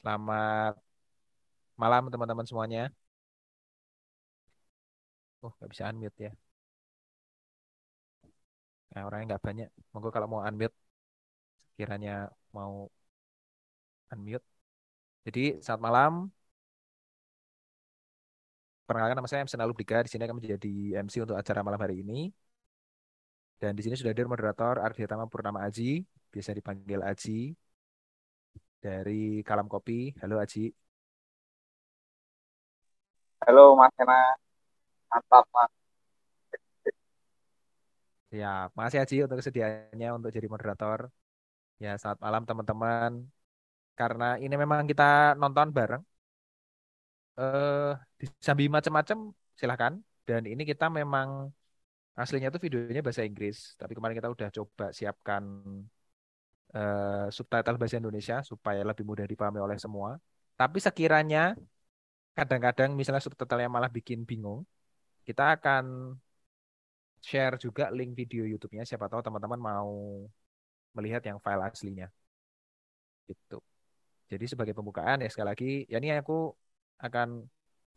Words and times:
Selamat 0.00 0.74
malam 1.80 2.02
teman-teman 2.12 2.46
semuanya. 2.48 2.80
Oh, 5.42 5.52
nggak 5.56 5.70
bisa 5.72 5.88
unmute 5.90 6.18
ya. 6.26 6.30
Nah, 8.92 9.02
orangnya 9.06 9.26
nggak 9.30 9.44
banyak. 9.46 9.68
Monggo 9.92 10.10
kalau 10.14 10.28
mau 10.32 10.40
unmute, 10.48 10.74
kiranya 11.76 12.30
mau 12.56 12.90
unmute. 14.12 14.46
Jadi, 15.26 15.40
selamat 15.64 15.82
malam. 15.88 16.12
Perkenalkan 18.86 19.16
nama 19.18 19.28
saya 19.30 19.40
MC 19.46 19.54
Nalubrika. 19.60 19.96
Di 20.04 20.10
sini 20.10 20.22
akan 20.26 20.36
menjadi 20.40 20.72
MC 21.04 21.14
untuk 21.24 21.36
acara 21.40 21.60
malam 21.66 21.80
hari 21.84 22.02
ini. 22.02 22.18
Dan 23.60 23.72
di 23.76 23.82
sini 23.84 23.94
sudah 23.98 24.10
hadir 24.12 24.26
moderator 24.32 24.74
Ardiatama 24.80 25.24
Purnama 25.32 25.60
Aji, 25.68 26.00
biasa 26.32 26.50
dipanggil 26.58 27.00
Aji, 27.04 27.52
dari 28.86 29.44
Kalam 29.48 29.68
Kopi. 29.72 30.16
Halo 30.20 30.34
Aji. 30.42 30.72
Halo 33.44 33.62
Mas 33.78 33.94
Ena, 34.02 34.18
mantap 35.10 35.44
Mas. 35.54 35.72
Ya, 38.40 38.70
makasih 38.76 39.00
Aji 39.02 39.16
untuk 39.24 39.38
kesediaannya 39.40 40.08
untuk 40.16 40.30
jadi 40.36 40.48
moderator. 40.54 40.98
Ya, 41.82 41.90
selamat 42.00 42.20
malam 42.24 42.42
teman-teman. 42.48 43.12
Karena 43.98 44.24
ini 44.44 44.54
memang 44.62 44.80
kita 44.90 45.34
nonton 45.40 45.68
bareng. 45.76 46.02
Eh, 47.40 47.92
disambi 48.20 48.64
macam-macam 48.76 49.18
silahkan. 49.58 49.92
Dan 50.28 50.42
ini 50.52 50.62
kita 50.70 50.86
memang 50.98 51.28
aslinya 52.20 52.48
tuh 52.54 52.60
videonya 52.64 53.00
bahasa 53.06 53.22
Inggris. 53.28 53.56
Tapi 53.80 53.92
kemarin 53.96 54.16
kita 54.20 54.30
udah 54.34 54.48
coba 54.56 54.84
siapkan 54.98 55.42
uh, 56.74 57.26
subtitle 57.30 57.76
bahasa 57.80 57.96
Indonesia 57.98 58.36
supaya 58.46 58.80
lebih 58.86 59.04
mudah 59.06 59.26
dipahami 59.26 59.60
oleh 59.62 59.78
semua. 59.78 60.18
Tapi 60.54 60.78
sekiranya 60.78 61.56
kadang-kadang 62.36 62.94
misalnya 62.94 63.22
subtitlenya 63.24 63.70
malah 63.72 63.90
bikin 63.90 64.22
bingung, 64.28 64.62
kita 65.26 65.56
akan 65.56 66.14
share 67.20 67.56
juga 67.60 67.92
link 67.92 68.16
video 68.16 68.44
YouTube-nya. 68.48 68.84
Siapa 68.88 69.06
tahu 69.10 69.20
teman-teman 69.20 69.60
mau 69.60 69.92
melihat 70.96 71.22
yang 71.28 71.38
file 71.44 71.62
aslinya. 71.68 72.08
Gitu. 73.28 73.58
Jadi 74.30 74.44
sebagai 74.46 74.74
pembukaan 74.78 75.22
ya 75.24 75.28
sekali 75.30 75.48
lagi, 75.50 75.70
ya 75.90 75.98
ini 75.98 76.14
aku 76.14 76.54
akan 77.02 77.28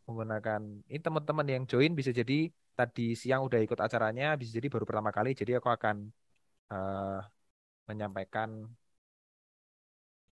menggunakan 0.04 0.60
ini 0.90 1.00
teman-teman 1.00 1.46
yang 1.48 1.62
join 1.64 1.92
bisa 1.96 2.12
jadi 2.12 2.52
tadi 2.76 3.14
siang 3.16 3.46
udah 3.46 3.60
ikut 3.62 3.78
acaranya, 3.80 4.34
bisa 4.40 4.50
jadi 4.58 4.66
baru 4.72 4.84
pertama 4.88 5.10
kali. 5.14 5.32
Jadi 5.32 5.56
aku 5.58 5.68
akan 5.70 5.96
uh, 6.74 7.20
menyampaikan 7.88 8.50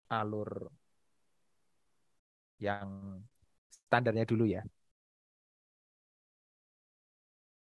alur 0.09 0.49
yang 2.59 2.87
standarnya 3.69 4.25
dulu 4.27 4.45
ya. 4.45 4.61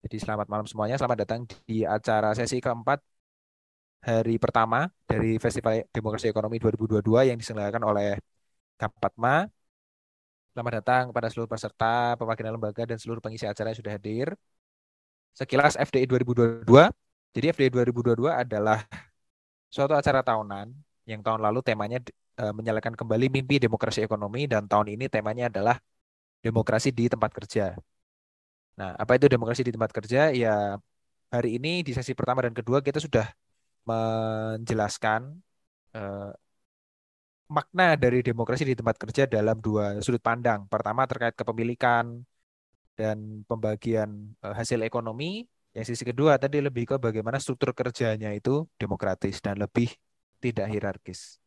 Jadi 0.04 0.16
selamat 0.22 0.46
malam 0.52 0.66
semuanya, 0.70 0.96
selamat 0.96 1.18
datang 1.26 1.40
di 1.68 1.82
acara 1.82 2.30
sesi 2.38 2.62
keempat 2.62 3.02
hari 4.08 4.38
pertama 4.38 4.86
dari 5.10 5.36
Festival 5.42 5.84
Demokrasi 5.90 6.30
Ekonomi 6.30 6.56
2022 6.62 7.28
yang 7.28 7.36
diselenggarakan 7.40 7.82
oleh 7.90 8.08
Kapatma. 8.78 9.50
Selamat 10.54 10.72
datang 10.82 11.02
kepada 11.10 11.28
seluruh 11.30 11.50
peserta, 11.50 12.14
pewakilan 12.18 12.54
lembaga, 12.54 12.82
dan 12.86 12.98
seluruh 12.98 13.22
pengisi 13.22 13.46
acara 13.46 13.70
yang 13.70 13.78
sudah 13.78 13.92
hadir. 13.94 14.26
Sekilas 15.34 15.74
FDI 15.78 16.06
2022. 16.06 16.90
Jadi 17.34 17.46
FDI 17.54 17.70
2022 17.70 18.26
adalah 18.32 18.82
suatu 19.74 19.92
acara 20.00 20.20
tahunan 20.28 20.66
yang 21.10 21.20
tahun 21.24 21.40
lalu 21.46 21.58
temanya 21.68 21.98
uh, 22.40 22.52
menyalakan 22.58 22.94
kembali 23.00 23.26
mimpi 23.34 23.56
demokrasi 23.64 24.00
ekonomi 24.06 24.40
dan 24.52 24.62
tahun 24.70 24.88
ini 24.94 25.04
temanya 25.14 25.44
adalah 25.52 25.76
demokrasi 26.44 26.88
di 26.98 27.04
tempat 27.12 27.30
kerja. 27.38 27.74
Nah, 28.78 28.90
apa 29.02 29.12
itu 29.18 29.26
demokrasi 29.26 29.62
di 29.66 29.72
tempat 29.74 29.90
kerja? 29.96 30.30
Ya, 30.30 30.78
hari 31.34 31.48
ini 31.58 31.82
di 31.86 31.92
sesi 31.96 32.12
pertama 32.18 32.40
dan 32.46 32.54
kedua 32.58 32.78
kita 32.86 32.98
sudah 33.02 33.26
menjelaskan 33.88 35.20
uh, 35.96 36.30
makna 37.48 37.96
dari 37.96 38.20
demokrasi 38.20 38.64
di 38.70 38.74
tempat 38.78 38.96
kerja 39.02 39.22
dalam 39.24 39.56
dua 39.66 39.84
sudut 40.04 40.20
pandang. 40.20 40.68
Pertama 40.72 41.02
terkait 41.10 41.34
kepemilikan 41.40 42.04
dan 42.98 43.42
pembagian 43.48 44.10
uh, 44.44 44.54
hasil 44.58 44.80
ekonomi 44.84 45.48
yang 45.78 45.86
sisi 45.86 46.02
kedua 46.02 46.34
tadi 46.42 46.58
lebih 46.58 46.90
ke 46.90 46.96
bagaimana 46.98 47.38
struktur 47.38 47.70
kerjanya 47.70 48.34
itu 48.34 48.66
demokratis 48.82 49.38
dan 49.38 49.62
lebih 49.62 49.94
tidak 50.42 50.66
hierarkis. 50.66 51.38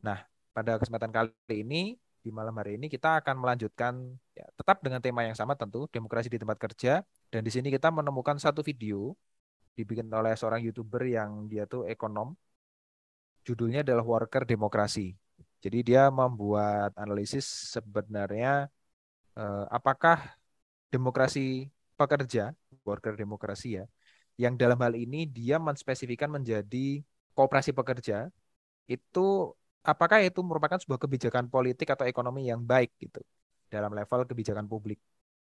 Nah, 0.00 0.24
pada 0.56 0.80
kesempatan 0.80 1.12
kali 1.12 1.56
ini 1.60 2.00
di 2.24 2.32
malam 2.32 2.56
hari 2.56 2.80
ini 2.80 2.88
kita 2.88 3.20
akan 3.20 3.36
melanjutkan 3.36 4.16
ya, 4.32 4.48
tetap 4.56 4.80
dengan 4.80 5.04
tema 5.04 5.20
yang 5.20 5.36
sama 5.36 5.52
tentu 5.52 5.84
demokrasi 5.92 6.32
di 6.32 6.40
tempat 6.40 6.56
kerja. 6.56 7.04
Dan 7.28 7.44
di 7.44 7.52
sini 7.52 7.68
kita 7.68 7.92
menemukan 7.92 8.40
satu 8.40 8.64
video 8.64 9.12
dibikin 9.76 10.08
oleh 10.08 10.32
seorang 10.32 10.64
youtuber 10.64 11.04
yang 11.04 11.44
dia 11.44 11.68
tuh 11.68 11.84
ekonom. 11.84 12.32
Judulnya 13.44 13.84
adalah 13.84 14.04
worker 14.04 14.48
demokrasi. 14.48 15.12
Jadi 15.60 15.92
dia 15.92 16.08
membuat 16.08 16.96
analisis 16.96 17.44
sebenarnya 17.76 18.72
eh, 19.36 19.64
apakah 19.68 20.40
demokrasi 20.88 21.68
pekerja, 22.00 22.56
worker 22.90 23.14
demokrasi 23.14 23.78
ya, 23.78 23.84
yang 24.42 24.54
dalam 24.62 24.78
hal 24.84 24.94
ini 25.04 25.28
dia 25.28 25.56
menspesifikkan 25.62 26.30
menjadi 26.32 26.86
kooperasi 27.36 27.70
pekerja, 27.76 28.28
itu 28.90 29.54
apakah 29.86 30.18
itu 30.24 30.40
merupakan 30.44 30.78
sebuah 30.82 31.00
kebijakan 31.04 31.44
politik 31.54 31.88
atau 31.94 32.04
ekonomi 32.04 32.50
yang 32.50 32.60
baik 32.60 32.90
gitu 33.00 33.20
dalam 33.72 33.92
level 33.94 34.20
kebijakan 34.30 34.66
publik. 34.66 34.98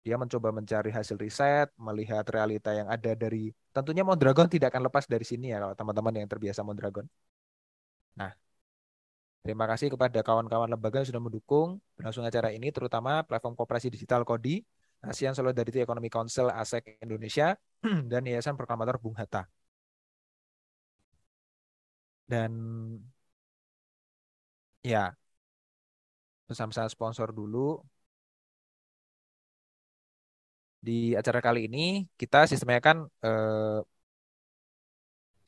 Dia 0.02 0.18
mencoba 0.18 0.50
mencari 0.50 0.90
hasil 0.90 1.14
riset, 1.14 1.70
melihat 1.78 2.26
realita 2.26 2.74
yang 2.74 2.90
ada 2.90 3.14
dari 3.14 3.54
tentunya 3.70 4.02
Mondragon 4.02 4.50
tidak 4.50 4.74
akan 4.74 4.90
lepas 4.90 5.06
dari 5.06 5.22
sini 5.22 5.54
ya 5.54 5.62
kalau 5.62 5.74
teman-teman 5.78 6.14
yang 6.26 6.28
terbiasa 6.32 6.60
Mondragon. 6.66 7.06
Nah, 8.18 8.30
terima 9.46 9.64
kasih 9.70 9.88
kepada 9.94 10.18
kawan-kawan 10.26 10.68
lembaga 10.74 10.96
yang 11.00 11.08
sudah 11.10 11.22
mendukung 11.22 11.68
berlangsung 11.94 12.26
acara 12.26 12.50
ini, 12.50 12.68
terutama 12.74 13.22
platform 13.22 13.54
kooperasi 13.58 13.88
digital 13.94 14.26
Kodi 14.26 14.66
ASEAN 15.10 15.34
Solidarity 15.38 15.78
Economy 15.82 16.10
Council 16.16 16.46
ASEC 16.50 16.84
Indonesia 17.04 17.46
dan 18.10 18.22
Yayasan 18.28 18.54
Proklamator 18.58 18.96
Bung 19.02 19.16
Hatta. 19.18 19.42
Dan 22.30 22.52
ya 24.82 25.14
pesan-pesan 26.48 26.88
sponsor 26.94 27.28
dulu. 27.38 27.58
Di 30.86 31.14
acara 31.20 31.38
kali 31.46 31.60
ini 31.70 31.78
kita 32.20 32.38
sistemnya 32.50 32.80
kan 32.86 32.96
eh, 33.26 33.78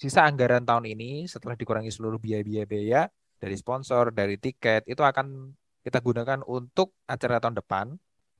sisa 0.02 0.20
anggaran 0.28 0.62
tahun 0.68 0.84
ini 0.92 1.04
setelah 1.32 1.54
dikurangi 1.60 1.90
seluruh 1.96 2.18
biaya-biaya 2.26 3.00
dari 3.42 3.54
sponsor, 3.62 4.04
dari 4.18 4.34
tiket 4.44 4.82
itu 4.92 5.02
akan 5.10 5.26
kita 5.84 5.98
gunakan 6.06 6.40
untuk 6.56 6.88
acara 7.12 7.36
tahun 7.42 7.56
depan 7.60 7.86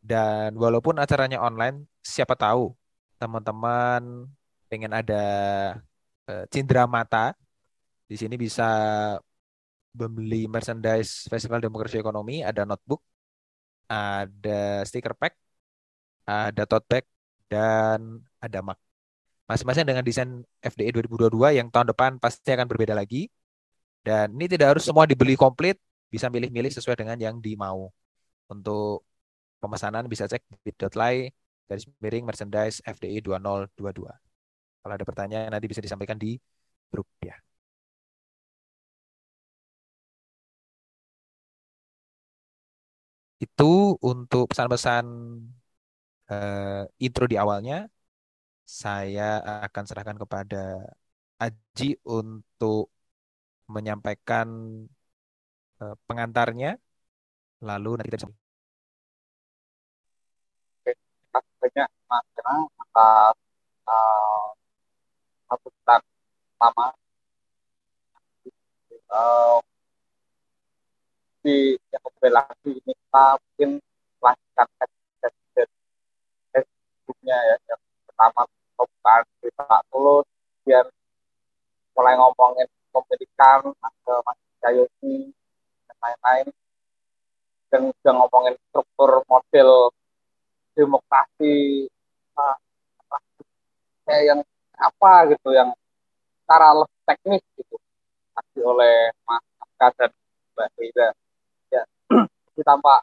dan 0.05 0.53
walaupun 0.61 1.01
acaranya 1.01 1.41
online, 1.41 1.89
siapa 2.05 2.37
tahu 2.37 2.77
teman-teman 3.17 4.29
pengen 4.69 4.93
ada 4.93 5.25
uh, 6.29 6.45
cindera 6.53 6.85
mata. 6.85 7.33
Di 8.05 8.21
sini 8.21 8.37
bisa 8.37 8.69
membeli 9.97 10.45
merchandise 10.45 11.25
Festival 11.33 11.65
Demokrasi 11.65 11.97
Ekonomi, 11.97 12.45
ada 12.45 12.69
notebook, 12.69 13.01
ada 13.89 14.85
stiker 14.85 15.17
pack, 15.17 15.33
ada 16.29 16.63
tote 16.69 16.85
bag, 16.85 17.05
dan 17.49 18.21
ada 18.45 18.61
mug. 18.61 18.77
Masing-masing 19.49 19.89
dengan 19.89 20.05
desain 20.05 20.45
FDE 20.61 20.93
2022 21.01 21.61
yang 21.61 21.69
tahun 21.73 21.97
depan 21.97 22.11
pasti 22.21 22.53
akan 22.53 22.69
berbeda 22.69 22.93
lagi. 22.93 23.33
Dan 24.05 24.37
ini 24.37 24.53
tidak 24.53 24.77
harus 24.77 24.85
semua 24.85 25.09
dibeli 25.09 25.33
komplit, 25.33 25.81
bisa 26.13 26.29
milih-milih 26.29 26.69
sesuai 26.69 26.97
dengan 27.01 27.17
yang 27.17 27.41
dimau. 27.41 27.89
Untuk 28.53 29.05
pemesanan 29.65 30.05
bisa 30.13 30.25
cek 30.33 30.43
bit.ly 30.65 31.15
garis 31.69 31.85
miring 32.03 32.25
merchandise 32.29 32.77
FDI 32.95 33.19
2022. 33.27 34.13
Kalau 34.81 34.95
ada 34.97 35.07
pertanyaan 35.11 35.51
nanti 35.55 35.67
bisa 35.73 35.83
disampaikan 35.87 36.19
di 36.25 36.31
grup 36.93 37.09
ya. 37.29 37.37
Itu 43.45 43.65
untuk 44.11 44.45
pesan-pesan 44.51 45.05
uh, 46.31 46.83
intro 47.05 47.25
di 47.33 47.37
awalnya. 47.43 47.75
Saya 48.81 49.23
akan 49.67 49.85
serahkan 49.89 50.19
kepada 50.23 50.57
Aji 51.45 51.87
untuk 52.19 52.89
menyampaikan 53.75 54.49
uh, 55.83 55.95
pengantarnya. 56.07 56.71
Lalu 57.69 57.89
nanti 57.97 58.09
kita 58.11 58.19
bisa 58.23 58.29
kasih 61.35 61.53
banyak 61.65 61.89
Mas 62.13 62.27
Kena 62.37 62.57
atas 62.69 63.37
uh, 63.89 64.47
satu 65.49 65.69
bulan 65.73 66.01
pertama 66.05 66.87
uh, 69.09 69.59
di 71.41 71.81
lagi 72.29 72.71
ini 72.85 72.93
kita 72.93 73.25
mungkin 73.41 73.71
lanjutkan 74.21 74.69
Facebooknya 76.53 77.39
ya 77.49 77.57
yang 77.73 77.81
pertama 78.13 78.45
pembukaan 78.77 79.25
Pak 79.57 79.81
Tulus 79.89 80.29
kemudian 80.65 80.87
mulai 81.97 82.15
ngomongin 82.17 82.69
pemilikan 82.93 83.61
ke 84.05 84.15
Mas 84.25 84.39
Jayosi 84.65 85.33
dan 85.89 85.97
lain-lain. 86.01 86.47
Dan 87.69 87.81
juga 87.91 88.11
ngomongin 88.17 88.55
struktur 88.71 89.11
model 89.27 89.93
demokrasi 90.75 91.87
uh, 92.39 92.57
yang 94.11 94.41
apa 94.77 95.33
gitu 95.33 95.49
yang 95.55 95.73
lebih 96.77 97.01
teknis 97.09 97.43
gitu 97.57 97.77
kasih 98.35 98.63
oleh 98.67 99.15
Mas 99.25 99.45
Afka 99.63 99.87
dan 99.97 100.11
Mbak 100.55 100.69
Rida 100.77 101.09
ya 101.71 101.83
ditambah 102.59 103.01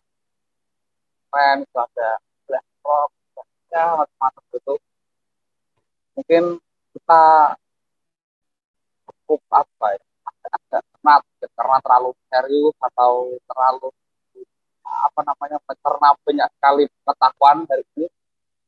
keren 1.31 1.63
itu 1.63 1.77
ada 1.79 2.09
rock 2.83 3.11
ya 3.71 3.95
macam-macam 3.95 4.43
gitu. 4.51 4.73
Mungkin 6.19 6.43
kita 6.91 7.23
cukup 9.07 9.41
apa 9.47 9.85
ya 9.95 10.03
agak 10.27 10.83
penat 10.99 11.21
karena 11.55 11.77
terlalu 11.79 12.11
serius 12.27 12.75
atau 12.83 13.13
terlalu 13.47 13.89
apa 15.01 15.19
namanya 15.25 15.57
mencerna 15.65 16.09
banyak 16.21 16.49
sekali 16.57 16.83
pengetahuan 17.01 17.57
dari 17.65 17.85
ini 17.97 18.07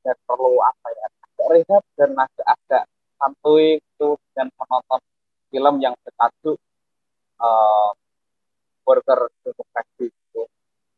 dan 0.01 0.17
perlu 0.25 0.57
apa 0.59 0.87
ya 0.91 1.05
agak 1.07 1.47
rehat 1.53 1.83
dan 1.95 2.11
agak 2.17 2.47
agak 2.47 2.83
santuy 3.21 3.79
itu 3.79 4.09
dan 4.33 4.49
menonton 4.57 4.99
film 5.53 5.75
yang 5.79 5.95
bertajuk 6.01 6.57
uh, 7.39 7.91
Burger 8.83 9.31
Demokrasi 9.45 10.11
itu 10.11 10.41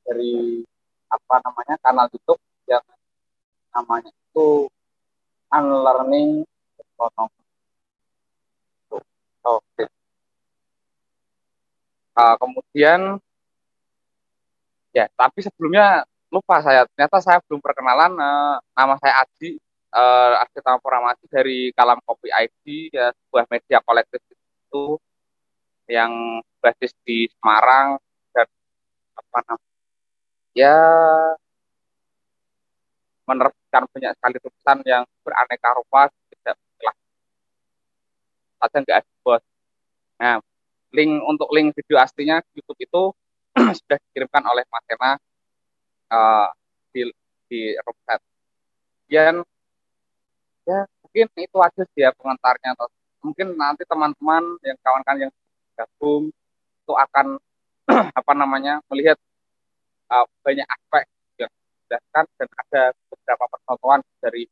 dari 0.08 0.64
apa 1.12 1.36
namanya 1.44 1.76
kanal 1.84 2.10
YouTube 2.10 2.42
yang 2.66 2.82
namanya 3.76 4.10
itu 4.10 4.72
Unlearning 5.54 6.44
Economy. 6.82 7.44
Oke. 8.90 9.06
Okay. 9.46 9.88
Uh, 12.16 12.36
kemudian 12.40 13.20
ya 14.96 15.12
tapi 15.20 15.44
sebelumnya 15.44 16.08
lupa 16.32 16.60
saya. 16.64 16.88
Ternyata 16.92 17.18
saya 17.24 17.40
belum 17.46 17.60
perkenalan 17.64 18.12
uh, 18.16 18.58
nama 18.76 18.96
saya 19.00 19.24
Aji 19.24 19.60
uh, 19.96 20.42
Aji 20.44 20.60
Tampuramati 20.60 21.26
dari 21.32 21.72
Kalam 21.72 22.00
Kopi 22.04 22.32
ID 22.32 22.92
ya 22.92 23.12
sebuah 23.12 23.46
media 23.52 23.80
kolektif 23.84 24.22
itu 24.32 25.00
yang 25.88 26.42
basis 26.60 26.92
di 27.06 27.30
Semarang 27.30 28.02
dan 28.34 28.48
apa 29.16 29.38
namanya 29.46 29.74
ya 30.56 30.78
menerbitkan 33.26 33.84
banyak 33.90 34.12
sekali 34.18 34.38
tulisan 34.42 34.78
yang 34.86 35.04
beraneka 35.22 35.70
rupa 35.78 36.10
tidak 36.30 36.58
lah 36.82 36.96
saja 38.66 38.78
nggak 38.82 38.98
ada 39.04 39.12
bos? 39.22 39.44
Nah 40.18 40.36
link 40.96 41.12
untuk 41.28 41.50
link 41.54 41.76
video 41.76 42.02
aslinya 42.02 42.42
YouTube 42.56 42.80
itu 42.82 43.04
sudah 43.80 43.98
dikirimkan 44.10 44.44
oleh 44.44 44.64
Mas 44.68 44.86
Hena 44.92 45.12
uh, 46.12 46.48
di 46.92 47.08
di 47.48 47.62
website. 47.80 48.24
Dan 49.08 49.42
ya 50.66 50.80
mungkin 51.00 51.28
itu 51.40 51.58
aja 51.62 51.84
sih 51.94 52.02
ya 52.04 52.12
pengantarnya 52.18 52.74
atau 52.74 52.90
mungkin 53.22 53.54
nanti 53.56 53.86
teman-teman 53.86 54.44
yang 54.66 54.78
kawan-kawan 54.82 55.30
yang 55.30 55.34
gabung 55.78 56.30
itu 56.86 56.94
akan 56.94 57.38
apa 58.20 58.32
namanya 58.34 58.82
melihat 58.90 59.18
uh, 60.10 60.26
banyak 60.42 60.66
aspek 60.66 61.06
yang 61.38 61.52
dijelaskan 61.86 62.26
dan 62.38 62.50
ada 62.50 62.84
beberapa 63.10 63.46
percontohan 63.50 64.02
dari 64.22 64.44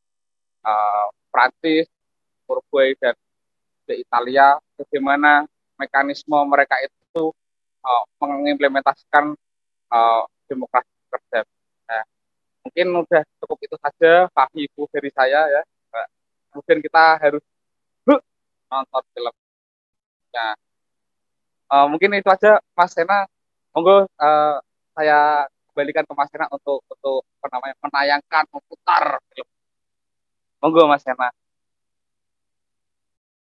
uh, 0.65 1.07
Prancis, 1.33 1.89
Uruguay 2.45 2.93
dan 3.01 3.17
Italia 3.89 4.57
bagaimana 4.79 5.43
mekanisme 5.75 6.37
mereka 6.47 6.79
itu 6.79 7.33
uh, 7.83 8.03
mengimplementasikan 8.23 9.35
uh, 9.91 10.23
demokrasi 10.47 10.89
kerja. 11.11 11.45
Nah, 11.87 12.03
mungkin 12.63 12.87
udah 13.03 13.21
cukup 13.43 13.59
itu 13.61 13.75
saja 13.77 14.31
Pak 14.31 14.49
Ibu 14.55 14.87
dari 14.89 15.11
saya 15.11 15.45
ya. 15.51 15.61
Mungkin 16.53 16.85
kita 16.85 17.17
harus 17.17 17.41
huh, 18.05 18.21
nonton 18.69 19.03
film. 19.17 19.33
Nah, 20.33 20.53
uh, 21.73 21.85
mungkin 21.89 22.13
itu 22.13 22.29
aja 22.29 22.61
Mas 22.77 22.93
Sena. 22.93 23.25
Monggo 23.73 24.05
uh, 24.05 24.57
saya 24.93 25.49
kembalikan 25.73 26.05
ke 26.05 26.13
Mas 26.13 26.29
Sena 26.29 26.45
untuk 26.53 26.85
untuk 26.85 27.25
apa 27.41 27.47
namanya 27.57 27.75
menayangkan 27.81 28.43
memutar 28.53 29.17
film. 29.33 29.49
Monggo 30.61 30.85
Mas 30.85 31.01
Sena. 31.01 31.33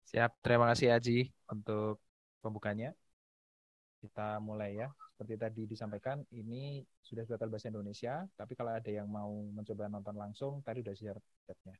Siap, 0.09 0.41
terima 0.43 0.67
kasih 0.73 0.91
Aji 0.91 1.31
untuk 1.53 2.01
pembukanya. 2.41 2.97
Kita 4.09 4.41
mulai 4.41 4.81
ya. 4.81 4.89
Seperti 5.13 5.35
tadi 5.37 5.63
disampaikan, 5.69 6.25
ini 6.33 6.81
sudah 7.05 7.29
batal 7.29 7.53
bahasa 7.53 7.69
Indonesia, 7.69 8.25
tapi 8.41 8.57
kalau 8.57 8.73
ada 8.73 8.89
yang 8.89 9.05
mau 9.05 9.29
mencoba 9.53 9.91
nonton 9.93 10.17
langsung, 10.17 10.65
tadi 10.65 10.81
sudah 10.81 10.97
share 10.97 11.21
chatnya. 11.45 11.77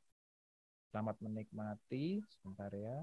Selamat 0.93 1.15
menikmati, 1.25 2.21
sebentar 2.29 2.69
ya. 2.77 3.01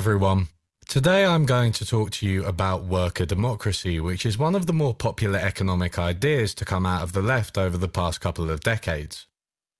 everyone. 0.00 0.59
Today 0.90 1.24
I'm 1.24 1.46
going 1.46 1.70
to 1.78 1.86
talk 1.86 2.10
to 2.18 2.26
you 2.26 2.44
about 2.44 2.82
worker 2.82 3.24
democracy, 3.24 4.00
which 4.00 4.26
is 4.26 4.36
one 4.36 4.56
of 4.56 4.66
the 4.66 4.72
more 4.72 4.92
popular 4.92 5.38
economic 5.38 6.00
ideas 6.00 6.52
to 6.54 6.64
come 6.64 6.84
out 6.84 7.04
of 7.04 7.12
the 7.12 7.22
left 7.22 7.56
over 7.56 7.78
the 7.78 7.86
past 7.86 8.20
couple 8.20 8.50
of 8.50 8.58
decades. 8.58 9.28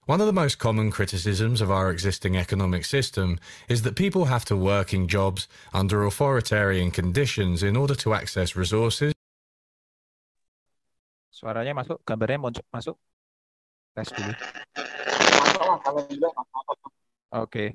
One 0.07 0.21
of 0.21 0.29
the 0.29 0.33
most 0.33 0.61
common 0.61 0.93
criticisms 0.93 1.61
of 1.61 1.69
our 1.69 1.91
existing 1.91 2.37
economic 2.37 2.85
system 2.85 3.41
is 3.69 3.83
that 3.83 3.97
people 3.97 4.27
have 4.27 4.45
to 4.45 4.57
work 4.57 4.95
in 4.95 5.09
jobs 5.09 5.49
under 5.75 6.07
authoritarian 6.07 6.93
conditions 6.93 7.65
in 7.65 7.75
order 7.75 7.97
to 7.97 8.15
access 8.15 8.55
resources. 8.55 9.13
Suaranya 11.35 11.75
masuk, 11.75 12.07
gambarnya 12.07 12.39
masuk. 12.71 12.95
Tes 13.99 14.15
dulu. 14.15 14.31
Oke. 17.35 17.75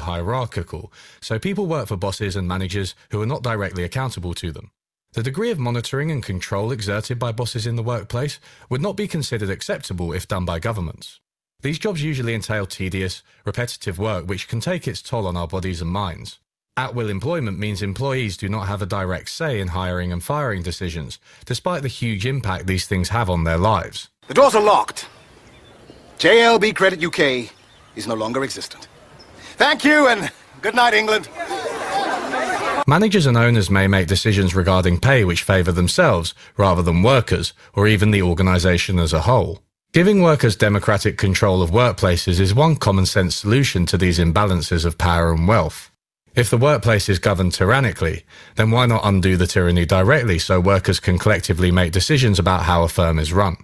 Hierarchical, 0.00 0.92
so 1.20 1.38
people 1.38 1.66
work 1.66 1.88
for 1.88 1.96
bosses 1.96 2.36
and 2.36 2.48
managers 2.48 2.94
who 3.10 3.22
are 3.22 3.26
not 3.26 3.42
directly 3.42 3.84
accountable 3.84 4.34
to 4.34 4.52
them. 4.52 4.70
The 5.12 5.22
degree 5.22 5.50
of 5.50 5.58
monitoring 5.58 6.10
and 6.10 6.22
control 6.22 6.72
exerted 6.72 7.18
by 7.18 7.32
bosses 7.32 7.66
in 7.66 7.76
the 7.76 7.82
workplace 7.82 8.38
would 8.68 8.80
not 8.80 8.96
be 8.96 9.08
considered 9.08 9.50
acceptable 9.50 10.12
if 10.12 10.28
done 10.28 10.44
by 10.44 10.58
governments. 10.58 11.20
These 11.62 11.78
jobs 11.78 12.02
usually 12.02 12.34
entail 12.34 12.66
tedious, 12.66 13.22
repetitive 13.44 13.98
work 13.98 14.26
which 14.26 14.48
can 14.48 14.60
take 14.60 14.86
its 14.86 15.02
toll 15.02 15.26
on 15.26 15.36
our 15.36 15.48
bodies 15.48 15.82
and 15.82 15.90
minds. 15.90 16.38
At 16.76 16.94
will 16.94 17.10
employment 17.10 17.58
means 17.58 17.82
employees 17.82 18.36
do 18.36 18.48
not 18.48 18.68
have 18.68 18.80
a 18.80 18.86
direct 18.86 19.28
say 19.30 19.60
in 19.60 19.68
hiring 19.68 20.12
and 20.12 20.22
firing 20.22 20.62
decisions, 20.62 21.18
despite 21.44 21.82
the 21.82 21.88
huge 21.88 22.24
impact 22.24 22.66
these 22.66 22.86
things 22.86 23.10
have 23.10 23.28
on 23.28 23.44
their 23.44 23.58
lives. 23.58 24.08
The 24.28 24.34
doors 24.34 24.54
are 24.54 24.62
locked. 24.62 25.08
JLB 26.18 26.74
Credit 26.74 27.04
UK 27.04 27.52
is 27.96 28.06
no 28.06 28.14
longer 28.14 28.44
existent. 28.44 28.88
Thank 29.56 29.84
you 29.84 30.08
and 30.08 30.30
good 30.62 30.74
night, 30.74 30.94
England. 30.94 31.28
Managers 32.86 33.26
and 33.26 33.36
owners 33.36 33.70
may 33.70 33.86
make 33.86 34.06
decisions 34.06 34.54
regarding 34.54 35.00
pay 35.00 35.24
which 35.24 35.42
favour 35.42 35.72
themselves 35.72 36.34
rather 36.56 36.82
than 36.82 37.02
workers 37.02 37.52
or 37.74 37.86
even 37.86 38.10
the 38.10 38.22
organisation 38.22 38.98
as 38.98 39.12
a 39.12 39.22
whole. 39.22 39.60
Giving 39.92 40.22
workers 40.22 40.56
democratic 40.56 41.18
control 41.18 41.62
of 41.62 41.70
workplaces 41.70 42.38
is 42.40 42.54
one 42.54 42.76
common 42.76 43.06
sense 43.06 43.34
solution 43.34 43.86
to 43.86 43.98
these 43.98 44.18
imbalances 44.18 44.84
of 44.84 44.98
power 44.98 45.32
and 45.32 45.48
wealth. 45.48 45.89
If 46.34 46.50
the 46.50 46.56
workplace 46.56 47.08
is 47.08 47.18
governed 47.18 47.52
tyrannically, 47.52 48.24
then 48.56 48.70
why 48.70 48.86
not 48.86 49.04
undo 49.04 49.36
the 49.36 49.46
tyranny 49.46 49.84
directly 49.84 50.38
so 50.38 50.60
workers 50.60 51.00
can 51.00 51.18
collectively 51.18 51.70
make 51.70 51.92
decisions 51.92 52.38
about 52.38 52.62
how 52.62 52.82
a 52.82 52.88
firm 52.88 53.18
is 53.18 53.32
run? 53.32 53.56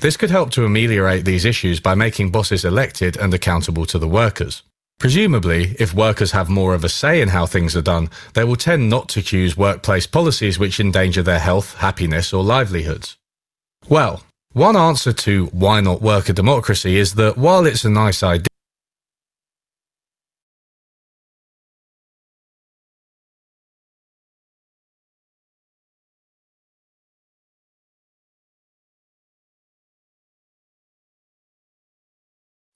This 0.00 0.16
could 0.16 0.30
help 0.30 0.50
to 0.52 0.64
ameliorate 0.64 1.24
these 1.24 1.44
issues 1.44 1.80
by 1.80 1.94
making 1.94 2.30
bosses 2.30 2.64
elected 2.64 3.16
and 3.16 3.32
accountable 3.34 3.86
to 3.86 3.98
the 3.98 4.08
workers. 4.08 4.62
Presumably, 4.98 5.76
if 5.78 5.94
workers 5.94 6.32
have 6.32 6.48
more 6.48 6.74
of 6.74 6.84
a 6.84 6.88
say 6.88 7.22
in 7.22 7.28
how 7.28 7.46
things 7.46 7.74
are 7.74 7.82
done, 7.82 8.10
they 8.34 8.44
will 8.44 8.56
tend 8.56 8.90
not 8.90 9.08
to 9.10 9.22
choose 9.22 9.56
workplace 9.56 10.06
policies 10.06 10.58
which 10.58 10.78
endanger 10.78 11.22
their 11.22 11.38
health, 11.38 11.74
happiness, 11.76 12.32
or 12.32 12.44
livelihoods. 12.44 13.16
Well, 13.88 14.22
One 14.52 14.76
answer 14.76 15.12
to 15.12 15.46
why 15.52 15.80
not 15.80 16.02
worker 16.02 16.32
democracy 16.32 16.96
is 16.96 17.14
that 17.14 17.38
while 17.38 17.66
it's 17.66 17.84
a 17.84 17.90
nice 17.90 18.24
idea, 18.24 18.49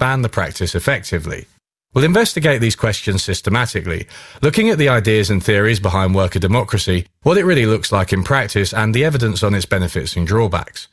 ban 0.05 0.21
the 0.21 0.29
practice 0.29 0.75
effectively? 0.75 1.47
We'll 1.95 2.05
investigate 2.05 2.61
these 2.61 2.77
questions 2.77 3.25
systematically, 3.25 4.07
looking 4.43 4.69
at 4.69 4.77
the 4.77 4.91
ideas 4.91 5.31
and 5.31 5.43
theories 5.43 5.81
behind 5.81 6.15
worker 6.15 6.39
democracy, 6.39 7.07
what 7.23 7.39
it 7.39 7.47
really 7.47 7.65
looks 7.65 7.91
like 7.91 8.13
in 8.13 8.23
practice, 8.23 8.75
and 8.75 8.93
the 8.93 9.03
evidence 9.03 9.43
on 9.43 9.55
its 9.55 9.65
benefits 9.65 10.15
and 10.15 10.27
drawbacks. 10.27 10.89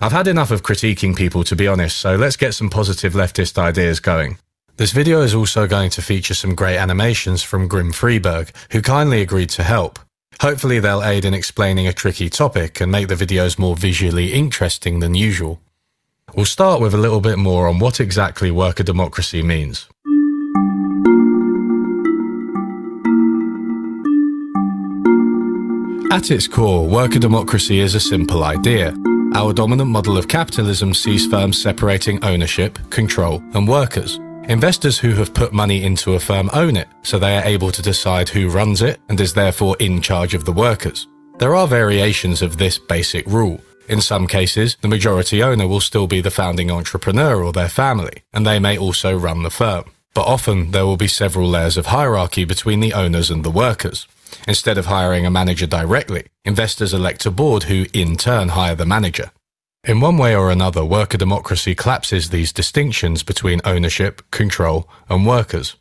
I've 0.00 0.10
had 0.10 0.26
enough 0.26 0.50
of 0.50 0.64
critiquing 0.64 1.14
people, 1.14 1.44
to 1.44 1.54
be 1.54 1.68
honest, 1.68 1.96
so 1.98 2.16
let's 2.16 2.34
get 2.34 2.54
some 2.54 2.68
positive 2.68 3.12
leftist 3.12 3.56
ideas 3.56 4.00
going. 4.00 4.36
This 4.78 4.90
video 4.90 5.20
is 5.20 5.32
also 5.32 5.68
going 5.68 5.90
to 5.90 6.02
feature 6.02 6.34
some 6.34 6.56
great 6.56 6.78
animations 6.78 7.44
from 7.44 7.68
Grim 7.68 7.92
Freeberg, 7.92 8.50
who 8.72 8.82
kindly 8.82 9.22
agreed 9.22 9.50
to 9.50 9.62
help. 9.62 10.00
Hopefully 10.40 10.80
they'll 10.80 11.04
aid 11.04 11.24
in 11.24 11.34
explaining 11.34 11.86
a 11.86 11.92
tricky 11.92 12.28
topic 12.28 12.80
and 12.80 12.90
make 12.90 13.06
the 13.06 13.14
videos 13.14 13.60
more 13.60 13.76
visually 13.76 14.32
interesting 14.32 14.98
than 14.98 15.14
usual. 15.14 15.60
We'll 16.34 16.44
start 16.44 16.80
with 16.80 16.92
a 16.92 16.98
little 16.98 17.20
bit 17.20 17.38
more 17.38 17.68
on 17.68 17.78
what 17.78 18.00
exactly 18.00 18.50
worker 18.50 18.82
democracy 18.82 19.42
means. 19.42 19.88
At 26.12 26.30
its 26.30 26.48
core, 26.48 26.86
worker 26.86 27.18
democracy 27.18 27.78
is 27.78 27.94
a 27.94 28.00
simple 28.00 28.42
idea. 28.42 28.94
Our 29.34 29.52
dominant 29.52 29.90
model 29.90 30.18
of 30.18 30.28
capitalism 30.28 30.94
sees 30.94 31.26
firms 31.26 31.60
separating 31.60 32.22
ownership, 32.24 32.78
control, 32.90 33.42
and 33.54 33.68
workers. 33.68 34.18
Investors 34.48 34.98
who 34.98 35.12
have 35.14 35.32
put 35.32 35.52
money 35.52 35.84
into 35.84 36.14
a 36.14 36.20
firm 36.20 36.50
own 36.52 36.76
it, 36.76 36.88
so 37.02 37.18
they 37.18 37.36
are 37.36 37.44
able 37.44 37.70
to 37.70 37.82
decide 37.82 38.28
who 38.28 38.48
runs 38.48 38.82
it 38.82 39.00
and 39.08 39.20
is 39.20 39.32
therefore 39.32 39.76
in 39.78 40.00
charge 40.00 40.34
of 40.34 40.44
the 40.44 40.52
workers. 40.52 41.06
There 41.38 41.54
are 41.54 41.66
variations 41.68 42.42
of 42.42 42.56
this 42.56 42.78
basic 42.78 43.26
rule. 43.26 43.60
In 43.88 44.00
some 44.00 44.26
cases, 44.26 44.76
the 44.80 44.88
majority 44.88 45.42
owner 45.42 45.68
will 45.68 45.80
still 45.80 46.06
be 46.06 46.20
the 46.20 46.30
founding 46.30 46.70
entrepreneur 46.70 47.42
or 47.42 47.52
their 47.52 47.68
family, 47.68 48.22
and 48.32 48.44
they 48.44 48.58
may 48.58 48.76
also 48.76 49.16
run 49.16 49.42
the 49.42 49.50
firm. 49.50 49.84
But 50.14 50.26
often 50.26 50.72
there 50.72 50.86
will 50.86 50.96
be 50.96 51.08
several 51.08 51.48
layers 51.48 51.76
of 51.76 51.86
hierarchy 51.86 52.44
between 52.44 52.80
the 52.80 52.94
owners 52.94 53.30
and 53.30 53.44
the 53.44 53.50
workers. 53.50 54.06
Instead 54.48 54.78
of 54.78 54.86
hiring 54.86 55.24
a 55.24 55.30
manager 55.30 55.66
directly, 55.66 56.26
investors 56.44 56.92
elect 56.92 57.26
a 57.26 57.30
board 57.30 57.64
who 57.64 57.86
in 57.92 58.16
turn 58.16 58.48
hire 58.48 58.74
the 58.74 58.86
manager. 58.86 59.30
In 59.84 60.00
one 60.00 60.18
way 60.18 60.34
or 60.34 60.50
another, 60.50 60.84
worker 60.84 61.16
democracy 61.16 61.76
collapses 61.76 62.30
these 62.30 62.52
distinctions 62.52 63.22
between 63.22 63.60
ownership, 63.64 64.22
control, 64.32 64.88
and 65.08 65.24
workers. 65.24 65.76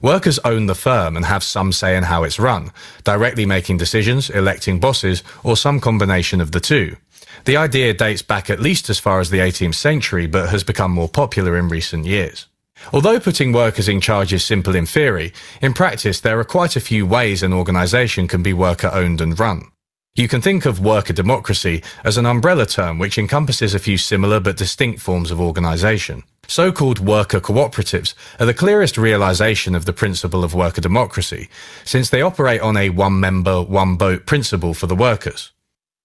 Workers 0.00 0.38
own 0.40 0.66
the 0.66 0.74
firm 0.74 1.16
and 1.16 1.26
have 1.26 1.42
some 1.42 1.72
say 1.72 1.96
in 1.96 2.04
how 2.04 2.22
it's 2.22 2.38
run, 2.38 2.70
directly 3.04 3.44
making 3.44 3.78
decisions, 3.78 4.30
electing 4.30 4.78
bosses, 4.78 5.22
or 5.42 5.56
some 5.56 5.80
combination 5.80 6.40
of 6.40 6.52
the 6.52 6.60
two. 6.60 6.96
The 7.44 7.56
idea 7.56 7.94
dates 7.94 8.22
back 8.22 8.50
at 8.50 8.60
least 8.60 8.90
as 8.90 8.98
far 8.98 9.20
as 9.20 9.30
the 9.30 9.38
18th 9.38 9.74
century, 9.74 10.26
but 10.26 10.48
has 10.48 10.64
become 10.64 10.90
more 10.90 11.08
popular 11.08 11.56
in 11.56 11.68
recent 11.68 12.06
years. 12.06 12.46
Although 12.92 13.20
putting 13.20 13.52
workers 13.52 13.88
in 13.88 14.00
charge 14.00 14.32
is 14.32 14.44
simple 14.44 14.74
in 14.74 14.86
theory, 14.86 15.32
in 15.60 15.72
practice 15.72 16.20
there 16.20 16.38
are 16.38 16.44
quite 16.44 16.76
a 16.76 16.80
few 16.80 17.06
ways 17.06 17.42
an 17.42 17.52
organisation 17.52 18.28
can 18.28 18.42
be 18.42 18.52
worker 18.52 18.90
owned 18.92 19.20
and 19.20 19.38
run. 19.38 19.70
You 20.14 20.28
can 20.28 20.40
think 20.40 20.64
of 20.64 20.80
worker 20.80 21.12
democracy 21.12 21.82
as 22.02 22.16
an 22.16 22.24
umbrella 22.24 22.64
term 22.64 22.98
which 22.98 23.18
encompasses 23.18 23.74
a 23.74 23.78
few 23.78 23.98
similar 23.98 24.40
but 24.40 24.56
distinct 24.56 25.00
forms 25.00 25.30
of 25.30 25.40
organisation. 25.40 26.22
So-called 26.48 27.00
worker 27.00 27.40
cooperatives 27.40 28.14
are 28.38 28.46
the 28.46 28.54
clearest 28.54 28.96
realisation 28.96 29.74
of 29.74 29.84
the 29.84 29.92
principle 29.92 30.44
of 30.44 30.54
worker 30.54 30.80
democracy, 30.80 31.48
since 31.84 32.08
they 32.08 32.22
operate 32.22 32.60
on 32.60 32.76
a 32.76 32.90
one-member, 32.90 33.62
one-vote 33.62 34.26
principle 34.26 34.72
for 34.72 34.86
the 34.86 34.94
workers. 34.94 35.52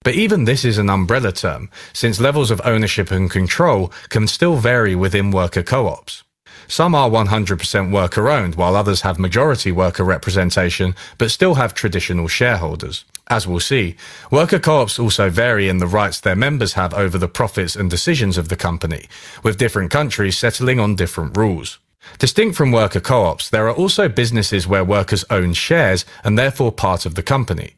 But 0.03 0.15
even 0.15 0.45
this 0.45 0.65
is 0.65 0.79
an 0.79 0.89
umbrella 0.89 1.31
term, 1.31 1.69
since 1.93 2.19
levels 2.19 2.49
of 2.49 2.59
ownership 2.65 3.11
and 3.11 3.29
control 3.29 3.93
can 4.09 4.27
still 4.27 4.55
vary 4.55 4.95
within 4.95 5.29
worker 5.29 5.61
co-ops. 5.61 6.23
Some 6.67 6.95
are 6.95 7.09
100% 7.09 7.91
worker 7.91 8.27
owned, 8.27 8.55
while 8.55 8.75
others 8.75 9.01
have 9.01 9.19
majority 9.19 9.71
worker 9.71 10.03
representation, 10.03 10.95
but 11.19 11.29
still 11.29 11.55
have 11.55 11.75
traditional 11.75 12.27
shareholders. 12.27 13.05
As 13.27 13.45
we'll 13.45 13.59
see, 13.59 13.95
worker 14.31 14.57
co-ops 14.57 14.97
also 14.97 15.29
vary 15.29 15.69
in 15.69 15.77
the 15.77 15.87
rights 15.87 16.19
their 16.19 16.35
members 16.35 16.73
have 16.73 16.95
over 16.95 17.19
the 17.19 17.27
profits 17.27 17.75
and 17.75 17.89
decisions 17.89 18.37
of 18.37 18.49
the 18.49 18.55
company, 18.55 19.07
with 19.43 19.57
different 19.57 19.91
countries 19.91 20.37
settling 20.37 20.79
on 20.79 20.95
different 20.95 21.37
rules. 21.37 21.77
Distinct 22.17 22.57
from 22.57 22.71
worker 22.71 22.99
co-ops, 22.99 23.49
there 23.49 23.67
are 23.67 23.75
also 23.75 24.09
businesses 24.09 24.67
where 24.67 24.83
workers 24.83 25.25
own 25.29 25.53
shares 25.53 26.05
and 26.23 26.39
therefore 26.39 26.71
part 26.71 27.05
of 27.05 27.13
the 27.13 27.23
company. 27.23 27.75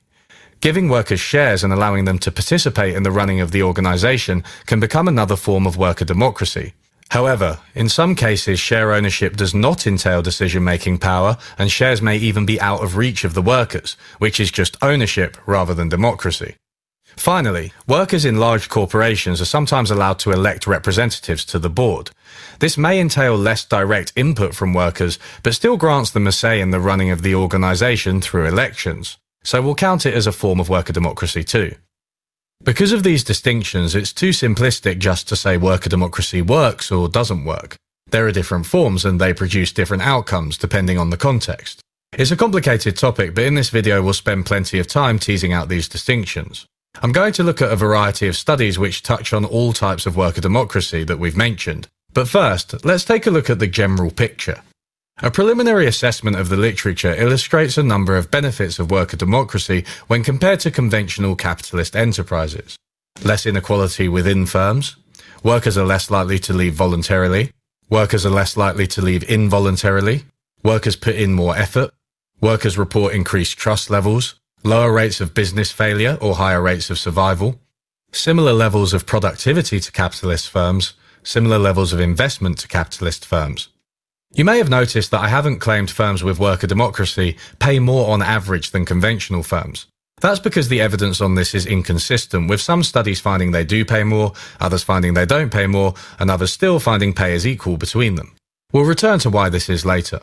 Giving 0.63 0.87
workers 0.87 1.19
shares 1.19 1.65
and 1.65 1.73
allowing 1.73 2.05
them 2.05 2.17
to 2.19 2.31
participate 2.31 2.95
in 2.95 3.03
the 3.03 3.11
running 3.11 3.41
of 3.41 3.51
the 3.51 3.61
organization 3.61 4.45
can 4.65 4.79
become 4.79 5.09
another 5.09 5.35
form 5.35 5.67
of 5.67 5.75
worker 5.75 6.05
democracy. 6.05 6.73
However, 7.09 7.59
in 7.75 7.89
some 7.89 8.15
cases, 8.15 8.61
share 8.61 8.93
ownership 8.93 9.35
does 9.35 9.53
not 9.53 9.85
entail 9.85 10.21
decision-making 10.21 10.99
power, 10.99 11.37
and 11.57 11.69
shares 11.69 12.01
may 12.01 12.15
even 12.15 12.45
be 12.45 12.61
out 12.61 12.81
of 12.81 12.95
reach 12.95 13.25
of 13.25 13.33
the 13.33 13.41
workers, 13.41 13.97
which 14.19 14.39
is 14.39 14.51
just 14.51 14.81
ownership 14.81 15.35
rather 15.45 15.73
than 15.73 15.89
democracy. 15.89 16.55
Finally, 17.17 17.73
workers 17.85 18.23
in 18.23 18.39
large 18.39 18.69
corporations 18.69 19.41
are 19.41 19.45
sometimes 19.55 19.91
allowed 19.91 20.19
to 20.19 20.31
elect 20.31 20.65
representatives 20.65 21.43
to 21.43 21.59
the 21.59 21.69
board. 21.69 22.11
This 22.59 22.77
may 22.77 23.01
entail 23.01 23.35
less 23.35 23.65
direct 23.65 24.13
input 24.15 24.55
from 24.55 24.73
workers, 24.73 25.19
but 25.43 25.55
still 25.55 25.75
grants 25.75 26.11
them 26.11 26.25
a 26.25 26.31
say 26.31 26.61
in 26.61 26.71
the 26.71 26.79
running 26.79 27.09
of 27.09 27.21
the 27.21 27.35
organization 27.35 28.21
through 28.21 28.47
elections. 28.47 29.17
So 29.43 29.61
we'll 29.61 29.75
count 29.75 30.05
it 30.05 30.13
as 30.13 30.27
a 30.27 30.31
form 30.31 30.59
of 30.59 30.69
worker 30.69 30.93
democracy 30.93 31.43
too. 31.43 31.75
Because 32.63 32.93
of 32.93 33.03
these 33.03 33.23
distinctions, 33.23 33.93
it's 33.93 34.13
too 34.13 34.29
simplistic 34.29 34.99
just 34.99 35.27
to 35.27 35.35
say 35.35 35.57
worker 35.57 35.89
democracy 35.89 36.41
works 36.41 36.91
or 36.91 37.09
doesn't 37.09 37.43
work. 37.43 37.75
There 38.07 38.25
are 38.25 38.31
different 38.31 38.65
forms 38.65 39.03
and 39.03 39.19
they 39.19 39.33
produce 39.33 39.73
different 39.73 40.03
outcomes 40.03 40.57
depending 40.57 40.97
on 40.97 41.09
the 41.09 41.17
context. 41.17 41.81
It's 42.17 42.31
a 42.31 42.37
complicated 42.37 42.95
topic, 42.95 43.35
but 43.35 43.43
in 43.43 43.55
this 43.55 43.69
video 43.69 44.01
we'll 44.01 44.13
spend 44.13 44.45
plenty 44.45 44.79
of 44.79 44.87
time 44.87 45.19
teasing 45.19 45.51
out 45.51 45.67
these 45.67 45.89
distinctions. 45.89 46.65
I'm 47.01 47.11
going 47.11 47.33
to 47.33 47.43
look 47.43 47.61
at 47.61 47.71
a 47.71 47.75
variety 47.75 48.27
of 48.27 48.37
studies 48.37 48.77
which 48.77 49.01
touch 49.01 49.33
on 49.33 49.45
all 49.45 49.73
types 49.73 50.05
of 50.05 50.15
worker 50.15 50.41
democracy 50.41 51.03
that 51.05 51.19
we've 51.19 51.35
mentioned. 51.35 51.87
But 52.13 52.27
first, 52.27 52.85
let's 52.85 53.03
take 53.03 53.25
a 53.25 53.31
look 53.31 53.49
at 53.49 53.59
the 53.59 53.67
general 53.67 54.11
picture. 54.11 54.61
A 55.21 55.29
preliminary 55.29 55.85
assessment 55.85 56.37
of 56.37 56.49
the 56.49 56.57
literature 56.57 57.13
illustrates 57.13 57.77
a 57.77 57.83
number 57.83 58.17
of 58.17 58.31
benefits 58.31 58.79
of 58.79 58.89
worker 58.89 59.15
democracy 59.15 59.85
when 60.07 60.23
compared 60.23 60.59
to 60.61 60.71
conventional 60.71 61.35
capitalist 61.35 61.95
enterprises. 61.95 62.75
Less 63.23 63.45
inequality 63.45 64.09
within 64.09 64.47
firms. 64.47 64.95
Workers 65.43 65.77
are 65.77 65.85
less 65.85 66.09
likely 66.09 66.39
to 66.39 66.53
leave 66.53 66.73
voluntarily. 66.73 67.51
Workers 67.89 68.25
are 68.25 68.31
less 68.31 68.57
likely 68.57 68.87
to 68.87 69.01
leave 69.01 69.23
involuntarily. 69.23 70.23
Workers 70.63 70.95
put 70.95 71.15
in 71.15 71.33
more 71.33 71.55
effort. 71.55 71.91
Workers 72.41 72.77
report 72.77 73.13
increased 73.13 73.57
trust 73.57 73.91
levels. 73.91 74.35
Lower 74.63 74.91
rates 74.91 75.21
of 75.21 75.35
business 75.35 75.71
failure 75.71 76.17
or 76.21 76.35
higher 76.35 76.61
rates 76.61 76.89
of 76.89 76.97
survival. 76.97 77.59
Similar 78.11 78.53
levels 78.53 78.93
of 78.93 79.05
productivity 79.05 79.79
to 79.79 79.91
capitalist 79.91 80.49
firms. 80.49 80.93
Similar 81.21 81.59
levels 81.59 81.93
of 81.93 81.99
investment 81.99 82.57
to 82.59 82.67
capitalist 82.67 83.25
firms. 83.25 83.69
You 84.35 84.45
may 84.45 84.57
have 84.57 84.69
noticed 84.69 85.11
that 85.11 85.21
I 85.21 85.27
haven't 85.27 85.59
claimed 85.59 85.91
firms 85.91 86.23
with 86.23 86.39
worker 86.39 86.65
democracy 86.65 87.37
pay 87.59 87.77
more 87.77 88.09
on 88.09 88.23
average 88.23 88.71
than 88.71 88.83
conventional 88.83 89.43
firms. 89.43 89.85
That's 90.21 90.39
because 90.39 90.69
the 90.69 90.81
evidence 90.81 91.21
on 91.21 91.35
this 91.35 91.53
is 91.53 91.67
inconsistent, 91.67 92.49
with 92.49 92.59
some 92.59 92.81
studies 92.81 93.19
finding 93.19 93.51
they 93.51 93.63
do 93.63 93.85
pay 93.85 94.03
more, 94.03 94.33
others 94.59 94.81
finding 94.81 95.13
they 95.13 95.27
don't 95.27 95.51
pay 95.51 95.67
more, 95.67 95.93
and 96.17 96.31
others 96.31 96.51
still 96.51 96.79
finding 96.79 97.13
pay 97.13 97.33
is 97.35 97.45
equal 97.45 97.77
between 97.77 98.15
them. 98.15 98.35
We'll 98.71 98.85
return 98.85 99.19
to 99.19 99.29
why 99.29 99.49
this 99.49 99.69
is 99.69 99.85
later. 99.85 100.21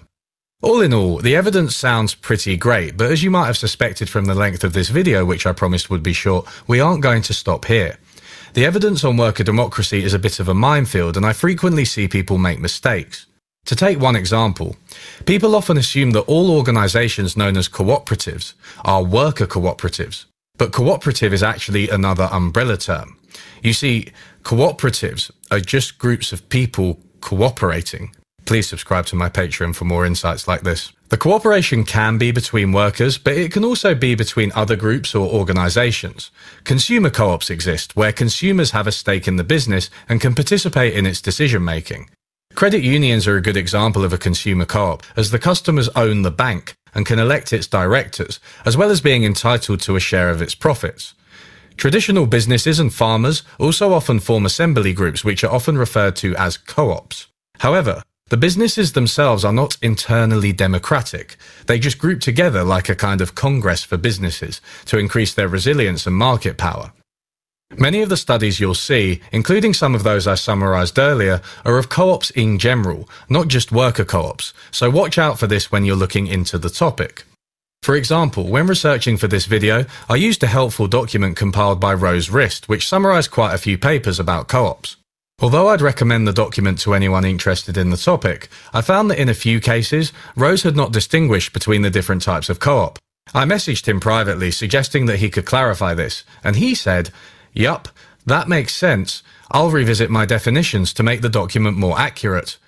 All 0.61 0.81
in 0.81 0.93
all, 0.93 1.19
the 1.19 1.37
evidence 1.37 1.77
sounds 1.77 2.17
pretty 2.17 2.57
great, 2.57 2.97
but 2.97 3.13
as 3.13 3.23
you 3.23 3.31
might 3.31 3.47
have 3.47 3.57
suspected 3.57 4.11
from 4.11 4.25
the 4.25 4.35
length 4.35 4.65
of 4.65 4.73
this 4.73 4.89
video, 4.89 5.25
which 5.25 5.47
I 5.47 5.53
promised 5.53 5.89
would 5.89 6.03
be 6.03 6.13
short, 6.13 6.49
we 6.67 6.81
aren't 6.81 7.03
going 7.03 7.23
to 7.23 7.35
stop 7.35 7.67
here. 7.67 7.97
The 8.55 8.67
evidence 8.67 9.05
on 9.05 9.17
worker 9.17 9.45
democracy 9.45 10.03
is 10.03 10.15
a 10.15 10.19
bit 10.19 10.41
of 10.41 10.49
a 10.49 10.55
minefield, 10.55 11.17
and 11.17 11.25
I 11.25 11.33
frequently 11.33 11.85
see 11.85 12.09
people 12.09 12.39
make 12.39 12.59
mistakes. 12.59 13.27
To 13.67 13.77
take 13.77 14.01
one 14.01 14.17
example, 14.17 14.77
people 15.27 15.55
often 15.55 15.77
assume 15.77 16.11
that 16.11 16.23
all 16.23 16.51
organizations 16.51 17.37
known 17.37 17.57
as 17.57 17.69
cooperatives 17.69 18.55
are 18.85 19.05
worker 19.05 19.47
cooperatives, 19.47 20.25
but 20.59 20.73
cooperative 20.73 21.33
is 21.33 21.43
actually 21.43 21.89
another 21.89 22.29
umbrella 22.33 22.77
term. 22.77 23.17
You 23.63 23.73
see, 23.73 24.09
cooperatives 24.43 25.31
are 25.51 25.61
just 25.61 25.99
groups 25.99 26.33
of 26.33 26.49
people 26.49 26.99
cooperating. 27.21 28.15
Please 28.47 28.69
subscribe 28.69 29.07
to 29.07 29.17
my 29.17 29.29
Patreon 29.29 29.77
for 29.77 29.85
more 29.85 30.05
insights 30.05 30.49
like 30.49 30.63
this. 30.63 30.93
The 31.11 31.17
cooperation 31.17 31.85
can 31.85 32.19
be 32.19 32.33
between 32.33 32.73
workers, 32.73 33.19
but 33.19 33.35
it 33.35 33.53
can 33.53 33.65
also 33.65 33.95
be 33.95 34.15
between 34.15 34.51
other 34.55 34.77
groups 34.77 35.15
or 35.15 35.29
organizations. 35.29 36.31
Consumer 36.65 37.11
co-ops 37.11 37.51
exist, 37.51 37.95
where 37.95 38.13
consumers 38.13 38.73
have 38.73 38.87
a 38.87 38.93
stake 38.93 39.29
in 39.29 39.37
the 39.37 39.45
business 39.45 39.91
and 40.09 40.21
can 40.21 40.35
participate 40.35 40.95
in 40.95 41.07
its 41.07 41.21
decision 41.21 41.65
making. 41.65 42.09
Credit 42.55 42.83
unions 42.83 43.27
are 43.27 43.37
a 43.37 43.43
good 43.43 43.57
example 43.57 44.05
of 44.05 44.13
a 44.13 44.19
consumer 44.19 44.67
co-op, 44.67 45.03
as 45.17 45.31
the 45.31 45.39
customers 45.39 45.89
own 45.97 46.23
the 46.23 46.31
bank 46.31 46.75
and 46.95 47.07
can 47.07 47.19
elect 47.19 47.53
its 47.53 47.67
directors, 47.67 48.39
as 48.67 48.77
well 48.77 48.91
as 48.91 49.01
being 49.01 49.25
entitled 49.25 49.81
to 49.81 49.97
a 49.97 50.01
share 50.01 50.29
of 50.29 50.43
its 50.43 50.55
profits. 50.55 51.15
Traditional 51.77 52.27
businesses 52.27 52.79
and 52.79 52.93
farmers 52.93 53.43
also 53.59 53.95
often 53.95 54.21
form 54.21 54.45
assembly 54.45 54.93
groups, 54.93 55.25
which 55.25 55.43
are 55.43 55.51
often 55.51 55.79
referred 55.79 56.17
to 56.17 56.37
as 56.37 56.59
co-ops. 56.59 57.29
However, 57.61 58.03
the 58.29 58.37
businesses 58.37 58.93
themselves 58.93 59.45
are 59.45 59.53
not 59.53 59.79
internally 59.81 60.53
democratic. 60.53 61.37
They 61.67 61.79
just 61.79 61.99
group 61.99 62.21
together 62.21 62.63
like 62.63 62.89
a 62.89 62.95
kind 62.95 63.23
of 63.23 63.35
congress 63.35 63.83
for 63.83 63.97
businesses 63.97 64.61
to 64.85 64.99
increase 64.99 65.33
their 65.33 65.49
resilience 65.49 66.07
and 66.07 66.15
market 66.15 66.59
power. 66.59 66.93
Many 67.79 68.03
of 68.03 68.09
the 68.09 68.17
studies 68.17 68.59
you'll 68.59 68.75
see, 68.75 69.21
including 69.31 69.75
some 69.75 69.95
of 69.95 70.03
those 70.03 70.27
I 70.27 70.35
summarized 70.35 70.99
earlier, 70.99 71.41
are 71.65 71.79
of 71.79 71.89
co-ops 71.89 72.31
in 72.31 72.59
general, 72.59 73.09
not 73.29 73.47
just 73.47 73.71
worker 73.71 74.05
co-ops, 74.05 74.53
so 74.73 74.91
watch 74.91 75.19
out 75.19 75.39
for 75.39 75.47
this 75.47 75.71
when 75.71 75.85
you're 75.85 75.95
looking 75.95 76.27
into 76.27 76.59
the 76.59 76.69
topic. 76.69 77.25
For 77.83 77.95
example, 77.95 78.49
when 78.49 78.67
researching 78.67 79.17
for 79.17 79.29
this 79.29 79.47
video, 79.47 79.87
I 80.09 80.17
used 80.17 80.43
a 80.43 80.49
helpful 80.49 80.89
document 80.89 81.37
compiled 81.37 81.81
by 81.81 81.95
Rose 81.95 82.29
Rist, 82.29 82.69
which 82.69 82.89
summarized 82.89 83.31
quite 83.31 83.55
a 83.55 83.59
few 83.59 83.79
papers 83.79 84.19
about 84.19 84.49
co-ops. 84.49 84.97
Although 85.41 85.69
I'd 85.69 85.81
recommend 85.81 86.27
the 86.27 86.33
document 86.33 86.81
to 86.81 86.93
anyone 86.93 87.25
interested 87.25 87.79
in 87.79 87.91
the 87.91 87.97
topic, 87.97 88.49
I 88.75 88.83
found 88.83 89.11
that 89.11 89.21
in 89.21 89.29
a 89.29 89.35
few 89.35 89.61
cases, 89.61 90.13
Rose 90.37 90.65
had 90.65 90.77
not 90.77 90.93
distinguished 90.93 91.53
between 91.53 91.83
the 91.83 91.89
different 91.89 92.23
types 92.23 92.51
of 92.51 92.61
co-op. 92.61 92.99
I 93.33 93.45
messaged 93.45 93.87
him 93.87 94.01
privately 94.01 94.51
suggesting 94.51 95.07
that 95.07 95.21
he 95.21 95.31
could 95.31 95.47
clarify 95.47 95.95
this, 95.95 96.25
and 96.43 96.57
he 96.57 96.75
said, 96.75 97.11
Yup, 97.53 97.89
that 98.27 98.49
makes 98.49 98.75
sense. 98.75 99.23
I'll 99.51 99.71
revisit 99.71 100.11
my 100.11 100.25
definitions 100.25 100.93
to 100.95 101.03
make 101.03 101.21
the 101.21 101.29
document 101.29 101.77
more 101.77 101.99
accurate. 101.99 102.59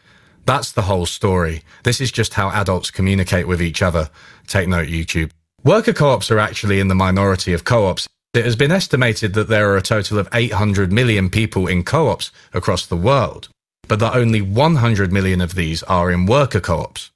That's 0.45 0.73
the 0.73 0.83
whole 0.83 1.07
story. 1.07 1.63
This 1.85 2.01
is 2.01 2.11
just 2.11 2.35
how 2.35 2.51
adults 2.51 2.91
communicate 2.91 3.47
with 3.47 3.63
each 3.63 3.81
other. 3.83 4.11
Take 4.49 4.69
note, 4.69 4.89
YouTube. 4.89 5.31
Worker 5.63 5.93
co-ops 5.93 6.31
are 6.33 6.41
actually 6.41 6.81
in 6.81 6.89
the 6.89 6.97
minority 6.97 7.53
of 7.53 7.65
co-ops. 7.65 8.09
It 8.35 8.45
has 8.45 8.57
been 8.57 8.73
estimated 8.73 9.35
that 9.35 9.47
there 9.47 9.71
are 9.71 9.77
a 9.77 9.83
total 9.83 10.19
of 10.19 10.29
800 10.33 10.91
million 10.91 11.31
people 11.31 11.69
in 11.69 11.85
co-ops 11.85 12.33
across 12.53 12.85
the 12.85 12.97
world, 12.97 13.49
but 13.87 14.01
that 14.01 14.17
only 14.17 14.41
100 14.41 15.13
million 15.13 15.41
of 15.41 15.55
these 15.55 15.85
are 15.85 16.11
in 16.11 16.27
worker 16.27 16.61
co-ops. 16.61 17.12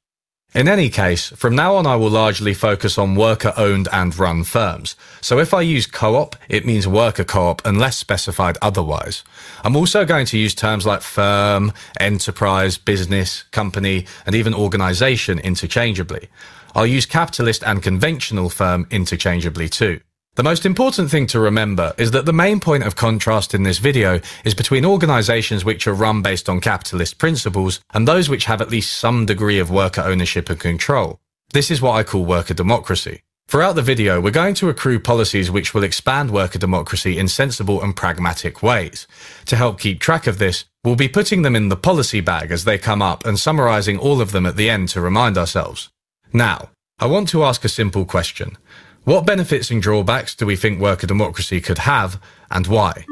In 0.57 0.69
any 0.69 0.89
case, 0.89 1.29
from 1.29 1.55
now 1.55 1.75
on 1.75 1.87
I 1.87 1.97
will 1.97 2.09
largely 2.09 2.55
focus 2.55 2.97
on 2.97 3.15
worker 3.15 3.53
owned 3.59 3.89
and 3.93 4.19
run 4.19 4.43
firms. 4.43 4.97
So 5.21 5.39
if 5.39 5.53
I 5.53 5.61
use 5.61 5.85
co-op, 5.87 6.35
it 6.49 6.65
means 6.65 6.89
worker 6.89 7.25
co-op 7.25 7.61
unless 7.67 7.99
specified 7.99 8.57
otherwise. 8.63 9.23
I'm 9.65 9.77
also 9.77 10.07
going 10.07 10.25
to 10.25 10.39
use 10.39 10.55
terms 10.55 10.87
like 10.87 11.03
firm, 11.03 11.75
enterprise, 12.01 12.79
business, 12.79 13.43
company, 13.51 14.07
and 14.25 14.35
even 14.35 14.55
organization 14.55 15.41
interchangeably. 15.41 16.31
I'll 16.75 16.87
use 16.87 17.05
capitalist 17.05 17.63
and 17.63 17.83
conventional 17.83 18.49
firm 18.49 18.87
interchangeably 18.91 19.69
too. 19.69 20.01
The 20.37 20.43
most 20.43 20.67
important 20.67 21.11
thing 21.11 21.27
to 21.29 21.41
remember 21.41 21.95
is 21.97 22.11
that 22.11 22.27
the 22.27 22.33
main 22.33 22.61
point 22.61 22.85
of 22.85 22.95
contrast 22.95 23.55
in 23.55 23.63
this 23.63 23.79
video 23.79 24.21
is 24.45 24.53
between 24.53 24.85
organizations 24.85 25.65
which 25.65 25.87
are 25.87 25.95
run 25.95 26.21
based 26.21 26.51
on 26.51 26.61
capitalist 26.61 27.17
principles 27.17 27.81
and 27.95 28.07
those 28.07 28.29
which 28.29 28.45
have 28.45 28.61
at 28.61 28.69
least 28.69 28.99
some 28.99 29.25
degree 29.25 29.59
of 29.59 29.71
worker 29.71 30.03
ownership 30.03 30.51
and 30.51 30.61
control. 30.61 31.19
This 31.55 31.71
is 31.71 31.81
what 31.81 31.93
I 31.93 32.03
call 32.03 32.27
worker 32.27 32.53
democracy. 32.53 33.23
Throughout 33.49 33.77
the 33.77 33.83
video, 33.83 34.21
we're 34.21 34.31
going 34.31 34.55
to 34.57 34.69
accrue 34.69 35.01
policies 35.01 35.51
which 35.51 35.73
will 35.73 35.85
expand 35.85 36.31
worker 36.31 36.59
democracy 36.59 37.17
in 37.17 37.29
sensible 37.29 37.83
and 37.83 37.97
pragmatic 37.97 38.63
ways. 38.63 39.07
To 39.47 39.57
help 39.57 39.81
keep 39.81 40.01
track 40.01 40.27
of 40.27 40.37
this, 40.37 40.67
we'll 40.85 40.97
be 40.97 41.09
putting 41.09 41.41
them 41.41 41.57
in 41.57 41.71
the 41.71 41.77
policy 41.77 42.21
bag 42.21 42.51
as 42.51 42.65
they 42.65 42.77
come 42.77 43.01
up 43.01 43.25
and 43.25 43.39
summarizing 43.39 43.97
all 43.97 44.21
of 44.21 44.33
them 44.33 44.45
at 44.45 44.57
the 44.57 44.69
end 44.69 44.91
to 44.91 45.01
remind 45.01 45.39
ourselves. 45.39 45.89
Now, 46.31 46.69
I 46.99 47.07
want 47.07 47.31
to 47.31 47.43
ask 47.43 47.65
a 47.65 47.71
simple 47.71 48.05
question. 48.05 48.59
What 49.07 49.25
benefits 49.25 49.71
and 49.71 49.81
drawbacks 49.81 50.35
do 50.35 50.47
we 50.47 50.57
think 50.57 50.81
worker 50.81 51.07
democracy 51.07 51.61
could 51.61 51.79
have, 51.79 52.21
and 52.51 52.67
why? 52.67 53.07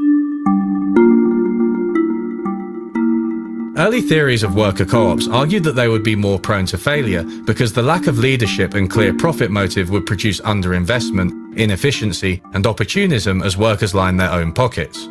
Early 3.77 4.01
theories 4.01 4.43
of 4.43 4.57
worker 4.57 4.85
co-ops 4.85 5.29
argued 5.29 5.63
that 5.63 5.77
they 5.77 5.87
would 5.87 6.03
be 6.03 6.17
more 6.17 6.41
prone 6.41 6.67
to 6.67 6.79
failure 6.79 7.23
because 7.23 7.73
the 7.73 7.83
lack 7.83 8.09
of 8.09 8.19
leadership 8.19 8.75
and 8.75 8.91
clear 8.91 9.15
profit 9.15 9.53
motive 9.53 9.91
would 9.91 10.05
produce 10.05 10.41
underinvestment, 10.41 11.57
inefficiency, 11.57 12.43
and 12.55 12.67
opportunism 12.67 13.41
as 13.45 13.57
workers 13.57 13.95
line 13.95 14.17
their 14.17 14.33
own 14.33 14.53
pockets. 14.53 15.09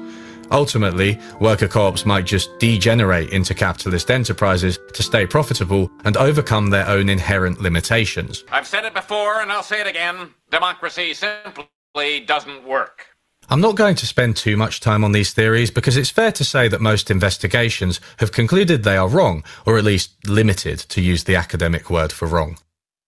Ultimately, 0.53 1.19
worker 1.39 1.67
co-ops 1.67 2.05
might 2.05 2.25
just 2.25 2.57
degenerate 2.59 3.31
into 3.31 3.55
capitalist 3.55 4.11
enterprises 4.11 4.77
to 4.93 5.01
stay 5.01 5.25
profitable 5.25 5.91
and 6.05 6.15
overcome 6.15 6.69
their 6.69 6.87
own 6.87 7.09
inherent 7.09 7.59
limitations. 7.59 8.43
I've 8.51 8.67
said 8.67 8.85
it 8.85 8.93
before 8.93 9.41
and 9.41 9.51
I'll 9.51 9.63
say 9.63 9.81
it 9.81 9.87
again. 9.87 10.29
Democracy 10.51 11.15
simply 11.15 12.19
doesn't 12.27 12.67
work. 12.67 13.07
I'm 13.49 13.61
not 13.61 13.75
going 13.75 13.95
to 13.95 14.05
spend 14.05 14.37
too 14.37 14.55
much 14.55 14.79
time 14.79 15.03
on 15.03 15.11
these 15.11 15.33
theories 15.33 15.71
because 15.71 15.97
it's 15.97 16.11
fair 16.11 16.31
to 16.33 16.45
say 16.45 16.67
that 16.67 16.79
most 16.79 17.09
investigations 17.09 17.99
have 18.17 18.31
concluded 18.31 18.83
they 18.83 18.95
are 18.95 19.09
wrong, 19.09 19.43
or 19.65 19.77
at 19.77 19.83
least 19.83 20.11
limited, 20.27 20.79
to 20.79 21.01
use 21.01 21.25
the 21.25 21.35
academic 21.35 21.89
word 21.89 22.13
for 22.13 22.27
wrong. 22.27 22.57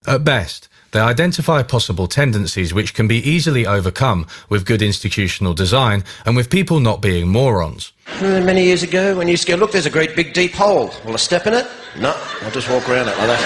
At 0.06 0.24
best, 0.24 0.68
they 0.96 1.02
identify 1.02 1.62
possible 1.62 2.08
tendencies 2.08 2.74
which 2.74 2.94
can 2.94 3.06
be 3.06 3.18
easily 3.18 3.68
overcome 3.68 4.26
with 4.48 4.66
good 4.66 4.82
institutional 4.82 5.54
design 5.54 6.06
and 6.26 6.38
with 6.38 6.50
people 6.50 6.80
not 6.80 7.02
being 7.02 7.28
morons. 7.28 7.92
Many 8.22 8.64
years 8.64 8.82
ago, 8.82 9.18
when 9.18 9.28
you 9.28 9.32
used 9.32 9.46
to 9.46 9.52
go, 9.52 9.58
look, 9.58 9.74
there's 9.74 9.86
a 9.86 9.90
great 9.90 10.16
big 10.16 10.32
deep 10.32 10.54
hole. 10.54 10.94
Will 11.04 11.12
I 11.12 11.18
step 11.18 11.48
in 11.48 11.54
it? 11.54 11.68
No, 12.00 12.16
I'll 12.44 12.52
just 12.52 12.70
walk 12.70 12.88
around 12.88 13.10
it 13.10 13.18
like 13.18 13.28
that. 13.28 13.42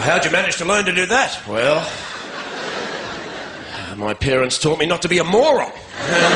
how'd 0.00 0.24
you 0.24 0.30
manage 0.30 0.56
to 0.56 0.64
learn 0.64 0.86
to 0.86 0.94
do 0.94 1.04
that? 1.04 1.46
Well, 1.46 1.86
my 3.98 4.14
parents 4.14 4.58
taught 4.58 4.78
me 4.78 4.86
not 4.86 5.02
to 5.02 5.08
be 5.10 5.18
a 5.18 5.24
moron. 5.24 5.70
And, 5.70 6.34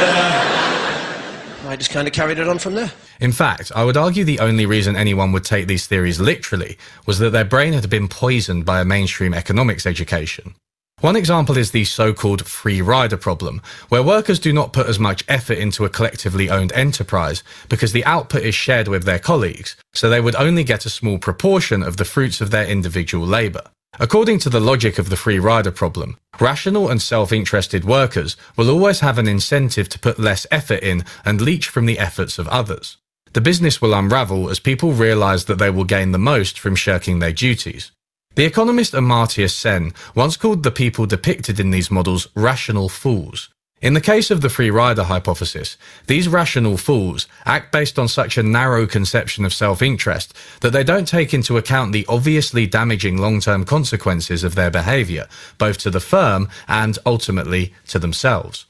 uh, 1.64 1.68
I 1.70 1.77
just 1.77 1.90
kind 1.90 2.07
of 2.07 2.12
carried 2.12 2.38
it 2.38 2.46
on 2.46 2.59
from 2.59 2.74
there. 2.74 2.92
In 3.20 3.33
fact, 3.33 3.72
I 3.74 3.85
would 3.85 3.96
argue 3.96 4.24
the 4.24 4.38
only 4.38 4.64
reason 4.64 4.94
anyone 4.94 5.33
would 5.33 5.44
take 5.44 5.66
these 5.66 5.87
theories 5.87 6.20
literally 6.20 6.78
was 7.04 7.18
that 7.18 7.31
their 7.31 7.44
brain 7.44 7.72
had 7.72 7.90
been 7.90 8.07
poisoned 8.09 8.64
by 8.64 8.81
a 8.81 8.85
mainstream 8.85 9.35
economics 9.35 9.87
education. 9.87 10.54
One 11.00 11.14
example 11.14 11.57
is 11.57 11.70
the 11.70 11.85
so-called 11.85 12.46
free 12.46 12.83
rider 12.83 13.16
problem, 13.16 13.62
where 13.88 14.02
workers 14.02 14.40
do 14.40 14.52
not 14.52 14.72
put 14.72 14.88
as 14.88 14.98
much 14.98 15.24
effort 15.28 15.59
into 15.59 15.85
a 15.85 15.88
collectively 15.88 16.50
owned 16.50 16.72
enterprise 16.72 17.44
because 17.68 17.92
the 17.92 18.04
output 18.04 18.42
is 18.42 18.54
shared 18.57 18.88
with 18.88 19.04
their 19.04 19.20
colleagues, 19.20 19.76
so 19.94 20.09
they 20.09 20.20
would 20.20 20.35
only 20.35 20.64
get 20.64 20.87
a 20.87 20.90
small 20.90 21.18
proportion 21.18 21.85
of 21.85 21.98
the 21.98 22.04
fruits 22.04 22.40
of 22.40 22.50
their 22.50 22.66
individual 22.66 23.24
labour. 23.24 23.62
According 24.00 24.40
to 24.40 24.50
the 24.50 24.61
logic 24.61 24.98
of 24.98 25.09
the 25.09 25.16
free 25.16 25.38
rider 25.38 25.70
problem, 25.70 26.18
rational 26.40 26.90
and 26.90 27.00
self-interested 27.00 27.85
workers 27.85 28.37
will 28.57 28.68
always 28.68 29.00
have 29.00 29.18
an 29.18 29.28
incentive 29.28 29.88
to 29.90 29.98
put 30.00 30.18
less 30.18 30.46
effort 30.50 30.83
in 30.83 31.04
and 31.24 31.40
leech 31.40 31.68
from 31.68 31.87
the 31.87 31.98
efforts 31.98 32.38
of 32.38 32.48
others. 32.48 32.96
The 33.32 33.40
business 33.40 33.80
will 33.80 33.94
unravel 33.94 34.50
as 34.50 34.60
people 34.60 34.92
realize 34.92 35.44
that 35.46 35.58
they 35.58 35.70
will 35.70 35.84
gain 35.84 36.12
the 36.12 36.18
most 36.18 36.58
from 36.58 36.74
shirking 36.74 37.18
their 37.18 37.32
duties. 37.32 37.92
The 38.34 38.44
economist 38.44 38.92
Amartya 38.92 39.50
Sen 39.50 39.92
once 40.14 40.36
called 40.36 40.62
the 40.62 40.70
people 40.70 41.06
depicted 41.06 41.58
in 41.58 41.70
these 41.70 41.90
models 41.90 42.28
rational 42.34 42.88
fools, 42.88 43.48
in 43.80 43.94
the 43.94 44.00
case 44.00 44.32
of 44.32 44.40
the 44.40 44.48
free 44.48 44.70
rider 44.70 45.04
hypothesis, 45.04 45.76
these 46.08 46.26
rational 46.26 46.76
fools 46.76 47.28
act 47.46 47.70
based 47.70 47.96
on 47.96 48.08
such 48.08 48.36
a 48.36 48.42
narrow 48.42 48.88
conception 48.88 49.44
of 49.44 49.54
self-interest 49.54 50.34
that 50.62 50.72
they 50.72 50.82
don't 50.82 51.06
take 51.06 51.32
into 51.32 51.56
account 51.56 51.92
the 51.92 52.04
obviously 52.08 52.66
damaging 52.66 53.18
long-term 53.18 53.64
consequences 53.64 54.42
of 54.42 54.56
their 54.56 54.70
behavior, 54.70 55.28
both 55.58 55.78
to 55.78 55.90
the 55.90 56.00
firm 56.00 56.48
and 56.66 56.98
ultimately 57.06 57.72
to 57.86 58.00
themselves. 58.00 58.66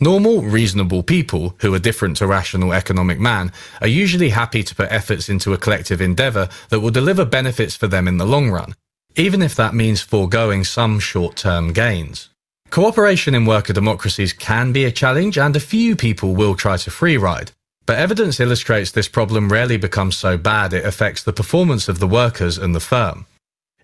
Normal, 0.00 0.42
reasonable 0.42 1.02
people, 1.02 1.56
who 1.60 1.74
are 1.74 1.80
different 1.80 2.18
to 2.18 2.26
rational 2.26 2.72
economic 2.72 3.18
man, 3.18 3.50
are 3.80 3.88
usually 3.88 4.28
happy 4.28 4.62
to 4.62 4.74
put 4.74 4.92
efforts 4.92 5.28
into 5.28 5.52
a 5.52 5.58
collective 5.58 6.00
endeavour 6.00 6.48
that 6.68 6.80
will 6.80 6.90
deliver 6.90 7.24
benefits 7.24 7.74
for 7.74 7.88
them 7.88 8.06
in 8.06 8.16
the 8.16 8.26
long 8.26 8.50
run, 8.50 8.74
even 9.16 9.42
if 9.42 9.56
that 9.56 9.74
means 9.74 10.00
foregoing 10.00 10.62
some 10.62 11.00
short-term 11.00 11.72
gains. 11.72 12.28
Cooperation 12.70 13.34
in 13.34 13.44
worker 13.44 13.72
democracies 13.72 14.32
can 14.32 14.72
be 14.72 14.84
a 14.84 14.92
challenge 14.92 15.36
and 15.36 15.56
a 15.56 15.60
few 15.60 15.96
people 15.96 16.34
will 16.34 16.54
try 16.54 16.76
to 16.76 16.90
free 16.90 17.16
ride. 17.16 17.50
But 17.84 17.98
evidence 17.98 18.38
illustrates 18.38 18.92
this 18.92 19.08
problem 19.08 19.50
rarely 19.50 19.78
becomes 19.78 20.16
so 20.16 20.36
bad 20.36 20.72
it 20.72 20.84
affects 20.84 21.24
the 21.24 21.32
performance 21.32 21.88
of 21.88 21.98
the 21.98 22.06
workers 22.06 22.58
and 22.58 22.74
the 22.74 22.80
firm. 22.80 23.26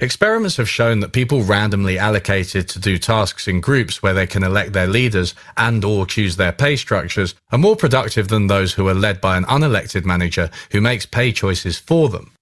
Experiments 0.00 0.56
have 0.56 0.68
shown 0.68 0.98
that 1.00 1.12
people 1.12 1.44
randomly 1.44 1.98
allocated 1.98 2.68
to 2.68 2.80
do 2.80 2.98
tasks 2.98 3.46
in 3.46 3.60
groups 3.60 4.02
where 4.02 4.12
they 4.12 4.26
can 4.26 4.42
elect 4.42 4.72
their 4.72 4.88
leaders 4.88 5.36
and 5.56 5.84
or 5.84 6.04
choose 6.04 6.34
their 6.34 6.50
pay 6.50 6.74
structures 6.74 7.36
are 7.52 7.58
more 7.58 7.76
productive 7.76 8.26
than 8.26 8.48
those 8.48 8.74
who 8.74 8.88
are 8.88 8.94
led 8.94 9.20
by 9.20 9.36
an 9.36 9.44
unelected 9.44 10.04
manager 10.04 10.50
who 10.72 10.80
makes 10.80 11.06
pay 11.06 11.30
choices 11.30 11.78
for 11.78 12.08
them. 12.08 12.32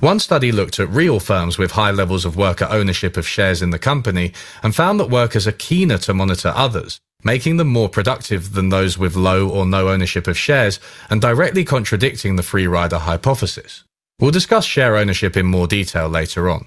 One 0.00 0.18
study 0.18 0.50
looked 0.50 0.80
at 0.80 0.88
real 0.88 1.20
firms 1.20 1.58
with 1.58 1.72
high 1.72 1.90
levels 1.90 2.24
of 2.24 2.38
worker 2.38 2.66
ownership 2.70 3.18
of 3.18 3.28
shares 3.28 3.60
in 3.60 3.68
the 3.68 3.78
company 3.78 4.32
and 4.62 4.74
found 4.74 4.98
that 4.98 5.10
workers 5.10 5.46
are 5.46 5.52
keener 5.52 5.98
to 5.98 6.14
monitor 6.14 6.54
others, 6.56 6.98
making 7.22 7.58
them 7.58 7.68
more 7.68 7.90
productive 7.90 8.54
than 8.54 8.70
those 8.70 8.96
with 8.96 9.14
low 9.14 9.46
or 9.46 9.66
no 9.66 9.90
ownership 9.90 10.26
of 10.26 10.38
shares 10.38 10.80
and 11.10 11.20
directly 11.20 11.64
contradicting 11.64 12.36
the 12.36 12.42
free 12.42 12.66
rider 12.66 12.98
hypothesis. 12.98 13.84
We'll 14.18 14.30
discuss 14.30 14.64
share 14.64 14.96
ownership 14.96 15.36
in 15.36 15.46
more 15.46 15.66
detail 15.66 16.08
later 16.08 16.48
on. 16.48 16.66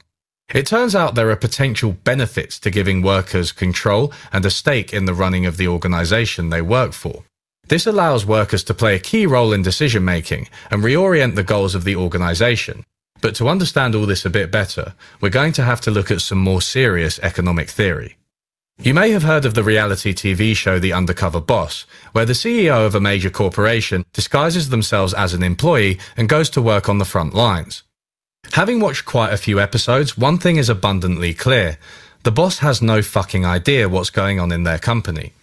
It 0.54 0.66
turns 0.66 0.96
out 0.96 1.16
there 1.16 1.30
are 1.30 1.36
potential 1.36 1.92
benefits 1.92 2.58
to 2.60 2.72
giving 2.72 3.02
workers 3.02 3.52
control 3.52 4.14
and 4.32 4.46
a 4.46 4.50
stake 4.50 4.94
in 4.94 5.04
the 5.04 5.14
running 5.14 5.46
of 5.46 5.58
the 5.58 5.68
organization 5.68 6.50
they 6.50 6.62
work 6.62 6.94
for. 6.94 7.24
This 7.68 7.86
allows 7.86 8.26
workers 8.26 8.64
to 8.66 8.74
play 8.74 8.96
a 8.96 9.00
key 9.00 9.26
role 9.26 9.52
in 9.52 9.62
decision 9.62 10.06
making 10.06 10.48
and 10.72 10.82
reorient 10.82 11.36
the 11.36 11.44
goals 11.44 11.76
of 11.76 11.84
the 11.84 11.98
organization. 11.98 12.86
But 13.20 13.36
to 13.36 13.50
understand 13.50 13.94
all 13.94 14.06
this 14.06 14.24
a 14.24 14.30
bit 14.30 14.50
better, 14.50 14.94
we're 15.20 15.30
going 15.30 15.52
to 15.54 15.64
have 15.64 15.82
to 15.82 15.92
look 15.92 16.12
at 16.12 16.22
some 16.22 16.38
more 16.38 16.62
serious 16.62 17.20
economic 17.20 17.70
theory. 17.70 18.16
You 18.80 18.94
may 18.94 19.10
have 19.10 19.24
heard 19.24 19.44
of 19.44 19.54
the 19.54 19.64
reality 19.64 20.14
TV 20.14 20.56
show 20.56 20.80
The 20.80 20.94
Undercover 20.94 21.42
Boss, 21.42 21.86
where 22.14 22.26
the 22.26 22.34
CEO 22.34 22.86
of 22.86 22.96
a 22.96 23.02
major 23.02 23.32
corporation 23.32 24.06
disguises 24.14 24.70
themselves 24.70 25.14
as 25.14 25.34
an 25.34 25.44
employee 25.44 26.00
and 26.16 26.30
goes 26.30 26.50
to 26.52 26.62
work 26.62 26.88
on 26.88 27.00
the 27.00 27.06
front 27.06 27.34
lines. 27.34 27.84
Having 28.54 28.80
watched 28.80 29.06
quite 29.06 29.34
a 29.34 29.38
few 29.38 29.60
episodes, 29.60 30.18
one 30.18 30.38
thing 30.38 30.58
is 30.58 30.70
abundantly 30.70 31.34
clear. 31.34 31.78
The 32.24 32.32
boss 32.32 32.60
has 32.60 32.82
no 32.82 33.02
fucking 33.02 33.46
idea 33.46 33.88
what's 33.88 34.10
going 34.10 34.40
on 34.40 34.52
in 34.52 34.64
their 34.64 34.80
company. 34.80 35.34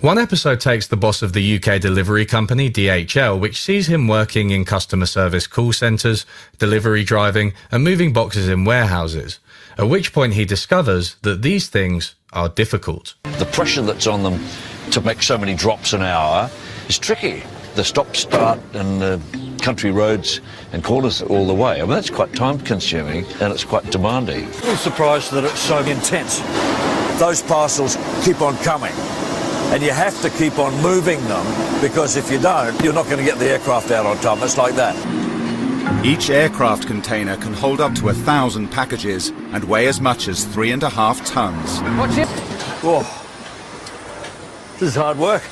One 0.00 0.18
episode 0.18 0.60
takes 0.60 0.86
the 0.86 0.96
boss 0.96 1.22
of 1.22 1.32
the 1.32 1.56
UK 1.56 1.80
delivery 1.80 2.26
company, 2.26 2.70
DHL, 2.70 3.38
which 3.38 3.60
sees 3.60 3.88
him 3.88 4.08
working 4.08 4.50
in 4.50 4.64
customer 4.64 5.06
service 5.06 5.46
call 5.46 5.72
centres, 5.72 6.26
delivery 6.58 7.04
driving, 7.04 7.54
and 7.70 7.84
moving 7.84 8.12
boxes 8.12 8.48
in 8.48 8.64
warehouses. 8.64 9.38
At 9.78 9.88
which 9.88 10.12
point 10.12 10.34
he 10.34 10.44
discovers 10.44 11.16
that 11.22 11.42
these 11.42 11.68
things 11.68 12.14
are 12.32 12.48
difficult. 12.48 13.14
The 13.38 13.46
pressure 13.46 13.82
that's 13.82 14.06
on 14.06 14.22
them 14.22 14.44
to 14.90 15.00
make 15.00 15.22
so 15.22 15.38
many 15.38 15.54
drops 15.54 15.92
an 15.92 16.02
hour 16.02 16.50
is 16.88 16.98
tricky. 16.98 17.42
The 17.74 17.84
stop 17.84 18.14
start 18.16 18.60
and 18.74 19.00
the 19.00 19.20
country 19.64 19.90
roads 19.90 20.42
and 20.72 20.84
corners 20.84 21.22
all 21.22 21.46
the 21.46 21.54
way. 21.54 21.76
I 21.76 21.80
mean, 21.80 21.88
that's 21.88 22.10
quite 22.10 22.34
time 22.34 22.58
consuming 22.60 23.24
and 23.40 23.50
it's 23.50 23.64
quite 23.64 23.90
demanding. 23.90 24.44
I'm 24.64 24.76
surprised 24.76 25.32
that 25.32 25.44
it's 25.44 25.58
so 25.58 25.78
intense. 25.78 26.40
Those 27.18 27.42
parcels 27.42 27.96
keep 28.22 28.42
on 28.42 28.56
coming. 28.58 28.92
And 29.72 29.82
you 29.82 29.90
have 29.90 30.20
to 30.20 30.28
keep 30.28 30.58
on 30.58 30.78
moving 30.82 31.18
them 31.24 31.80
because 31.80 32.16
if 32.16 32.30
you 32.30 32.38
don't, 32.38 32.78
you're 32.82 32.92
not 32.92 33.06
going 33.06 33.16
to 33.16 33.24
get 33.24 33.38
the 33.38 33.46
aircraft 33.46 33.90
out 33.90 34.04
on 34.04 34.18
time. 34.18 34.42
It's 34.42 34.58
like 34.58 34.74
that. 34.74 34.94
Each 36.04 36.28
aircraft 36.28 36.86
container 36.86 37.38
can 37.38 37.54
hold 37.54 37.80
up 37.80 37.94
to 37.94 38.10
a 38.10 38.12
thousand 38.12 38.68
packages 38.68 39.30
and 39.52 39.64
weigh 39.64 39.86
as 39.88 39.98
much 39.98 40.28
as 40.28 40.44
three 40.44 40.72
and 40.72 40.82
a 40.82 40.90
half 40.90 41.24
tons. 41.24 41.80
Watch 41.98 42.18
it. 42.18 42.28
Whoa. 42.84 43.02
This 44.74 44.90
is 44.90 44.94
hard 44.94 45.18
work. 45.18 45.42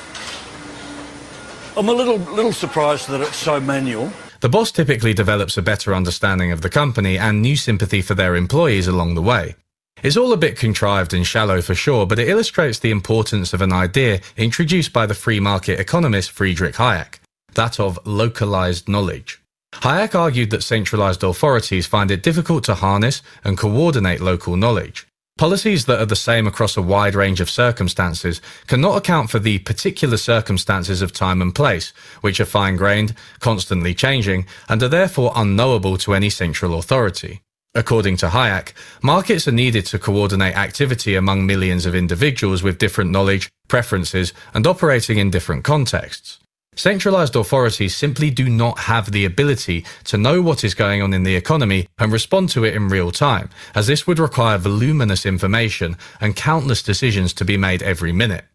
I'm 1.75 1.89
a 1.89 1.93
little 1.93 2.17
little 2.17 2.53
surprised 2.53 3.09
that 3.09 3.21
it's 3.21 3.35
so 3.35 3.59
manual. 3.59 4.11
The 4.41 4.49
boss 4.49 4.71
typically 4.71 5.15
develops 5.15 5.57
a 5.57 5.61
better 5.61 5.95
understanding 5.95 6.51
of 6.51 6.61
the 6.61 6.69
company 6.69 7.17
and 7.17 7.41
new 7.41 7.55
sympathy 7.55 8.01
for 8.01 8.13
their 8.13 8.35
employees 8.35 8.87
along 8.87 9.15
the 9.15 9.21
way. 9.23 9.55
It's 10.03 10.17
all 10.17 10.33
a 10.33 10.37
bit 10.37 10.55
contrived 10.55 11.13
and 11.13 11.25
shallow 11.25 11.61
for 11.61 11.73
sure, 11.73 12.05
but 12.05 12.19
it 12.19 12.27
illustrates 12.27 12.77
the 12.77 12.91
importance 12.91 13.53
of 13.53 13.61
an 13.61 13.73
idea 13.73 14.19
introduced 14.37 14.93
by 14.93 15.07
the 15.07 15.15
free 15.15 15.39
market 15.39 15.79
economist 15.79 16.29
Friedrich 16.29 16.75
Hayek, 16.75 17.19
that 17.55 17.79
of 17.79 17.97
localized 18.05 18.87
knowledge. 18.87 19.41
Hayek 19.75 20.13
argued 20.13 20.51
that 20.51 20.61
centralized 20.61 21.23
authorities 21.23 21.87
find 21.87 22.11
it 22.11 22.21
difficult 22.21 22.63
to 22.65 22.75
harness 22.75 23.23
and 23.43 23.57
coordinate 23.57 24.21
local 24.21 24.55
knowledge. 24.57 25.07
Policies 25.37 25.85
that 25.85 25.99
are 25.99 26.05
the 26.05 26.15
same 26.15 26.45
across 26.45 26.77
a 26.77 26.81
wide 26.81 27.15
range 27.15 27.41
of 27.41 27.49
circumstances 27.49 28.39
cannot 28.67 28.97
account 28.97 29.31
for 29.31 29.39
the 29.39 29.57
particular 29.59 30.17
circumstances 30.17 31.01
of 31.01 31.11
time 31.11 31.41
and 31.41 31.55
place, 31.55 31.91
which 32.21 32.39
are 32.39 32.45
fine 32.45 32.75
grained, 32.75 33.15
constantly 33.39 33.95
changing, 33.95 34.45
and 34.69 34.83
are 34.83 34.87
therefore 34.87 35.33
unknowable 35.35 35.97
to 35.97 36.13
any 36.13 36.29
central 36.29 36.77
authority. 36.77 37.41
According 37.73 38.17
to 38.17 38.27
Hayek, 38.27 38.73
markets 39.01 39.47
are 39.47 39.51
needed 39.51 39.87
to 39.87 39.97
coordinate 39.97 40.55
activity 40.55 41.15
among 41.15 41.47
millions 41.47 41.87
of 41.87 41.95
individuals 41.95 42.61
with 42.61 42.77
different 42.77 43.09
knowledge, 43.09 43.49
preferences, 43.67 44.33
and 44.53 44.67
operating 44.67 45.17
in 45.17 45.31
different 45.31 45.63
contexts. 45.63 46.37
Centralized 46.75 47.35
authorities 47.35 47.95
simply 47.95 48.29
do 48.29 48.49
not 48.49 48.79
have 48.79 49.11
the 49.11 49.25
ability 49.25 49.85
to 50.05 50.17
know 50.17 50.41
what 50.41 50.63
is 50.63 50.73
going 50.73 51.01
on 51.01 51.13
in 51.13 51.23
the 51.23 51.35
economy 51.35 51.87
and 51.99 52.11
respond 52.11 52.49
to 52.49 52.63
it 52.63 52.75
in 52.75 52.89
real 52.89 53.11
time, 53.11 53.49
as 53.75 53.87
this 53.87 54.07
would 54.07 54.19
require 54.19 54.57
voluminous 54.57 55.25
information 55.25 55.97
and 56.19 56.35
countless 56.35 56.81
decisions 56.81 57.33
to 57.33 57.45
be 57.45 57.57
made 57.57 57.83
every 57.83 58.11
minute. 58.11 58.45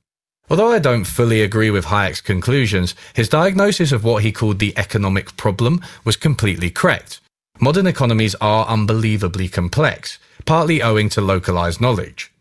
Although 0.51 0.73
I 0.73 0.79
don't 0.79 1.05
fully 1.05 1.43
agree 1.43 1.71
with 1.71 1.87
Hayek's 1.87 2.23
conclusions, 2.23 2.95
his 3.15 3.29
diagnosis 3.29 3.93
of 3.93 4.03
what 4.03 4.23
he 4.23 4.33
called 4.33 4.59
the 4.59 4.77
economic 4.77 5.37
problem 5.37 5.83
was 6.05 6.17
completely 6.17 6.71
correct. 6.71 7.21
Modern 7.61 7.87
economies 7.87 8.35
are 8.41 8.67
unbelievably 8.67 9.49
complex, 9.49 10.19
partly 10.47 10.83
owing 10.83 11.09
to 11.11 11.21
localized 11.21 11.81
knowledge. 11.81 12.33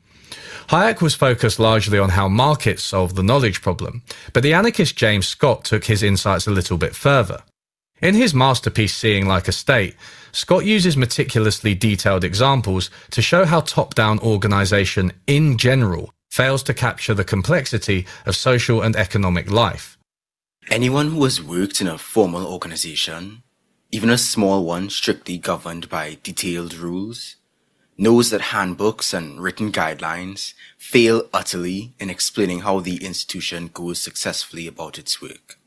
Hayek 0.69 1.01
was 1.01 1.15
focused 1.15 1.59
largely 1.59 1.97
on 1.97 2.09
how 2.09 2.27
markets 2.27 2.83
solve 2.83 3.15
the 3.15 3.23
knowledge 3.23 3.61
problem, 3.61 4.03
but 4.33 4.43
the 4.43 4.53
anarchist 4.53 4.97
James 4.97 5.25
Scott 5.25 5.63
took 5.63 5.85
his 5.85 6.03
insights 6.03 6.45
a 6.45 6.51
little 6.51 6.77
bit 6.77 6.93
further. 6.93 7.43
In 8.01 8.15
his 8.15 8.33
masterpiece 8.33 8.93
Seeing 8.93 9.27
Like 9.27 9.47
a 9.47 9.53
State, 9.53 9.95
Scott 10.33 10.65
uses 10.65 10.97
meticulously 10.97 11.73
detailed 11.73 12.25
examples 12.25 12.89
to 13.11 13.21
show 13.21 13.45
how 13.45 13.61
top-down 13.61 14.19
organization 14.19 15.13
in 15.25 15.57
general 15.57 16.13
fails 16.29 16.61
to 16.63 16.73
capture 16.73 17.13
the 17.13 17.23
complexity 17.23 18.05
of 18.25 18.35
social 18.35 18.81
and 18.81 18.95
economic 18.97 19.49
life. 19.49 19.97
Anyone 20.69 21.11
who 21.11 21.23
has 21.23 21.41
worked 21.41 21.79
in 21.79 21.87
a 21.87 21.97
formal 21.97 22.45
organization, 22.45 23.41
even 23.89 24.09
a 24.09 24.17
small 24.17 24.65
one 24.65 24.89
strictly 24.89 25.37
governed 25.37 25.87
by 25.87 26.17
detailed 26.23 26.73
rules, 26.73 27.37
knows 27.97 28.29
that 28.29 28.41
handbooks 28.41 29.13
and 29.13 29.41
written 29.41 29.71
guidelines 29.71 30.53
fail 30.77 31.23
utterly 31.33 31.93
in 31.99 32.09
explaining 32.09 32.61
how 32.61 32.79
the 32.79 33.03
institution 33.03 33.69
goes 33.73 33.99
successfully 33.99 34.67
about 34.67 34.97
its 34.97 35.21
work. 35.21 35.57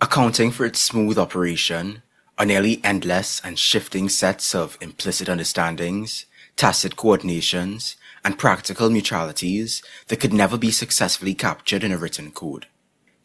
Accounting 0.00 0.50
for 0.50 0.64
its 0.64 0.80
smooth 0.80 1.18
operation 1.18 2.02
are 2.38 2.46
nearly 2.46 2.80
endless 2.84 3.40
and 3.44 3.58
shifting 3.58 4.08
sets 4.08 4.54
of 4.54 4.78
implicit 4.80 5.28
understandings, 5.28 6.24
tacit 6.56 6.96
coordinations, 6.96 7.96
and 8.24 8.38
practical 8.38 8.88
mutualities 8.88 9.82
that 10.08 10.20
could 10.20 10.32
never 10.32 10.56
be 10.56 10.70
successfully 10.70 11.34
captured 11.34 11.84
in 11.84 11.92
a 11.92 11.98
written 11.98 12.30
code. 12.30 12.66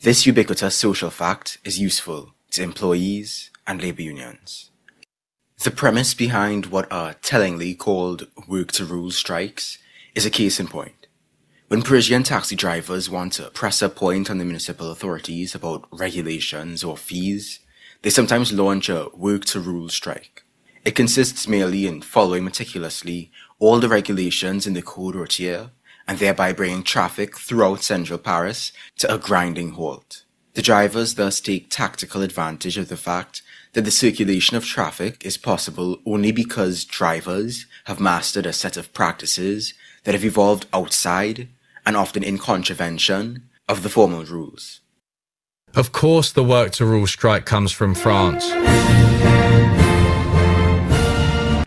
This 0.02 0.26
ubiquitous 0.26 0.76
social 0.76 1.10
fact 1.10 1.58
is 1.64 1.80
useful 1.80 2.34
to 2.52 2.64
employees 2.64 3.52
and 3.66 3.82
labor 3.82 4.02
unions. 4.02 4.72
The 5.64 5.72
premise 5.72 6.14
behind 6.14 6.68
what 6.68 6.92
are 6.92 7.14
tellingly 7.16 7.74
called 7.74 8.28
work 8.48 8.72
to 8.74 8.86
rule 8.86 9.12
strikes 9.12 9.78
is 10.14 10.26
a 10.26 10.30
case 10.30 10.60
in 10.60 10.68
point. 10.68 11.03
When 11.74 11.82
Parisian 11.82 12.22
taxi 12.22 12.56
drivers 12.56 13.10
want 13.10 13.34
to 13.34 13.50
press 13.50 13.82
a 13.82 13.90
point 13.90 14.30
on 14.30 14.38
the 14.38 14.46
municipal 14.46 14.92
authorities 14.92 15.56
about 15.56 15.88
regulations 15.92 16.84
or 16.84 16.96
fees, 16.96 17.62
they 18.04 18.12
sometimes 18.12 18.54
launch 18.54 18.90
a 18.90 19.08
work 19.16 19.44
to 19.46 19.60
rule 19.60 19.90
strike. 19.90 20.44
It 20.86 20.94
consists 20.94 21.48
merely 21.48 21.88
in 21.88 22.04
following 22.04 22.44
meticulously 22.44 23.32
all 23.58 23.80
the 23.80 23.90
regulations 23.90 24.68
in 24.68 24.74
the 24.74 24.84
code 24.84 25.16
routier 25.16 25.72
and 26.08 26.20
thereby 26.20 26.54
bringing 26.54 26.84
traffic 26.84 27.36
throughout 27.40 27.82
central 27.82 28.20
Paris 28.20 28.72
to 29.00 29.12
a 29.12 29.18
grinding 29.18 29.72
halt. 29.72 30.26
The 30.54 30.62
drivers 30.62 31.16
thus 31.16 31.42
take 31.42 31.72
tactical 31.72 32.22
advantage 32.22 32.78
of 32.78 32.88
the 32.88 32.98
fact 32.98 33.42
that 33.72 33.84
the 33.84 33.90
circulation 33.90 34.56
of 34.56 34.64
traffic 34.64 35.26
is 35.26 35.38
possible 35.38 35.98
only 36.06 36.32
because 36.32 36.86
drivers 36.86 37.66
have 37.86 38.00
mastered 38.00 38.46
a 38.46 38.54
set 38.54 38.78
of 38.78 38.94
practices 38.94 39.74
that 40.04 40.14
have 40.14 40.24
evolved 40.24 40.68
outside 40.72 41.48
and 41.86 41.96
often 41.96 42.24
in 42.24 42.38
contravention 42.38 43.50
of 43.68 43.84
the 43.84 43.90
formal 43.90 44.24
rules. 44.26 44.82
Of 45.76 45.92
course, 45.92 46.32
the 46.32 46.44
work 46.44 46.72
to 46.74 46.86
rule 46.86 47.08
strike 47.08 47.46
comes 47.46 47.72
from 47.72 47.96
France. 47.96 48.46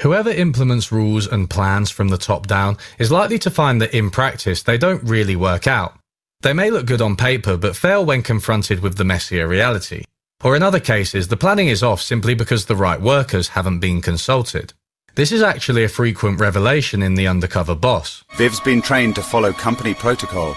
Whoever 0.02 0.31
implements 0.31 0.92
rules 0.92 1.26
and 1.26 1.50
plans 1.50 1.90
from 1.90 2.09
the 2.09 2.18
top 2.18 2.46
down 2.46 2.76
is 2.98 3.11
likely 3.11 3.40
to 3.40 3.50
find 3.50 3.83
that 3.83 3.92
in 3.92 4.11
practice 4.11 4.62
they 4.62 4.79
don't 4.79 5.02
really 5.02 5.35
work 5.35 5.66
out. 5.66 5.98
They 6.42 6.52
may 6.52 6.70
look 6.70 6.87
good 6.87 7.02
on 7.02 7.16
paper 7.16 7.57
but 7.57 7.74
fail 7.74 8.05
when 8.05 8.22
confronted 8.22 8.81
with 8.81 8.96
the 8.96 9.05
messier 9.05 9.48
reality. 9.48 10.05
Or 10.44 10.55
in 10.55 10.62
other 10.62 10.79
cases, 10.79 11.26
the 11.26 11.37
planning 11.37 11.66
is 11.66 11.83
off 11.83 12.00
simply 12.00 12.35
because 12.35 12.66
the 12.66 12.76
right 12.76 13.00
workers 13.00 13.48
haven't 13.48 13.81
been 13.81 14.00
consulted. 14.00 14.74
This 15.16 15.33
is 15.33 15.42
actually 15.42 15.83
a 15.83 15.88
frequent 15.88 16.38
revelation 16.40 17.02
in 17.02 17.14
The 17.14 17.26
Undercover 17.26 17.74
Boss. 17.74 18.22
Viv's 18.37 18.61
been 18.61 18.83
trained 18.83 19.14
to 19.14 19.22
follow 19.22 19.50
company 19.50 19.94
protocol, 19.94 20.55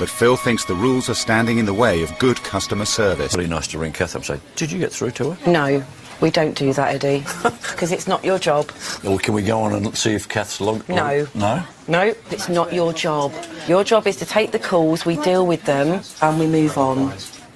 but 0.00 0.08
Phil 0.08 0.36
thinks 0.36 0.64
the 0.64 0.74
rules 0.74 1.08
are 1.08 1.14
standing 1.14 1.58
in 1.58 1.64
the 1.64 1.72
way 1.72 2.02
of 2.02 2.18
good 2.18 2.38
customer 2.38 2.84
service. 2.84 3.36
Really 3.36 3.48
nice 3.48 3.68
to 3.68 3.78
ring 3.78 3.92
Kath 3.92 4.16
up 4.16 4.22
and 4.22 4.24
say, 4.24 4.40
Did 4.56 4.72
you 4.72 4.80
get 4.80 4.90
through 4.90 5.12
to 5.12 5.30
her? 5.30 5.48
No, 5.48 5.84
we 6.20 6.32
don't 6.32 6.58
do 6.58 6.72
that, 6.72 6.92
Eddie, 6.92 7.20
because 7.70 7.92
it's 7.92 8.08
not 8.08 8.24
your 8.24 8.40
job. 8.40 8.68
Or 9.06 9.16
can 9.16 9.32
we 9.32 9.42
go 9.42 9.60
on 9.60 9.72
and 9.72 9.96
see 9.96 10.12
if 10.12 10.28
Kath's 10.28 10.60
logged? 10.60 10.88
No. 10.88 11.28
No? 11.36 11.62
No, 11.86 12.12
it's 12.32 12.48
not 12.48 12.72
your 12.72 12.92
job. 12.92 13.32
Your 13.68 13.84
job 13.84 14.08
is 14.08 14.16
to 14.16 14.26
take 14.26 14.50
the 14.50 14.58
calls, 14.58 15.06
we 15.06 15.18
deal 15.18 15.46
with 15.46 15.62
them, 15.66 16.02
and 16.20 16.40
we 16.40 16.48
move 16.48 16.76
on. 16.78 17.12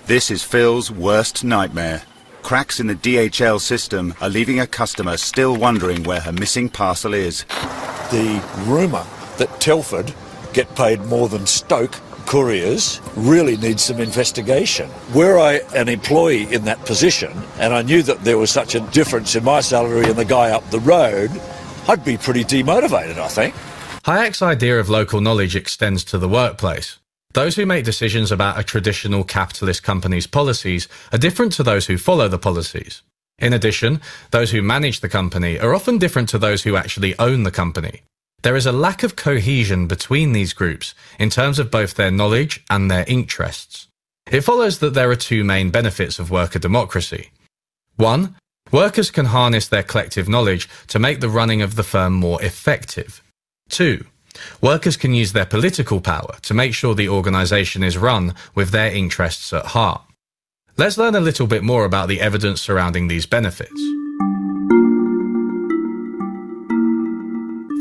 This 0.06 0.30
is 0.30 0.44
Phil's 0.44 0.88
worst 0.88 1.42
nightmare. 1.42 2.02
Cracks 2.42 2.80
in 2.80 2.88
the 2.88 2.94
DHL 2.94 3.60
system 3.60 4.14
are 4.20 4.28
leaving 4.28 4.58
a 4.58 4.66
customer 4.66 5.16
still 5.16 5.56
wondering 5.56 6.02
where 6.02 6.20
her 6.20 6.32
missing 6.32 6.68
parcel 6.68 7.14
is. 7.14 7.44
The 8.10 8.42
rumour 8.66 9.06
that 9.38 9.60
Telford 9.60 10.12
get 10.52 10.74
paid 10.74 11.00
more 11.06 11.28
than 11.28 11.46
Stoke 11.46 11.94
couriers 12.26 13.00
really 13.16 13.56
needs 13.56 13.84
some 13.84 14.00
investigation. 14.00 14.90
Were 15.14 15.38
I 15.38 15.60
an 15.74 15.88
employee 15.88 16.52
in 16.52 16.64
that 16.64 16.84
position 16.84 17.32
and 17.58 17.72
I 17.72 17.82
knew 17.82 18.02
that 18.02 18.24
there 18.24 18.38
was 18.38 18.50
such 18.50 18.74
a 18.74 18.80
difference 18.80 19.34
in 19.34 19.44
my 19.44 19.60
salary 19.60 20.06
and 20.06 20.16
the 20.16 20.24
guy 20.24 20.50
up 20.50 20.68
the 20.70 20.80
road, 20.80 21.30
I'd 21.88 22.04
be 22.04 22.16
pretty 22.16 22.44
demotivated, 22.44 23.18
I 23.18 23.28
think. 23.28 23.54
Hayek's 24.04 24.42
idea 24.42 24.78
of 24.80 24.88
local 24.88 25.20
knowledge 25.20 25.54
extends 25.54 26.04
to 26.04 26.18
the 26.18 26.28
workplace. 26.28 26.98
Those 27.32 27.56
who 27.56 27.64
make 27.64 27.84
decisions 27.84 28.30
about 28.30 28.58
a 28.58 28.62
traditional 28.62 29.24
capitalist 29.24 29.82
company's 29.82 30.26
policies 30.26 30.86
are 31.12 31.18
different 31.18 31.52
to 31.54 31.62
those 31.62 31.86
who 31.86 31.96
follow 31.96 32.28
the 32.28 32.38
policies. 32.38 33.02
In 33.38 33.52
addition, 33.52 34.00
those 34.30 34.50
who 34.50 34.60
manage 34.62 35.00
the 35.00 35.08
company 35.08 35.58
are 35.58 35.74
often 35.74 35.98
different 35.98 36.28
to 36.30 36.38
those 36.38 36.62
who 36.62 36.76
actually 36.76 37.18
own 37.18 37.42
the 37.42 37.50
company. 37.50 38.02
There 38.42 38.56
is 38.56 38.66
a 38.66 38.72
lack 38.72 39.02
of 39.02 39.16
cohesion 39.16 39.86
between 39.86 40.32
these 40.32 40.52
groups 40.52 40.94
in 41.18 41.30
terms 41.30 41.58
of 41.58 41.70
both 41.70 41.94
their 41.94 42.10
knowledge 42.10 42.62
and 42.68 42.90
their 42.90 43.04
interests. 43.08 43.88
It 44.30 44.42
follows 44.42 44.78
that 44.80 44.94
there 44.94 45.10
are 45.10 45.16
two 45.16 45.42
main 45.42 45.70
benefits 45.70 46.18
of 46.18 46.30
worker 46.30 46.58
democracy. 46.58 47.30
One, 47.96 48.36
workers 48.70 49.10
can 49.10 49.26
harness 49.26 49.68
their 49.68 49.82
collective 49.82 50.28
knowledge 50.28 50.68
to 50.88 50.98
make 50.98 51.20
the 51.20 51.28
running 51.28 51.62
of 51.62 51.76
the 51.76 51.82
firm 51.82 52.14
more 52.14 52.42
effective. 52.42 53.22
Two, 53.68 54.06
Workers 54.60 54.96
can 54.96 55.14
use 55.14 55.32
their 55.32 55.46
political 55.46 56.00
power 56.00 56.36
to 56.42 56.54
make 56.54 56.74
sure 56.74 56.94
the 56.94 57.08
organisation 57.08 57.82
is 57.82 57.98
run 57.98 58.34
with 58.54 58.70
their 58.70 58.92
interests 58.92 59.52
at 59.52 59.66
heart. 59.66 60.02
Let's 60.76 60.96
learn 60.96 61.14
a 61.14 61.20
little 61.20 61.46
bit 61.46 61.62
more 61.62 61.84
about 61.84 62.08
the 62.08 62.20
evidence 62.20 62.62
surrounding 62.62 63.08
these 63.08 63.26
benefits. 63.26 63.80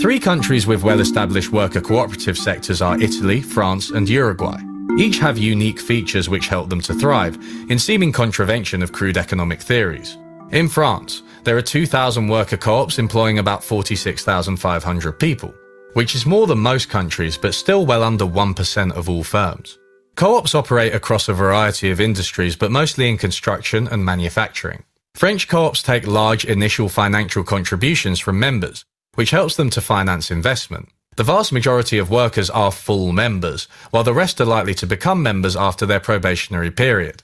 Three 0.02 0.20
countries 0.20 0.68
with 0.68 0.84
well 0.84 1.00
established 1.00 1.52
worker 1.52 1.80
cooperative 1.80 2.38
sectors 2.38 2.82
are 2.82 3.00
Italy, 3.00 3.40
France, 3.42 3.92
and 3.92 4.10
Uruguay. 4.10 4.60
Each 4.98 5.20
have 5.20 5.38
unique 5.38 5.80
features 5.80 6.28
which 6.28 6.48
help 6.48 6.70
them 6.70 6.82
to 6.82 6.94
thrive, 6.94 7.38
in 7.70 7.80
seeming 7.80 8.12
contravention 8.12 8.84
of 8.84 8.92
crude 8.92 9.16
economic 9.16 9.62
theories. 9.62 10.18
In 10.52 10.68
France, 10.68 11.22
there 11.44 11.56
are 11.56 11.62
2,000 11.62 12.28
worker 12.28 12.58
co 12.58 12.76
ops 12.76 13.00
employing 13.00 13.40
about 13.40 13.64
46,500 13.64 15.14
people 15.14 15.54
which 15.94 16.16
is 16.16 16.26
more 16.26 16.48
than 16.48 16.60
most 16.60 16.90
countries 16.90 17.38
but 17.38 17.54
still 17.54 17.86
well 17.86 18.04
under 18.04 18.26
1% 18.26 18.92
of 18.94 19.10
all 19.10 19.24
firms. 19.24 19.78
Co-ops 20.16 20.56
operate 20.56 20.94
across 20.94 21.30
a 21.30 21.34
variety 21.34 21.90
of 21.92 22.02
industries 22.02 22.56
but 22.56 22.72
mostly 22.72 23.10
in 23.10 23.18
construction 23.18 23.88
and 23.88 24.04
manufacturing. 24.04 24.84
French 25.16 25.48
co-ops 25.48 25.84
take 25.84 26.08
large 26.08 26.46
initial 26.46 26.90
financial 26.90 27.44
contributions 27.44 28.20
from 28.20 28.40
members, 28.40 28.86
which 29.16 29.32
helps 29.32 29.56
them 29.56 29.70
to 29.70 29.82
finance 29.82 30.32
investment. 30.32 30.90
The 31.18 31.24
vast 31.24 31.52
majority 31.52 31.98
of 31.98 32.10
workers 32.10 32.50
are 32.50 32.72
full 32.72 33.12
members, 33.12 33.68
while 33.90 34.04
the 34.04 34.14
rest 34.14 34.40
are 34.40 34.46
likely 34.46 34.74
to 34.76 34.88
become 34.88 35.22
members 35.22 35.58
after 35.58 35.86
their 35.86 36.00
probationary 36.00 36.72
period. 36.72 37.24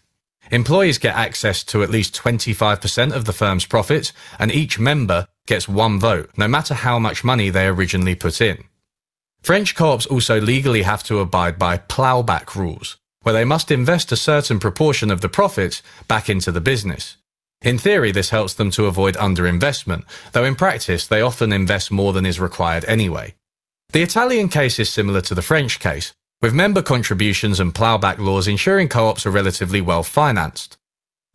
Employees 0.51 0.97
get 0.97 1.15
access 1.15 1.63
to 1.65 1.83
at 1.83 1.89
least 1.89 2.15
25% 2.15 3.13
of 3.13 3.25
the 3.25 3.33
firm's 3.33 3.65
profits, 3.65 4.11
and 4.39 4.51
each 4.51 4.79
member 4.79 5.27
gets 5.47 5.67
one 5.67 5.99
vote, 5.99 6.29
no 6.37 6.47
matter 6.47 6.73
how 6.73 6.99
much 6.99 7.23
money 7.23 7.49
they 7.49 7.67
originally 7.67 8.15
put 8.15 8.39
in. 8.41 8.63
French 9.41 9.75
co-ops 9.75 10.05
also 10.05 10.39
legally 10.41 10.83
have 10.83 11.03
to 11.03 11.19
abide 11.19 11.57
by 11.57 11.77
plowback 11.77 12.55
rules, 12.55 12.97
where 13.23 13.33
they 13.33 13.45
must 13.45 13.71
invest 13.71 14.11
a 14.11 14.17
certain 14.17 14.59
proportion 14.59 15.09
of 15.09 15.21
the 15.21 15.29
profits 15.29 15.81
back 16.07 16.29
into 16.29 16.51
the 16.51 16.61
business. 16.61 17.17
In 17.61 17.77
theory, 17.77 18.11
this 18.11 18.29
helps 18.29 18.53
them 18.53 18.69
to 18.71 18.85
avoid 18.85 19.15
underinvestment, 19.15 20.03
though 20.33 20.43
in 20.43 20.55
practice, 20.55 21.07
they 21.07 21.21
often 21.21 21.51
invest 21.51 21.91
more 21.91 22.13
than 22.13 22.25
is 22.25 22.39
required 22.39 22.85
anyway. 22.85 23.33
The 23.93 24.03
Italian 24.03 24.49
case 24.49 24.79
is 24.79 24.89
similar 24.89 25.21
to 25.21 25.33
the 25.33 25.41
French 25.41 25.79
case, 25.79 26.13
with 26.41 26.53
member 26.53 26.81
contributions 26.81 27.59
and 27.59 27.73
plowback 27.73 28.19
laws 28.19 28.47
ensuring 28.47 28.89
co-ops 28.89 29.25
are 29.25 29.31
relatively 29.31 29.81
well 29.81 30.03
financed. 30.03 30.77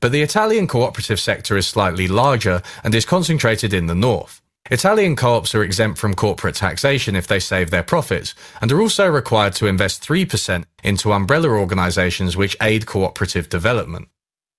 But 0.03 0.11
the 0.11 0.23
Italian 0.23 0.67
cooperative 0.67 1.21
sector 1.21 1.57
is 1.57 1.69
slightly 1.69 2.09
larger 2.09 2.61
and 2.83 2.93
is 2.93 3.05
concentrated 3.05 3.73
in 3.73 3.87
the 3.87 3.95
north. 3.95 4.43
Italian 4.69 5.15
co-ops 5.15 5.55
are 5.55 5.63
exempt 5.63 5.97
from 5.97 6.15
corporate 6.15 6.57
taxation 6.57 7.15
if 7.15 7.29
they 7.29 7.39
save 7.39 7.71
their 7.71 7.85
profits, 7.85 8.35
and 8.61 8.73
are 8.73 8.81
also 8.81 9.07
required 9.07 9.53
to 9.55 9.69
invest 9.69 10.03
3% 10.03 10.65
into 10.83 11.13
umbrella 11.13 11.51
organisations 11.51 12.37
which 12.37 12.57
aid 12.61 12.85
cooperative 12.85 13.49
development. 13.49 14.09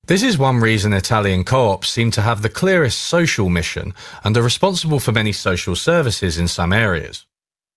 This 0.05 0.23
is 0.23 0.37
one 0.37 0.61
reason 0.61 0.93
Italian 0.93 1.43
co-ops 1.43 1.89
seem 1.89 2.09
to 2.11 2.21
have 2.21 2.41
the 2.41 2.47
clearest 2.47 3.01
social 3.01 3.49
mission 3.49 3.93
and 4.23 4.37
are 4.37 4.41
responsible 4.41 5.01
for 5.01 5.11
many 5.11 5.33
social 5.33 5.75
services 5.75 6.37
in 6.37 6.47
some 6.47 6.71
areas. 6.71 7.25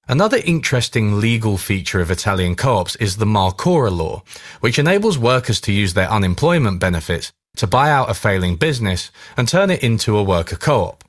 Another 0.07 0.39
interesting 0.45 1.19
legal 1.19 1.57
feature 1.57 2.01
of 2.01 2.13
Italian 2.13 2.55
co-ops 2.55 2.95
is 2.97 3.17
the 3.17 3.27
Marcora 3.27 3.91
law, 3.91 4.23
which 4.61 4.79
enables 4.79 5.19
workers 5.19 5.61
to 5.63 5.73
use 5.73 5.95
their 5.95 6.09
unemployment 6.09 6.79
benefits 6.79 7.33
to 7.57 7.67
buy 7.67 7.91
out 7.91 8.11
a 8.11 8.15
failing 8.15 8.57
business 8.57 9.11
and 9.37 9.49
turn 9.49 9.71
it 9.71 9.83
into 9.83 10.17
a 10.17 10.23
worker 10.23 10.57
co-op. 10.57 11.05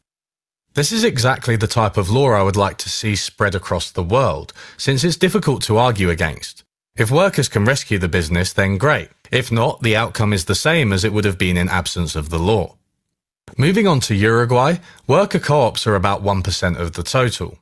This 0.74 0.92
is 0.92 1.04
exactly 1.04 1.56
the 1.56 1.68
type 1.68 1.98
of 1.98 2.10
law 2.10 2.32
I 2.32 2.44
would 2.44 2.56
like 2.56 2.78
to 2.80 2.90
see 2.90 3.16
spread 3.16 3.56
across 3.56 3.92
the 3.92 4.04
world, 4.04 4.54
since 4.78 5.04
it's 5.04 5.18
difficult 5.18 5.64
to 5.64 5.78
argue 5.78 6.10
against. 6.10 6.64
If 6.96 7.12
workers 7.12 7.50
can 7.50 7.66
rescue 7.66 7.98
the 7.98 8.08
business, 8.08 8.54
then 8.54 8.78
great. 8.78 9.10
If 9.32 9.52
not, 9.52 9.82
the 9.82 9.96
outcome 9.96 10.34
is 10.34 10.46
the 10.46 10.56
same 10.56 10.94
as 10.94 11.04
it 11.04 11.14
would 11.14 11.26
have 11.26 11.38
been 11.38 11.58
in 11.58 11.70
absence 11.70 12.16
of 12.16 12.30
the 12.30 12.40
law. 12.40 12.76
Moving 13.58 13.88
on 13.88 14.00
to 14.02 14.16
Uruguay, 14.16 14.78
worker 15.08 15.40
co-ops 15.40 15.88
are 15.88 15.96
about 15.96 16.24
1% 16.24 16.78
of 16.78 16.94
the 16.94 17.04
total. 17.04 17.58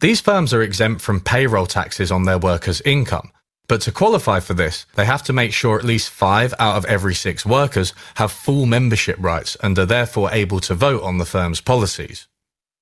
These 0.00 0.20
firms 0.20 0.54
are 0.54 0.62
exempt 0.62 1.00
from 1.02 1.20
payroll 1.20 1.66
taxes 1.66 2.12
on 2.12 2.24
their 2.24 2.38
workers' 2.38 2.80
income. 2.82 3.30
But 3.70 3.82
to 3.82 3.92
qualify 3.92 4.40
for 4.40 4.52
this, 4.52 4.84
they 4.96 5.04
have 5.04 5.22
to 5.22 5.32
make 5.32 5.52
sure 5.52 5.78
at 5.78 5.84
least 5.84 6.10
five 6.10 6.52
out 6.58 6.74
of 6.74 6.84
every 6.86 7.14
six 7.14 7.46
workers 7.46 7.94
have 8.16 8.32
full 8.32 8.66
membership 8.66 9.16
rights 9.20 9.56
and 9.62 9.78
are 9.78 9.86
therefore 9.86 10.28
able 10.32 10.58
to 10.58 10.74
vote 10.74 11.04
on 11.04 11.18
the 11.18 11.24
firm's 11.24 11.60
policies. 11.60 12.26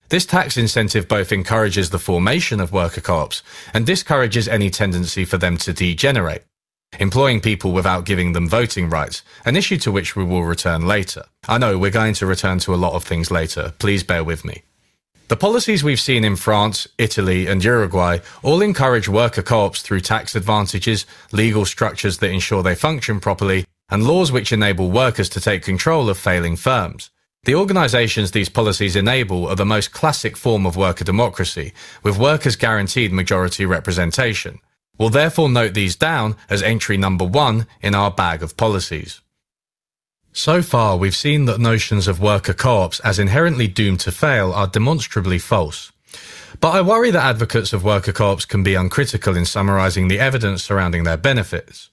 This 0.09 0.25
tax 0.25 0.57
incentive 0.57 1.07
both 1.07 1.31
encourages 1.31 1.91
the 1.91 1.99
formation 1.99 2.59
of 2.59 2.73
worker 2.73 3.03
co-ops 3.03 3.43
and 3.75 3.85
discourages 3.85 4.49
any 4.49 4.71
tendency 4.71 5.27
for 5.27 5.37
them 5.37 5.59
to 5.59 5.75
degenerate, 5.75 6.47
employing 6.99 7.43
people 7.43 7.73
without 7.73 8.07
giving 8.07 8.33
them 8.33 8.49
voting 8.49 8.89
rights, 8.89 9.23
an 9.45 9.57
issue 9.57 9.77
to 9.77 9.93
which 9.93 10.17
we 10.17 10.25
will 10.25 10.45
return 10.45 10.87
later. 10.87 11.25
I 11.47 11.59
know 11.59 11.77
we're 11.77 11.91
going 11.91 12.15
to 12.15 12.25
return 12.25 12.61
to 12.61 12.75
a 12.75 12.81
lot 12.81 12.95
of 12.95 13.05
things 13.05 13.31
later, 13.31 13.75
please 13.79 14.03
bear 14.03 14.25
with 14.25 14.43
me. 14.43 14.63
The 15.29 15.37
policies 15.37 15.85
we've 15.85 16.01
seen 16.01 16.25
in 16.25 16.37
France, 16.37 16.89
Italy, 16.97 17.47
and 17.47 17.63
Uruguay 17.63 18.21
all 18.43 18.63
encourage 18.63 19.11
worker 19.11 19.43
co-ops 19.43 19.83
through 19.83 20.01
tax 20.01 20.35
advantages, 20.35 21.05
legal 21.33 21.67
structures 21.67 22.17
that 22.19 22.31
ensure 22.31 22.63
they 22.63 22.75
function 22.75 23.21
properly, 23.21 23.67
and 23.91 24.07
laws 24.07 24.33
which 24.33 24.53
enable 24.53 24.91
workers 24.91 25.29
to 25.29 25.41
take 25.41 25.63
control 25.63 26.09
of 26.09 26.17
failing 26.17 26.57
firms. 26.57 27.11
The 27.45 27.55
organisations 27.55 28.31
these 28.31 28.49
policies 28.49 28.97
enable 28.97 29.47
are 29.47 29.55
the 29.55 29.67
most 29.67 29.93
classic 29.93 30.35
form 30.35 30.65
of 30.65 30.79
worker 30.79 31.05
democracy, 31.05 31.75
with 32.03 32.19
workers 32.19 32.57
guaranteed 32.57 33.13
majority 33.13 33.67
representation. 33.67 34.61
We'll 34.97 35.11
therefore 35.11 35.51
note 35.51 35.75
these 35.75 35.95
down 35.95 36.37
as 36.49 36.63
entry 36.63 36.97
number 36.97 37.27
one 37.27 37.67
in 37.83 37.95
our 37.95 38.11
bag 38.11 38.43
of 38.43 38.57
policies. 38.57 39.21
So 40.33 40.63
far, 40.63 40.97
we've 40.97 41.17
seen 41.17 41.47
that 41.47 41.61
notions 41.61 42.07
of 42.07 42.21
worker 42.21 42.55
co-ops 42.55 43.01
as 43.01 43.19
inherently 43.19 43.67
doomed 43.67 44.01
to 44.01 44.13
fail 44.13 44.53
are 44.53 44.67
demonstrably 44.67 45.39
false. 45.39 45.91
But 46.61 46.71
I 46.71 46.81
worry 46.81 47.11
that 47.11 47.25
advocates 47.25 47.73
of 47.73 47.85
worker 47.85 48.13
co-ops 48.13 48.45
can 48.45 48.63
be 48.63 48.75
uncritical 48.75 49.37
in 49.37 49.45
summarising 49.45 50.09
the 50.09 50.21
evidence 50.21 50.63
surrounding 50.63 51.05
their 51.05 51.17
benefits. 51.17 51.91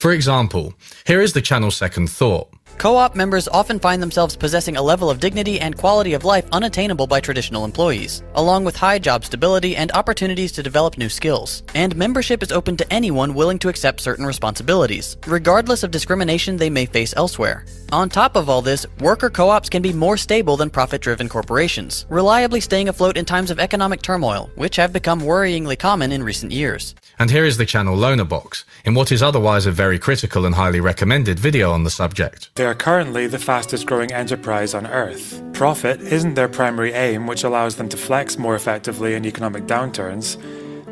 For 0.00 0.12
example, 0.12 0.74
here 1.06 1.20
is 1.20 1.32
the 1.32 1.42
channel's 1.42 1.76
second 1.76 2.08
thought. 2.08 2.48
Co-op 2.78 3.16
members 3.16 3.48
often 3.48 3.80
find 3.80 4.00
themselves 4.00 4.36
possessing 4.36 4.76
a 4.76 4.82
level 4.82 5.10
of 5.10 5.18
dignity 5.18 5.58
and 5.58 5.76
quality 5.76 6.12
of 6.12 6.24
life 6.24 6.46
unattainable 6.52 7.08
by 7.08 7.18
traditional 7.18 7.64
employees, 7.64 8.22
along 8.36 8.64
with 8.64 8.76
high 8.76 9.00
job 9.00 9.24
stability 9.24 9.74
and 9.74 9.90
opportunities 9.90 10.52
to 10.52 10.62
develop 10.62 10.96
new 10.96 11.08
skills. 11.08 11.64
And 11.74 11.96
membership 11.96 12.40
is 12.40 12.52
open 12.52 12.76
to 12.76 12.92
anyone 12.92 13.34
willing 13.34 13.58
to 13.58 13.68
accept 13.68 14.00
certain 14.00 14.24
responsibilities, 14.24 15.16
regardless 15.26 15.82
of 15.82 15.90
discrimination 15.90 16.56
they 16.56 16.70
may 16.70 16.86
face 16.86 17.12
elsewhere. 17.16 17.64
On 17.90 18.08
top 18.08 18.36
of 18.36 18.48
all 18.48 18.62
this, 18.62 18.86
worker 19.00 19.28
co-ops 19.28 19.68
can 19.68 19.82
be 19.82 19.92
more 19.92 20.16
stable 20.16 20.56
than 20.56 20.70
profit-driven 20.70 21.28
corporations, 21.28 22.06
reliably 22.08 22.60
staying 22.60 22.88
afloat 22.88 23.16
in 23.16 23.24
times 23.24 23.50
of 23.50 23.58
economic 23.58 24.02
turmoil, 24.02 24.50
which 24.54 24.76
have 24.76 24.92
become 24.92 25.20
worryingly 25.20 25.76
common 25.76 26.12
in 26.12 26.22
recent 26.22 26.52
years. 26.52 26.94
And 27.18 27.28
here 27.28 27.44
is 27.44 27.56
the 27.56 27.66
channel 27.66 27.96
Lonerbox, 27.96 28.62
in 28.88 28.94
what 28.94 29.12
is 29.12 29.22
otherwise 29.22 29.66
a 29.66 29.70
very 29.70 29.98
critical 29.98 30.46
and 30.46 30.54
highly 30.54 30.80
recommended 30.80 31.38
video 31.38 31.70
on 31.72 31.84
the 31.84 31.90
subject. 31.90 32.48
They 32.54 32.64
are 32.64 32.74
currently 32.74 33.26
the 33.26 33.38
fastest 33.38 33.84
growing 33.84 34.10
enterprise 34.12 34.72
on 34.72 34.86
Earth. 34.86 35.42
Profit 35.52 36.00
isn't 36.00 36.34
their 36.34 36.48
primary 36.48 36.94
aim, 36.94 37.26
which 37.26 37.44
allows 37.44 37.76
them 37.76 37.90
to 37.90 37.98
flex 37.98 38.38
more 38.38 38.54
effectively 38.54 39.12
in 39.14 39.26
economic 39.26 39.64
downturns. 39.64 40.38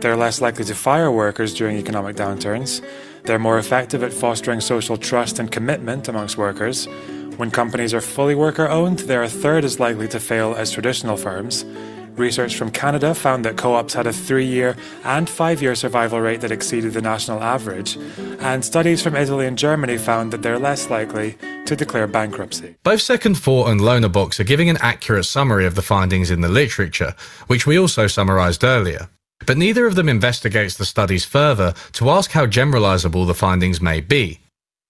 They're 0.03 0.15
less 0.15 0.43
likely 0.43 0.67
to 0.67 0.75
fire 0.75 1.11
workers 1.11 1.55
during 1.55 1.79
economic 1.79 2.17
downturns. 2.17 2.85
They're 3.25 3.39
more 3.39 3.59
effective 3.59 4.03
at 4.03 4.13
fostering 4.13 4.61
social 4.61 4.99
trust 4.99 5.39
and 5.39 5.51
commitment 5.51 6.07
amongst 6.07 6.37
workers. 6.37 6.87
When 7.39 7.51
companies 7.51 7.95
are 7.95 8.03
fully 8.03 8.35
worker 8.35 8.69
owned, 8.69 8.99
they're 9.01 9.23
a 9.23 9.39
third 9.43 9.65
as 9.65 9.81
likely 9.81 10.09
to 10.09 10.21
fail 10.21 10.55
as 10.55 10.71
traditional 10.71 11.17
firms. 11.17 11.65
Research 12.17 12.57
from 12.57 12.71
Canada 12.71 13.15
found 13.15 13.45
that 13.45 13.57
co 13.57 13.75
ops 13.75 13.95
had 13.95 14.07
a 14.07 14.13
three 14.13 14.47
year 14.47 14.77
and 15.05 15.29
five 15.29 15.61
year 15.61 15.75
survival 15.75 16.21
rate 16.21 16.41
that 16.41 16.51
exceeded 16.51 16.95
the 16.95 17.03
national 17.03 17.43
average, 17.43 17.97
and 18.41 18.65
studies 18.65 19.03
from 19.03 19.15
Italy 19.15 19.47
and 19.47 19.59
Germany 19.59 19.99
found 19.99 20.33
that 20.33 20.43
they're 20.43 20.59
less 20.59 20.89
likely 20.89 21.37
to 21.67 21.77
declare 21.77 22.07
bankruptcy. 22.07 22.77
Both 22.83 23.03
Second 23.03 23.37
Thought 23.37 23.69
and 23.69 23.81
Lonerbox 23.81 24.41
are 24.41 24.45
giving 24.45 24.71
an 24.71 24.79
accurate 24.81 25.27
summary 25.27 25.67
of 25.67 25.75
the 25.75 25.83
findings 25.83 26.31
in 26.31 26.41
the 26.41 26.49
literature, 26.49 27.15
which 27.49 27.67
we 27.67 27.79
also 27.79 28.07
summarized 28.07 28.65
earlier. 28.65 29.09
But 29.47 29.59
neither 29.59 29.87
of 29.87 29.95
them 29.95 30.09
investigates 30.09 30.77
the 30.77 30.87
studies 30.87 31.25
further 31.25 31.75
to 31.93 32.11
ask 32.11 32.31
how 32.31 32.47
generalizable 32.47 33.27
the 33.27 33.35
findings 33.35 33.81
may 33.81 34.01
be. 34.01 34.41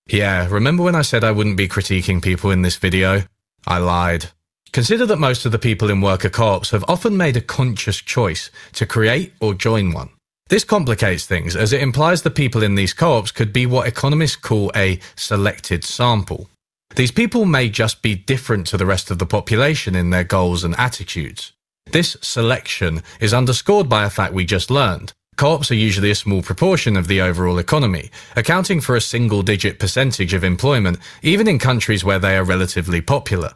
Yeah, 0.08 0.46
remember 0.48 0.84
when 0.84 0.94
I 0.94 1.02
said 1.02 1.24
I 1.24 1.32
wouldn't 1.32 1.56
be 1.56 1.68
critiquing 1.68 2.22
people 2.22 2.52
in 2.52 2.62
this 2.62 2.76
video? 2.76 3.24
I 3.66 3.78
lied. 3.78 4.26
Consider 4.72 5.06
that 5.06 5.18
most 5.18 5.46
of 5.46 5.52
the 5.52 5.58
people 5.58 5.90
in 5.90 6.00
worker 6.00 6.28
co-ops 6.28 6.70
have 6.70 6.84
often 6.86 7.16
made 7.16 7.36
a 7.36 7.40
conscious 7.40 7.96
choice 7.96 8.50
to 8.74 8.86
create 8.86 9.32
or 9.40 9.54
join 9.54 9.92
one. 9.92 10.10
This 10.48 10.64
complicates 10.64 11.26
things 11.26 11.56
as 11.56 11.72
it 11.72 11.82
implies 11.82 12.22
the 12.22 12.30
people 12.30 12.62
in 12.62 12.76
these 12.76 12.92
co-ops 12.92 13.32
could 13.32 13.52
be 13.52 13.66
what 13.66 13.88
economists 13.88 14.36
call 14.36 14.70
a 14.76 15.00
selected 15.16 15.82
sample. 15.82 16.48
These 16.94 17.10
people 17.10 17.46
may 17.46 17.68
just 17.68 18.00
be 18.00 18.14
different 18.14 18.66
to 18.68 18.76
the 18.76 18.86
rest 18.86 19.10
of 19.10 19.18
the 19.18 19.26
population 19.26 19.96
in 19.96 20.10
their 20.10 20.24
goals 20.24 20.62
and 20.62 20.78
attitudes. 20.78 21.52
This 21.90 22.16
selection 22.20 23.02
is 23.20 23.34
underscored 23.34 23.88
by 23.88 24.04
a 24.04 24.10
fact 24.10 24.34
we 24.34 24.44
just 24.44 24.70
learned. 24.70 25.12
Co-ops 25.36 25.70
are 25.70 25.74
usually 25.74 26.10
a 26.10 26.14
small 26.14 26.42
proportion 26.42 26.96
of 26.96 27.08
the 27.08 27.20
overall 27.20 27.58
economy, 27.58 28.10
accounting 28.36 28.80
for 28.80 28.96
a 28.96 29.00
single 29.00 29.42
digit 29.42 29.78
percentage 29.78 30.32
of 30.32 30.44
employment, 30.44 30.98
even 31.22 31.46
in 31.48 31.58
countries 31.58 32.04
where 32.04 32.18
they 32.18 32.36
are 32.36 32.44
relatively 32.44 33.00
popular. 33.00 33.54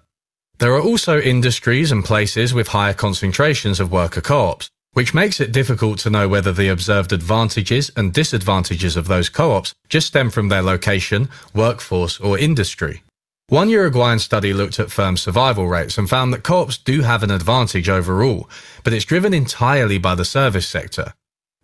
There 0.61 0.75
are 0.75 0.83
also 0.83 1.19
industries 1.19 1.91
and 1.91 2.05
places 2.05 2.53
with 2.53 2.69
higher 2.69 2.93
concentrations 2.93 3.81
of 3.81 3.91
worker 3.91 4.21
co-ops, 4.21 4.69
which 4.93 5.15
makes 5.15 5.41
it 5.41 5.53
difficult 5.53 5.99
to 6.01 6.11
know 6.11 6.29
whether 6.29 6.53
the 6.53 6.69
observed 6.69 7.15
advantages 7.15 7.91
and 7.97 8.13
disadvantages 8.13 8.95
of 8.95 9.09
those 9.09 9.31
co-ops 9.31 9.73
just 9.89 10.09
stem 10.09 10.29
from 10.29 10.51
their 10.51 10.61
location, 10.61 11.31
workforce, 11.55 12.21
or 12.21 12.39
industry. 12.39 13.03
One 13.49 13.71
Uruguayan 13.71 14.19
study 14.19 14.53
looked 14.53 14.79
at 14.79 14.91
firm 14.91 15.17
survival 15.17 15.67
rates 15.67 15.97
and 15.97 16.11
found 16.11 16.31
that 16.35 16.43
co-ops 16.43 16.77
do 16.77 17.01
have 17.01 17.23
an 17.23 17.31
advantage 17.31 17.89
overall, 17.89 18.47
but 18.85 18.93
it's 18.93 19.07
driven 19.07 19.33
entirely 19.33 19.97
by 19.97 20.15
the 20.15 20.27
service 20.27 20.69
sector. 20.69 21.15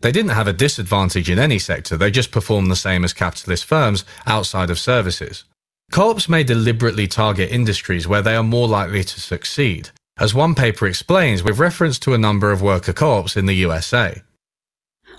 They 0.01 0.11
didn't 0.11 0.31
have 0.31 0.49
a 0.49 0.55
disadvantage 0.55 1.29
in 1.29 1.39
any 1.39 1.59
sector, 1.59 1.99
they 1.99 2.11
just 2.11 2.33
perform 2.33 2.71
the 2.71 2.77
same 2.77 3.05
as 3.05 3.13
capitalist 3.13 3.67
firms 3.67 4.07
outside 4.27 4.71
of 4.71 4.79
services. 4.79 5.45
Co-ops 5.92 6.29
may 6.29 6.42
deliberately 6.42 7.07
target 7.07 7.51
industries 7.51 8.07
where 8.09 8.22
they 8.22 8.35
are 8.35 8.42
more 8.42 8.68
likely 8.68 9.05
to 9.05 9.20
succeed, 9.20 9.90
as 10.18 10.35
one 10.35 10.55
paper 10.55 10.87
explains 10.87 11.42
with 11.42 11.59
reference 11.59 11.99
to 12.01 12.14
a 12.14 12.18
number 12.18 12.51
of 12.51 12.62
worker 12.62 12.92
co-ops 12.92 13.37
in 13.37 13.46
the 13.46 13.55
USA. 13.55 14.22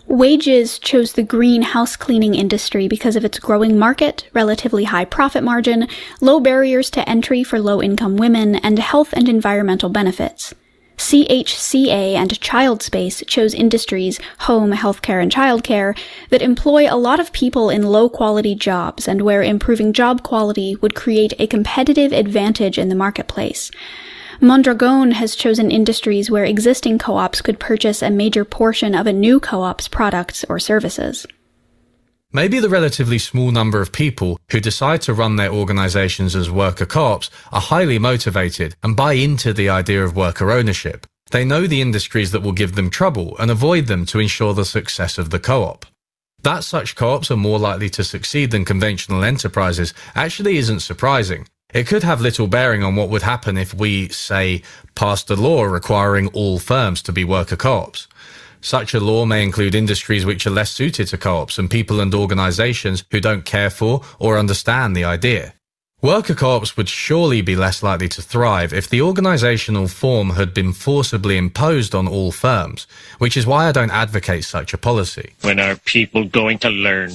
Wages 0.08 0.80
chose 0.80 1.14
the 1.14 1.24
green 1.24 1.62
house 1.62 1.98
cleaning 1.98 2.34
industry 2.34 2.88
because 2.88 3.16
of 3.18 3.26
its 3.26 3.40
growing 3.40 3.78
market, 3.78 4.30
relatively 4.34 4.86
high 4.86 5.04
profit 5.04 5.44
margin, 5.44 5.88
low 6.22 6.40
barriers 6.40 6.90
to 6.92 7.10
entry 7.10 7.44
for 7.44 7.60
low 7.60 7.82
income 7.82 8.16
women, 8.16 8.56
and 8.56 8.80
health 8.80 9.12
and 9.14 9.28
environmental 9.28 9.90
benefits. 9.90 10.54
CHCA 10.98 12.16
and 12.16 12.32
ChildSpace 12.40 13.26
chose 13.28 13.54
industries, 13.54 14.20
home, 14.40 14.72
healthcare, 14.72 15.22
and 15.22 15.32
childcare, 15.32 15.98
that 16.30 16.42
employ 16.42 16.92
a 16.92 16.98
lot 16.98 17.20
of 17.20 17.32
people 17.32 17.70
in 17.70 17.84
low 17.84 18.10
quality 18.10 18.56
jobs 18.56 19.08
and 19.08 19.22
where 19.22 19.44
improving 19.44 19.94
job 19.94 20.24
quality 20.24 20.76
would 20.78 20.96
create 20.96 21.34
a 21.40 21.48
competitive 21.48 22.12
advantage 22.12 22.78
in 22.78 22.90
the 22.90 22.96
marketplace. 22.96 23.72
Mondragon 24.42 25.12
has 25.12 25.36
chosen 25.36 25.72
industries 25.72 26.30
where 26.30 26.46
existing 26.46 26.98
co-ops 26.98 27.42
could 27.42 27.60
purchase 27.60 28.02
a 28.02 28.10
major 28.10 28.46
portion 28.46 28.94
of 28.94 29.08
a 29.08 29.14
new 29.14 29.40
co-op's 29.40 29.88
products 29.88 30.46
or 30.50 30.60
services. 30.60 31.26
Maybe 32.34 32.60
the 32.60 32.68
relatively 32.68 33.20
small 33.20 33.52
number 33.52 33.80
of 33.80 33.94
people 33.94 34.38
who 34.52 34.60
decide 34.60 35.02
to 35.04 35.14
run 35.14 35.38
their 35.38 35.52
organizations 35.52 36.36
as 36.36 36.52
worker 36.52 36.86
co-ops 36.86 37.30
are 37.54 37.62
highly 37.62 38.00
motivated 38.00 38.76
and 38.84 38.98
buy 38.98 39.14
into 39.14 39.54
the 39.54 39.70
idea 39.70 40.04
of 40.04 40.18
worker 40.18 40.52
ownership. 40.52 41.08
They 41.32 41.46
know 41.46 41.68
the 41.68 41.82
industries 41.82 42.32
that 42.32 42.42
will 42.42 42.52
give 42.52 42.76
them 42.76 42.90
trouble 42.90 43.38
and 43.38 43.50
avoid 43.50 43.88
them 43.88 44.06
to 44.08 44.20
ensure 44.20 44.54
the 44.54 44.66
success 44.66 45.18
of 45.18 45.30
the 45.30 45.40
co-op. 45.40 45.86
That 46.44 46.66
such 46.66 46.98
co-ops 46.98 47.32
are 47.32 47.38
more 47.38 47.60
likely 47.60 47.90
to 47.92 48.04
succeed 48.04 48.52
than 48.52 48.66
conventional 48.66 49.24
enterprises 49.24 49.94
actually 50.14 50.58
isn't 50.58 50.82
surprising. 50.82 51.48
It 51.74 51.88
could 51.88 52.04
have 52.04 52.22
little 52.22 52.48
bearing 52.48 52.84
on 52.84 52.96
what 52.96 53.10
would 53.10 53.24
happen 53.24 53.58
if 53.58 53.74
we, 53.74 54.10
say, 54.10 54.64
passed 54.96 55.30
a 55.30 55.36
law 55.36 55.64
requiring 55.64 56.28
all 56.30 56.60
firms 56.60 57.02
to 57.04 57.12
be 57.14 57.24
worker 57.24 57.58
co-ops. 57.58 58.08
Such 58.62 58.94
a 58.94 59.00
law 59.00 59.26
may 59.26 59.44
include 59.44 59.76
industries 59.76 60.26
which 60.26 60.46
are 60.48 60.52
less 60.52 60.72
suited 60.72 61.08
to 61.08 61.18
co-ops 61.18 61.58
and 61.58 61.70
people 61.70 62.00
and 62.00 62.14
organizations 62.14 63.04
who 63.12 63.20
don't 63.20 63.46
care 63.46 63.70
for 63.70 64.02
or 64.20 64.38
understand 64.38 64.96
the 64.96 65.04
idea. 65.04 65.54
Worker 66.02 66.36
co-ops 66.36 66.78
would 66.78 66.90
surely 66.90 67.42
be 67.42 67.56
less 67.56 67.82
likely 67.82 68.08
to 68.10 68.22
thrive 68.22 68.72
if 68.72 68.88
the 68.88 69.02
organizational 69.02 69.88
form 69.88 70.32
had 70.32 70.54
been 70.54 70.72
forcibly 70.72 71.38
imposed 71.38 71.96
on 71.96 72.08
all 72.08 72.32
firms, 72.32 72.86
which 73.18 73.36
is 73.36 73.48
why 73.48 73.68
I 73.68 73.72
don't 73.72 73.92
advocate 73.92 74.44
such 74.44 74.74
a 74.74 74.78
policy. 74.78 75.34
When 75.42 75.60
are 75.60 75.76
people 75.76 76.26
going 76.26 76.60
to 76.60 76.70
learn? 76.70 77.12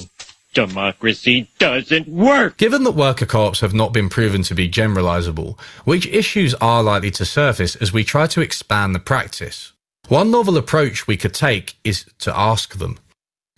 Democracy 0.53 1.49
doesn't 1.57 2.07
work! 2.07 2.57
Given 2.57 2.83
that 2.83 2.91
worker 2.91 3.25
co-ops 3.25 3.61
have 3.61 3.73
not 3.73 3.91
been 3.91 4.09
proven 4.09 4.43
to 4.43 4.53
be 4.53 4.69
generalizable, 4.69 5.59
which 5.83 6.05
issues 6.07 6.53
are 6.55 6.83
likely 6.83 7.09
to 7.11 7.25
surface 7.25 7.75
as 7.77 7.91
we 7.91 8.03
try 8.03 8.27
to 8.27 8.41
expand 8.41 8.93
the 8.93 8.99
practice? 8.99 9.72
One 10.09 10.31
novel 10.31 10.57
approach 10.57 11.07
we 11.07 11.17
could 11.17 11.33
take 11.33 11.75
is 11.83 12.05
to 12.19 12.37
ask 12.37 12.77
them. 12.77 12.99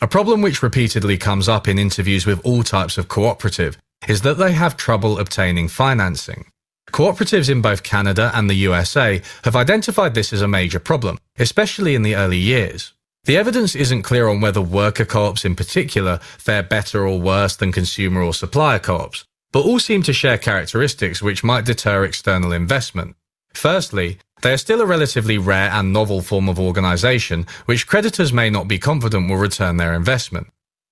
A 0.02 0.08
problem 0.08 0.42
which 0.42 0.62
repeatedly 0.62 1.18
comes 1.18 1.50
up 1.50 1.68
in 1.68 1.80
interviews 1.80 2.26
with 2.26 2.40
all 2.46 2.64
types 2.64 2.98
of 2.98 3.08
cooperative 3.08 3.78
is 4.08 4.22
that 4.22 4.38
they 4.38 4.52
have 4.52 4.78
trouble 4.78 5.18
obtaining 5.18 5.68
financing. 5.68 6.46
Cooperatives 6.92 7.50
in 7.50 7.62
both 7.62 7.82
Canada 7.82 8.32
and 8.34 8.50
the 8.50 8.56
USA 8.56 9.22
have 9.44 9.56
identified 9.56 10.14
this 10.14 10.32
as 10.32 10.42
a 10.42 10.48
major 10.48 10.80
problem, 10.80 11.18
especially 11.40 11.96
in 11.96 12.04
the 12.04 12.16
early 12.16 12.38
years. 12.38 12.94
The 13.24 13.38
evidence 13.38 13.76
isn't 13.76 14.04
clear 14.04 14.28
on 14.28 14.40
whether 14.40 14.62
worker 14.62 15.06
co-ops 15.06 15.46
in 15.46 15.56
particular 15.56 16.20
fare 16.38 16.62
better 16.62 17.08
or 17.08 17.20
worse 17.20 17.56
than 17.56 17.72
consumer 17.72 18.22
or 18.22 18.34
supplier 18.36 18.78
co-ops, 18.78 19.26
but 19.52 19.66
all 19.66 19.80
seem 19.80 20.04
to 20.04 20.14
share 20.14 20.38
characteristics 20.38 21.24
which 21.24 21.44
might 21.44 21.66
deter 21.66 22.04
external 22.04 22.52
investment. 22.52 23.16
Firstly, 23.54 24.20
they 24.42 24.54
are 24.54 24.58
still 24.58 24.82
a 24.82 24.86
relatively 24.86 25.38
rare 25.38 25.70
and 25.72 25.92
novel 25.92 26.22
form 26.22 26.50
of 26.50 26.60
organisation, 26.60 27.46
which 27.66 27.88
creditors 27.88 28.34
may 28.34 28.50
not 28.50 28.68
be 28.68 28.78
confident 28.78 29.30
will 29.30 29.38
return 29.38 29.78
their 29.78 29.94
investment. 29.94 30.48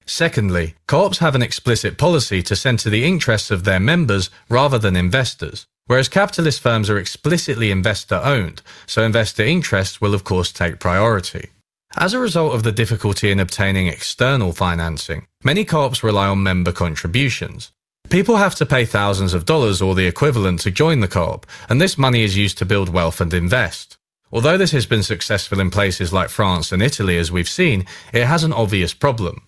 Secondly, 0.06 0.76
co-ops 0.88 1.20
have 1.20 1.36
an 1.36 1.42
explicit 1.42 1.98
policy 1.98 2.42
to 2.44 2.56
centre 2.56 2.90
the 2.90 3.06
interests 3.06 3.52
of 3.52 3.64
their 3.64 3.80
members 3.80 4.30
rather 4.50 4.78
than 4.78 4.96
investors, 4.96 5.66
whereas 5.88 6.10
capitalist 6.10 6.60
firms 6.62 6.90
are 6.90 6.98
explicitly 6.98 7.72
investor 7.72 8.20
owned, 8.24 8.62
so 8.86 9.04
investor 9.04 9.44
interests 9.44 10.02
will 10.02 10.14
of 10.14 10.24
course 10.24 10.52
take 10.52 10.80
priority. 10.80 11.50
As 11.96 12.14
a 12.14 12.20
result 12.20 12.56
of 12.56 12.64
the 12.64 12.72
difficulty 12.72 13.30
in 13.30 13.40
obtaining 13.40 13.88
external 13.88 14.52
financing, 14.52 15.28
many 15.44 15.64
co-ops 15.64 16.04
rely 16.04 16.28
on 16.28 16.42
member 16.42 16.72
contributions. 16.72 17.72
People 18.14 18.36
have 18.36 18.54
to 18.54 18.66
pay 18.68 18.86
thousands 18.86 19.34
of 19.34 19.44
dollars 19.44 19.82
or 19.82 19.96
the 19.96 20.06
equivalent 20.06 20.60
to 20.60 20.70
join 20.70 21.00
the 21.00 21.08
co-op, 21.08 21.48
and 21.68 21.82
this 21.82 21.98
money 21.98 22.22
is 22.22 22.38
used 22.38 22.60
to 22.60 22.64
build 22.64 22.90
wealth 22.90 23.20
and 23.20 23.34
invest. 23.34 23.98
Although 24.32 24.56
this 24.56 24.70
has 24.70 24.86
been 24.86 25.02
successful 25.02 25.60
in 25.60 25.72
places 25.72 26.14
like 26.14 26.30
France 26.30 26.72
and 26.72 26.84
Italy, 26.84 27.18
as 27.18 27.32
we've 27.32 27.50
seen, 27.50 27.88
it 28.14 28.28
has 28.28 28.44
an 28.44 28.54
obvious 28.54 28.94
problem. 28.94 29.42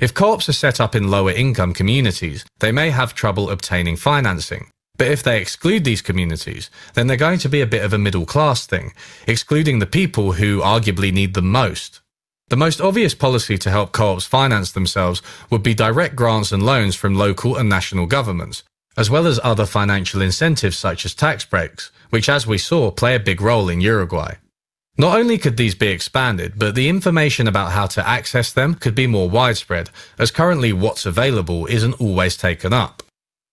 If 0.00 0.14
co-ops 0.14 0.48
are 0.48 0.52
set 0.52 0.80
up 0.80 0.96
in 0.96 1.12
lower 1.12 1.30
income 1.30 1.72
communities, 1.72 2.44
they 2.58 2.72
may 2.72 2.90
have 2.90 3.14
trouble 3.14 3.50
obtaining 3.50 3.94
financing. 3.94 4.68
But 4.96 5.12
if 5.12 5.22
they 5.22 5.40
exclude 5.40 5.84
these 5.84 6.02
communities, 6.02 6.70
then 6.94 7.06
they're 7.06 7.16
going 7.16 7.38
to 7.38 7.48
be 7.48 7.60
a 7.60 7.68
bit 7.68 7.84
of 7.84 7.92
a 7.92 7.98
middle 7.98 8.26
class 8.26 8.66
thing, 8.66 8.94
excluding 9.28 9.78
the 9.78 9.86
people 9.86 10.32
who 10.32 10.60
arguably 10.60 11.12
need 11.12 11.34
them 11.34 11.52
most. 11.52 12.00
The 12.48 12.56
most 12.56 12.80
obvious 12.80 13.14
policy 13.14 13.58
to 13.58 13.70
help 13.70 13.92
co-ops 13.92 14.24
finance 14.24 14.72
themselves 14.72 15.20
would 15.50 15.62
be 15.62 15.74
direct 15.74 16.16
grants 16.16 16.50
and 16.50 16.62
loans 16.62 16.96
from 16.96 17.14
local 17.14 17.56
and 17.56 17.68
national 17.68 18.06
governments, 18.06 18.62
as 18.96 19.10
well 19.10 19.26
as 19.26 19.38
other 19.44 19.66
financial 19.66 20.22
incentives 20.22 20.78
such 20.78 21.04
as 21.04 21.14
tax 21.14 21.44
breaks, 21.44 21.90
which 22.08 22.28
as 22.28 22.46
we 22.46 22.56
saw 22.56 22.90
play 22.90 23.14
a 23.14 23.20
big 23.20 23.42
role 23.42 23.68
in 23.68 23.82
Uruguay. 23.82 24.34
Not 24.96 25.16
only 25.16 25.38
could 25.38 25.56
these 25.56 25.74
be 25.74 25.88
expanded, 25.88 26.54
but 26.56 26.74
the 26.74 26.88
information 26.88 27.46
about 27.46 27.72
how 27.72 27.86
to 27.86 28.08
access 28.08 28.50
them 28.50 28.74
could 28.74 28.94
be 28.94 29.06
more 29.06 29.28
widespread, 29.28 29.90
as 30.18 30.30
currently 30.30 30.72
what's 30.72 31.06
available 31.06 31.66
isn't 31.66 32.00
always 32.00 32.36
taken 32.36 32.72
up. 32.72 33.02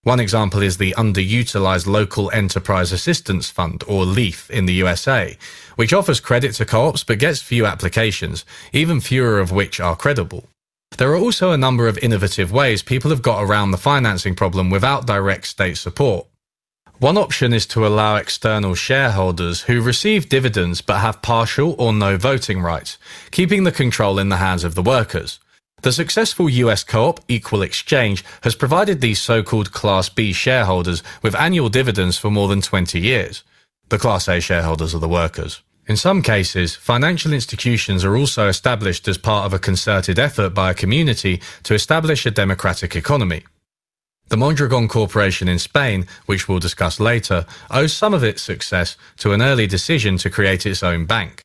One 0.06 0.20
example 0.20 0.62
is 0.62 0.78
the 0.78 0.94
underutilized 1.00 1.88
Local 1.88 2.30
Enterprise 2.30 2.92
Assistance 2.92 3.50
Fund, 3.50 3.84
or 3.88 4.06
LEAF, 4.06 4.52
in 4.52 4.68
the 4.68 4.74
USA, 4.76 5.36
which 5.78 5.94
offers 5.94 6.20
credit 6.20 6.54
to 6.54 6.66
co-ops 6.66 7.04
but 7.04 7.18
gets 7.18 7.42
few 7.42 7.66
applications, 7.66 8.46
even 8.72 9.00
fewer 9.00 9.40
of 9.40 9.52
which 9.52 9.80
are 9.80 9.96
credible. 9.96 10.48
There 11.00 11.12
are 11.12 11.18
also 11.18 11.50
a 11.50 11.58
number 11.58 11.88
of 11.88 11.98
innovative 11.98 12.52
ways 12.52 12.84
people 12.84 13.10
have 13.10 13.24
got 13.24 13.44
around 13.44 13.72
the 13.72 13.80
financing 13.80 14.36
problem 14.36 14.70
without 14.70 15.08
direct 15.08 15.48
state 15.48 15.78
support. 15.78 16.28
One 17.00 17.18
option 17.18 17.52
is 17.52 17.66
to 17.68 17.88
allow 17.88 18.18
external 18.18 18.76
shareholders 18.76 19.62
who 19.62 19.82
receive 19.82 20.30
dividends 20.30 20.82
but 20.82 21.00
have 21.00 21.24
partial 21.24 21.74
or 21.80 21.92
no 21.92 22.16
voting 22.16 22.62
rights, 22.62 23.00
keeping 23.32 23.64
the 23.64 23.72
control 23.72 24.20
in 24.20 24.30
the 24.30 24.38
hands 24.38 24.64
of 24.64 24.76
the 24.76 24.84
workers. 24.84 25.40
The 25.86 25.92
successful 25.92 26.50
US 26.50 26.84
co-op 26.84 27.20
Equal 27.28 27.62
Exchange 27.62 28.26
has 28.42 28.56
provided 28.56 29.02
these 29.02 29.22
so-called 29.22 29.72
Class 29.72 30.10
B 30.10 30.34
shareholders 30.34 31.04
with 31.22 31.36
annual 31.36 31.70
dividends 31.70 32.18
for 32.18 32.32
more 32.32 32.48
than 32.48 32.60
20 32.60 33.00
years. 33.00 33.44
The 33.90 34.00
Class 34.00 34.28
A 34.28 34.40
shareholders 34.40 34.96
are 34.96 35.00
the 35.00 35.08
workers. 35.08 35.62
In 35.86 35.96
some 35.96 36.24
cases, 36.24 36.74
financial 36.74 37.34
institutions 37.34 38.04
are 38.04 38.18
also 38.18 38.48
established 38.48 39.08
as 39.08 39.20
part 39.20 39.46
of 39.46 39.54
a 39.54 39.60
concerted 39.60 40.18
effort 40.18 40.56
by 40.56 40.72
a 40.72 40.74
community 40.74 41.40
to 41.62 41.76
establish 41.76 42.26
a 42.26 42.32
democratic 42.32 42.96
economy. 42.96 43.44
The 44.30 44.38
Mondragon 44.38 44.88
Corporation 44.88 45.48
in 45.48 45.60
Spain, 45.60 46.08
which 46.26 46.48
we'll 46.48 46.58
discuss 46.58 47.00
later, 47.00 47.46
owes 47.70 47.94
some 47.94 48.16
of 48.16 48.24
its 48.24 48.42
success 48.42 48.98
to 49.18 49.34
an 49.34 49.42
early 49.44 49.68
decision 49.68 50.18
to 50.18 50.32
create 50.32 50.66
its 50.66 50.82
own 50.82 51.06
bank. 51.06 51.44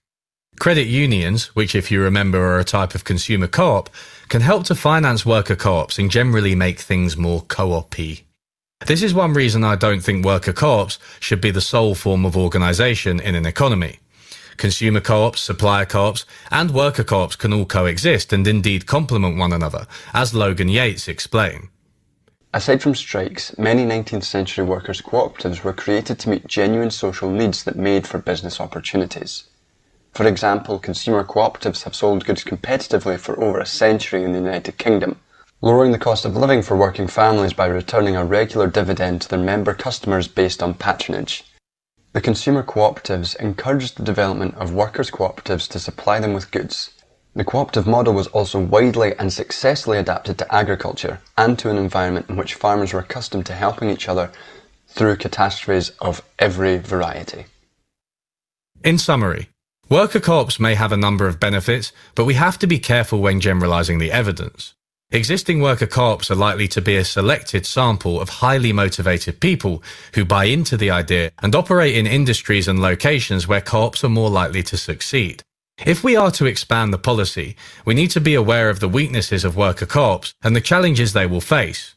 Credit 0.58 0.86
unions, 0.86 1.46
which 1.56 1.74
if 1.74 1.90
you 1.90 2.02
remember 2.02 2.38
are 2.38 2.58
a 2.58 2.64
type 2.64 2.94
of 2.94 3.04
consumer 3.04 3.46
co-op, 3.46 3.88
can 4.30 4.40
help 4.40 4.64
to 4.64 4.76
finance 4.76 5.26
worker 5.26 5.56
co-ops 5.56 5.98
and 5.98 6.08
generally 6.08 6.54
make 6.54 6.78
things 6.78 7.16
more 7.16 7.42
co-op-y. 7.42 8.22
This 8.86 9.02
is 9.02 9.12
one 9.12 9.34
reason 9.34 9.64
I 9.64 9.74
don't 9.74 10.00
think 10.00 10.24
worker 10.24 10.52
co-ops 10.52 11.00
should 11.18 11.40
be 11.40 11.50
the 11.50 11.60
sole 11.60 11.96
form 11.96 12.24
of 12.24 12.36
organisation 12.36 13.18
in 13.18 13.34
an 13.34 13.44
economy. 13.44 13.98
Consumer 14.56 15.00
co-ops, 15.00 15.40
supplier 15.40 15.84
co-ops, 15.84 16.26
and 16.52 16.70
worker 16.70 17.02
co-ops 17.02 17.34
can 17.34 17.52
all 17.52 17.66
coexist 17.66 18.32
and 18.32 18.46
indeed 18.46 18.86
complement 18.86 19.36
one 19.36 19.52
another, 19.52 19.88
as 20.14 20.32
Logan 20.32 20.68
Yates 20.68 21.08
explained. 21.08 21.68
Aside 22.54 22.82
from 22.82 22.94
strikes, 22.94 23.58
many 23.58 23.84
19th 23.84 24.24
century 24.24 24.64
workers' 24.64 25.02
cooperatives 25.02 25.64
were 25.64 25.72
created 25.72 26.20
to 26.20 26.30
meet 26.30 26.46
genuine 26.46 26.90
social 26.92 27.30
needs 27.30 27.64
that 27.64 27.76
made 27.76 28.06
for 28.06 28.18
business 28.18 28.60
opportunities. 28.60 29.49
For 30.12 30.26
example, 30.26 30.78
consumer 30.78 31.24
cooperatives 31.24 31.84
have 31.84 31.94
sold 31.94 32.24
goods 32.24 32.44
competitively 32.44 33.18
for 33.18 33.38
over 33.42 33.60
a 33.60 33.66
century 33.66 34.24
in 34.24 34.32
the 34.32 34.38
United 34.38 34.78
Kingdom, 34.78 35.20
lowering 35.60 35.92
the 35.92 35.98
cost 35.98 36.24
of 36.24 36.36
living 36.36 36.62
for 36.62 36.76
working 36.76 37.08
families 37.08 37.52
by 37.52 37.66
returning 37.66 38.16
a 38.16 38.24
regular 38.24 38.66
dividend 38.66 39.22
to 39.22 39.28
their 39.28 39.38
member 39.38 39.74
customers 39.74 40.28
based 40.28 40.62
on 40.62 40.74
patronage. 40.74 41.44
The 42.12 42.20
consumer 42.20 42.62
cooperatives 42.62 43.36
encouraged 43.36 43.96
the 43.96 44.04
development 44.04 44.54
of 44.56 44.74
workers' 44.74 45.10
cooperatives 45.10 45.68
to 45.68 45.78
supply 45.78 46.18
them 46.18 46.32
with 46.32 46.50
goods, 46.50 46.90
the 47.34 47.44
cooperative 47.44 47.86
model 47.86 48.12
was 48.12 48.26
also 48.28 48.58
widely 48.58 49.16
and 49.16 49.32
successfully 49.32 49.98
adapted 49.98 50.36
to 50.38 50.52
agriculture 50.52 51.20
and 51.38 51.56
to 51.60 51.70
an 51.70 51.78
environment 51.78 52.28
in 52.28 52.36
which 52.36 52.54
farmers 52.54 52.92
were 52.92 53.00
accustomed 53.00 53.46
to 53.46 53.54
helping 53.54 53.88
each 53.88 54.08
other 54.08 54.32
through 54.88 55.16
catastrophes 55.16 55.90
of 56.00 56.22
every 56.40 56.78
variety. 56.78 57.46
In 58.82 58.98
summary, 58.98 59.48
worker 59.90 60.20
co-ops 60.20 60.60
may 60.60 60.76
have 60.76 60.92
a 60.92 60.96
number 60.96 61.26
of 61.26 61.40
benefits, 61.40 61.92
but 62.14 62.24
we 62.24 62.34
have 62.34 62.58
to 62.60 62.66
be 62.66 62.78
careful 62.78 63.20
when 63.20 63.40
generalizing 63.40 63.98
the 63.98 64.12
evidence. 64.12 64.74
Existing 65.10 65.60
worker 65.60 65.88
co-ops 65.88 66.30
are 66.30 66.36
likely 66.36 66.68
to 66.68 66.80
be 66.80 66.96
a 66.96 67.04
selected 67.04 67.66
sample 67.66 68.20
of 68.20 68.28
highly 68.28 68.72
motivated 68.72 69.40
people 69.40 69.82
who 70.14 70.24
buy 70.24 70.44
into 70.44 70.76
the 70.76 70.88
idea 70.88 71.32
and 71.42 71.56
operate 71.56 71.96
in 71.96 72.06
industries 72.06 72.68
and 72.68 72.80
locations 72.80 73.48
where 73.48 73.60
co-ops 73.60 74.04
are 74.04 74.08
more 74.08 74.30
likely 74.30 74.62
to 74.62 74.76
succeed. 74.76 75.42
If 75.84 76.04
we 76.04 76.14
are 76.14 76.30
to 76.32 76.46
expand 76.46 76.92
the 76.92 76.98
policy, 76.98 77.56
we 77.84 77.94
need 77.94 78.10
to 78.12 78.20
be 78.20 78.34
aware 78.34 78.70
of 78.70 78.78
the 78.78 78.88
weaknesses 78.88 79.44
of 79.44 79.56
worker 79.56 79.86
co-ops 79.86 80.32
and 80.42 80.54
the 80.54 80.60
challenges 80.60 81.12
they 81.12 81.26
will 81.26 81.40
face. 81.40 81.96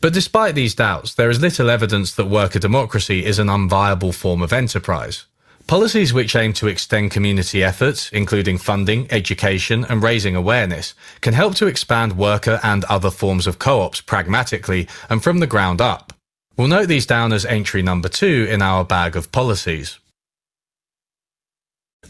But 0.00 0.14
despite 0.14 0.54
these 0.54 0.74
doubts, 0.74 1.12
there 1.12 1.28
is 1.28 1.40
little 1.40 1.68
evidence 1.68 2.14
that 2.14 2.30
worker 2.30 2.60
democracy 2.60 3.26
is 3.26 3.38
an 3.38 3.48
unviable 3.48 4.14
form 4.14 4.40
of 4.40 4.54
enterprise. 4.54 5.26
Policies 5.68 6.14
which 6.14 6.34
aim 6.34 6.54
to 6.54 6.66
extend 6.66 7.10
community 7.10 7.62
efforts, 7.62 8.10
including 8.10 8.56
funding, 8.56 9.06
education, 9.10 9.84
and 9.84 10.02
raising 10.02 10.34
awareness, 10.34 10.94
can 11.20 11.34
help 11.34 11.56
to 11.56 11.66
expand 11.66 12.16
worker 12.16 12.58
and 12.62 12.84
other 12.86 13.10
forms 13.10 13.46
of 13.46 13.58
co-ops 13.58 14.00
pragmatically 14.00 14.88
and 15.10 15.22
from 15.22 15.40
the 15.40 15.46
ground 15.46 15.82
up. 15.82 16.14
We'll 16.56 16.68
note 16.68 16.88
these 16.88 17.04
down 17.04 17.34
as 17.34 17.44
entry 17.44 17.82
number 17.82 18.08
two 18.08 18.46
in 18.48 18.62
our 18.62 18.82
bag 18.82 19.14
of 19.14 19.30
policies. 19.30 19.98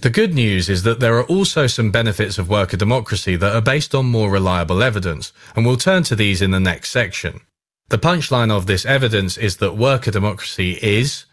The 0.02 0.10
good 0.10 0.34
news 0.34 0.68
is 0.68 0.84
that 0.84 1.00
there 1.00 1.18
are 1.18 1.26
also 1.26 1.66
some 1.66 1.90
benefits 1.90 2.38
of 2.38 2.48
worker 2.48 2.76
democracy 2.76 3.34
that 3.34 3.56
are 3.56 3.60
based 3.60 3.92
on 3.92 4.06
more 4.06 4.30
reliable 4.30 4.84
evidence, 4.84 5.32
and 5.56 5.66
we'll 5.66 5.76
turn 5.76 6.04
to 6.04 6.14
these 6.14 6.40
in 6.40 6.52
the 6.52 6.60
next 6.60 6.90
section. 6.90 7.40
The 7.88 7.98
punchline 7.98 8.52
of 8.52 8.66
this 8.66 8.86
evidence 8.86 9.36
is 9.36 9.56
that 9.56 9.76
worker 9.76 10.12
democracy 10.12 10.78
is, 10.80 11.24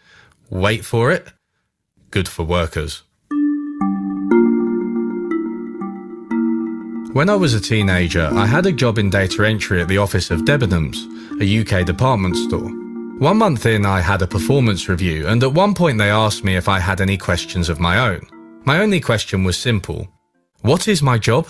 wait 0.50 0.84
for 0.84 1.12
it, 1.12 1.28
good 2.16 2.26
for 2.26 2.44
workers. 2.44 3.02
When 7.12 7.28
I 7.28 7.36
was 7.36 7.52
a 7.52 7.60
teenager, 7.60 8.30
I 8.32 8.46
had 8.46 8.64
a 8.64 8.72
job 8.72 8.96
in 8.96 9.10
data 9.10 9.46
entry 9.46 9.82
at 9.82 9.88
the 9.88 9.98
office 9.98 10.30
of 10.30 10.46
Debenhams, 10.46 10.96
a 11.42 11.60
UK 11.60 11.84
department 11.84 12.36
store. 12.36 12.70
One 13.18 13.36
month 13.36 13.66
in, 13.66 13.84
I 13.84 14.00
had 14.00 14.22
a 14.22 14.26
performance 14.26 14.88
review, 14.88 15.26
and 15.26 15.42
at 15.42 15.52
one 15.52 15.74
point 15.74 15.98
they 15.98 16.08
asked 16.08 16.42
me 16.42 16.56
if 16.56 16.70
I 16.70 16.78
had 16.78 17.02
any 17.02 17.18
questions 17.18 17.68
of 17.68 17.80
my 17.80 17.98
own. 17.98 18.26
My 18.64 18.78
only 18.78 18.98
question 18.98 19.44
was 19.44 19.58
simple. 19.58 20.08
What 20.62 20.88
is 20.88 21.02
my 21.02 21.18
job? 21.18 21.46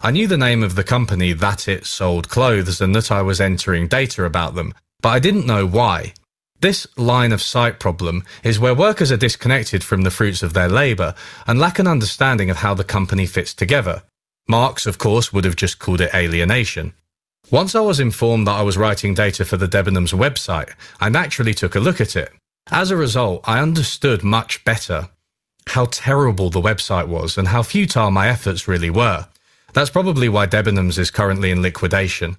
I 0.00 0.12
knew 0.12 0.28
the 0.28 0.44
name 0.46 0.62
of 0.62 0.76
the 0.76 0.84
company 0.84 1.32
that 1.32 1.66
it 1.66 1.86
sold 1.86 2.28
clothes 2.28 2.80
and 2.80 2.94
that 2.94 3.10
I 3.10 3.22
was 3.22 3.40
entering 3.40 3.88
data 3.88 4.22
about 4.26 4.54
them, 4.54 4.74
but 5.02 5.08
I 5.08 5.18
didn't 5.18 5.46
know 5.46 5.66
why. 5.66 6.12
This 6.60 6.88
line 6.96 7.30
of 7.30 7.40
sight 7.40 7.78
problem 7.78 8.24
is 8.42 8.58
where 8.58 8.74
workers 8.74 9.12
are 9.12 9.16
disconnected 9.16 9.84
from 9.84 10.02
the 10.02 10.10
fruits 10.10 10.42
of 10.42 10.54
their 10.54 10.68
labour 10.68 11.14
and 11.46 11.58
lack 11.58 11.78
an 11.78 11.86
understanding 11.86 12.50
of 12.50 12.58
how 12.58 12.74
the 12.74 12.82
company 12.82 13.26
fits 13.26 13.54
together. 13.54 14.02
Marx, 14.48 14.84
of 14.84 14.98
course, 14.98 15.32
would 15.32 15.44
have 15.44 15.56
just 15.56 15.78
called 15.78 16.00
it 16.00 16.14
alienation. 16.14 16.94
Once 17.50 17.74
I 17.74 17.80
was 17.80 18.00
informed 18.00 18.46
that 18.46 18.58
I 18.58 18.62
was 18.62 18.76
writing 18.76 19.14
data 19.14 19.44
for 19.44 19.56
the 19.56 19.68
Debenhams 19.68 20.12
website, 20.12 20.70
I 21.00 21.08
naturally 21.08 21.54
took 21.54 21.76
a 21.76 21.80
look 21.80 22.00
at 22.00 22.16
it. 22.16 22.32
As 22.70 22.90
a 22.90 22.96
result, 22.96 23.42
I 23.44 23.60
understood 23.60 24.24
much 24.24 24.64
better 24.64 25.08
how 25.68 25.86
terrible 25.90 26.50
the 26.50 26.60
website 26.60 27.06
was 27.06 27.38
and 27.38 27.48
how 27.48 27.62
futile 27.62 28.10
my 28.10 28.28
efforts 28.28 28.66
really 28.66 28.90
were. 28.90 29.28
That's 29.74 29.90
probably 29.90 30.28
why 30.28 30.46
Debenhams 30.46 30.98
is 30.98 31.10
currently 31.10 31.50
in 31.50 31.62
liquidation. 31.62 32.36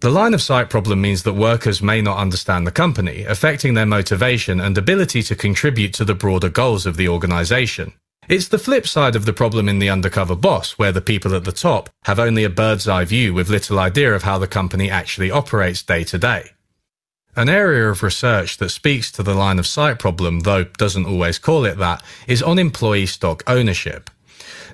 The 0.00 0.10
line 0.10 0.34
of 0.34 0.42
sight 0.42 0.68
problem 0.68 1.00
means 1.00 1.22
that 1.22 1.32
workers 1.32 1.80
may 1.80 2.02
not 2.02 2.18
understand 2.18 2.66
the 2.66 2.70
company, 2.70 3.24
affecting 3.24 3.72
their 3.72 3.86
motivation 3.86 4.60
and 4.60 4.76
ability 4.76 5.22
to 5.22 5.34
contribute 5.34 5.94
to 5.94 6.04
the 6.04 6.14
broader 6.14 6.50
goals 6.50 6.84
of 6.84 6.98
the 6.98 7.08
organization. 7.08 7.94
It's 8.28 8.48
the 8.48 8.58
flip 8.58 8.86
side 8.86 9.16
of 9.16 9.24
the 9.24 9.32
problem 9.32 9.68
in 9.68 9.78
the 9.78 9.88
undercover 9.88 10.36
boss, 10.36 10.72
where 10.72 10.92
the 10.92 11.00
people 11.00 11.34
at 11.34 11.44
the 11.44 11.52
top 11.52 11.88
have 12.04 12.18
only 12.18 12.44
a 12.44 12.50
bird's 12.50 12.86
eye 12.86 13.06
view 13.06 13.32
with 13.32 13.48
little 13.48 13.78
idea 13.78 14.14
of 14.14 14.24
how 14.24 14.36
the 14.36 14.46
company 14.46 14.90
actually 14.90 15.30
operates 15.30 15.82
day 15.82 16.04
to 16.04 16.18
day. 16.18 16.50
An 17.34 17.48
area 17.48 17.88
of 17.88 18.02
research 18.02 18.58
that 18.58 18.70
speaks 18.70 19.10
to 19.12 19.22
the 19.22 19.34
line 19.34 19.58
of 19.58 19.66
sight 19.66 19.98
problem, 19.98 20.40
though 20.40 20.64
doesn't 20.64 21.06
always 21.06 21.38
call 21.38 21.64
it 21.64 21.78
that, 21.78 22.02
is 22.26 22.42
on 22.42 22.58
employee 22.58 23.06
stock 23.06 23.42
ownership. 23.46 24.10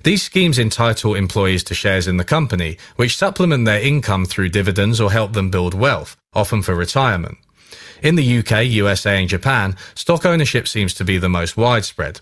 These 0.04 0.22
schemes 0.22 0.58
entitle 0.58 1.14
employees 1.14 1.62
to 1.64 1.74
shares 1.74 2.08
in 2.08 2.16
the 2.16 2.24
company, 2.24 2.76
which 2.96 3.16
supplement 3.16 3.64
their 3.64 3.80
income 3.80 4.24
through 4.26 4.48
dividends 4.48 5.00
or 5.00 5.12
help 5.12 5.32
them 5.32 5.50
build 5.50 5.74
wealth, 5.74 6.16
often 6.34 6.62
for 6.62 6.74
retirement. 6.74 7.38
In 8.02 8.16
the 8.16 8.38
UK, 8.38 8.64
USA, 8.66 9.20
and 9.20 9.28
Japan, 9.28 9.76
stock 9.94 10.26
ownership 10.26 10.66
seems 10.66 10.92
to 10.94 11.04
be 11.04 11.18
the 11.18 11.28
most 11.28 11.56
widespread. 11.56 12.20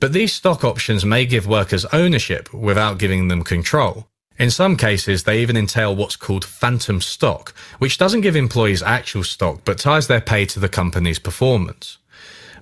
But 0.00 0.12
these 0.12 0.34
stock 0.34 0.64
options 0.64 1.06
may 1.06 1.24
give 1.24 1.46
workers 1.46 1.86
ownership 1.86 2.52
without 2.52 2.98
giving 2.98 3.28
them 3.28 3.42
control. 3.42 4.06
In 4.38 4.50
some 4.50 4.76
cases, 4.76 5.22
they 5.22 5.40
even 5.40 5.56
entail 5.56 5.96
what's 5.96 6.16
called 6.16 6.44
phantom 6.44 7.00
stock, 7.00 7.54
which 7.78 7.96
doesn't 7.96 8.20
give 8.20 8.36
employees 8.36 8.82
actual 8.82 9.24
stock 9.24 9.60
but 9.64 9.78
ties 9.78 10.08
their 10.08 10.20
pay 10.20 10.44
to 10.46 10.60
the 10.60 10.68
company's 10.68 11.20
performance. 11.20 11.98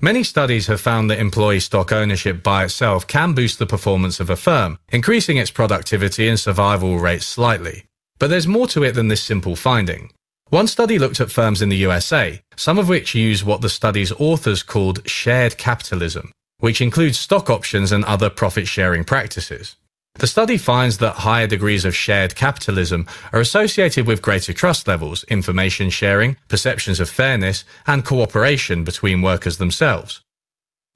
Many 0.05 0.25
studies 0.25 0.67
have 0.67 0.81
found 0.81 1.09
that 1.09 1.21
employee 1.21 1.61
stock 1.61 1.93
ownership 1.93 2.43
by 2.43 2.65
itself 2.65 3.07
can 3.07 3.35
boost 3.35 3.61
the 3.61 3.67
performance 3.67 4.19
of 4.19 4.31
a 4.31 4.35
firm, 4.35 4.81
increasing 4.89 5.37
its 5.37 5.53
productivity 5.53 6.27
and 6.27 6.41
survival 6.41 6.99
rates 6.99 7.25
slightly. 7.25 7.85
But 8.19 8.27
there's 8.27 8.49
more 8.49 8.67
to 8.69 8.83
it 8.83 8.97
than 8.97 9.07
this 9.07 9.23
simple 9.23 9.55
finding. 9.55 10.11
One 10.49 10.67
study 10.67 10.99
looked 10.99 11.21
at 11.21 11.31
firms 11.31 11.63
in 11.63 11.69
the 11.69 11.77
USA, 11.77 12.43
some 12.57 12.81
of 12.81 12.89
which 12.89 13.15
use 13.15 13.45
what 13.45 13.61
the 13.61 13.69
study's 13.69 14.11
authors 14.19 14.65
called 14.65 15.09
shared 15.09 15.57
capitalism, 15.57 16.33
which 16.59 16.81
includes 16.81 17.17
stock 17.17 17.49
options 17.49 17.93
and 17.93 18.05
other 18.05 18.29
profit 18.29 18.67
sharing 18.67 19.05
practices. 19.05 19.77
The 20.17 20.27
study 20.27 20.59
finds 20.59 20.99
that 20.99 21.17
higher 21.17 21.47
degrees 21.47 21.85
of 21.85 21.97
shared 21.97 22.37
capitalism 22.37 23.07
are 23.33 23.41
associated 23.41 24.07
with 24.07 24.23
greater 24.23 24.53
trust 24.53 24.87
levels, 24.87 25.25
information 25.25 25.91
sharing, 25.91 26.37
perceptions 26.49 27.01
of 27.01 27.09
fairness, 27.11 27.65
and 27.87 28.05
cooperation 28.05 28.85
between 28.85 29.23
workers 29.23 29.57
themselves. 29.57 30.21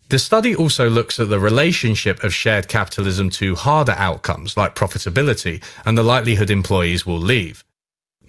The 0.09 0.21
study 0.21 0.55
also 0.55 0.89
looks 0.89 1.19
at 1.19 1.29
the 1.29 1.41
relationship 1.41 2.23
of 2.23 2.33
shared 2.33 2.69
capitalism 2.69 3.31
to 3.31 3.57
harder 3.57 3.97
outcomes 3.99 4.57
like 4.57 4.77
profitability 4.77 5.61
and 5.85 5.99
the 5.99 6.05
likelihood 6.05 6.51
employees 6.51 7.05
will 7.05 7.19
leave. 7.19 7.65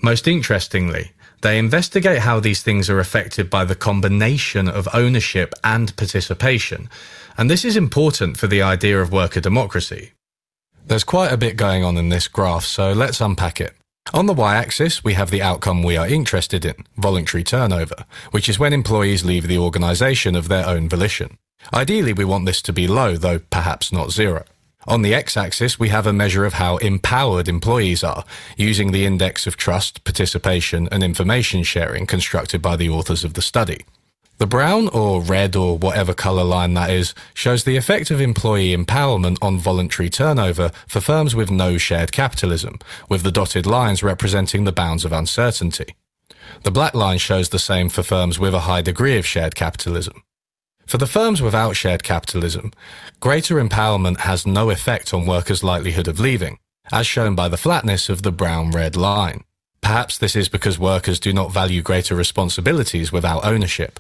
Most 0.01 0.27
interestingly, 0.27 1.11
they 1.41 1.59
investigate 1.59 2.19
how 2.19 2.39
these 2.39 2.63
things 2.63 2.89
are 2.89 2.99
affected 2.99 3.49
by 3.49 3.65
the 3.65 3.75
combination 3.75 4.67
of 4.67 4.88
ownership 4.93 5.53
and 5.63 5.95
participation, 5.95 6.89
and 7.38 7.49
this 7.49 7.63
is 7.63 7.77
important 7.77 8.38
for 8.38 8.47
the 8.47 8.63
idea 8.63 8.99
of 8.99 9.11
worker 9.11 9.39
democracy. 9.39 10.13
There's 10.88 11.03
quite 11.03 11.33
a 11.33 11.38
bit 11.38 11.57
going 11.57 11.83
on 11.83 11.97
in 11.97 12.07
this 12.07 12.29
graph, 12.29 12.63
so 12.63 12.93
let's 12.93 13.19
unpack 13.19 13.59
it. 13.59 13.73
On 14.13 14.25
the 14.25 14.33
y-axis, 14.33 15.03
we 15.03 15.15
have 15.15 15.31
the 15.31 15.41
outcome 15.41 15.83
we 15.83 15.97
are 15.97 16.07
interested 16.07 16.63
in, 16.63 16.75
voluntary 16.95 17.43
turnover, 17.43 18.05
which 18.31 18.47
is 18.47 18.57
when 18.57 18.71
employees 18.71 19.25
leave 19.25 19.47
the 19.47 19.57
organisation 19.57 20.33
of 20.33 20.47
their 20.47 20.65
own 20.65 20.88
volition. 20.88 21.38
Ideally, 21.73 22.13
we 22.13 22.23
want 22.23 22.45
this 22.45 22.61
to 22.61 22.71
be 22.71 22.88
low, 22.88 23.17
though 23.17 23.39
perhaps 23.39 23.91
not 23.91 24.11
zero. 24.11 24.45
On 24.88 25.01
the 25.01 25.13
x-axis, 25.13 25.77
we 25.77 25.89
have 25.89 26.07
a 26.07 26.13
measure 26.13 26.45
of 26.45 26.53
how 26.53 26.77
empowered 26.77 27.49
employees 27.49 28.01
are, 28.01 28.23
using 28.55 28.93
the 28.93 29.05
index 29.05 29.45
of 29.45 29.57
trust, 29.57 30.05
participation, 30.05 30.88
and 30.89 31.03
information 31.03 31.63
sharing 31.63 32.05
constructed 32.05 32.61
by 32.61 32.77
the 32.77 32.89
authors 32.89 33.25
of 33.25 33.33
the 33.33 33.41
study. 33.41 33.81
The 34.39 34.45
brown 34.45 34.88
or 34.89 35.21
red 35.21 35.55
or 35.55 35.79
whatever 35.79 36.13
colour 36.13 36.43
line 36.43 36.75
that 36.75 36.91
is 36.91 37.15
shows 37.33 37.63
the 37.63 37.75
effect 37.75 38.11
of 38.11 38.21
employee 38.21 38.75
empowerment 38.75 39.38
on 39.41 39.57
voluntary 39.57 40.11
turnover 40.11 40.69
for 40.85 41.01
firms 41.01 41.33
with 41.33 41.49
no 41.49 41.79
shared 41.79 42.11
capitalism, 42.11 42.77
with 43.09 43.23
the 43.23 43.31
dotted 43.31 43.65
lines 43.65 44.03
representing 44.03 44.63
the 44.63 44.71
bounds 44.71 45.03
of 45.03 45.11
uncertainty. 45.11 45.95
The 46.63 46.71
black 46.71 46.93
line 46.93 47.17
shows 47.17 47.49
the 47.49 47.57
same 47.57 47.89
for 47.89 48.03
firms 48.03 48.38
with 48.38 48.53
a 48.53 48.61
high 48.61 48.83
degree 48.83 49.17
of 49.17 49.25
shared 49.25 49.55
capitalism. 49.55 50.21
For 50.85 50.97
the 50.97 51.07
firms 51.07 51.41
without 51.41 51.75
shared 51.75 52.03
capitalism, 52.03 52.71
greater 53.19 53.55
empowerment 53.55 54.19
has 54.19 54.45
no 54.45 54.69
effect 54.69 55.15
on 55.15 55.25
workers' 55.25 55.63
likelihood 55.63 56.07
of 56.07 56.19
leaving, 56.19 56.59
as 56.91 57.07
shown 57.07 57.33
by 57.33 57.49
the 57.49 57.57
flatness 57.57 58.07
of 58.07 58.21
the 58.21 58.31
brown-red 58.31 58.95
line. 58.95 59.43
Perhaps 59.81 60.19
this 60.19 60.35
is 60.35 60.47
because 60.47 60.77
workers 60.77 61.19
do 61.19 61.33
not 61.33 61.51
value 61.51 61.81
greater 61.81 62.13
responsibilities 62.15 63.11
without 63.11 63.43
ownership. 63.43 63.99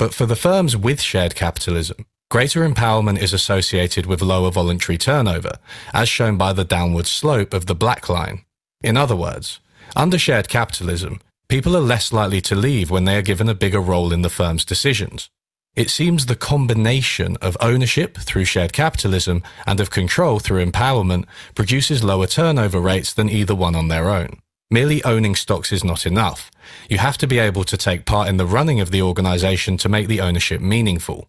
But 0.00 0.14
for 0.14 0.24
the 0.24 0.34
firms 0.34 0.78
with 0.78 1.02
shared 1.02 1.34
capitalism, 1.34 2.06
greater 2.30 2.66
empowerment 2.66 3.18
is 3.18 3.34
associated 3.34 4.06
with 4.06 4.22
lower 4.22 4.50
voluntary 4.50 4.96
turnover, 4.96 5.58
as 5.92 6.08
shown 6.08 6.38
by 6.38 6.54
the 6.54 6.64
downward 6.64 7.06
slope 7.06 7.52
of 7.52 7.66
the 7.66 7.74
black 7.74 8.08
line. 8.08 8.46
In 8.82 8.96
other 8.96 9.14
words, 9.14 9.60
under 9.94 10.16
shared 10.16 10.48
capitalism, 10.48 11.20
people 11.50 11.76
are 11.76 11.82
less 11.82 12.14
likely 12.14 12.40
to 12.40 12.54
leave 12.54 12.90
when 12.90 13.04
they 13.04 13.14
are 13.14 13.30
given 13.30 13.46
a 13.46 13.54
bigger 13.54 13.78
role 13.78 14.10
in 14.10 14.22
the 14.22 14.30
firm's 14.30 14.64
decisions. 14.64 15.28
It 15.76 15.90
seems 15.90 16.24
the 16.24 16.34
combination 16.34 17.36
of 17.42 17.58
ownership 17.60 18.16
through 18.16 18.46
shared 18.46 18.72
capitalism 18.72 19.42
and 19.66 19.80
of 19.80 19.90
control 19.90 20.38
through 20.38 20.64
empowerment 20.64 21.26
produces 21.54 22.02
lower 22.02 22.26
turnover 22.26 22.80
rates 22.80 23.12
than 23.12 23.28
either 23.28 23.54
one 23.54 23.76
on 23.76 23.88
their 23.88 24.08
own. 24.08 24.40
Merely 24.72 25.02
owning 25.02 25.34
stocks 25.34 25.72
is 25.72 25.82
not 25.82 26.06
enough. 26.06 26.48
You 26.88 26.98
have 26.98 27.18
to 27.18 27.26
be 27.26 27.40
able 27.40 27.64
to 27.64 27.76
take 27.76 28.04
part 28.04 28.28
in 28.28 28.36
the 28.36 28.46
running 28.46 28.78
of 28.78 28.92
the 28.92 29.02
organization 29.02 29.76
to 29.78 29.88
make 29.88 30.06
the 30.06 30.20
ownership 30.20 30.60
meaningful. 30.60 31.28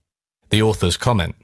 The 0.52 0.62
authors 0.62 0.96
comment. 0.96 1.36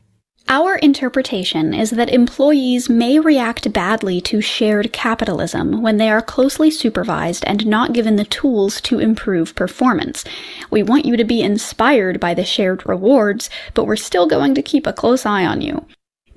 Our 0.47 0.75
interpretation 0.75 1.73
is 1.73 1.89
that 1.89 2.09
employees 2.09 2.87
may 2.87 3.19
react 3.19 3.73
badly 3.73 4.21
to 4.21 4.41
shared 4.41 4.93
capitalism 4.93 5.81
when 5.81 5.97
they 5.97 6.09
are 6.09 6.21
closely 6.21 6.69
supervised 6.69 7.43
and 7.45 7.65
not 7.65 7.93
given 7.93 8.15
the 8.15 8.25
tools 8.25 8.79
to 8.81 8.99
improve 8.99 9.55
performance. 9.55 10.23
We 10.69 10.83
want 10.83 11.05
you 11.05 11.17
to 11.17 11.25
be 11.25 11.41
inspired 11.41 12.19
by 12.19 12.35
the 12.35 12.45
shared 12.45 12.87
rewards, 12.87 13.49
but 13.73 13.85
we're 13.85 13.95
still 13.95 14.27
going 14.27 14.53
to 14.53 14.61
keep 14.61 14.85
a 14.85 14.93
close 14.93 15.25
eye 15.25 15.47
on 15.47 15.61
you. 15.61 15.83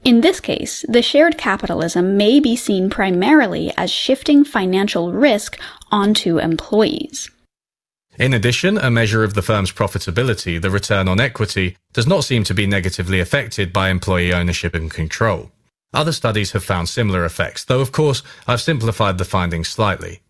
In 0.03 0.23
this 0.23 0.41
case, 0.41 0.85
the 0.89 1.03
shared 1.03 1.37
capitalism 1.37 2.17
may 2.17 2.41
be 2.41 2.57
seen 2.57 2.89
primarily 2.89 3.73
as 3.77 3.91
shifting 3.91 4.45
financial 4.45 5.13
risk 5.13 5.59
onto 5.93 6.39
employees. 6.39 7.31
In 8.19 8.33
addition, 8.33 8.79
a 8.79 8.91
measure 8.91 9.23
of 9.25 9.35
the 9.35 9.43
firm's 9.43 9.73
profitability, 9.73 10.61
the 10.61 10.71
return 10.71 11.07
on 11.07 11.21
equity, 11.21 11.77
does 11.93 12.07
not 12.07 12.25
seem 12.25 12.45
to 12.45 12.55
be 12.55 12.67
negatively 12.67 13.21
affected 13.21 13.73
by 13.73 13.91
employee 13.91 14.33
ownership 14.33 14.75
and 14.75 14.91
control. 14.91 15.53
Other 15.93 16.13
studies 16.13 16.53
have 16.53 16.65
found 16.65 16.89
similar 16.89 17.25
effects, 17.25 17.65
though 17.65 17.81
of 17.81 17.93
course 17.93 18.23
I've 18.47 18.61
simplified 18.61 19.19
the 19.19 19.25
findings 19.25 19.69
slightly. 19.69 20.21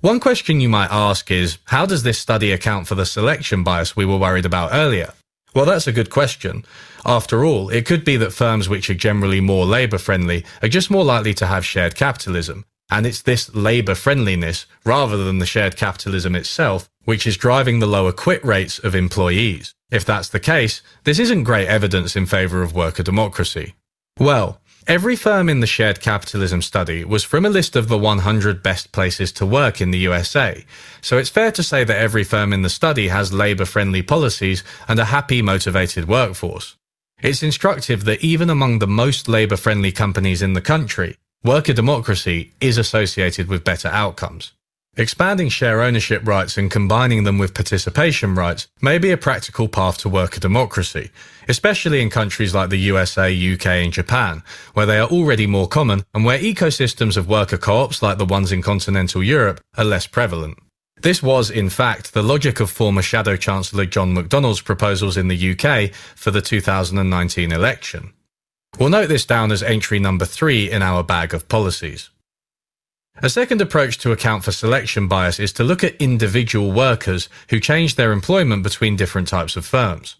One 0.00 0.20
question 0.20 0.60
you 0.60 0.68
might 0.68 0.90
ask 0.90 1.30
is, 1.30 1.58
how 1.66 1.86
does 1.86 2.02
this 2.02 2.18
study 2.18 2.52
account 2.52 2.86
for 2.86 2.94
the 2.94 3.06
selection 3.06 3.64
bias 3.64 3.96
we 3.96 4.04
were 4.04 4.18
worried 4.18 4.44
about 4.44 4.70
earlier? 4.72 5.14
Well, 5.54 5.66
that's 5.66 5.86
a 5.86 5.92
good 5.92 6.10
question. 6.10 6.64
After 7.06 7.44
all, 7.44 7.68
it 7.68 7.86
could 7.86 8.04
be 8.04 8.16
that 8.16 8.32
firms 8.32 8.68
which 8.68 8.90
are 8.90 8.94
generally 8.94 9.40
more 9.40 9.64
labour 9.64 9.98
friendly 9.98 10.44
are 10.62 10.68
just 10.68 10.90
more 10.90 11.04
likely 11.04 11.32
to 11.34 11.46
have 11.46 11.64
shared 11.64 11.94
capitalism. 11.94 12.64
And 12.90 13.06
it's 13.06 13.22
this 13.22 13.54
labour 13.54 13.94
friendliness, 13.94 14.66
rather 14.84 15.16
than 15.16 15.38
the 15.38 15.46
shared 15.46 15.76
capitalism 15.76 16.34
itself, 16.34 16.88
which 17.04 17.26
is 17.26 17.36
driving 17.36 17.78
the 17.78 17.86
lower 17.86 18.12
quit 18.12 18.44
rates 18.44 18.78
of 18.78 18.94
employees. 18.94 19.74
If 19.90 20.04
that's 20.04 20.28
the 20.28 20.40
case, 20.40 20.82
this 21.04 21.18
isn't 21.18 21.44
great 21.44 21.68
evidence 21.68 22.16
in 22.16 22.26
favour 22.26 22.62
of 22.62 22.74
worker 22.74 23.02
democracy. 23.02 23.74
Well, 24.18 24.60
Every 24.86 25.16
firm 25.16 25.48
in 25.48 25.60
the 25.60 25.66
shared 25.66 26.02
capitalism 26.02 26.60
study 26.60 27.04
was 27.04 27.24
from 27.24 27.46
a 27.46 27.48
list 27.48 27.74
of 27.74 27.88
the 27.88 27.96
100 27.96 28.62
best 28.62 28.92
places 28.92 29.32
to 29.32 29.46
work 29.46 29.80
in 29.80 29.92
the 29.92 29.98
USA, 30.00 30.62
so 31.00 31.16
it's 31.16 31.30
fair 31.30 31.50
to 31.52 31.62
say 31.62 31.84
that 31.84 31.96
every 31.96 32.22
firm 32.22 32.52
in 32.52 32.60
the 32.60 32.68
study 32.68 33.08
has 33.08 33.32
labour 33.32 33.64
friendly 33.64 34.02
policies 34.02 34.62
and 34.86 34.98
a 34.98 35.06
happy, 35.06 35.40
motivated 35.40 36.06
workforce. 36.06 36.76
It's 37.22 37.42
instructive 37.42 38.04
that 38.04 38.22
even 38.22 38.50
among 38.50 38.78
the 38.78 38.86
most 38.86 39.26
labour 39.26 39.56
friendly 39.56 39.90
companies 39.90 40.42
in 40.42 40.52
the 40.52 40.60
country, 40.60 41.16
worker 41.42 41.72
democracy 41.72 42.52
is 42.60 42.76
associated 42.76 43.48
with 43.48 43.64
better 43.64 43.88
outcomes. 43.88 44.52
Expanding 44.96 45.48
share 45.48 45.82
ownership 45.82 46.22
rights 46.24 46.56
and 46.56 46.70
combining 46.70 47.24
them 47.24 47.36
with 47.36 47.52
participation 47.52 48.36
rights 48.36 48.68
may 48.80 48.96
be 48.96 49.10
a 49.10 49.16
practical 49.16 49.66
path 49.66 49.98
to 49.98 50.08
worker 50.08 50.38
democracy, 50.38 51.10
especially 51.48 52.00
in 52.00 52.10
countries 52.10 52.54
like 52.54 52.70
the 52.70 52.76
USA, 52.76 53.28
UK, 53.54 53.66
and 53.66 53.92
Japan, 53.92 54.44
where 54.74 54.86
they 54.86 54.98
are 54.98 55.08
already 55.08 55.48
more 55.48 55.66
common 55.66 56.04
and 56.14 56.24
where 56.24 56.38
ecosystems 56.38 57.16
of 57.16 57.28
worker 57.28 57.58
co-ops 57.58 58.02
like 58.02 58.18
the 58.18 58.24
ones 58.24 58.52
in 58.52 58.62
continental 58.62 59.20
Europe 59.20 59.60
are 59.76 59.84
less 59.84 60.06
prevalent. 60.06 60.56
This 61.02 61.20
was, 61.20 61.50
in 61.50 61.70
fact, 61.70 62.14
the 62.14 62.22
logic 62.22 62.60
of 62.60 62.70
former 62.70 63.02
Shadow 63.02 63.34
Chancellor 63.34 63.86
John 63.86 64.14
McDonnell's 64.14 64.60
proposals 64.60 65.16
in 65.16 65.26
the 65.26 65.50
UK 65.50 65.92
for 65.92 66.30
the 66.30 66.40
2019 66.40 67.50
election. 67.50 68.12
We'll 68.78 68.90
note 68.90 69.08
this 69.08 69.26
down 69.26 69.50
as 69.50 69.62
entry 69.62 69.98
number 69.98 70.24
three 70.24 70.70
in 70.70 70.82
our 70.82 71.02
bag 71.02 71.34
of 71.34 71.48
policies. 71.48 72.10
A 73.22 73.30
second 73.30 73.60
approach 73.60 73.98
to 73.98 74.10
account 74.10 74.42
for 74.44 74.50
selection 74.50 75.06
bias 75.06 75.38
is 75.38 75.52
to 75.52 75.64
look 75.64 75.84
at 75.84 75.94
individual 75.96 76.72
workers 76.72 77.28
who 77.48 77.60
change 77.60 77.94
their 77.94 78.10
employment 78.10 78.64
between 78.64 78.96
different 78.96 79.28
types 79.28 79.56
of 79.56 79.64
firms. 79.64 80.16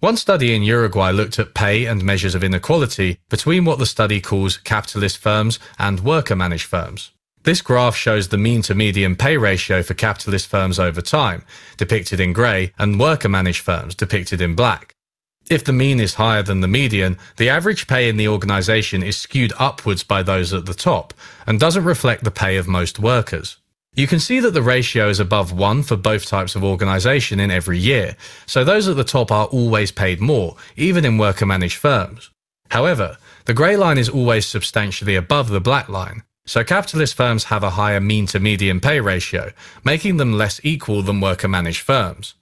One 0.00 0.16
study 0.16 0.52
in 0.52 0.64
Uruguay 0.64 1.12
looked 1.12 1.38
at 1.38 1.54
pay 1.54 1.86
and 1.86 2.02
measures 2.02 2.34
of 2.34 2.42
inequality 2.42 3.18
between 3.30 3.64
what 3.64 3.78
the 3.78 3.86
study 3.86 4.20
calls 4.20 4.56
capitalist 4.56 5.18
firms 5.18 5.60
and 5.78 6.00
worker 6.00 6.34
managed 6.34 6.66
firms. 6.66 7.12
This 7.44 7.62
graph 7.62 7.94
shows 7.94 8.28
the 8.28 8.38
mean 8.38 8.62
to 8.62 8.74
median 8.74 9.14
pay 9.14 9.36
ratio 9.36 9.82
for 9.82 9.94
capitalist 9.94 10.48
firms 10.48 10.80
over 10.80 11.00
time, 11.00 11.44
depicted 11.76 12.18
in 12.18 12.32
grey, 12.32 12.72
and 12.76 12.98
worker 12.98 13.28
managed 13.28 13.60
firms, 13.60 13.94
depicted 13.94 14.40
in 14.40 14.56
black. 14.56 14.96
If 15.50 15.64
the 15.64 15.72
mean 15.72 16.00
is 16.00 16.14
higher 16.14 16.42
than 16.42 16.60
the 16.60 16.68
median, 16.68 17.18
the 17.36 17.48
average 17.48 17.86
pay 17.86 18.08
in 18.08 18.16
the 18.16 18.28
organisation 18.28 19.02
is 19.02 19.16
skewed 19.16 19.52
upwards 19.58 20.02
by 20.02 20.22
those 20.22 20.52
at 20.52 20.66
the 20.66 20.74
top 20.74 21.12
and 21.46 21.60
doesn't 21.60 21.84
reflect 21.84 22.24
the 22.24 22.30
pay 22.30 22.56
of 22.56 22.68
most 22.68 22.98
workers. 22.98 23.58
You 23.94 24.06
can 24.06 24.20
see 24.20 24.40
that 24.40 24.52
the 24.52 24.62
ratio 24.62 25.08
is 25.08 25.20
above 25.20 25.52
1 25.52 25.82
for 25.82 25.96
both 25.96 26.24
types 26.24 26.54
of 26.54 26.64
organisation 26.64 27.38
in 27.38 27.50
every 27.50 27.78
year, 27.78 28.16
so 28.46 28.64
those 28.64 28.88
at 28.88 28.96
the 28.96 29.04
top 29.04 29.30
are 29.30 29.46
always 29.46 29.92
paid 29.92 30.20
more, 30.20 30.56
even 30.76 31.04
in 31.04 31.18
worker 31.18 31.44
managed 31.44 31.76
firms. 31.76 32.30
However, 32.70 33.18
the 33.44 33.52
grey 33.52 33.76
line 33.76 33.98
is 33.98 34.08
always 34.08 34.46
substantially 34.46 35.14
above 35.14 35.50
the 35.50 35.60
black 35.60 35.90
line, 35.90 36.22
So 36.44 36.64
capitalist 36.64 37.14
firms 37.14 37.44
have 37.44 37.62
a 37.62 37.70
higher 37.70 38.00
mean 38.00 38.26
to 38.26 38.40
median 38.40 38.80
pay 38.80 39.00
ratio, 39.00 39.52
making 39.84 40.16
them 40.16 40.32
less 40.32 40.60
equal 40.64 41.02
than 41.02 41.20
worker 41.20 41.46
managed 41.46 41.82
firms. 41.82 42.34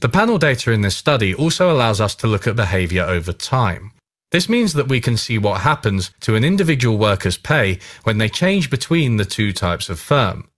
The 0.00 0.08
panel 0.08 0.38
data 0.38 0.70
in 0.70 0.82
this 0.82 0.96
study 0.96 1.34
also 1.34 1.72
allows 1.72 2.00
us 2.00 2.14
to 2.16 2.28
look 2.28 2.46
at 2.46 2.54
behavior 2.54 3.02
over 3.02 3.32
time. 3.32 3.90
This 4.30 4.48
means 4.48 4.74
that 4.74 4.88
we 4.88 5.00
can 5.00 5.16
see 5.16 5.38
what 5.38 5.62
happens 5.62 6.12
to 6.20 6.36
an 6.36 6.44
individual 6.44 6.98
worker's 6.98 7.36
pay 7.36 7.80
when 8.04 8.18
they 8.18 8.28
change 8.28 8.70
between 8.70 9.16
the 9.16 9.24
two 9.24 9.52
types 9.52 9.88
of 9.88 9.98
firm. 9.98 10.48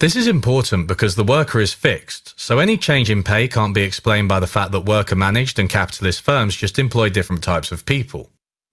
This 0.00 0.16
is 0.16 0.26
important 0.26 0.88
because 0.88 1.14
the 1.14 1.24
worker 1.24 1.60
is 1.60 1.72
fixed, 1.72 2.34
so 2.40 2.58
any 2.58 2.76
change 2.76 3.08
in 3.08 3.22
pay 3.22 3.46
can't 3.46 3.74
be 3.74 3.82
explained 3.82 4.28
by 4.28 4.40
the 4.40 4.46
fact 4.46 4.72
that 4.72 4.80
worker 4.80 5.14
managed 5.14 5.58
and 5.58 5.70
capitalist 5.70 6.22
firms 6.22 6.56
just 6.56 6.78
employ 6.78 7.08
different 7.08 7.44
types 7.44 7.70
of 7.70 7.86
people. 7.86 8.30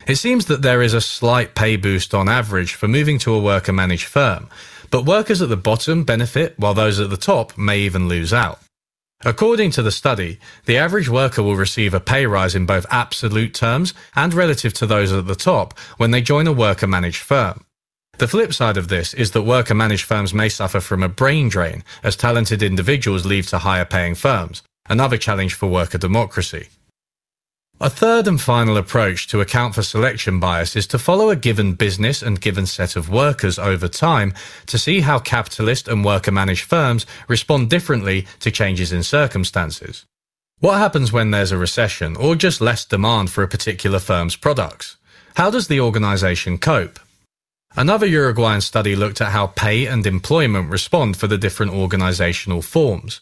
It 0.08 0.16
seems 0.16 0.46
that 0.46 0.62
there 0.62 0.82
is 0.82 0.94
a 0.94 1.02
slight 1.02 1.54
pay 1.54 1.76
boost 1.76 2.16
on 2.16 2.30
average 2.30 2.74
for 2.74 2.88
moving 2.88 3.20
to 3.20 3.34
a 3.34 3.42
worker 3.42 3.74
managed 3.74 4.06
firm, 4.06 4.50
but 4.90 5.06
workers 5.06 5.42
at 5.42 5.50
the 5.50 5.58
bottom 5.58 6.04
benefit 6.04 6.58
while 6.58 6.74
those 6.74 7.00
at 7.00 7.10
the 7.12 7.18
top 7.18 7.58
may 7.58 7.80
even 7.80 8.08
lose 8.08 8.34
out. 8.34 8.60
According 9.28 9.72
to 9.72 9.82
the 9.82 9.92
study, 9.92 10.40
the 10.66 10.78
average 10.78 11.10
worker 11.10 11.42
will 11.42 11.56
receive 11.56 11.96
a 11.96 12.00
pay 12.00 12.28
rise 12.28 12.54
in 12.54 12.68
both 12.68 12.86
absolute 12.92 13.56
terms 13.56 13.96
and 14.16 14.32
relative 14.32 14.72
to 14.76 14.86
those 14.86 15.12
at 15.12 15.26
the 15.26 15.34
top 15.34 15.78
when 15.98 16.12
they 16.12 16.22
join 16.22 16.46
a 16.46 16.54
worker 16.54 16.86
managed 16.86 17.24
firm. 17.24 17.66
The 18.20 18.28
flip 18.28 18.54
side 18.54 18.78
of 18.78 18.88
this 18.88 19.16
is 19.16 19.32
that 19.32 19.42
worker 19.42 19.74
managed 19.74 20.06
firms 20.06 20.32
may 20.32 20.48
suffer 20.48 20.80
from 20.80 21.02
a 21.02 21.10
brain 21.10 21.50
drain 21.50 21.84
as 22.04 22.16
talented 22.16 22.62
individuals 22.62 23.26
leave 23.26 23.48
to 23.48 23.58
higher 23.58 23.84
paying 23.84 24.14
firms, 24.14 24.62
another 24.88 25.18
challenge 25.18 25.56
for 25.56 25.68
worker 25.68 25.98
democracy. 25.98 26.68
A 27.82 27.90
third 27.90 28.26
and 28.26 28.40
final 28.40 28.78
approach 28.78 29.28
to 29.28 29.42
account 29.42 29.76
for 29.76 29.84
selection 29.84 30.40
bias 30.40 30.78
is 30.78 30.88
to 30.88 30.98
follow 30.98 31.30
a 31.30 31.36
given 31.36 31.74
business 31.74 32.22
and 32.22 32.40
given 32.40 32.66
set 32.66 32.96
of 32.96 33.10
workers 33.10 33.60
over 33.60 33.90
time 33.90 34.34
to 34.68 34.80
see 34.80 35.02
how 35.02 35.20
capitalist 35.20 35.90
and 35.90 36.06
worker 36.06 36.32
managed 36.32 36.64
firms 36.64 37.06
respond 37.28 37.70
differently 37.70 38.28
to 38.40 38.50
changes 38.50 38.94
in 38.94 39.04
circumstances. 39.04 40.06
What 40.60 40.78
happens 40.78 41.12
when 41.12 41.32
there's 41.32 41.52
a 41.52 41.58
recession 41.58 42.16
or 42.16 42.36
just 42.36 42.62
less 42.62 42.86
demand 42.86 43.30
for 43.30 43.44
a 43.44 43.48
particular 43.48 44.00
firm's 44.00 44.38
products? 44.38 44.96
How 45.36 45.52
does 45.52 45.68
the 45.68 45.82
organization 45.82 46.58
cope? 46.58 46.98
Another 47.76 48.06
Uruguayan 48.06 48.62
study 48.62 48.96
looked 48.96 49.20
at 49.20 49.34
how 49.34 49.48
pay 49.48 49.86
and 49.86 50.08
employment 50.08 50.70
respond 50.70 51.18
for 51.18 51.28
the 51.28 51.38
different 51.38 51.74
organizational 51.74 52.62
forms. 52.62 53.20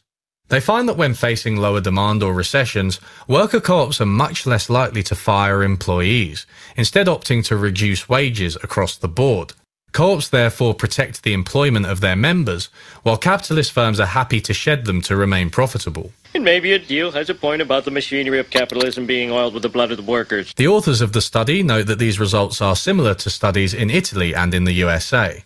They 0.50 0.60
find 0.60 0.88
that 0.88 0.98
when 0.98 1.14
facing 1.14 1.58
lower 1.58 1.82
demand 1.82 2.22
or 2.22 2.34
recessions, 2.34 3.00
worker 3.28 3.60
co-ops 3.60 4.00
are 4.02 4.06
much 4.06 4.46
less 4.46 4.70
likely 4.70 5.02
to 5.04 5.16
fire 5.16 5.64
employees, 5.64 6.46
instead 6.76 7.08
opting 7.08 7.44
to 7.46 7.58
reduce 7.58 8.08
wages 8.08 8.56
across 8.58 8.96
the 8.96 9.08
board. 9.08 9.54
Co-ops 9.94 10.30
therefore 10.30 10.74
protect 10.74 11.24
the 11.24 11.34
employment 11.34 11.86
of 11.86 12.02
their 12.02 12.16
members, 12.16 12.70
while 13.04 13.18
capitalist 13.18 13.72
firms 13.72 14.00
are 14.00 14.08
happy 14.08 14.42
to 14.42 14.54
shed 14.54 14.86
them 14.86 15.02
to 15.02 15.16
remain 15.16 15.50
profitable. 15.50 16.12
And 16.34 16.44
maybe 16.44 16.72
a 16.72 16.80
deal 16.80 17.12
has 17.12 17.30
a 17.30 17.36
point 17.36 17.62
about 17.62 17.86
the 17.86 17.92
machinery 17.92 18.40
of 18.40 18.50
capitalism 18.50 19.06
being 19.06 19.32
oiled 19.32 19.54
with 19.54 19.62
the 19.62 19.70
blood 19.70 19.92
of 19.92 19.98
the 19.98 20.04
workers. 20.04 20.52
The 20.56 20.68
authors 20.68 21.02
of 21.02 21.14
the 21.14 21.22
study 21.22 21.62
note 21.62 21.86
that 21.86 22.00
these 22.00 22.20
results 22.20 22.60
are 22.60 22.76
similar 22.76 23.14
to 23.16 23.30
studies 23.30 23.74
in 23.74 23.92
Italy 23.92 24.34
and 24.34 24.54
in 24.54 24.64
the 24.64 24.74
USA. 24.74 25.44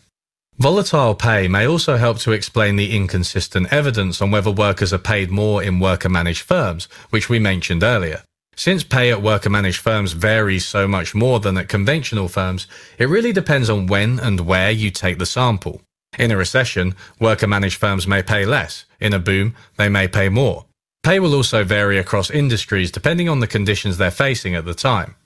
Volatile 0.60 1.14
pay 1.14 1.48
may 1.48 1.68
also 1.68 1.98
help 1.98 2.18
to 2.18 2.32
explain 2.32 2.78
the 2.78 2.96
inconsistent 2.96 3.72
evidence 3.72 4.24
on 4.24 4.32
whether 4.32 4.50
workers 4.50 4.92
are 4.92 4.98
paid 4.98 5.30
more 5.30 5.62
in 5.62 5.80
worker 5.80 6.10
managed 6.10 6.42
firms, 6.42 6.86
which 7.12 7.30
we 7.30 7.38
mentioned 7.38 7.84
earlier. 7.84 8.24
Since 8.56 8.84
pay 8.84 9.12
at 9.12 9.22
worker 9.22 9.52
managed 9.52 9.82
firms 9.82 10.14
varies 10.14 10.66
so 10.66 10.88
much 10.88 11.14
more 11.14 11.40
than 11.40 11.60
at 11.60 11.70
conventional 11.70 12.28
firms, 12.28 12.66
it 12.98 13.08
really 13.08 13.32
depends 13.32 13.70
on 13.70 13.86
when 13.86 14.18
and 14.20 14.48
where 14.48 14.72
you 14.72 14.90
take 14.90 15.20
the 15.20 15.28
sample. 15.28 15.84
In 16.18 16.32
a 16.32 16.38
recession, 16.38 16.96
worker 17.20 17.46
managed 17.46 17.78
firms 17.78 18.08
may 18.08 18.24
pay 18.24 18.44
less. 18.44 18.86
In 19.00 19.14
a 19.14 19.20
boom, 19.20 19.56
they 19.78 19.90
may 19.90 20.08
pay 20.08 20.28
more. 20.28 20.66
Pay 21.04 21.20
will 21.20 21.36
also 21.36 21.64
vary 21.64 22.00
across 22.00 22.32
industries 22.32 22.92
depending 22.92 23.30
on 23.30 23.42
the 23.42 23.48
conditions 23.48 24.00
they're 24.00 24.10
facing 24.10 24.56
at 24.56 24.66
the 24.66 24.74
time. 24.74 25.17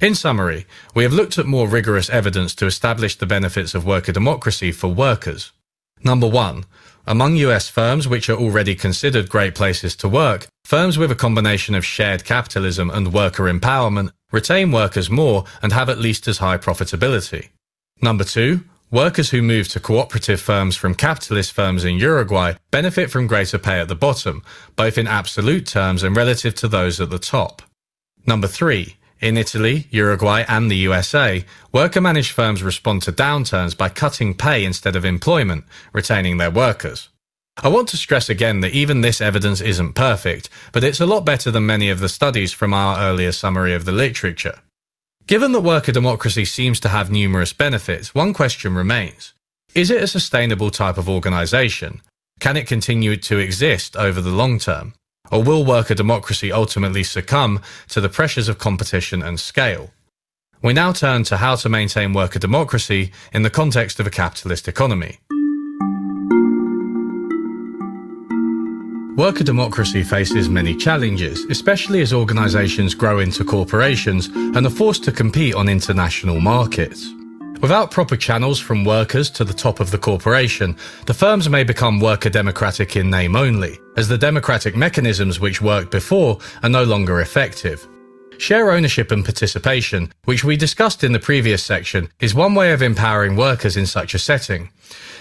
In 0.00 0.14
summary, 0.14 0.66
we 0.94 1.04
have 1.04 1.14
looked 1.14 1.38
at 1.38 1.46
more 1.46 1.66
rigorous 1.66 2.10
evidence 2.10 2.54
to 2.56 2.66
establish 2.66 3.16
the 3.16 3.24
benefits 3.24 3.74
of 3.74 3.86
worker 3.86 4.12
democracy 4.12 4.70
for 4.70 4.88
workers. 4.88 5.52
Number 6.04 6.28
one, 6.28 6.64
among 7.06 7.36
US 7.36 7.70
firms 7.70 8.06
which 8.06 8.28
are 8.28 8.36
already 8.36 8.74
considered 8.74 9.30
great 9.30 9.54
places 9.54 9.96
to 9.96 10.08
work, 10.08 10.48
firms 10.64 10.98
with 10.98 11.10
a 11.10 11.14
combination 11.14 11.74
of 11.74 11.84
shared 11.84 12.24
capitalism 12.24 12.90
and 12.90 13.14
worker 13.14 13.44
empowerment 13.44 14.10
retain 14.32 14.70
workers 14.70 15.08
more 15.08 15.44
and 15.62 15.72
have 15.72 15.88
at 15.88 15.98
least 15.98 16.28
as 16.28 16.38
high 16.38 16.58
profitability. 16.58 17.48
Number 18.02 18.24
two, 18.24 18.64
Workers 18.92 19.30
who 19.30 19.42
move 19.42 19.66
to 19.68 19.80
cooperative 19.80 20.40
firms 20.40 20.76
from 20.76 20.94
capitalist 20.94 21.52
firms 21.52 21.84
in 21.84 21.96
Uruguay 21.96 22.54
benefit 22.70 23.10
from 23.10 23.26
greater 23.26 23.58
pay 23.58 23.80
at 23.80 23.88
the 23.88 23.96
bottom, 23.96 24.44
both 24.76 24.96
in 24.96 25.08
absolute 25.08 25.66
terms 25.66 26.04
and 26.04 26.14
relative 26.14 26.54
to 26.54 26.68
those 26.68 27.00
at 27.00 27.10
the 27.10 27.18
top. 27.18 27.62
Number 28.28 28.46
three, 28.46 28.95
in 29.20 29.36
Italy, 29.36 29.86
Uruguay, 29.90 30.44
and 30.48 30.70
the 30.70 30.76
USA, 30.76 31.44
worker 31.72 32.00
managed 32.00 32.32
firms 32.32 32.62
respond 32.62 33.02
to 33.02 33.12
downturns 33.12 33.76
by 33.76 33.88
cutting 33.88 34.34
pay 34.34 34.64
instead 34.64 34.96
of 34.96 35.04
employment, 35.04 35.64
retaining 35.92 36.36
their 36.36 36.50
workers. 36.50 37.08
I 37.62 37.68
want 37.68 37.88
to 37.88 37.96
stress 37.96 38.28
again 38.28 38.60
that 38.60 38.74
even 38.74 39.00
this 39.00 39.20
evidence 39.20 39.62
isn't 39.62 39.94
perfect, 39.94 40.50
but 40.72 40.84
it's 40.84 41.00
a 41.00 41.06
lot 41.06 41.24
better 41.24 41.50
than 41.50 41.64
many 41.64 41.88
of 41.88 42.00
the 42.00 42.08
studies 42.08 42.52
from 42.52 42.74
our 42.74 42.98
earlier 42.98 43.32
summary 43.32 43.74
of 43.74 43.86
the 43.86 43.92
literature. 43.92 44.58
Given 45.26 45.52
that 45.52 45.60
worker 45.62 45.90
democracy 45.90 46.44
seems 46.44 46.78
to 46.80 46.90
have 46.90 47.10
numerous 47.10 47.52
benefits, 47.52 48.14
one 48.14 48.34
question 48.34 48.74
remains. 48.74 49.32
Is 49.74 49.90
it 49.90 50.02
a 50.02 50.06
sustainable 50.06 50.70
type 50.70 50.98
of 50.98 51.08
organisation? 51.08 52.02
Can 52.38 52.56
it 52.56 52.66
continue 52.66 53.16
to 53.16 53.38
exist 53.38 53.96
over 53.96 54.20
the 54.20 54.30
long 54.30 54.58
term? 54.58 54.94
Or 55.30 55.42
will 55.42 55.64
worker 55.64 55.94
democracy 55.94 56.52
ultimately 56.52 57.02
succumb 57.02 57.60
to 57.88 58.00
the 58.00 58.08
pressures 58.08 58.48
of 58.48 58.58
competition 58.58 59.22
and 59.22 59.38
scale? 59.38 59.90
We 60.62 60.72
now 60.72 60.92
turn 60.92 61.24
to 61.24 61.36
how 61.36 61.56
to 61.56 61.68
maintain 61.68 62.12
worker 62.12 62.38
democracy 62.38 63.12
in 63.32 63.42
the 63.42 63.50
context 63.50 64.00
of 64.00 64.06
a 64.06 64.10
capitalist 64.10 64.68
economy. 64.68 65.18
Worker 69.16 69.44
democracy 69.44 70.02
faces 70.02 70.48
many 70.48 70.76
challenges, 70.76 71.44
especially 71.46 72.02
as 72.02 72.12
organisations 72.12 72.94
grow 72.94 73.18
into 73.18 73.44
corporations 73.44 74.26
and 74.26 74.66
are 74.66 74.70
forced 74.70 75.04
to 75.04 75.12
compete 75.12 75.54
on 75.54 75.70
international 75.70 76.38
markets. 76.38 77.08
Without 77.60 77.90
proper 77.90 78.16
channels 78.16 78.60
from 78.60 78.84
workers 78.84 79.30
to 79.30 79.42
the 79.42 79.54
top 79.54 79.80
of 79.80 79.90
the 79.90 79.98
corporation, 79.98 80.76
the 81.06 81.14
firms 81.14 81.48
may 81.48 81.64
become 81.64 82.00
worker 82.00 82.28
democratic 82.28 82.96
in 82.96 83.08
name 83.08 83.34
only, 83.34 83.78
as 83.96 84.08
the 84.08 84.18
democratic 84.18 84.76
mechanisms 84.76 85.40
which 85.40 85.62
worked 85.62 85.90
before 85.90 86.38
are 86.62 86.68
no 86.68 86.84
longer 86.84 87.20
effective. 87.20 87.88
Share 88.38 88.70
ownership 88.70 89.10
and 89.10 89.24
participation, 89.24 90.12
which 90.26 90.44
we 90.44 90.56
discussed 90.56 91.02
in 91.02 91.12
the 91.12 91.18
previous 91.18 91.64
section, 91.64 92.10
is 92.20 92.34
one 92.34 92.54
way 92.54 92.72
of 92.72 92.82
empowering 92.82 93.36
workers 93.36 93.76
in 93.76 93.86
such 93.86 94.12
a 94.12 94.18
setting. 94.18 94.68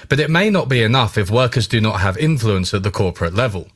But 0.09 0.19
it 0.19 0.29
may 0.29 0.49
not 0.49 0.67
be 0.67 0.83
enough 0.83 1.17
if 1.17 1.31
workers 1.31 1.67
do 1.67 1.79
not 1.79 2.01
have 2.01 2.17
influence 2.17 2.73
at 2.73 2.83
the 2.83 2.91
corporate 2.91 3.33
level. 3.33 3.69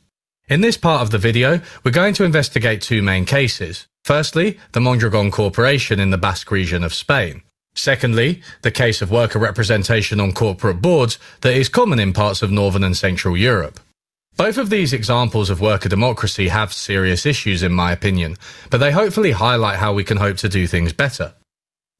In 0.48 0.60
this 0.60 0.76
part 0.76 1.00
of 1.00 1.10
the 1.10 1.18
video, 1.18 1.60
we're 1.82 1.92
going 1.92 2.12
to 2.14 2.24
investigate 2.24 2.82
two 2.82 3.00
main 3.00 3.24
cases. 3.24 3.86
Firstly, 4.04 4.58
the 4.72 4.80
Mondragon 4.80 5.30
Corporation 5.30 5.98
in 5.98 6.10
the 6.10 6.18
Basque 6.18 6.50
region 6.50 6.84
of 6.84 6.92
Spain. 6.92 7.42
Secondly, 7.74 8.42
the 8.62 8.70
case 8.70 9.00
of 9.00 9.10
worker 9.10 9.38
representation 9.38 10.20
on 10.20 10.32
corporate 10.32 10.82
boards 10.82 11.18
that 11.40 11.54
is 11.54 11.68
common 11.68 11.98
in 11.98 12.12
parts 12.12 12.42
of 12.42 12.50
northern 12.50 12.84
and 12.84 12.96
central 12.96 13.36
Europe. 13.36 13.80
Both 14.36 14.58
of 14.58 14.70
these 14.70 14.92
examples 14.92 15.50
of 15.50 15.60
worker 15.60 15.88
democracy 15.88 16.48
have 16.48 16.72
serious 16.72 17.26
issues 17.26 17.62
in 17.62 17.72
my 17.72 17.92
opinion, 17.92 18.36
but 18.70 18.78
they 18.78 18.90
hopefully 18.90 19.32
highlight 19.32 19.78
how 19.78 19.92
we 19.92 20.04
can 20.04 20.16
hope 20.16 20.38
to 20.38 20.48
do 20.48 20.66
things 20.66 20.92
better. 20.92 21.34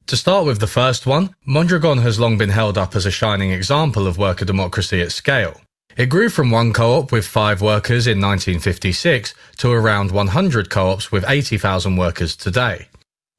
To 0.07 0.17
start 0.17 0.45
with 0.45 0.59
the 0.59 0.67
first 0.67 1.05
one, 1.05 1.35
Mondragon 1.45 1.99
has 1.99 2.19
long 2.19 2.37
been 2.37 2.49
held 2.49 2.77
up 2.77 2.95
as 2.95 3.05
a 3.05 3.11
shining 3.11 3.51
example 3.51 4.07
of 4.07 4.17
worker 4.17 4.45
democracy 4.45 5.01
at 5.01 5.11
scale. 5.11 5.61
It 5.95 6.07
grew 6.07 6.29
from 6.29 6.51
one 6.51 6.73
co-op 6.73 7.11
with 7.11 7.27
five 7.27 7.61
workers 7.61 8.07
in 8.07 8.19
1956 8.19 9.33
to 9.57 9.71
around 9.71 10.11
100 10.11 10.69
co-ops 10.69 11.11
with 11.11 11.25
80,000 11.27 11.95
workers 11.95 12.35
today. 12.35 12.87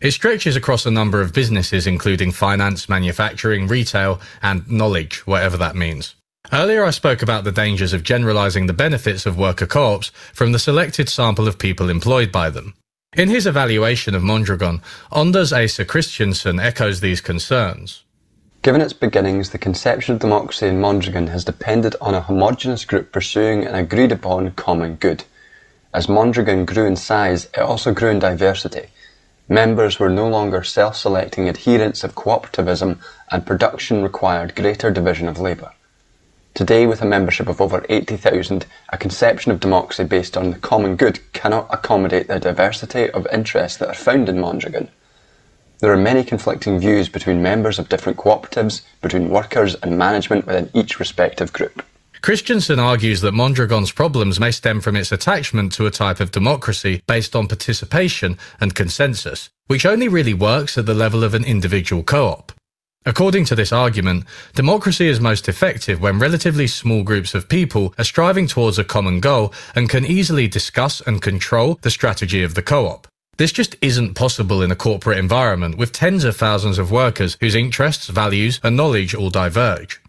It 0.03 0.11
stretches 0.11 0.57
across 0.57 0.85
a 0.85 0.91
number 0.91 1.21
of 1.21 1.33
businesses 1.33 1.87
including 1.87 2.33
finance, 2.33 2.89
manufacturing, 2.89 3.69
retail, 3.69 4.21
and 4.43 4.69
knowledge, 4.69 5.25
whatever 5.29 5.57
that 5.59 5.77
means. 5.77 6.17
Earlier 6.53 6.85
I 6.85 6.91
spoke 6.91 7.23
about 7.23 7.45
the 7.45 7.53
dangers 7.53 7.93
of 7.93 8.03
generalizing 8.03 8.67
the 8.67 8.73
benefits 8.73 9.27
of 9.27 9.39
worker 9.39 9.65
co-ops 9.65 10.09
from 10.35 10.51
the 10.51 10.59
selected 10.59 11.09
sample 11.09 11.47
of 11.47 11.57
people 11.57 11.89
employed 11.89 12.33
by 12.33 12.51
them. 12.51 12.75
In 13.17 13.29
his 13.29 13.47
evaluation 13.47 14.17
of 14.17 14.25
Mondragon, 14.25 14.83
Anders 15.15 15.53
Asa 15.53 15.85
Christiansen 15.85 16.59
echoes 16.59 16.99
these 16.99 17.21
concerns. 17.21 18.03
Given 18.63 18.81
its 18.81 18.93
beginnings, 18.93 19.51
the 19.51 19.59
conception 19.59 20.15
of 20.15 20.21
democracy 20.21 20.67
in 20.67 20.81
Mondragon 20.81 21.29
has 21.29 21.45
depended 21.45 21.95
on 22.01 22.17
a 22.17 22.23
homogenous 22.23 22.85
group 22.85 23.13
pursuing 23.13 23.65
an 23.65 23.77
agreed 23.77 24.11
upon 24.11 24.51
common 24.53 24.97
good. 24.97 25.23
As 25.95 26.09
Mondragon 26.09 26.65
grew 26.65 26.87
in 26.87 26.97
size, 26.97 27.45
it 27.55 27.61
also 27.61 27.95
grew 27.95 28.11
in 28.11 28.19
diversity. 28.19 28.89
Members 29.53 29.99
were 29.99 30.09
no 30.09 30.27
longer 30.29 30.63
self-selecting 30.63 31.47
adherents 31.47 32.05
of 32.05 32.15
cooperativism 32.15 32.99
and 33.31 33.45
production 33.45 34.03
required 34.03 34.55
greater 34.55 34.91
division 34.91 35.29
of 35.29 35.39
labour. 35.39 35.73
Today, 36.55 36.87
with 36.87 37.03
a 37.03 37.05
membership 37.05 37.51
of 37.51 37.61
over 37.61 37.85
80,000, 37.91 38.65
a 38.89 38.97
conception 38.97 39.53
of 39.53 39.61
democracy 39.61 40.05
based 40.05 40.39
on 40.39 40.53
the 40.53 40.59
common 40.59 40.97
good 40.97 41.21
cannot 41.35 41.67
accommodate 41.69 42.29
the 42.29 42.41
diversity 42.41 43.11
of 43.11 43.27
interests 43.31 43.77
that 43.77 43.91
are 43.91 43.95
found 43.95 44.31
in 44.31 44.41
Mondragon. 44.41 44.89
There 45.81 45.93
are 45.93 45.99
many 45.99 46.25
conflicting 46.25 46.79
views 46.79 47.11
between 47.11 47.43
members 47.43 47.79
of 47.79 47.91
different 47.91 48.17
cooperatives, 48.17 48.81
between 49.03 49.29
workers 49.29 49.75
and 49.83 49.99
management 49.99 50.47
within 50.47 50.71
each 50.73 50.99
respective 50.99 51.53
group. 51.53 51.85
Christiansen 52.23 52.79
argues 52.79 53.21
that 53.23 53.35
Mondragon's 53.35 53.91
problems 53.91 54.39
may 54.39 54.53
stem 54.53 54.81
from 54.81 54.95
its 54.95 55.11
attachment 55.11 55.73
to 55.73 55.87
a 55.87 55.91
type 55.91 56.21
of 56.21 56.31
democracy 56.31 57.03
based 57.09 57.35
on 57.35 57.49
participation 57.49 58.39
and 58.61 58.77
consensus, 58.77 59.51
which 59.67 59.85
only 59.85 60.07
really 60.07 60.33
works 60.33 60.79
at 60.79 60.87
the 60.87 60.95
level 60.95 61.25
of 61.25 61.35
an 61.35 61.45
individual 61.45 62.05
co-op. 62.05 62.53
According 63.05 63.47
to 63.47 63.57
this 63.57 63.73
argument, 63.73 64.25
democracy 64.55 65.09
is 65.09 65.19
most 65.19 65.49
effective 65.49 66.01
when 66.01 66.21
relatively 66.21 66.69
small 66.69 67.03
groups 67.03 67.35
of 67.35 67.49
people 67.49 67.93
are 67.99 68.05
striving 68.05 68.47
towards 68.47 68.79
a 68.79 68.85
common 68.85 69.19
goal 69.19 69.53
and 69.75 69.91
can 69.91 70.07
easily 70.07 70.47
discuss 70.47 71.01
and 71.01 71.21
control 71.21 71.81
the 71.83 71.91
strategy 71.91 72.45
of 72.45 72.55
the 72.55 72.63
co-op. 72.63 73.09
This 73.37 73.51
just 73.51 73.75
isn't 73.81 74.15
possible 74.15 74.63
in 74.63 74.71
a 74.71 74.77
corporate 74.77 75.19
environment 75.19 75.77
with 75.77 75.91
tens 75.91 76.23
of 76.23 76.37
thousands 76.37 76.79
of 76.79 76.93
workers 76.93 77.37
whose 77.41 77.57
interests, 77.57 78.07
values, 78.07 78.61
and 78.63 78.77
knowledge 78.77 79.13
all 79.13 79.31
diverge. 79.31 80.02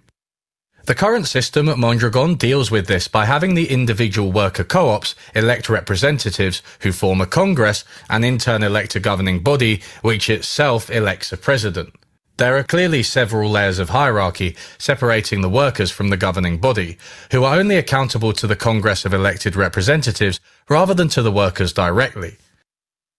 The 0.86 0.95
current 0.95 1.27
system 1.27 1.69
at 1.69 1.77
Mondragon 1.77 2.36
deals 2.36 2.69
with 2.69 2.88
this 2.88 3.07
by 3.07 3.23
having 3.23 3.53
the 3.53 3.69
individual 3.69 4.34
worker 4.34 4.65
co-ops 4.65 5.15
elect 5.34 5.69
representatives 5.69 6.61
who 6.81 6.91
form 6.91 7.21
a 7.21 7.25
congress 7.25 7.86
and 8.09 8.25
in 8.25 8.38
turn 8.38 8.63
elect 8.63 8.93
a 8.93 8.99
governing 8.99 9.39
body 9.39 9.81
which 10.01 10.29
itself 10.29 10.89
elects 10.89 11.31
a 11.31 11.38
president. 11.38 11.95
There 12.36 12.57
are 12.57 12.63
clearly 12.63 13.01
several 13.01 13.49
layers 13.49 13.79
of 13.79 13.91
hierarchy 13.91 14.57
separating 14.77 15.39
the 15.39 15.49
workers 15.49 15.89
from 15.89 16.09
the 16.09 16.17
governing 16.17 16.57
body, 16.57 16.97
who 17.31 17.45
are 17.45 17.57
only 17.57 17.77
accountable 17.77 18.34
to 18.34 18.45
the 18.45 18.57
Congress 18.57 19.05
of 19.05 19.13
elected 19.13 19.55
representatives 19.55 20.41
rather 20.67 20.93
than 20.93 21.07
to 21.09 21.21
the 21.21 21.31
workers 21.31 21.71
directly. 21.71 22.36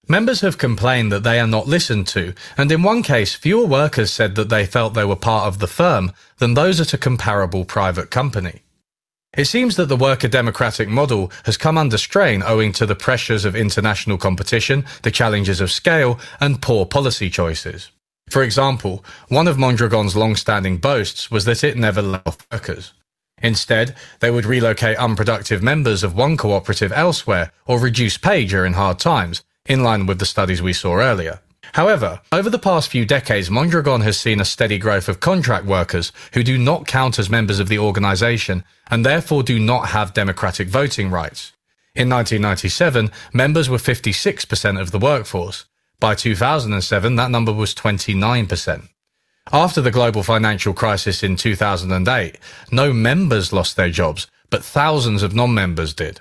Members 0.06 0.42
have 0.42 0.58
complained 0.58 1.10
that 1.12 1.22
they 1.22 1.40
are 1.40 1.46
not 1.46 1.66
listened 1.66 2.06
to, 2.08 2.34
and 2.58 2.70
in 2.70 2.82
one 2.82 3.02
case, 3.02 3.34
fewer 3.34 3.64
workers 3.64 4.12
said 4.12 4.34
that 4.34 4.50
they 4.50 4.66
felt 4.66 4.92
they 4.92 5.04
were 5.04 5.16
part 5.16 5.46
of 5.46 5.60
the 5.60 5.66
firm 5.66 6.12
than 6.38 6.54
those 6.54 6.78
at 6.80 6.92
a 6.92 6.98
comparable 6.98 7.64
private 7.64 8.10
company. 8.10 8.62
It 9.36 9.46
seems 9.46 9.76
that 9.76 9.86
the 9.86 9.96
worker 9.96 10.28
democratic 10.28 10.88
model 10.88 11.32
has 11.44 11.56
come 11.56 11.78
under 11.78 11.98
strain 11.98 12.42
owing 12.42 12.72
to 12.72 12.86
the 12.86 12.94
pressures 12.94 13.44
of 13.44 13.56
international 13.56 14.18
competition, 14.18 14.84
the 15.02 15.10
challenges 15.10 15.60
of 15.60 15.72
scale, 15.72 16.20
and 16.38 16.62
poor 16.62 16.84
policy 16.84 17.30
choices. 17.30 17.90
For 18.28 18.42
example, 18.42 19.04
one 19.28 19.48
of 19.48 19.58
Mondragon's 19.58 20.16
long-standing 20.16 20.78
boasts 20.78 21.30
was 21.30 21.46
that 21.46 21.64
it 21.64 21.76
never 21.76 22.02
let 22.02 22.26
off 22.26 22.46
workers. 22.52 22.92
Instead, 23.42 23.96
they 24.20 24.30
would 24.30 24.46
relocate 24.46 24.96
unproductive 24.98 25.62
members 25.62 26.04
of 26.04 26.14
one 26.14 26.36
cooperative 26.36 26.92
elsewhere 26.92 27.52
or 27.66 27.78
reduce 27.78 28.16
pay 28.16 28.44
during 28.46 28.74
hard 28.74 28.98
times, 28.98 29.42
in 29.66 29.82
line 29.82 30.06
with 30.06 30.18
the 30.18 30.26
studies 30.26 30.60
we 30.60 30.72
saw 30.72 30.96
earlier. 30.96 31.40
However, 31.72 32.20
over 32.30 32.50
the 32.50 32.58
past 32.58 32.90
few 32.90 33.06
decades, 33.06 33.50
Mondragon 33.50 34.02
has 34.02 34.18
seen 34.18 34.40
a 34.40 34.44
steady 34.44 34.78
growth 34.78 35.08
of 35.08 35.20
contract 35.20 35.64
workers 35.64 36.12
who 36.34 36.42
do 36.42 36.58
not 36.58 36.86
count 36.86 37.18
as 37.18 37.30
members 37.30 37.58
of 37.58 37.68
the 37.68 37.78
organisation 37.78 38.62
and 38.90 39.04
therefore 39.04 39.42
do 39.42 39.58
not 39.58 39.88
have 39.88 40.14
democratic 40.14 40.68
voting 40.68 41.10
rights. 41.10 41.52
In 41.94 42.10
1997, 42.10 43.10
members 43.32 43.70
were 43.70 43.78
56% 43.78 44.80
of 44.80 44.90
the 44.90 44.98
workforce. 44.98 45.64
By 45.98 46.14
2007, 46.14 47.16
that 47.16 47.30
number 47.30 47.52
was 47.52 47.74
29%. 47.74 48.88
After 49.52 49.80
the 49.80 49.90
global 49.90 50.22
financial 50.22 50.74
crisis 50.74 51.22
in 51.22 51.36
2008, 51.36 52.38
no 52.70 52.92
members 52.92 53.52
lost 53.52 53.76
their 53.76 53.90
jobs, 53.90 54.26
but 54.50 54.64
thousands 54.64 55.22
of 55.22 55.34
non-members 55.34 55.94
did. 55.94 56.20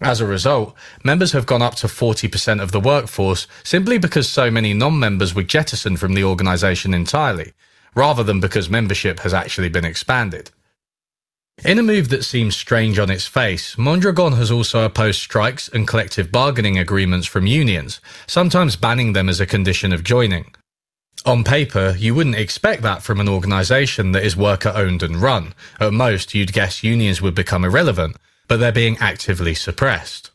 As 0.00 0.20
a 0.20 0.26
result, 0.26 0.76
members 1.02 1.32
have 1.32 1.46
gone 1.46 1.62
up 1.62 1.74
to 1.76 1.88
40% 1.88 2.62
of 2.62 2.70
the 2.70 2.80
workforce 2.80 3.48
simply 3.64 3.98
because 3.98 4.28
so 4.28 4.50
many 4.50 4.72
non-members 4.72 5.34
were 5.34 5.42
jettisoned 5.42 5.98
from 5.98 6.14
the 6.14 6.22
organisation 6.22 6.94
entirely, 6.94 7.52
rather 7.94 8.22
than 8.22 8.40
because 8.40 8.70
membership 8.70 9.20
has 9.20 9.34
actually 9.34 9.68
been 9.68 9.84
expanded. 9.84 10.50
In 11.64 11.80
a 11.80 11.82
move 11.82 12.08
that 12.10 12.24
seems 12.24 12.54
strange 12.54 13.00
on 13.00 13.10
its 13.10 13.26
face, 13.26 13.76
Mondragon 13.76 14.34
has 14.34 14.52
also 14.52 14.84
opposed 14.84 15.20
strikes 15.20 15.68
and 15.68 15.88
collective 15.88 16.30
bargaining 16.30 16.78
agreements 16.78 17.26
from 17.26 17.48
unions, 17.48 18.00
sometimes 18.28 18.76
banning 18.76 19.12
them 19.12 19.28
as 19.28 19.40
a 19.40 19.46
condition 19.46 19.92
of 19.92 20.04
joining. 20.04 20.54
On 21.26 21.42
paper, 21.42 21.96
you 21.98 22.14
wouldn't 22.14 22.36
expect 22.36 22.82
that 22.82 23.02
from 23.02 23.18
an 23.18 23.28
organisation 23.28 24.12
that 24.12 24.24
is 24.24 24.36
worker 24.36 24.72
owned 24.72 25.02
and 25.02 25.16
run. 25.16 25.52
At 25.80 25.92
most, 25.92 26.32
you'd 26.32 26.52
guess 26.52 26.84
unions 26.84 27.20
would 27.20 27.34
become 27.34 27.64
irrelevant, 27.64 28.16
but 28.48 28.58
they're 28.58 28.72
being 28.72 28.96
actively 28.98 29.54
suppressed. 29.54 30.30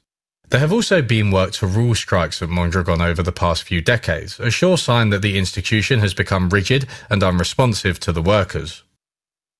There 0.50 0.60
have 0.60 0.72
also 0.72 1.02
been 1.02 1.32
work 1.32 1.52
to 1.54 1.66
rule 1.68 1.96
strikes 1.96 2.42
at 2.42 2.50
Mondragon 2.50 3.02
over 3.02 3.24
the 3.24 3.32
past 3.32 3.64
few 3.64 3.82
decades, 3.82 4.40
a 4.40 4.52
sure 4.52 4.78
sign 4.78 5.10
that 5.10 5.24
the 5.24 5.38
institution 5.38 6.00
has 6.00 6.14
become 6.14 6.50
rigid 6.50 6.88
and 7.10 7.24
unresponsive 7.24 8.00
to 8.02 8.12
the 8.12 8.22
workers. 8.22 8.84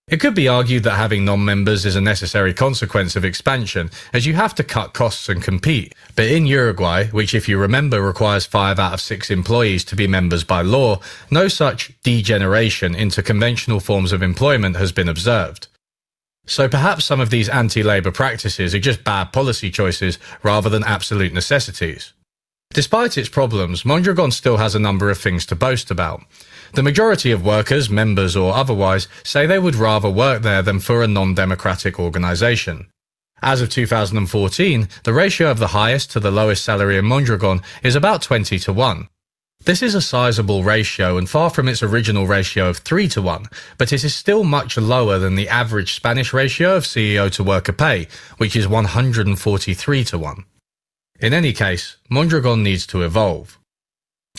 It 0.08 0.20
could 0.20 0.36
be 0.36 0.50
argued 0.50 0.84
that 0.84 0.98
having 0.98 1.24
non-members 1.24 1.86
is 1.86 1.96
a 1.96 2.02
necessary 2.02 2.54
consequence 2.54 3.16
of 3.16 3.24
expansion, 3.24 3.90
as 4.12 4.26
you 4.26 4.34
have 4.34 4.54
to 4.56 4.64
cut 4.64 4.94
costs 4.94 5.30
and 5.30 5.42
compete. 5.42 5.96
But 6.16 6.26
in 6.26 6.46
Uruguay, 6.46 7.08
which 7.08 7.34
if 7.34 7.48
you 7.48 7.58
remember 7.58 8.02
requires 8.02 8.46
five 8.46 8.80
out 8.80 8.94
of 8.94 9.02
six 9.02 9.32
employees 9.32 9.86
to 9.86 9.96
be 9.96 10.06
members 10.06 10.44
by 10.44 10.62
law, 10.62 11.00
no 11.32 11.48
such 11.48 11.94
degeneration 12.04 12.94
into 12.94 13.24
conventional 13.24 13.80
forms 13.80 14.12
of 14.12 14.22
employment 14.22 14.76
has 14.76 14.92
been 14.92 15.08
observed. 15.08 15.70
So 16.46 16.68
perhaps 16.68 17.06
some 17.06 17.20
of 17.20 17.30
these 17.30 17.48
anti-labour 17.50 18.12
practices 18.12 18.76
are 18.76 18.80
just 18.80 19.04
bad 19.04 19.32
policy 19.32 19.72
choices 19.72 20.20
rather 20.44 20.70
than 20.70 20.84
absolute 20.84 21.34
necessities. 21.34 22.14
Despite 22.74 23.18
its 23.18 23.30
problems, 23.30 23.86
Mondragon 23.86 24.32
still 24.32 24.58
has 24.58 24.76
a 24.76 24.80
number 24.80 25.10
of 25.10 25.18
things 25.18 25.46
to 25.46 25.56
boast 25.56 25.92
about. 25.92 26.24
The 26.74 26.84
majority 26.84 27.32
of 27.32 27.46
workers, 27.46 27.90
members 27.90 28.36
or 28.36 28.54
otherwise, 28.54 29.08
say 29.24 29.46
they 29.46 29.60
would 29.60 29.76
rather 29.76 30.10
work 30.10 30.42
there 30.42 30.64
than 30.64 30.80
for 30.80 31.04
a 31.04 31.08
non-democratic 31.08 32.00
organisation. 32.00 32.88
As 33.44 33.62
of 33.62 33.70
2014, 33.70 34.88
the 35.04 35.14
ratio 35.14 35.52
of 35.52 35.60
the 35.60 35.68
highest 35.68 36.12
to 36.12 36.20
the 36.20 36.32
lowest 36.32 36.66
salary 36.66 36.98
in 36.98 37.06
Mondragon 37.06 37.62
is 37.84 37.96
about 37.96 38.22
20 38.22 38.58
to 38.60 38.74
1. 38.74 39.08
This 39.66 39.82
is 39.82 39.96
a 39.96 40.02
sizable 40.02 40.62
ratio 40.62 41.18
and 41.18 41.30
far 41.30 41.50
from 41.50 41.70
its 41.70 41.82
original 41.82 42.28
ratio 42.28 42.68
of 42.68 42.80
3 42.80 43.08
to 43.08 43.22
1, 43.22 43.46
but 43.78 43.94
it 43.94 44.04
is 44.04 44.14
still 44.14 44.44
much 44.44 44.76
lower 44.76 45.20
than 45.20 45.36
the 45.36 45.48
average 45.48 45.94
Spanish 45.94 46.34
ratio 46.34 46.76
of 46.76 46.84
CEO 46.84 47.32
to 47.32 47.46
worker 47.46 47.72
pay, 47.72 48.10
which 48.36 48.58
is 48.58 48.68
143 48.68 50.04
to 50.04 50.18
1. 50.18 50.44
In 51.22 51.34
any 51.34 51.54
case, 51.54 51.96
Mondragon 52.10 52.62
needs 52.62 52.86
to 52.88 53.04
evolve. 53.04 53.58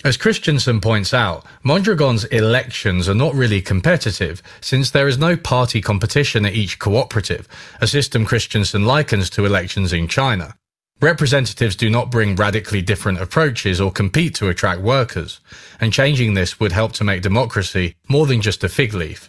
As 0.04 0.18
Christiansen 0.18 0.82
points 0.82 1.14
out, 1.14 1.46
Mondragon's 1.62 2.24
elections 2.24 3.08
are 3.08 3.14
not 3.14 3.34
really 3.34 3.62
competitive 3.62 4.42
since 4.60 4.90
there 4.90 5.08
is 5.08 5.16
no 5.16 5.38
party 5.38 5.80
competition 5.80 6.44
at 6.44 6.52
each 6.52 6.78
cooperative, 6.78 7.48
a 7.80 7.86
system 7.86 8.26
Christiansen 8.26 8.84
likens 8.84 9.30
to 9.30 9.46
elections 9.46 9.94
in 9.94 10.06
China. 10.06 10.54
Representatives 11.00 11.76
do 11.76 11.90
not 11.90 12.10
bring 12.10 12.36
radically 12.36 12.80
different 12.80 13.20
approaches 13.20 13.80
or 13.80 13.90
compete 13.90 14.34
to 14.36 14.48
attract 14.48 14.80
workers, 14.80 15.40
and 15.80 15.92
changing 15.92 16.34
this 16.34 16.58
would 16.60 16.72
help 16.72 16.92
to 16.92 17.04
make 17.04 17.20
democracy 17.20 17.94
more 18.08 18.26
than 18.26 18.40
just 18.40 18.64
a 18.64 18.68
fig 18.68 18.94
leaf. 18.94 19.28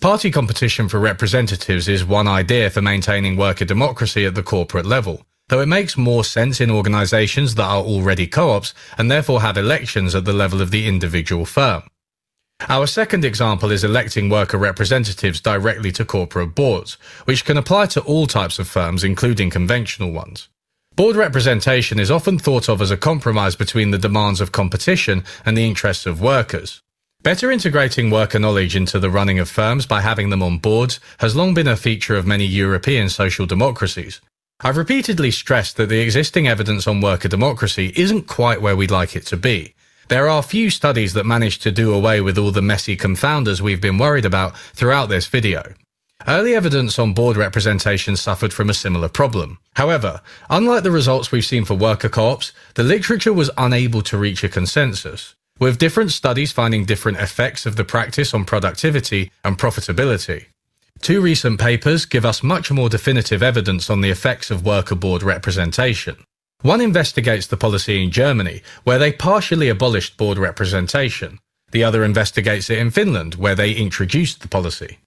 Party 0.00 0.30
competition 0.30 0.88
for 0.88 0.98
representatives 0.98 1.88
is 1.88 2.04
one 2.04 2.28
idea 2.28 2.68
for 2.68 2.82
maintaining 2.82 3.36
worker 3.36 3.64
democracy 3.64 4.26
at 4.26 4.34
the 4.34 4.42
corporate 4.42 4.84
level, 4.84 5.24
though 5.48 5.60
it 5.60 5.66
makes 5.66 5.96
more 5.96 6.24
sense 6.24 6.60
in 6.60 6.70
organisations 6.70 7.54
that 7.54 7.64
are 7.64 7.82
already 7.82 8.26
co-ops 8.26 8.74
and 8.98 9.10
therefore 9.10 9.40
have 9.40 9.56
elections 9.56 10.14
at 10.14 10.24
the 10.24 10.32
level 10.32 10.60
of 10.60 10.70
the 10.70 10.86
individual 10.86 11.46
firm. 11.46 11.84
Our 12.68 12.86
second 12.86 13.24
example 13.24 13.70
is 13.70 13.84
electing 13.84 14.28
worker 14.28 14.58
representatives 14.58 15.40
directly 15.40 15.92
to 15.92 16.04
corporate 16.04 16.54
boards, 16.54 16.94
which 17.24 17.44
can 17.44 17.56
apply 17.56 17.86
to 17.86 18.00
all 18.02 18.26
types 18.26 18.58
of 18.58 18.68
firms, 18.68 19.04
including 19.04 19.50
conventional 19.50 20.12
ones. 20.12 20.48
Board 20.96 21.16
representation 21.16 21.98
is 21.98 22.08
often 22.08 22.38
thought 22.38 22.68
of 22.68 22.80
as 22.80 22.92
a 22.92 22.96
compromise 22.96 23.56
between 23.56 23.90
the 23.90 23.98
demands 23.98 24.40
of 24.40 24.52
competition 24.52 25.24
and 25.44 25.56
the 25.56 25.66
interests 25.66 26.06
of 26.06 26.20
workers. 26.20 26.80
Better 27.20 27.50
integrating 27.50 28.10
worker 28.10 28.38
knowledge 28.38 28.76
into 28.76 29.00
the 29.00 29.10
running 29.10 29.40
of 29.40 29.48
firms 29.48 29.86
by 29.86 30.02
having 30.02 30.30
them 30.30 30.40
on 30.40 30.58
boards 30.58 31.00
has 31.18 31.34
long 31.34 31.52
been 31.52 31.66
a 31.66 31.76
feature 31.76 32.14
of 32.14 32.28
many 32.28 32.44
European 32.44 33.08
social 33.08 33.44
democracies. 33.44 34.20
I've 34.60 34.76
repeatedly 34.76 35.32
stressed 35.32 35.76
that 35.78 35.88
the 35.88 35.98
existing 35.98 36.46
evidence 36.46 36.86
on 36.86 37.00
worker 37.00 37.28
democracy 37.28 37.92
isn't 37.96 38.28
quite 38.28 38.62
where 38.62 38.76
we'd 38.76 38.92
like 38.92 39.16
it 39.16 39.26
to 39.26 39.36
be. 39.36 39.74
There 40.08 40.28
are 40.28 40.44
few 40.44 40.70
studies 40.70 41.14
that 41.14 41.26
manage 41.26 41.58
to 41.60 41.72
do 41.72 41.92
away 41.92 42.20
with 42.20 42.38
all 42.38 42.52
the 42.52 42.62
messy 42.62 42.96
confounders 42.96 43.60
we've 43.60 43.80
been 43.80 43.98
worried 43.98 44.26
about 44.26 44.56
throughout 44.56 45.08
this 45.08 45.26
video. 45.26 45.74
Early 46.26 46.54
evidence 46.54 46.98
on 46.98 47.12
board 47.12 47.36
representation 47.36 48.16
suffered 48.16 48.52
from 48.52 48.70
a 48.70 48.74
similar 48.74 49.08
problem. 49.08 49.58
However, 49.74 50.22
unlike 50.48 50.82
the 50.82 50.90
results 50.90 51.30
we've 51.30 51.44
seen 51.44 51.66
for 51.66 51.74
worker 51.74 52.08
co-ops, 52.08 52.52
the 52.76 52.82
literature 52.82 53.32
was 53.32 53.50
unable 53.58 54.00
to 54.02 54.16
reach 54.16 54.42
a 54.42 54.48
consensus, 54.48 55.34
with 55.58 55.78
different 55.78 56.12
studies 56.12 56.50
finding 56.50 56.86
different 56.86 57.18
effects 57.18 57.66
of 57.66 57.76
the 57.76 57.84
practice 57.84 58.32
on 58.32 58.46
productivity 58.46 59.30
and 59.44 59.58
profitability. 59.58 60.46
Two 61.02 61.20
recent 61.20 61.60
papers 61.60 62.06
give 62.06 62.24
us 62.24 62.42
much 62.42 62.70
more 62.70 62.88
definitive 62.88 63.42
evidence 63.42 63.90
on 63.90 64.00
the 64.00 64.10
effects 64.10 64.50
of 64.50 64.64
worker 64.64 64.94
board 64.94 65.22
representation. 65.22 66.16
One 66.62 66.80
investigates 66.80 67.46
the 67.46 67.58
policy 67.58 68.02
in 68.02 68.10
Germany, 68.10 68.62
where 68.84 68.98
they 68.98 69.12
partially 69.12 69.68
abolished 69.68 70.16
board 70.16 70.38
representation. 70.38 71.38
The 71.72 71.84
other 71.84 72.02
investigates 72.02 72.70
it 72.70 72.78
in 72.78 72.90
Finland, 72.90 73.34
where 73.34 73.54
they 73.54 73.72
introduced 73.72 74.40
the 74.40 74.48
policy. 74.48 75.00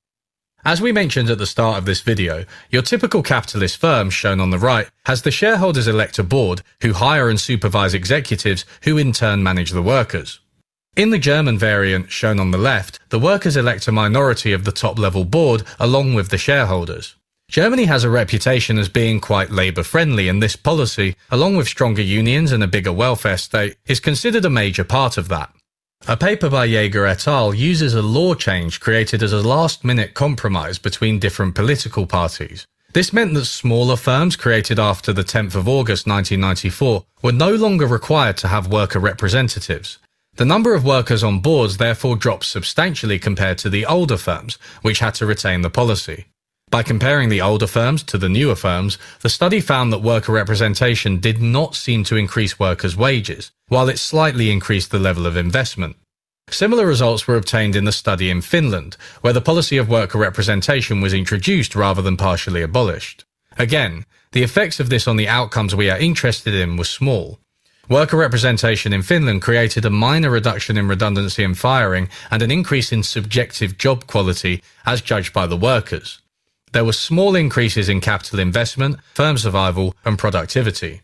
As 0.66 0.82
we 0.82 0.92
mentioned 0.92 1.30
at 1.30 1.38
the 1.38 1.46
start 1.46 1.78
of 1.78 1.86
this 1.86 2.02
video, 2.02 2.44
your 2.70 2.82
typical 2.82 3.24
capitalist 3.24 3.78
firm, 3.78 4.10
shown 4.10 4.42
on 4.42 4.50
the 4.50 4.60
right, 4.60 4.90
has 5.06 5.22
the 5.22 5.32
shareholders 5.32 5.88
elect 5.88 6.20
a 6.20 6.24
board 6.24 6.62
who 6.82 6.94
hire 6.94 7.30
and 7.30 7.40
supervise 7.40 7.94
executives 7.94 8.66
who 8.84 8.98
in 8.98 9.14
turn 9.14 9.42
manage 9.44 9.72
the 9.72 9.82
workers. 9.82 10.40
In 10.96 11.12
the 11.12 11.20
German 11.20 11.58
variant, 11.58 12.12
shown 12.12 12.40
on 12.40 12.52
the 12.52 12.58
left, 12.58 13.00
the 13.10 13.20
workers 13.20 13.56
elect 13.56 13.88
a 13.88 13.92
minority 13.92 14.52
of 14.52 14.66
the 14.66 14.72
top 14.72 14.98
level 14.98 15.24
board 15.24 15.64
along 15.80 16.16
with 16.16 16.30
the 16.30 16.38
shareholders. 16.38 17.16
Germany 17.50 17.86
has 17.86 18.04
a 18.04 18.10
reputation 18.10 18.78
as 18.78 18.90
being 18.90 19.22
quite 19.22 19.52
labour 19.52 19.84
friendly, 19.84 20.28
and 20.28 20.44
this 20.44 20.58
policy, 20.58 21.16
along 21.32 21.56
with 21.56 21.68
stronger 21.68 22.02
unions 22.02 22.52
and 22.52 22.62
a 22.62 22.68
bigger 22.68 22.92
welfare 22.92 23.38
state, 23.38 23.78
is 23.86 24.02
considered 24.02 24.44
a 24.44 24.50
major 24.50 24.84
part 24.84 25.18
of 25.18 25.30
that. 25.30 25.54
A 26.10 26.16
paper 26.16 26.50
by 26.50 26.64
Jaeger 26.64 27.06
et 27.06 27.28
al. 27.28 27.54
uses 27.54 27.94
a 27.94 28.02
law 28.02 28.34
change 28.34 28.80
created 28.80 29.22
as 29.22 29.34
a 29.34 29.42
last 29.42 29.84
minute 29.84 30.14
compromise 30.14 30.80
between 30.80 31.20
different 31.20 31.54
political 31.54 32.08
parties. 32.08 32.66
This 32.94 33.12
meant 33.12 33.34
that 33.34 33.44
smaller 33.44 33.98
firms 33.98 34.38
created 34.38 34.80
after 34.80 35.12
the 35.12 35.26
10th 35.26 35.56
of 35.56 35.68
August 35.68 36.08
1994 36.08 37.04
were 37.22 37.34
no 37.34 37.54
longer 37.54 37.86
required 37.86 38.38
to 38.38 38.48
have 38.48 38.72
worker 38.72 39.00
representatives. 39.00 39.98
The 40.38 40.46
number 40.46 40.74
of 40.74 40.86
workers 40.86 41.26
on 41.26 41.42
boards 41.42 41.76
therefore 41.76 42.16
dropped 42.16 42.46
substantially 42.46 43.20
compared 43.20 43.58
to 43.58 43.70
the 43.70 43.86
older 43.86 44.16
firms, 44.16 44.58
which 44.84 45.00
had 45.00 45.14
to 45.16 45.26
retain 45.26 45.60
the 45.60 45.70
policy. 45.70 46.28
By 46.70 46.84
comparing 46.84 47.30
the 47.30 47.40
older 47.40 47.66
firms 47.66 48.04
to 48.04 48.18
the 48.18 48.28
newer 48.28 48.56
firms, 48.56 48.98
the 49.22 49.30
study 49.30 49.62
found 49.62 49.94
that 49.94 50.00
worker 50.00 50.34
representation 50.34 51.18
did 51.20 51.42
not 51.42 51.76
seem 51.76 52.04
to 52.04 52.18
increase 52.18 52.60
workers' 52.60 52.98
wages, 52.98 53.52
while 53.70 53.88
it 53.88 53.98
slightly 53.98 54.52
increased 54.52 54.92
the 54.92 55.00
level 55.00 55.26
of 55.26 55.38
investment. 55.38 55.96
Similar 56.50 56.86
results 56.86 57.26
were 57.26 57.38
obtained 57.38 57.78
in 57.78 57.86
the 57.86 57.94
study 57.94 58.30
in 58.30 58.42
Finland, 58.42 58.98
where 59.22 59.32
the 59.32 59.40
policy 59.40 59.78
of 59.78 59.88
worker 59.88 60.18
representation 60.18 61.00
was 61.00 61.14
introduced 61.14 61.74
rather 61.74 62.02
than 62.02 62.18
partially 62.18 62.62
abolished. 62.62 63.24
Again, 63.58 64.06
the 64.34 64.44
effects 64.44 64.82
of 64.82 64.90
this 64.90 65.08
on 65.08 65.16
the 65.16 65.28
outcomes 65.30 65.74
we 65.74 65.90
are 65.90 65.98
interested 65.98 66.54
in 66.54 66.76
were 66.76 66.84
small. 66.84 67.40
Worker 67.88 68.18
representation 68.18 68.92
in 68.92 69.04
Finland 69.04 69.42
created 69.42 69.86
a 69.86 69.90
minor 69.90 70.30
reduction 70.30 70.78
in 70.78 70.90
redundancy 70.90 71.46
and 71.46 71.58
firing 71.58 72.10
and 72.30 72.42
an 72.42 72.52
increase 72.52 72.92
in 72.92 73.04
subjective 73.04 73.78
job 73.78 74.06
quality 74.06 74.62
as 74.86 75.02
judged 75.02 75.32
by 75.32 75.48
the 75.48 75.56
workers. 75.56 76.20
There 76.74 76.86
were 76.86 76.94
small 76.94 77.36
increases 77.36 77.90
in 77.90 78.02
capital 78.02 78.40
investment, 78.40 78.98
firm 79.14 79.38
survival, 79.38 79.96
and 80.04 80.18
productivity. 80.18 81.02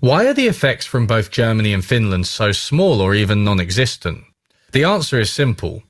Why 0.00 0.26
are 0.26 0.34
the 0.34 0.48
effects 0.48 0.86
from 0.86 1.06
both 1.06 1.30
Germany 1.30 1.72
and 1.72 1.84
Finland 1.84 2.26
so 2.26 2.52
small 2.52 3.00
or 3.00 3.14
even 3.14 3.44
non 3.44 3.60
existent? 3.60 4.24
The 4.72 4.84
answer 4.84 5.20
is 5.20 5.32
simple. 5.32 5.82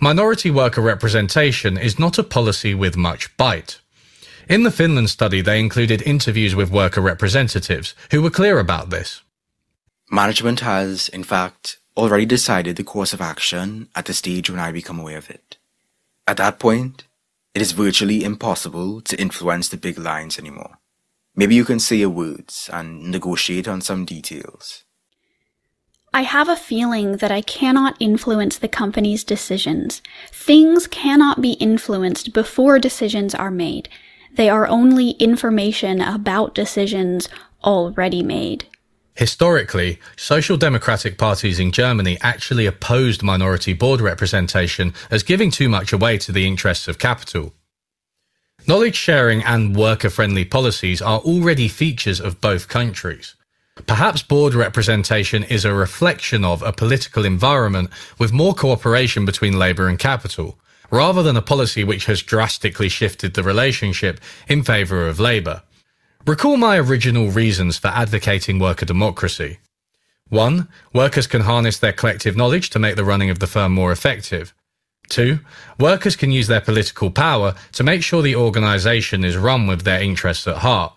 Minority 0.00 0.50
worker 0.50 0.80
representation 0.80 1.78
is 1.78 1.98
not 1.98 2.18
a 2.18 2.24
policy 2.24 2.74
with 2.74 2.96
much 2.96 3.34
bite. 3.36 3.80
In 4.48 4.64
the 4.64 4.72
Finland 4.72 5.10
study, 5.10 5.40
they 5.40 5.60
included 5.60 6.02
interviews 6.02 6.54
with 6.54 6.70
worker 6.70 7.00
representatives 7.00 7.94
who 8.10 8.20
were 8.20 8.30
clear 8.30 8.58
about 8.58 8.90
this. 8.90 9.22
Management 10.10 10.60
has, 10.60 11.08
in 11.08 11.22
fact, 11.22 11.78
already 11.96 12.26
decided 12.26 12.76
the 12.76 12.84
course 12.84 13.12
of 13.12 13.20
action 13.20 13.88
at 13.94 14.06
the 14.06 14.14
stage 14.14 14.50
when 14.50 14.58
I 14.58 14.72
become 14.72 14.98
aware 14.98 15.18
of 15.18 15.30
it. 15.30 15.56
At 16.26 16.36
that 16.38 16.58
point, 16.58 17.04
it 17.54 17.62
is 17.62 17.72
virtually 17.72 18.24
impossible 18.24 19.00
to 19.02 19.20
influence 19.20 19.68
the 19.68 19.76
big 19.76 19.98
lines 19.98 20.38
anymore. 20.38 20.78
Maybe 21.34 21.54
you 21.54 21.64
can 21.64 21.80
say 21.80 21.96
your 21.96 22.10
words 22.10 22.68
and 22.72 23.10
negotiate 23.10 23.68
on 23.68 23.80
some 23.80 24.04
details. 24.04 24.84
I 26.14 26.22
have 26.22 26.50
a 26.50 26.56
feeling 26.56 27.16
that 27.18 27.30
I 27.30 27.40
cannot 27.40 27.96
influence 27.98 28.58
the 28.58 28.68
company's 28.68 29.24
decisions. 29.24 30.02
Things 30.30 30.86
cannot 30.86 31.40
be 31.40 31.52
influenced 31.52 32.34
before 32.34 32.78
decisions 32.78 33.34
are 33.34 33.50
made. 33.50 33.88
They 34.34 34.50
are 34.50 34.66
only 34.66 35.10
information 35.12 36.02
about 36.02 36.54
decisions 36.54 37.30
already 37.64 38.22
made. 38.22 38.66
Historically, 39.14 40.00
social 40.16 40.56
democratic 40.56 41.18
parties 41.18 41.58
in 41.58 41.70
Germany 41.70 42.16
actually 42.22 42.64
opposed 42.64 43.22
minority 43.22 43.74
board 43.74 44.00
representation 44.00 44.94
as 45.10 45.22
giving 45.22 45.50
too 45.50 45.68
much 45.68 45.92
away 45.92 46.16
to 46.18 46.32
the 46.32 46.46
interests 46.46 46.88
of 46.88 46.98
capital. 46.98 47.52
Knowledge 48.66 48.96
sharing 48.96 49.42
and 49.42 49.76
worker 49.76 50.08
friendly 50.08 50.44
policies 50.44 51.02
are 51.02 51.18
already 51.20 51.68
features 51.68 52.20
of 52.20 52.40
both 52.40 52.68
countries. 52.68 53.34
Perhaps 53.86 54.22
board 54.22 54.54
representation 54.54 55.42
is 55.44 55.64
a 55.64 55.74
reflection 55.74 56.44
of 56.44 56.62
a 56.62 56.72
political 56.72 57.24
environment 57.24 57.90
with 58.18 58.32
more 58.32 58.54
cooperation 58.54 59.24
between 59.24 59.58
labour 59.58 59.88
and 59.88 59.98
capital, 59.98 60.58
rather 60.90 61.22
than 61.22 61.36
a 61.36 61.42
policy 61.42 61.84
which 61.84 62.06
has 62.06 62.22
drastically 62.22 62.88
shifted 62.88 63.34
the 63.34 63.42
relationship 63.42 64.20
in 64.46 64.62
favour 64.62 65.08
of 65.08 65.18
labour. 65.18 65.62
Recall 66.24 66.56
my 66.56 66.78
original 66.78 67.30
reasons 67.30 67.78
for 67.78 67.88
advocating 67.88 68.60
worker 68.60 68.86
democracy. 68.86 69.58
1. 70.28 70.68
Workers 70.94 71.26
can 71.26 71.40
harness 71.40 71.80
their 71.80 71.92
collective 71.92 72.36
knowledge 72.36 72.70
to 72.70 72.78
make 72.78 72.94
the 72.94 73.04
running 73.04 73.28
of 73.28 73.40
the 73.40 73.48
firm 73.48 73.72
more 73.72 73.90
effective. 73.90 74.54
2. 75.08 75.40
Workers 75.80 76.14
can 76.14 76.30
use 76.30 76.46
their 76.46 76.60
political 76.60 77.10
power 77.10 77.56
to 77.72 77.82
make 77.82 78.04
sure 78.04 78.22
the 78.22 78.36
organisation 78.36 79.24
is 79.24 79.36
run 79.36 79.66
with 79.66 79.82
their 79.82 80.00
interests 80.00 80.46
at 80.46 80.58
heart. 80.58 80.92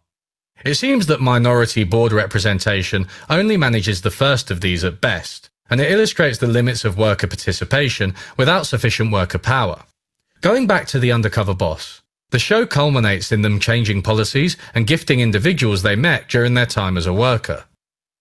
It 0.64 0.76
seems 0.76 1.08
that 1.08 1.22
minority 1.22 1.84
board 1.84 2.12
representation 2.12 3.08
only 3.28 3.58
manages 3.58 4.02
the 4.02 4.12
first 4.12 4.52
of 4.52 4.62
these 4.62 4.84
at 4.84 5.02
best, 5.02 5.50
and 5.72 5.82
it 5.82 5.92
illustrates 5.92 6.38
the 6.38 6.46
limits 6.46 6.86
of 6.86 7.00
worker 7.00 7.26
participation 7.26 8.14
without 8.38 8.68
sufficient 8.68 9.12
worker 9.12 9.40
power. 9.40 9.82
Going 10.42 10.68
back 10.68 10.86
to 10.90 11.00
the 11.00 11.12
undercover 11.12 11.56
boss, 11.56 12.04
the 12.32 12.40
show 12.40 12.66
culminates 12.66 13.32
in 13.32 13.42
them 13.42 13.60
changing 13.60 14.02
policies 14.02 14.58
and 14.74 14.88
gifting 14.88 15.20
individuals 15.20 15.84
they 15.84 15.96
met 15.96 16.28
during 16.28 16.54
their 16.54 16.66
time 16.66 16.98
as 16.98 17.06
a 17.06 17.14
worker. 17.14 17.66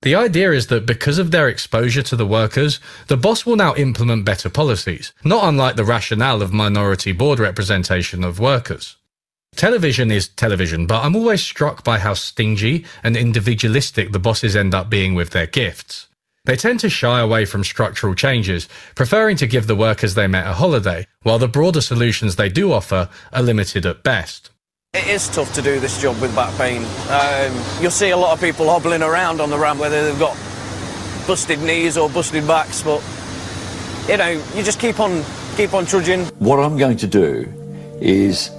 The 0.03 0.15
idea 0.15 0.53
is 0.53 0.67
that 0.67 0.85
because 0.85 1.19
of 1.19 1.31
their 1.31 1.49
exposure 1.49 2.03
to 2.03 2.17
the 2.17 2.27
workers, 2.27 2.79
the 3.07 3.17
boss 3.17 3.47
will 3.47 3.57
now 3.57 3.75
implement 3.75 4.27
better 4.27 4.51
policies, 4.51 5.13
not 5.25 5.49
unlike 5.49 5.77
the 5.77 5.85
rationale 5.85 6.43
of 6.43 6.53
minority 6.53 7.13
board 7.13 7.39
representation 7.39 8.23
of 8.23 8.39
workers. 8.39 8.97
Television 9.57 10.11
is 10.11 10.29
television, 10.29 10.87
but 10.87 11.03
I'm 11.03 11.17
always 11.17 11.43
struck 11.43 11.85
by 11.85 12.01
how 12.01 12.15
stingy 12.15 12.85
and 13.03 13.17
individualistic 13.17 14.13
the 14.13 14.19
bosses 14.19 14.57
end 14.57 14.75
up 14.75 14.91
being 14.91 15.15
with 15.15 15.31
their 15.31 15.47
gifts. 15.47 16.09
They 16.47 16.57
tend 16.57 16.81
to 16.81 16.91
shy 16.91 17.21
away 17.21 17.47
from 17.47 17.65
structural 17.65 18.15
changes, 18.15 18.69
preferring 18.95 19.39
to 19.39 19.47
give 19.47 19.67
the 19.67 19.75
workers 19.75 20.13
they 20.13 20.27
met 20.27 20.47
a 20.47 20.53
holiday, 20.53 21.07
while 21.23 21.39
the 21.39 21.49
broader 21.49 21.81
solutions 21.81 22.37
they 22.37 22.51
do 22.51 22.71
offer 22.71 23.09
are 23.33 23.43
limited 23.43 23.87
at 23.87 24.03
best. 24.03 24.51
It 24.93 25.07
is 25.07 25.27
tough 25.31 25.55
to 25.55 25.63
do 25.63 25.81
this 25.81 26.03
job 26.03 26.21
with 26.21 26.35
back 26.37 26.55
pain. 26.59 26.85
Um, 27.09 27.81
you'll 27.81 27.91
see 27.91 28.11
a 28.11 28.17
lot 28.19 28.35
of 28.35 28.41
people 28.41 28.69
hobbling 28.69 29.01
around 29.01 29.41
on 29.41 29.49
the 29.49 29.59
ramp, 29.59 29.81
whether 29.81 30.05
they've 30.05 30.19
got 30.19 30.37
busted 31.27 31.61
knees 31.63 31.97
or 31.97 32.11
busted 32.11 32.47
backs, 32.47 32.83
but 32.83 33.03
you 34.07 34.19
know, 34.19 34.29
you 34.55 34.63
just 34.63 34.79
keep 34.79 35.01
on 35.01 35.25
keep 35.57 35.73
on 35.73 35.87
trudging. 35.87 36.27
What 36.41 36.59
I'm 36.59 36.77
going 36.77 36.99
to 36.99 37.07
do 37.07 37.51
is 38.03 38.51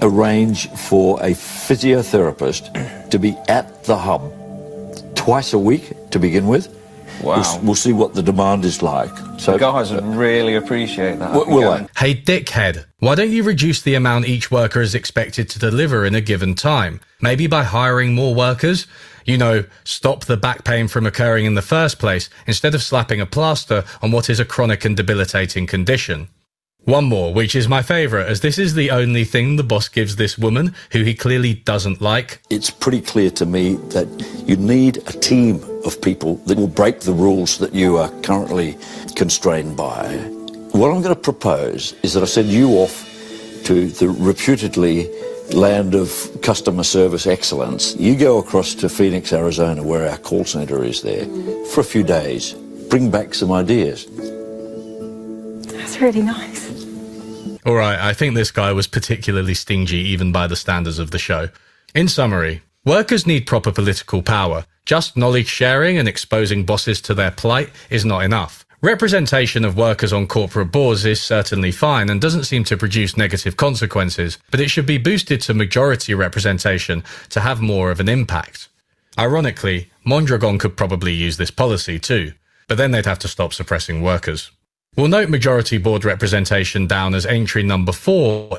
arrange 0.00 0.70
for 0.70 1.20
a 1.20 1.30
physiotherapist 1.30 3.10
to 3.10 3.18
be 3.18 3.36
at 3.48 3.82
the 3.82 3.98
hub 3.98 4.32
twice 5.16 5.52
a 5.54 5.58
week 5.58 5.92
to 6.12 6.20
begin 6.20 6.46
with 6.46 6.78
Wow. 7.22 7.40
We'll, 7.40 7.60
we'll 7.62 7.74
see 7.74 7.92
what 7.92 8.14
the 8.14 8.22
demand 8.22 8.64
is 8.64 8.82
like. 8.82 9.10
So 9.38 9.52
the 9.52 9.58
guys 9.58 9.92
would 9.92 10.04
really 10.04 10.54
appreciate 10.54 11.18
that. 11.18 11.32
Will, 11.32 11.46
will 11.46 11.70
I? 11.70 11.88
Hey, 11.96 12.14
dickhead, 12.14 12.86
why 12.98 13.14
don't 13.14 13.30
you 13.30 13.42
reduce 13.42 13.82
the 13.82 13.94
amount 13.94 14.26
each 14.26 14.50
worker 14.50 14.80
is 14.80 14.94
expected 14.94 15.48
to 15.50 15.58
deliver 15.58 16.04
in 16.04 16.14
a 16.14 16.20
given 16.20 16.54
time? 16.54 17.00
Maybe 17.20 17.46
by 17.46 17.64
hiring 17.64 18.14
more 18.14 18.34
workers? 18.34 18.86
You 19.24 19.38
know, 19.38 19.64
stop 19.84 20.24
the 20.24 20.36
back 20.36 20.64
pain 20.64 20.88
from 20.88 21.06
occurring 21.06 21.44
in 21.44 21.54
the 21.54 21.62
first 21.62 21.98
place 21.98 22.28
instead 22.46 22.74
of 22.74 22.82
slapping 22.82 23.20
a 23.20 23.26
plaster 23.26 23.84
on 24.00 24.10
what 24.10 24.28
is 24.28 24.40
a 24.40 24.44
chronic 24.44 24.84
and 24.84 24.96
debilitating 24.96 25.66
condition. 25.66 26.28
One 26.84 27.04
more, 27.04 27.32
which 27.32 27.54
is 27.54 27.68
my 27.68 27.80
favourite, 27.80 28.26
as 28.26 28.40
this 28.40 28.58
is 28.58 28.74
the 28.74 28.90
only 28.90 29.22
thing 29.22 29.54
the 29.54 29.62
boss 29.62 29.86
gives 29.86 30.16
this 30.16 30.36
woman, 30.36 30.74
who 30.90 31.04
he 31.04 31.14
clearly 31.14 31.54
doesn't 31.54 32.00
like. 32.00 32.40
It's 32.50 32.70
pretty 32.70 33.00
clear 33.00 33.30
to 33.30 33.46
me 33.46 33.74
that 33.90 34.08
you 34.48 34.56
need 34.56 34.96
a 34.96 35.12
team 35.12 35.62
of 35.84 36.02
people 36.02 36.36
that 36.46 36.58
will 36.58 36.66
break 36.66 36.98
the 37.00 37.12
rules 37.12 37.58
that 37.58 37.72
you 37.72 37.98
are 37.98 38.10
currently 38.22 38.76
constrained 39.14 39.76
by. 39.76 40.08
What 40.72 40.90
I'm 40.90 41.02
going 41.02 41.14
to 41.14 41.20
propose 41.20 41.92
is 42.02 42.14
that 42.14 42.24
I 42.24 42.26
send 42.26 42.48
you 42.48 42.70
off 42.70 43.08
to 43.66 43.86
the 43.86 44.08
reputedly 44.08 45.08
land 45.52 45.94
of 45.94 46.10
customer 46.42 46.82
service 46.82 47.28
excellence. 47.28 47.94
You 47.94 48.16
go 48.16 48.38
across 48.38 48.74
to 48.76 48.88
Phoenix, 48.88 49.32
Arizona, 49.32 49.84
where 49.84 50.10
our 50.10 50.18
call 50.18 50.44
center 50.44 50.82
is 50.82 51.02
there, 51.02 51.26
for 51.66 51.80
a 51.80 51.84
few 51.84 52.02
days. 52.02 52.54
Bring 52.90 53.08
back 53.08 53.34
some 53.34 53.52
ideas. 53.52 54.08
That's 55.72 56.00
really 56.00 56.22
nice. 56.22 56.70
All 57.64 57.74
right, 57.74 57.98
I 57.98 58.12
think 58.12 58.34
this 58.34 58.50
guy 58.50 58.72
was 58.72 58.86
particularly 58.86 59.54
stingy 59.54 59.98
even 59.98 60.32
by 60.32 60.46
the 60.46 60.56
standards 60.56 60.98
of 60.98 61.10
the 61.12 61.18
show. 61.18 61.48
In 61.94 62.08
summary, 62.08 62.62
workers 62.84 63.26
need 63.26 63.46
proper 63.46 63.70
political 63.70 64.22
power. 64.22 64.64
Just 64.84 65.16
knowledge 65.16 65.46
sharing 65.46 65.96
and 65.96 66.08
exposing 66.08 66.64
bosses 66.64 67.00
to 67.02 67.14
their 67.14 67.30
plight 67.30 67.70
is 67.88 68.04
not 68.04 68.24
enough. 68.24 68.66
Representation 68.82 69.64
of 69.64 69.76
workers 69.76 70.12
on 70.12 70.26
corporate 70.26 70.72
boards 70.72 71.04
is 71.04 71.22
certainly 71.22 71.70
fine 71.70 72.10
and 72.10 72.20
doesn't 72.20 72.44
seem 72.44 72.64
to 72.64 72.76
produce 72.76 73.16
negative 73.16 73.56
consequences, 73.56 74.38
but 74.50 74.58
it 74.58 74.70
should 74.70 74.86
be 74.86 74.98
boosted 74.98 75.40
to 75.42 75.54
majority 75.54 76.14
representation 76.14 77.04
to 77.28 77.38
have 77.38 77.60
more 77.60 77.92
of 77.92 78.00
an 78.00 78.08
impact. 78.08 78.68
Ironically, 79.16 79.88
Mondragon 80.04 80.58
could 80.58 80.76
probably 80.76 81.12
use 81.12 81.36
this 81.36 81.52
policy 81.52 82.00
too, 82.00 82.32
but 82.66 82.76
then 82.76 82.90
they'd 82.90 83.06
have 83.06 83.20
to 83.20 83.28
stop 83.28 83.54
suppressing 83.54 84.02
workers. 84.02 84.50
We'll 84.94 85.08
note 85.08 85.30
majority 85.30 85.78
board 85.78 86.04
representation 86.04 86.86
down 86.86 87.14
as 87.14 87.24
entry 87.24 87.62
number 87.62 87.92
four. 87.92 88.58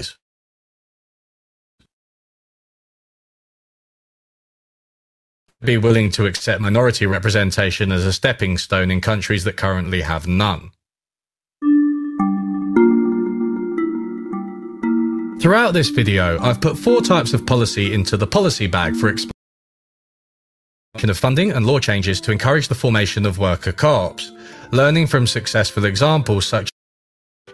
Be 5.62 5.78
willing 5.78 6.10
to 6.12 6.26
accept 6.26 6.60
minority 6.60 7.06
representation 7.06 7.92
as 7.92 8.04
a 8.04 8.12
stepping 8.12 8.58
stone 8.58 8.90
in 8.90 9.00
countries 9.00 9.44
that 9.44 9.58
currently 9.58 10.02
have 10.02 10.26
none. 10.26 10.72
Throughout 15.40 15.74
this 15.74 15.90
video, 15.90 16.40
I've 16.40 16.62
put 16.62 16.78
four 16.78 17.02
types 17.02 17.34
of 17.34 17.46
policy 17.46 17.94
into 17.94 18.18
the 18.18 18.26
policy 18.26 18.66
bag 18.66 18.96
for 18.96 19.10
expansion 19.10 19.34
of 21.10 21.18
funding 21.18 21.52
and 21.52 21.66
law 21.68 21.80
changes 21.80 22.20
to 22.22 22.32
encourage 22.32 22.70
the 22.70 22.76
formation 22.76 23.26
of 23.26 23.38
worker 23.38 23.72
co-ops, 23.72 24.32
learning 24.74 25.06
from 25.06 25.28
successful 25.28 25.86
examples 25.86 26.48
such 26.48 26.70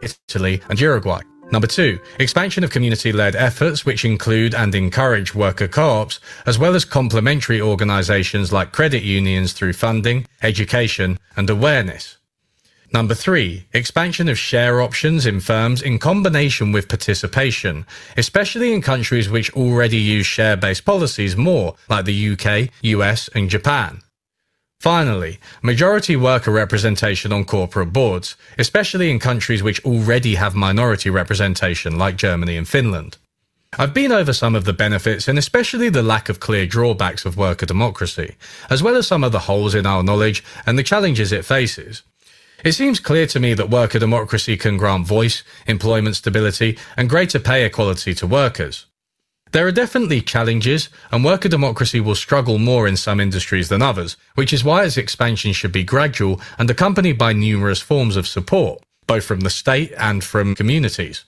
as 0.02 0.18
Italy 0.30 0.62
and 0.70 0.80
Uruguay. 0.80 1.22
Number 1.52 1.68
two, 1.68 2.00
expansion 2.20 2.64
of 2.64 2.72
community-led 2.72 3.36
efforts 3.36 3.86
which 3.86 4.06
include 4.06 4.56
and 4.56 4.74
encourage 4.74 5.36
worker 5.36 5.68
co-ops, 5.68 6.20
as 6.46 6.58
well 6.58 6.76
as 6.76 6.86
complementary 6.86 7.60
organizations 7.60 8.54
like 8.54 8.72
credit 8.72 9.04
unions 9.04 9.52
through 9.52 9.74
funding, 9.74 10.28
education, 10.44 11.20
and 11.36 11.50
awareness. 11.50 12.18
Number 12.94 13.16
three, 13.16 13.66
expansion 13.74 14.30
of 14.30 14.40
share 14.40 14.82
options 14.82 15.26
in 15.26 15.42
firms 15.42 15.82
in 15.82 16.00
combination 16.00 16.72
with 16.72 16.88
participation, 16.88 17.86
especially 18.16 18.72
in 18.72 18.82
countries 18.82 19.30
which 19.30 19.52
already 19.54 19.98
use 19.98 20.26
share-based 20.26 20.86
policies 20.86 21.36
more, 21.36 21.76
like 21.90 22.06
the 22.06 22.32
UK, 22.32 22.70
US, 22.82 23.28
and 23.36 23.50
Japan. 23.50 24.02
Finally, 24.80 25.42
majority 25.62 26.16
worker 26.16 26.52
representation 26.52 27.34
on 27.34 27.44
corporate 27.44 27.92
boards, 27.92 28.38
especially 28.58 29.12
in 29.12 29.20
countries 29.20 29.62
which 29.62 29.84
already 29.84 30.36
have 30.36 30.56
minority 30.56 31.10
representation 31.10 31.98
like 31.98 32.16
Germany 32.16 32.56
and 32.56 32.66
Finland. 32.66 33.18
I've 33.78 33.94
been 33.94 34.14
over 34.14 34.32
some 34.32 34.56
of 34.56 34.64
the 34.64 34.72
benefits 34.72 35.28
and 35.28 35.38
especially 35.38 35.90
the 35.90 36.02
lack 36.02 36.30
of 36.30 36.40
clear 36.40 36.66
drawbacks 36.66 37.26
of 37.26 37.36
worker 37.36 37.66
democracy, 37.66 38.36
as 38.70 38.82
well 38.82 38.96
as 38.96 39.06
some 39.06 39.26
of 39.26 39.34
the 39.34 39.40
holes 39.40 39.76
in 39.76 39.86
our 39.86 40.02
knowledge 40.02 40.46
and 40.66 40.80
the 40.80 40.84
challenges 40.84 41.34
it 41.34 41.44
faces. 41.44 42.04
It 42.64 42.72
seems 42.72 43.02
clear 43.02 43.28
to 43.28 43.40
me 43.40 43.54
that 43.56 43.70
worker 43.70 44.00
democracy 44.00 44.56
can 44.56 44.78
grant 44.78 45.06
voice, 45.06 45.44
employment 45.68 46.16
stability, 46.16 46.78
and 46.96 47.10
greater 47.10 47.40
pay 47.40 47.66
equality 47.66 48.14
to 48.16 48.26
workers. 48.26 48.86
There 49.52 49.66
are 49.66 49.72
definitely 49.72 50.22
challenges, 50.22 50.90
and 51.12 51.26
worker 51.26 51.50
democracy 51.50 52.00
will 52.00 52.14
struggle 52.14 52.60
more 52.60 52.88
in 52.88 52.96
some 52.96 53.20
industries 53.20 53.70
than 53.70 53.82
others, 53.82 54.16
which 54.36 54.54
is 54.54 54.64
why 54.64 54.84
its 54.84 54.96
expansion 54.96 55.54
should 55.54 55.72
be 55.72 55.84
gradual 55.84 56.40
and 56.60 56.70
accompanied 56.70 57.18
by 57.18 57.34
numerous 57.34 57.82
forms 57.82 58.16
of 58.16 58.28
support, 58.28 58.84
both 59.08 59.24
from 59.26 59.40
the 59.40 59.50
state 59.50 59.92
and 59.98 60.24
from 60.24 60.54
communities. 60.54 61.26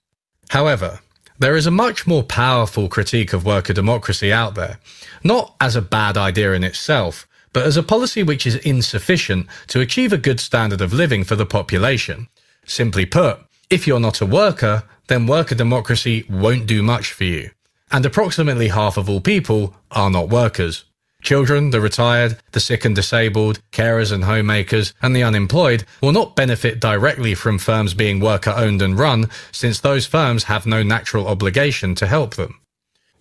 However, 0.49 0.99
there 1.39 1.55
is 1.55 1.65
a 1.65 1.71
much 1.71 2.05
more 2.05 2.21
powerful 2.21 2.87
critique 2.87 3.33
of 3.33 3.43
worker 3.43 3.73
democracy 3.73 4.31
out 4.31 4.53
there, 4.53 4.77
not 5.23 5.55
as 5.59 5.75
a 5.75 5.81
bad 5.81 6.15
idea 6.15 6.53
in 6.53 6.63
itself, 6.63 7.27
but 7.53 7.65
as 7.65 7.75
a 7.75 7.83
policy 7.83 8.21
which 8.21 8.45
is 8.45 8.55
insufficient 8.57 9.47
to 9.65 9.79
achieve 9.79 10.13
a 10.13 10.19
good 10.19 10.39
standard 10.39 10.81
of 10.81 10.93
living 10.93 11.23
for 11.23 11.35
the 11.35 11.47
population. 11.47 12.27
Simply 12.67 13.07
put, 13.07 13.39
if 13.71 13.87
you're 13.87 13.99
not 13.99 14.21
a 14.21 14.27
worker, 14.27 14.83
then 15.07 15.25
worker 15.25 15.55
democracy 15.55 16.23
won't 16.29 16.67
do 16.67 16.83
much 16.83 17.13
for 17.13 17.23
you 17.23 17.49
and 17.91 18.05
approximately 18.05 18.69
half 18.69 18.97
of 18.97 19.09
all 19.09 19.21
people 19.21 19.75
are 19.91 20.09
not 20.09 20.29
workers. 20.29 20.85
Children, 21.21 21.69
the 21.69 21.81
retired, 21.81 22.37
the 22.51 22.59
sick 22.59 22.83
and 22.83 22.95
disabled, 22.95 23.61
carers 23.71 24.11
and 24.11 24.23
homemakers, 24.23 24.93
and 25.01 25.15
the 25.15 25.23
unemployed 25.23 25.85
will 26.01 26.11
not 26.11 26.35
benefit 26.35 26.79
directly 26.79 27.35
from 27.35 27.59
firms 27.59 27.93
being 27.93 28.19
worker 28.19 28.53
owned 28.55 28.81
and 28.81 28.97
run, 28.97 29.29
since 29.51 29.79
those 29.79 30.07
firms 30.07 30.45
have 30.45 30.65
no 30.65 30.81
natural 30.81 31.27
obligation 31.27 31.93
to 31.95 32.07
help 32.07 32.35
them. 32.35 32.59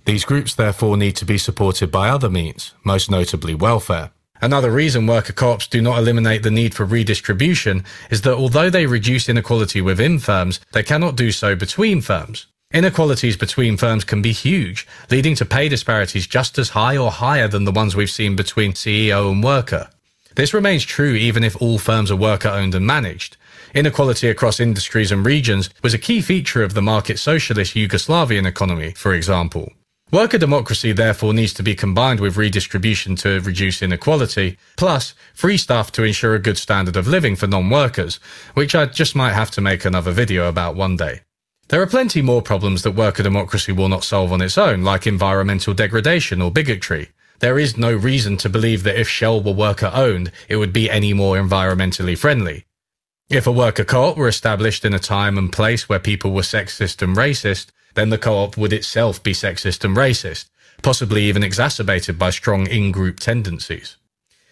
These 0.07 0.25
groups 0.25 0.55
therefore 0.55 0.97
need 0.97 1.15
to 1.17 1.27
be 1.27 1.37
supported 1.37 1.91
by 1.91 2.09
other 2.09 2.31
means, 2.31 2.73
most 2.85 3.11
notably 3.11 3.55
welfare. 3.55 4.11
Another 4.41 4.71
reason 4.71 5.07
worker 5.07 5.35
co-ops 5.35 5.67
do 5.67 5.83
not 5.83 5.99
eliminate 5.99 6.43
the 6.43 6.51
need 6.51 6.75
for 6.75 6.87
redistribution 6.87 7.85
is 8.11 8.23
that 8.23 8.33
although 8.33 8.71
they 8.71 8.87
reduce 8.87 9.29
inequality 9.29 9.83
within 9.83 10.19
firms, 10.19 10.61
they 10.73 10.83
cannot 10.83 11.17
do 11.17 11.31
so 11.31 11.55
between 11.55 12.01
firms. 12.01 12.47
Inequalities 12.73 13.37
between 13.37 13.77
firms 13.77 14.05
can 14.05 14.23
be 14.23 14.31
huge, 14.31 14.87
leading 15.11 15.35
to 15.35 15.45
pay 15.45 15.69
disparities 15.69 16.29
just 16.29 16.57
as 16.57 16.69
high 16.69 16.97
or 16.97 17.11
higher 17.11 17.49
than 17.49 17.65
the 17.65 17.73
ones 17.73 17.97
we've 17.97 18.09
seen 18.09 18.37
between 18.37 18.75
CEO 18.75 19.29
and 19.33 19.43
worker. 19.43 19.91
This 20.37 20.55
remains 20.55 20.85
true 20.85 21.15
even 21.15 21.43
if 21.43 21.61
all 21.61 21.79
firms 21.79 22.13
are 22.13 22.17
worker 22.17 22.49
owned 22.49 22.77
and 22.77 22.87
managed. 22.87 23.37
Inequality 23.75 24.29
across 24.29 24.61
industries 24.61 25.11
and 25.11 25.27
regions 25.27 25.69
was 25.83 25.95
a 25.95 25.99
key 25.99 26.21
feature 26.21 26.63
of 26.63 26.75
the 26.75 26.81
market 26.81 27.19
socialist 27.19 27.75
Yugoslavian 27.75 28.47
economy, 28.47 28.93
for 28.93 29.15
example. 29.15 29.73
Worker 30.13 30.39
democracy 30.39 30.93
therefore 30.93 31.35
needs 31.35 31.53
to 31.55 31.65
be 31.65 31.75
combined 31.75 32.21
with 32.21 32.37
redistribution 32.37 33.17
to 33.17 33.41
reduce 33.41 33.83
inequality, 33.83 34.59
plus 34.77 35.15
free 35.35 35.57
stuff 35.57 35.91
to 35.91 36.05
ensure 36.05 36.37
a 36.37 36.39
good 36.39 36.57
standard 36.57 36.97
of 36.97 37.09
living 37.09 37.35
for 37.35 37.49
non-workers, 37.49 38.21
which 38.55 38.77
I 38.77 38.87
just 38.87 39.17
might 39.17 39.33
have 39.33 39.51
to 39.53 39.61
make 39.61 39.85
another 39.85 40.13
video 40.13 40.49
about 40.49 40.77
one 40.77 40.95
day. 40.95 41.23
There 41.71 41.81
are 41.81 41.87
plenty 41.87 42.21
more 42.21 42.43
problems 42.43 42.83
that 42.83 42.97
worker 42.97 43.23
democracy 43.23 43.71
will 43.71 43.89
not 43.89 44.03
solve 44.03 44.33
on 44.33 44.43
its 44.43 44.59
own, 44.59 44.83
like 44.83 45.07
environmental 45.07 45.73
degradation 45.73 46.43
or 46.43 46.51
bigotry. 46.51 47.11
There 47.39 47.61
is 47.61 47.77
no 47.77 47.95
reason 47.95 48.37
to 48.39 48.49
believe 48.49 48.83
that 48.83 48.99
if 48.99 49.09
Shell 49.09 49.45
were 49.45 49.53
worker 49.53 49.93
owned, 49.95 50.33
it 50.49 50.57
would 50.57 50.73
be 50.73 50.91
any 50.91 51.13
more 51.13 51.37
environmentally 51.37 52.19
friendly. 52.19 52.65
If 53.29 53.47
a 53.47 53.53
worker 53.53 53.85
co-op 53.85 54.17
were 54.17 54.27
established 54.27 54.85
in 54.85 54.95
a 54.95 54.99
time 54.99 55.39
and 55.39 55.53
place 55.53 55.89
where 55.89 56.01
people 56.01 56.33
were 56.33 56.43
sexist 56.43 57.03
and 57.03 57.17
racist, 57.17 57.69
then 57.95 58.11
the 58.11 58.19
co-op 58.19 58.57
would 58.57 58.73
itself 58.73 59.23
be 59.23 59.33
sexist 59.33 59.85
and 59.85 59.97
racist, 59.97 60.51
possibly 60.83 61.23
even 61.23 61.45
exacerbated 61.45 62.19
by 62.19 62.31
strong 62.31 62.67
in-group 62.67 63.21
tendencies. 63.21 63.97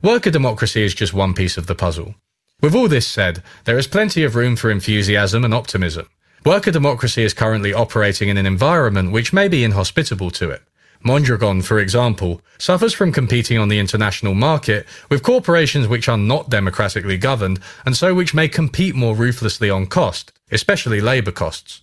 Worker 0.04 0.30
democracy 0.30 0.84
is 0.84 0.94
just 0.94 1.12
one 1.12 1.34
piece 1.34 1.58
of 1.58 1.66
the 1.66 1.74
puzzle. 1.74 2.14
With 2.62 2.76
all 2.76 2.86
this 2.86 3.08
said, 3.08 3.42
there 3.64 3.76
is 3.76 3.88
plenty 3.88 4.22
of 4.22 4.36
room 4.36 4.54
for 4.54 4.70
enthusiasm 4.70 5.44
and 5.44 5.52
optimism. 5.52 6.08
Worker 6.45 6.70
democracy 6.70 7.24
is 7.24 7.34
currently 7.34 7.74
operating 7.74 8.28
in 8.28 8.36
an 8.36 8.47
environment 8.47 9.12
which 9.12 9.32
may 9.32 9.49
be 9.49 9.64
inhospitable 9.64 10.30
to 10.32 10.51
it. 10.51 10.62
Mondragon, 11.03 11.62
for 11.62 11.78
example, 11.78 12.41
suffers 12.59 12.93
from 12.93 13.12
competing 13.12 13.59
on 13.59 13.68
the 13.68 13.78
international 13.78 14.34
market 14.34 14.86
with 15.11 15.22
corporations 15.22 15.86
which 15.86 16.09
are 16.09 16.18
not 16.18 16.51
democratically 16.51 17.16
governed 17.16 17.61
and 17.86 17.97
so 17.97 18.14
which 18.14 18.34
may 18.34 18.49
compete 18.49 18.95
more 18.95 19.14
ruthlessly 19.14 19.70
on 19.70 19.86
cost, 19.86 20.32
especially 20.51 21.01
labour 21.01 21.30
costs. 21.30 21.82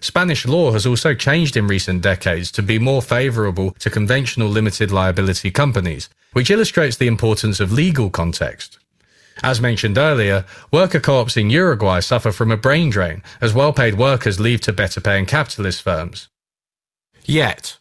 Spanish 0.00 0.46
law 0.46 0.72
has 0.72 0.86
also 0.86 1.14
changed 1.14 1.56
in 1.56 1.68
recent 1.68 2.02
decades 2.02 2.50
to 2.50 2.62
be 2.62 2.78
more 2.78 3.02
favourable 3.02 3.72
to 3.78 3.90
conventional 3.90 4.48
limited 4.48 4.90
liability 4.90 5.50
companies, 5.50 6.08
which 6.32 6.50
illustrates 6.50 6.96
the 6.96 7.06
importance 7.06 7.60
of 7.60 7.70
legal 7.70 8.10
context. 8.10 8.79
As 9.42 9.60
mentioned 9.60 9.96
earlier, 9.96 10.44
worker 10.70 11.00
co-ops 11.00 11.36
in 11.36 11.48
Uruguay 11.48 12.00
suffer 12.00 12.30
from 12.30 12.50
a 12.50 12.56
brain 12.56 12.90
drain 12.90 13.22
as 13.40 13.54
well-paid 13.54 13.94
workers 13.94 14.38
leave 14.38 14.60
to 14.62 14.72
better 14.72 15.00
paying 15.00 15.24
capitalist 15.24 15.82
firms. 15.82 16.28
Yet, 17.24 17.78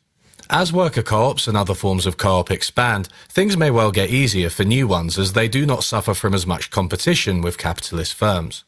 as 0.50 0.74
worker 0.74 1.04
co-ops 1.04 1.48
and 1.48 1.58
other 1.58 1.74
forms 1.74 2.06
of 2.06 2.18
co-op 2.18 2.50
expand, 2.50 3.10
things 3.28 3.58
may 3.58 3.70
well 3.70 3.92
get 3.92 4.10
easier 4.10 4.50
for 4.50 4.64
new 4.64 4.88
ones 4.88 5.20
as 5.20 5.34
they 5.34 5.48
do 5.48 5.66
not 5.66 5.84
suffer 5.84 6.14
from 6.14 6.34
as 6.34 6.48
much 6.48 6.72
competition 6.72 7.42
with 7.42 7.58
capitalist 7.58 8.14
firms. 8.14 8.64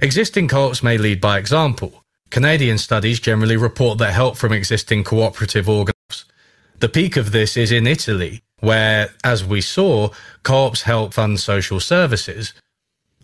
Existing 0.00 0.48
co-ops 0.48 0.82
may 0.82 0.98
lead 0.98 1.20
by 1.20 1.38
example. 1.38 2.04
Canadian 2.30 2.78
studies 2.78 3.20
generally 3.20 3.56
report 3.56 3.98
that 3.98 4.12
help 4.12 4.36
from 4.36 4.52
existing 4.52 5.04
cooperative 5.04 5.68
organs. 5.68 6.24
The 6.80 6.88
peak 6.88 7.16
of 7.16 7.30
this 7.30 7.56
is 7.56 7.70
in 7.70 7.86
Italy, 7.86 8.42
where, 8.64 9.10
as 9.22 9.44
we 9.44 9.60
saw, 9.60 10.08
co-ops 10.42 10.82
help 10.82 11.14
fund 11.14 11.38
social 11.38 11.80
services. 11.80 12.54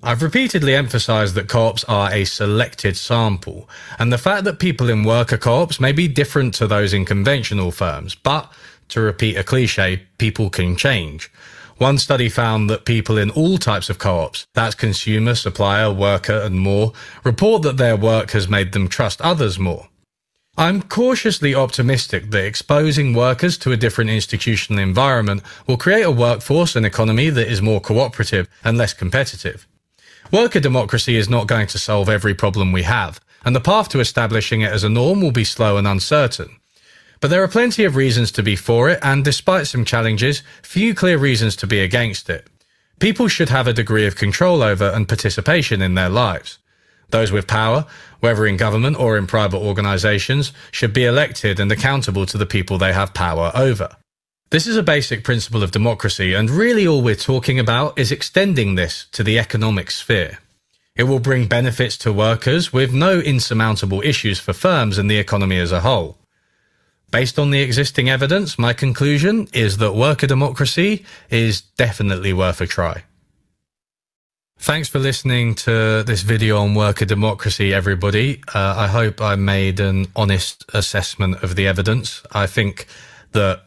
I've 0.03 0.23
repeatedly 0.23 0.75
emphasized 0.75 1.35
that 1.35 1.49
co-ops 1.49 1.85
are 1.85 2.13
a 2.13 2.25
selected 2.25 2.97
sample, 2.97 3.69
and 3.99 4.13
the 4.13 4.19
fact 4.19 4.45
that 4.45 4.59
people 4.59 4.89
in 4.89 5.05
worker 5.05 5.37
co-ops 5.37 5.81
may 5.81 5.93
be 5.93 6.09
different 6.09 6.55
to 6.55 6.67
those 6.67 6.95
in 6.95 7.05
conventional 7.05 7.71
firms, 7.71 8.15
but 8.15 8.51
to 8.89 9.01
repeat 9.01 9.37
a 9.37 9.45
cliche, 9.45 10.03
people 10.19 10.51
can 10.51 10.77
change. 10.77 11.31
One 11.77 11.97
study 11.97 12.29
found 12.29 12.69
that 12.69 12.85
people 12.85 13.17
in 13.17 13.31
all 13.31 13.57
types 13.57 13.89
of 13.89 13.99
co-ops, 13.99 14.47
that's 14.55 14.75
consumer, 14.75 15.35
supplier, 15.35 15.91
worker, 15.93 16.41
and 16.41 16.61
more, 16.61 16.93
report 17.25 17.63
that 17.63 17.79
their 17.79 17.97
work 17.97 18.33
has 18.33 18.49
made 18.49 18.73
them 18.73 18.89
trust 18.89 19.21
others 19.23 19.59
more. 19.59 19.89
I'm 20.61 20.83
cautiously 20.83 21.55
optimistic 21.55 22.31
that 22.33 22.45
exposing 22.45 23.15
workers 23.15 23.57
to 23.57 23.73
a 23.73 23.79
different 23.79 24.11
institutional 24.11 24.83
environment 24.83 25.43
will 25.67 25.79
create 25.79 26.03
a 26.03 26.11
workforce 26.11 26.77
and 26.77 26.85
economy 26.85 27.31
that 27.31 27.51
is 27.51 27.63
more 27.63 27.81
cooperative 27.81 28.47
and 28.63 28.77
less 28.77 28.93
competitive. 28.93 29.67
Worker 30.31 30.61
democracy 30.61 31.17
is 31.17 31.31
not 31.31 31.47
going 31.47 31.67
to 31.69 31.79
solve 31.79 32.11
every 32.11 32.35
problem 32.35 32.73
we 32.73 32.83
have, 32.83 33.23
and 33.43 33.57
the 33.57 33.61
path 33.61 33.89
to 33.89 34.01
establishing 34.01 34.61
it 34.61 34.71
as 34.71 34.85
a 34.85 34.91
norm 34.91 35.23
will 35.23 35.31
be 35.31 35.45
slow 35.45 35.79
and 35.79 35.89
uncertain. 35.89 36.61
But 37.21 37.31
there 37.31 37.43
are 37.43 37.49
plenty 37.49 37.85
of 37.85 37.97
reasons 37.97 38.31
to 38.33 38.43
be 38.43 38.55
for 38.55 38.91
it, 38.91 38.99
and 39.03 39.25
despite 39.25 39.67
some 39.67 39.87
challenges, 39.87 40.43
few 40.63 40.95
clear 40.95 41.17
reasons 41.17 41.57
to 41.57 41.67
be 41.67 41.81
against 41.81 42.29
it. 42.29 42.47
People 42.99 43.29
should 43.29 43.49
have 43.49 43.67
a 43.67 43.73
degree 43.73 44.07
of 44.07 44.15
control 44.15 44.63
over 44.63 44.91
and 44.91 45.09
participation 45.09 45.81
in 45.81 45.95
their 45.95 46.11
lives. 46.11 46.59
Those 47.11 47.33
with 47.33 47.47
power, 47.47 47.87
whether 48.21 48.47
in 48.47 48.57
government 48.57 48.99
or 48.99 49.17
in 49.17 49.27
private 49.27 49.59
organisations, 49.59 50.53
should 50.71 50.93
be 50.93 51.05
elected 51.05 51.59
and 51.59 51.71
accountable 51.73 52.27
to 52.27 52.39
the 52.39 52.47
people 52.47 52.79
they 52.79 52.93
have 52.93 53.15
power 53.15 53.51
over. 53.55 53.97
This 54.51 54.67
is 54.67 54.77
a 54.77 54.83
basic 54.83 55.23
principle 55.23 55.63
of 55.63 55.71
democracy, 55.71 56.35
and 56.35 56.51
really 56.51 56.87
all 56.87 57.03
we're 57.03 57.15
talking 57.15 57.59
about 57.59 57.99
is 57.99 58.11
extending 58.11 58.75
this 58.75 59.07
to 59.13 59.23
the 59.23 59.39
economic 59.39 59.91
sphere. 59.91 60.39
It 60.97 61.05
will 61.05 61.21
bring 61.21 61.47
benefits 61.47 61.97
to 61.99 62.13
workers 62.13 62.73
with 62.73 62.93
no 62.93 63.21
insurmountable 63.21 64.03
issues 64.03 64.41
for 64.41 64.53
firms 64.53 64.99
and 64.99 65.11
the 65.11 65.19
economy 65.19 65.59
as 65.59 65.73
a 65.73 65.81
whole. 65.81 66.19
Based 67.11 67.39
on 67.39 67.51
the 67.51 67.61
existing 67.61 68.09
evidence, 68.09 68.59
my 68.59 68.73
conclusion 68.73 69.49
is 69.53 69.79
that 69.79 69.95
worker 69.95 70.27
democracy 70.27 71.05
is 71.29 71.61
definitely 71.61 72.33
worth 72.33 72.61
a 72.61 72.67
try. 72.67 73.05
Thanks 74.63 74.91
for 74.91 74.99
listening 74.99 75.55
to 75.55 76.03
this 76.03 76.21
video 76.21 76.59
on 76.59 76.75
worker 76.75 77.07
democracy, 77.07 77.73
everybody. 77.73 78.43
Uh, 78.55 78.75
I 78.77 78.89
hope 78.89 79.23
I 79.23 79.35
made 79.35 79.81
an 79.81 80.09
honest 80.15 80.67
assessment 80.75 81.43
of 81.43 81.57
the 81.57 81.67
evidence. 81.67 82.23
I 82.33 82.47
think 82.47 82.87
that 83.33 83.63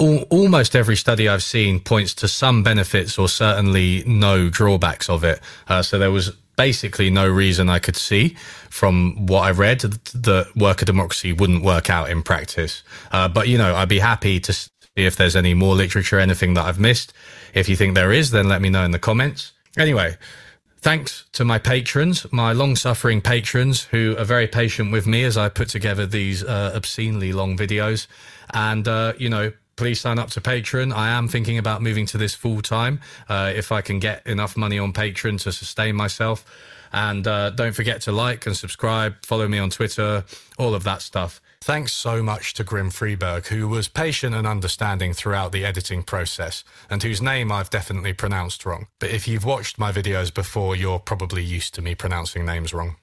almost 0.00 0.74
every 0.74 0.96
study 0.96 1.28
I've 1.28 1.44
seen 1.44 1.78
points 1.78 2.12
to 2.14 2.26
some 2.26 2.64
benefits 2.64 3.20
or 3.20 3.28
certainly 3.28 4.02
no 4.04 4.50
drawbacks 4.50 5.08
of 5.08 5.22
it. 5.22 5.40
Uh, 5.68 5.80
so 5.82 5.96
there 5.96 6.10
was 6.10 6.32
basically 6.56 7.08
no 7.08 7.28
reason 7.28 7.70
I 7.70 7.78
could 7.78 7.96
see 7.96 8.36
from 8.68 9.26
what 9.26 9.42
I 9.42 9.52
read 9.52 9.78
that 9.82 10.48
worker 10.56 10.84
democracy 10.84 11.32
wouldn't 11.34 11.62
work 11.62 11.88
out 11.88 12.10
in 12.10 12.24
practice. 12.24 12.82
Uh, 13.12 13.28
but, 13.28 13.46
you 13.46 13.58
know, 13.58 13.76
I'd 13.76 13.88
be 13.88 14.00
happy 14.00 14.40
to 14.40 14.52
see 14.52 14.70
if 14.96 15.14
there's 15.14 15.36
any 15.36 15.54
more 15.54 15.76
literature, 15.76 16.18
anything 16.18 16.54
that 16.54 16.64
I've 16.64 16.80
missed. 16.80 17.12
If 17.54 17.68
you 17.68 17.76
think 17.76 17.94
there 17.94 18.10
is, 18.10 18.32
then 18.32 18.48
let 18.48 18.60
me 18.60 18.70
know 18.70 18.82
in 18.82 18.90
the 18.90 18.98
comments. 18.98 19.52
Anyway, 19.76 20.16
thanks 20.78 21.26
to 21.32 21.44
my 21.44 21.58
patrons, 21.58 22.26
my 22.32 22.52
long 22.52 22.76
suffering 22.76 23.20
patrons 23.20 23.84
who 23.84 24.16
are 24.18 24.24
very 24.24 24.46
patient 24.46 24.90
with 24.90 25.06
me 25.06 25.24
as 25.24 25.36
I 25.36 25.48
put 25.48 25.68
together 25.68 26.06
these 26.06 26.42
uh, 26.42 26.72
obscenely 26.74 27.32
long 27.32 27.56
videos. 27.58 28.06
And, 28.54 28.88
uh, 28.88 29.12
you 29.18 29.28
know, 29.28 29.52
please 29.76 30.00
sign 30.00 30.18
up 30.18 30.30
to 30.30 30.40
Patreon. 30.40 30.94
I 30.94 31.10
am 31.10 31.28
thinking 31.28 31.58
about 31.58 31.82
moving 31.82 32.06
to 32.06 32.18
this 32.18 32.34
full 32.34 32.62
time 32.62 33.00
uh, 33.28 33.52
if 33.54 33.70
I 33.70 33.82
can 33.82 33.98
get 33.98 34.26
enough 34.26 34.56
money 34.56 34.78
on 34.78 34.94
Patreon 34.94 35.40
to 35.42 35.52
sustain 35.52 35.94
myself. 35.94 36.44
And 36.92 37.26
uh, 37.26 37.50
don't 37.50 37.74
forget 37.74 38.00
to 38.02 38.12
like 38.12 38.46
and 38.46 38.56
subscribe, 38.56 39.16
follow 39.26 39.46
me 39.48 39.58
on 39.58 39.68
Twitter, 39.68 40.24
all 40.58 40.74
of 40.74 40.84
that 40.84 41.02
stuff. 41.02 41.42
Thanks 41.66 41.92
so 41.92 42.22
much 42.22 42.54
to 42.54 42.62
Grim 42.62 42.90
Freeberg, 42.92 43.48
who 43.48 43.66
was 43.66 43.88
patient 43.88 44.36
and 44.36 44.46
understanding 44.46 45.12
throughout 45.12 45.50
the 45.50 45.64
editing 45.64 46.04
process, 46.04 46.62
and 46.88 47.02
whose 47.02 47.20
name 47.20 47.50
I've 47.50 47.70
definitely 47.70 48.12
pronounced 48.12 48.64
wrong. 48.64 48.86
But 49.00 49.10
if 49.10 49.26
you've 49.26 49.44
watched 49.44 49.76
my 49.76 49.90
videos 49.90 50.32
before, 50.32 50.76
you're 50.76 51.00
probably 51.00 51.42
used 51.42 51.74
to 51.74 51.82
me 51.82 51.96
pronouncing 51.96 52.46
names 52.46 52.72
wrong. 52.72 52.94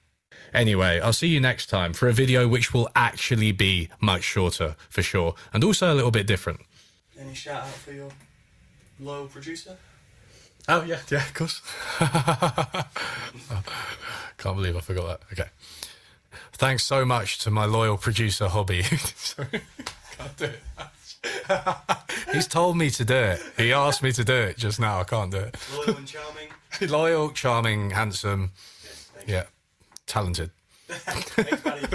Anyway, 0.54 0.98
I'll 0.98 1.12
see 1.12 1.26
you 1.26 1.40
next 1.40 1.66
time 1.66 1.92
for 1.92 2.08
a 2.08 2.14
video 2.14 2.48
which 2.48 2.72
will 2.72 2.88
actually 2.96 3.52
be 3.52 3.90
much 4.00 4.22
shorter, 4.22 4.76
for 4.88 5.02
sure, 5.02 5.34
and 5.52 5.62
also 5.62 5.92
a 5.92 5.94
little 5.94 6.10
bit 6.10 6.26
different. 6.26 6.60
Any 7.20 7.34
shout 7.34 7.64
out 7.64 7.68
for 7.68 7.92
your 7.92 8.08
loyal 8.98 9.26
producer? 9.26 9.76
Oh, 10.68 10.84
yeah, 10.84 11.00
yeah, 11.10 11.18
of 11.18 11.34
course. 11.34 11.60
Can't 14.38 14.56
believe 14.56 14.74
I 14.74 14.80
forgot 14.80 15.20
that. 15.20 15.20
Okay. 15.38 15.50
Thanks 16.56 16.84
so 16.84 17.04
much 17.04 17.38
to 17.38 17.50
my 17.50 17.64
loyal 17.64 17.96
producer, 17.96 18.46
Hobby. 18.48 18.82
Can't 18.86 20.36
do 20.36 20.44
it. 20.44 20.60
He's 22.32 22.46
told 22.46 22.76
me 22.76 22.90
to 22.90 23.04
do 23.04 23.14
it. 23.14 23.40
He 23.56 23.72
asked 23.72 24.02
me 24.02 24.12
to 24.12 24.24
do 24.24 24.34
it 24.34 24.56
just 24.56 24.78
now. 24.78 25.00
I 25.00 25.04
can't 25.04 25.30
do 25.30 25.38
it. 25.38 25.56
Loyal 25.74 25.96
and 25.96 26.06
charming. 26.06 26.48
Loyal, 26.90 27.30
charming, 27.30 27.90
handsome. 27.90 28.52
yeah, 29.26 29.44
talented. 30.06 30.50
Thanks, 30.88 31.62
buddy. 31.62 31.86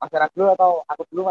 Mas 0.00 0.30
dulu 0.32 0.48
atau 0.56 0.70
aku 0.88 1.02
dulu 1.12 1.22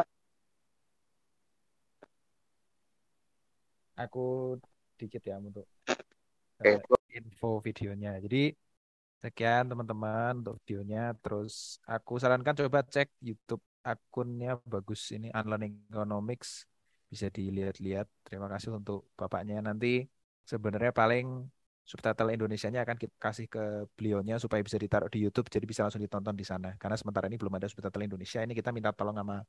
Aku 4.00 4.56
dikit 4.96 5.24
ya 5.24 5.36
untuk 5.40 5.68
Oke, 6.60 6.76
uh, 6.76 7.04
info 7.16 7.64
videonya. 7.64 8.20
Jadi 8.20 8.52
sekian 9.24 9.68
teman-teman 9.72 10.44
untuk 10.44 10.56
videonya. 10.64 11.16
Terus 11.20 11.80
aku 11.88 12.20
sarankan 12.20 12.56
coba 12.56 12.84
cek 12.84 13.12
YouTube 13.24 13.64
akunnya 13.84 14.60
bagus 14.68 15.12
ini 15.16 15.32
Unlearning 15.32 15.88
Economics 15.92 16.68
bisa 17.12 17.28
dilihat-lihat. 17.32 18.08
Terima 18.28 18.48
kasih 18.52 18.76
untuk 18.76 19.08
bapaknya. 19.16 19.64
Nanti 19.64 20.04
sebenarnya 20.44 20.92
paling 20.92 21.48
subtitle 21.88 22.30
Indonesianya 22.36 22.86
akan 22.86 22.98
kita 23.02 23.16
kasih 23.18 23.50
ke 23.50 23.90
beliaunya 23.98 24.38
supaya 24.38 24.62
bisa 24.62 24.78
ditaruh 24.78 25.10
di 25.10 25.26
YouTube 25.26 25.50
jadi 25.50 25.66
bisa 25.66 25.82
langsung 25.88 26.04
ditonton 26.04 26.36
di 26.38 26.46
sana. 26.46 26.76
Karena 26.78 26.96
sementara 27.00 27.26
ini 27.32 27.40
belum 27.42 27.56
ada 27.58 27.66
subtitle 27.66 28.06
Indonesia. 28.06 28.40
Ini 28.46 28.54
kita 28.54 28.70
minta 28.70 28.94
tolong 28.94 29.18
sama 29.18 29.42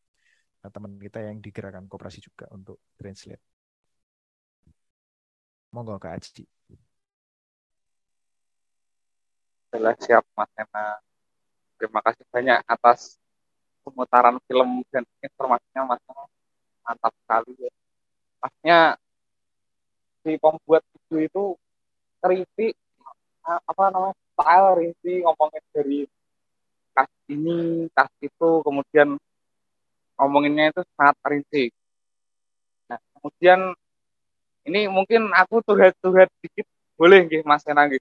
teman 0.61 0.92
kita 0.96 1.20
yang 1.26 1.36
digerakkan 1.40 1.84
koperasi 1.90 2.24
juga 2.24 2.48
untuk 2.53 2.80
translate. 2.96 3.59
Monggo 5.70 5.96
Kak 6.02 6.18
Aji. 6.18 6.44
Jelas 9.70 9.96
siap 10.02 10.26
Mas 10.34 10.50
Ena. 10.58 10.98
Terima 11.78 12.02
kasih 12.02 12.26
banyak 12.26 12.58
atas 12.66 13.16
pemutaran 13.86 14.42
film 14.50 14.82
dan 14.90 15.06
informasinya 15.22 15.94
Mas 15.94 16.02
Ena. 16.10 16.24
Mantap 16.82 17.12
sekali 17.22 17.54
ya. 17.54 17.70
Masnya 18.42 18.80
si 20.26 20.36
pembuat 20.36 20.82
video 20.90 21.18
itu 21.22 21.44
kritik 22.20 22.74
apa 23.46 23.84
namanya 23.88 24.16
style 24.36 24.68
rinci 24.76 25.12
ngomongin 25.24 25.64
dari 25.72 25.98
kas 26.92 27.10
ini 27.32 27.88
kas 27.96 28.10
itu 28.20 28.50
kemudian 28.60 29.16
ngomonginnya 30.20 30.76
itu 30.76 30.82
sangat 30.94 31.16
rinci 31.24 31.64
nah 32.84 33.00
kemudian 33.16 33.72
ini 34.70 34.86
mungkin 34.86 35.34
aku 35.34 35.58
turhat-turhat 35.66 36.30
dikit. 36.38 36.66
Boleh 36.94 37.26
nggih 37.26 37.42
Mas 37.42 37.66
Ena 37.66 37.90
nggih. 37.90 37.98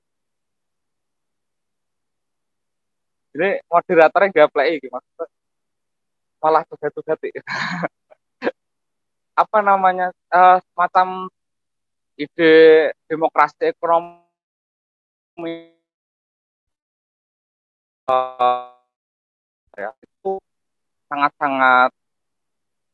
Jadi 3.33 3.61
moderatornya 3.69 4.45
play 4.53 4.77
gitu 4.77 4.93
mas. 4.93 5.05
Malah 6.41 6.63
turhat-turhat 6.69 7.19
apa 9.41 9.59
namanya 9.63 10.11
uh, 10.29 10.61
semacam 10.71 11.31
ide 12.19 12.53
demokrasi 13.09 13.71
ekonomi. 13.73 14.27
Uh, 18.09 18.73
ya 19.77 19.93
itu 20.01 20.41
sangat-sangat 21.07 21.93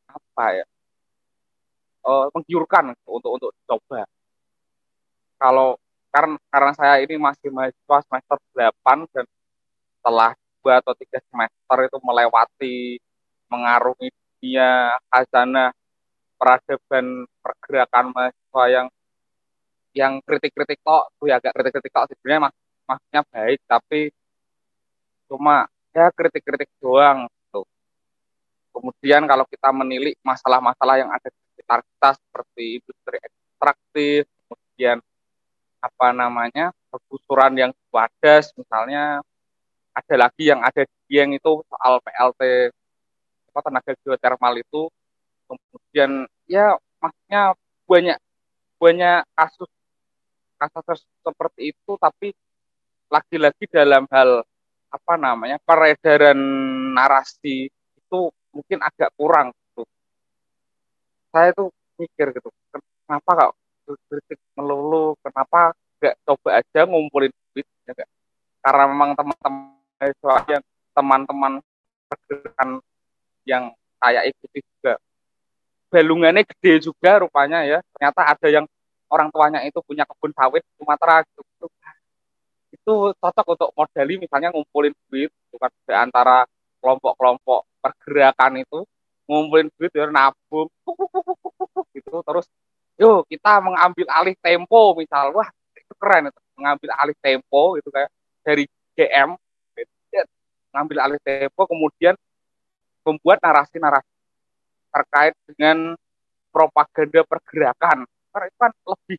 apa 0.06 0.44
ya 0.52 0.66
uh, 2.06 2.26
menggiurkan 2.32 2.94
untuk 3.10 3.30
untuk 3.36 3.50
coba. 3.66 4.06
Kalau 5.36 5.76
karena 6.14 6.38
karena 6.48 6.72
saya 6.72 6.94
ini 7.04 7.20
masih 7.20 7.52
mahasiswa 7.52 7.98
semester 8.08 8.38
8 8.56 9.04
dan 9.12 9.26
setelah 10.00 10.30
dua 10.62 10.80
atau 10.80 10.94
tiga 10.96 11.20
semester 11.28 11.78
itu 11.84 11.98
melewati 12.00 12.76
mengarungi 13.52 14.08
dunia 14.10 14.96
khazanah 15.12 15.70
peradaban 16.40 17.28
pergerakan 17.44 18.06
mahasiswa 18.14 18.64
yang 18.70 18.86
yang 19.96 20.12
kritik-kritik 20.24 20.80
kok 20.84 21.08
tuh 21.16 21.26
ya 21.28 21.40
agak 21.40 21.52
kritik-kritik 21.56 21.92
kok 21.92 22.06
sebenarnya 22.12 22.40
mak 22.48 22.54
maksudnya 22.86 23.22
baik 23.32 23.60
tapi 23.64 24.00
cuma 25.26 25.66
ya 25.96 26.06
kritik-kritik 26.12 26.70
doang 26.78 27.26
tuh 27.50 27.66
Kemudian 28.76 29.24
kalau 29.24 29.48
kita 29.48 29.68
menilik 29.72 30.14
masalah-masalah 30.20 31.00
yang 31.00 31.10
ada 31.10 31.28
di 31.32 31.45
kita 31.56 32.08
seperti 32.20 32.64
industri 32.80 33.16
ekstraktif, 33.20 34.28
kemudian 34.46 34.98
apa 35.80 36.08
namanya 36.12 36.74
penggusuran 36.92 37.52
yang 37.56 37.72
wadas 37.92 38.50
misalnya 38.58 39.22
ada 39.96 40.14
lagi 40.18 40.50
yang 40.50 40.60
ada 40.60 40.82
di 40.82 40.96
Dieng 41.06 41.32
itu 41.36 41.62
soal 41.70 42.02
PLT 42.02 42.42
apa 43.54 43.60
tenaga 43.64 43.92
geotermal 44.02 44.54
itu 44.58 44.90
kemudian 45.46 46.26
ya 46.50 46.74
maksudnya 47.00 47.54
banyak 47.86 48.18
banyak 48.76 49.20
kasus 49.32 49.70
kasus 50.58 51.00
seperti 51.22 51.72
itu 51.72 51.92
tapi 51.96 52.34
lagi-lagi 53.06 53.64
dalam 53.70 54.04
hal 54.10 54.42
apa 54.90 55.14
namanya 55.14 55.60
peredaran 55.62 56.36
narasi 56.96 57.68
itu 57.70 58.20
mungkin 58.54 58.80
agak 58.80 59.12
kurang. 59.14 59.52
Saya 61.36 61.52
tuh 61.52 61.68
mikir 62.00 62.32
gitu, 62.32 62.48
kenapa 63.04 63.52
kok 63.52 63.52
kritik 64.08 64.40
melulu, 64.56 65.12
kenapa 65.20 65.76
nggak 66.00 66.16
coba 66.24 66.64
aja 66.64 66.88
ngumpulin 66.88 67.28
duit, 67.52 67.68
ya 67.84 67.92
gak? 67.92 68.08
Karena 68.64 68.84
memang 68.88 69.12
teman-teman 69.12 70.40
yang 70.48 70.64
teman-teman 70.96 71.52
pergerakan 72.08 72.70
yang 73.44 73.64
saya 74.00 74.24
ikuti 74.24 74.64
juga. 74.64 74.96
Balungannya 75.92 76.48
gede 76.48 76.88
juga 76.88 77.20
rupanya 77.20 77.68
ya. 77.68 77.84
Ternyata 77.92 78.20
ada 78.32 78.48
yang 78.48 78.64
orang 79.12 79.28
tuanya 79.28 79.60
itu 79.60 79.76
punya 79.84 80.08
kebun 80.08 80.32
sawit 80.32 80.64
Sumatera 80.80 81.20
gitu, 81.20 81.44
gitu 81.44 81.66
itu 82.74 82.94
cocok 83.18 83.46
untuk 83.56 83.70
modali 83.74 84.14
misalnya 84.20 84.50
ngumpulin 84.54 84.94
duit 85.08 85.30
bukan 85.50 85.70
antara 85.90 86.46
kelompok-kelompok 86.82 87.66
pergerakan 87.82 88.62
itu 88.62 88.86
ngumpulin 89.26 89.68
duit 89.76 89.92
ya 89.92 90.06
nabung. 90.08 90.70
Gitu. 91.94 92.10
Terus 92.10 92.46
yuk 92.96 93.26
kita 93.28 93.60
mengambil 93.60 94.06
alih 94.14 94.36
tempo 94.38 94.96
misal. 94.96 95.34
Wah 95.34 95.50
itu 95.74 95.92
keren 95.98 96.30
itu. 96.30 96.40
Mengambil 96.56 96.90
alih 96.96 97.16
tempo 97.20 97.76
itu 97.76 97.88
kayak 97.92 98.10
dari 98.46 98.64
GM 98.96 99.36
mengambil 100.76 101.08
alih 101.08 101.20
tempo 101.24 101.64
kemudian 101.64 102.12
membuat 103.00 103.40
narasi-narasi 103.40 104.12
terkait 104.92 105.32
dengan 105.48 105.96
propaganda 106.52 107.24
pergerakan. 107.24 108.04
Karena 108.04 108.44
itu 108.52 108.58
kan 108.60 108.72
lebih 108.84 109.18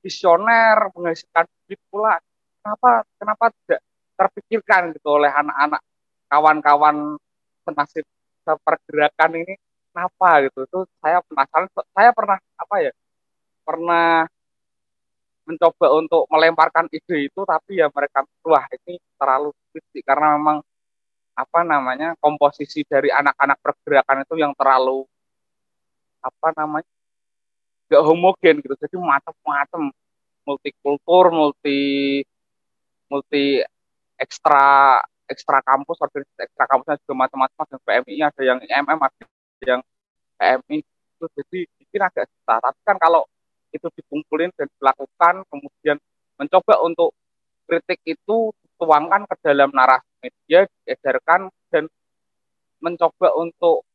visioner 0.00 0.76
menghasilkan 0.96 1.44
duit 1.68 1.80
pula. 1.92 2.16
Kenapa 2.64 3.04
kenapa 3.20 3.44
tidak 3.52 3.80
terpikirkan 4.16 4.96
gitu 4.96 5.08
oleh 5.12 5.28
anak-anak 5.28 5.84
kawan-kawan 6.32 6.96
senasib 7.68 8.04
pergerakan 8.44 9.30
ini 9.38 9.54
kenapa 9.92 10.30
gitu. 10.48 10.58
Itu 10.66 10.78
saya 10.98 11.18
penasaran 11.24 11.68
saya 11.94 12.10
pernah 12.14 12.38
apa 12.38 12.76
ya 12.82 12.92
pernah 13.62 14.26
mencoba 15.42 15.86
untuk 15.98 16.22
melemparkan 16.30 16.86
ide 16.94 17.26
itu 17.26 17.40
tapi 17.42 17.82
ya 17.82 17.90
mereka 17.90 18.22
wah 18.46 18.66
ini 18.70 18.98
terlalu 19.18 19.50
kritik 19.74 20.02
karena 20.06 20.38
memang 20.38 20.62
apa 21.34 21.60
namanya 21.66 22.14
komposisi 22.22 22.86
dari 22.86 23.10
anak-anak 23.10 23.58
pergerakan 23.58 24.22
itu 24.22 24.34
yang 24.38 24.52
terlalu 24.54 25.02
apa 26.22 26.48
namanya 26.54 26.90
gak 27.90 28.04
homogen 28.06 28.62
gitu. 28.62 28.74
Jadi 28.78 28.96
macam-macam 28.96 29.90
multikultur 30.46 31.24
multi 31.34 32.22
multi 33.10 33.62
ekstra 34.16 35.02
ekstra 35.32 35.58
kampus 35.64 35.98
organisasi 35.98 36.40
ekstra 36.46 36.64
kampusnya 36.68 37.00
juga 37.02 37.14
macam-macam 37.26 37.60
ada 37.64 37.78
PMI 37.82 38.16
ada 38.22 38.42
yang 38.44 38.58
IMM 38.60 38.98
ada 39.00 39.24
yang 39.64 39.80
PMI 40.38 40.78
itu 40.84 41.26
jadi 41.38 41.58
mungkin 41.78 42.00
agak 42.02 42.24
susah. 42.28 42.58
Tapi 42.58 42.80
kan 42.82 42.96
kalau 42.98 43.22
itu 43.72 43.88
dikumpulin 43.96 44.52
dan 44.52 44.68
dilakukan 44.76 45.34
kemudian 45.48 45.96
mencoba 46.36 46.74
untuk 46.84 47.16
kritik 47.64 48.02
itu 48.04 48.52
dituangkan 48.66 49.24
ke 49.30 49.34
dalam 49.40 49.70
narasi 49.72 50.12
media 50.20 50.68
diedarkan 50.84 51.48
dan 51.72 51.88
mencoba 52.82 53.32
untuk 53.38 53.86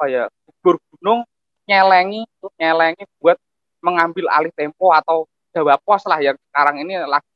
apa 0.00 0.04
ya 0.08 0.24
gugur 0.48 0.80
gunung 0.96 1.28
nyelengi 1.68 2.24
nyelengi 2.56 3.04
buat 3.20 3.36
mengambil 3.84 4.32
alih 4.32 4.50
tempo 4.56 4.90
atau 4.90 5.28
Jawa 5.52 5.76
Pos 5.76 6.08
lah 6.08 6.18
yang 6.24 6.40
sekarang 6.50 6.80
ini 6.80 6.96
lagi 7.04 7.29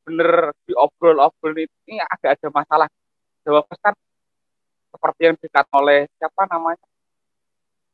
benar-benar 0.00 0.56
diobrol-obrol 0.64 1.54
ini 1.64 2.00
agak 2.00 2.40
ada 2.40 2.48
masalah. 2.48 2.88
Jawa 3.42 3.60
Pos 3.66 3.78
kan 3.82 3.94
seperti 4.92 5.20
yang 5.24 5.36
dikat 5.40 5.66
oleh 5.72 6.06
siapa 6.20 6.42
namanya 6.46 6.86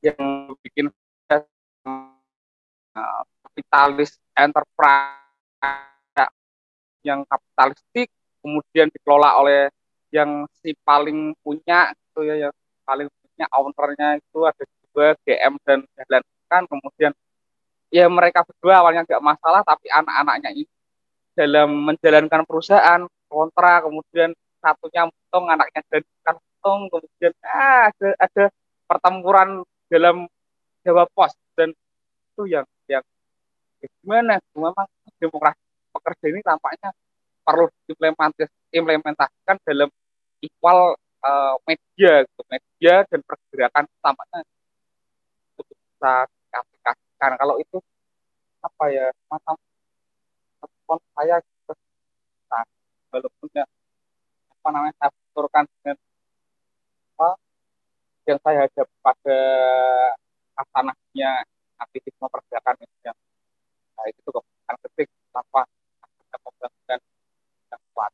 yang 0.03 0.53
bikin 0.63 0.91
kapitalis 2.93 4.19
enterprise 4.35 5.25
yang 7.07 7.23
kapitalistik 7.25 8.11
kemudian 8.43 8.91
dikelola 8.91 9.39
oleh 9.39 9.71
yang 10.11 10.45
si 10.61 10.75
paling 10.83 11.35
punya 11.41 11.95
itu 11.95 12.21
ya 12.27 12.49
yang 12.49 12.55
paling 12.83 13.09
punya 13.09 13.47
ownernya 13.55 14.09
itu 14.19 14.39
ada 14.43 14.65
dua 14.91 15.15
GM 15.23 15.55
dan 15.63 15.87
Dahlan 15.95 16.23
kan 16.49 16.63
kemudian 16.67 17.13
ya 17.93 18.09
mereka 18.09 18.45
berdua 18.45 18.83
awalnya 18.83 19.05
nggak 19.05 19.23
masalah 19.23 19.61
tapi 19.63 19.87
anak-anaknya 19.93 20.51
ini 20.53 20.78
dalam 21.39 21.71
menjalankan 21.87 22.43
perusahaan 22.43 23.07
kontra 23.31 23.87
kemudian 23.87 24.35
satunya 24.59 25.07
untung 25.07 25.47
anaknya 25.47 25.87
jadikan 25.87 26.35
untung 26.43 26.91
kemudian 26.91 27.33
ah, 27.47 27.95
ada 27.95 28.09
ada 28.19 28.45
pertempuran 28.91 29.63
dalam 29.87 30.27
Jawa 30.83 31.05
Pos. 31.13 31.37
Dan 31.55 31.71
itu 32.33 32.43
yang 32.49 32.67
yang 32.91 33.05
ya 33.79 33.89
gimana? 34.03 34.43
Memang 34.57 34.89
demokrasi 35.21 35.63
pekerja 35.95 36.27
ini 36.33 36.41
tampaknya 36.43 36.91
perlu 37.47 37.71
diimplementasikan 37.89 39.57
dalam 39.65 39.89
equal 40.45 40.97
uh, 41.25 41.55
media 41.65 42.25
gitu. 42.25 42.43
media 42.49 42.95
dan 43.09 43.21
pergerakan 43.25 43.85
tampaknya 44.05 44.39
untuk 45.57 45.67
bisa 45.67 46.13
diaplikasikan 46.29 47.33
kalau 47.41 47.57
itu 47.59 47.79
apa 48.63 48.85
ya 48.93 49.07
macam 49.33 49.55
respon 50.89 51.05
saya 51.13 51.37
nah, 52.49 52.65
walaupun 53.13 53.49
ya 53.53 53.69
apa 54.49 54.69
namanya 54.73 54.95
saya 54.97 55.11
benturkan 55.13 55.65
dengan 55.69 55.97
apa 57.13 57.29
yang 58.25 58.39
saya 58.41 58.59
hadap 58.65 58.89
pada 59.05 59.39
kasanahnya 60.57 61.45
aktivisme 61.77 62.25
pergerakan 62.33 62.89
yang 63.05 63.17
nah, 64.01 64.05
itu 64.09 64.17
kebutuhan 64.25 64.77
ketik 64.89 65.09
tanpa 65.29 65.69
ada 66.01 66.37
pembangunan 66.41 67.01
yang 67.69 67.83
kuat. 67.93 68.13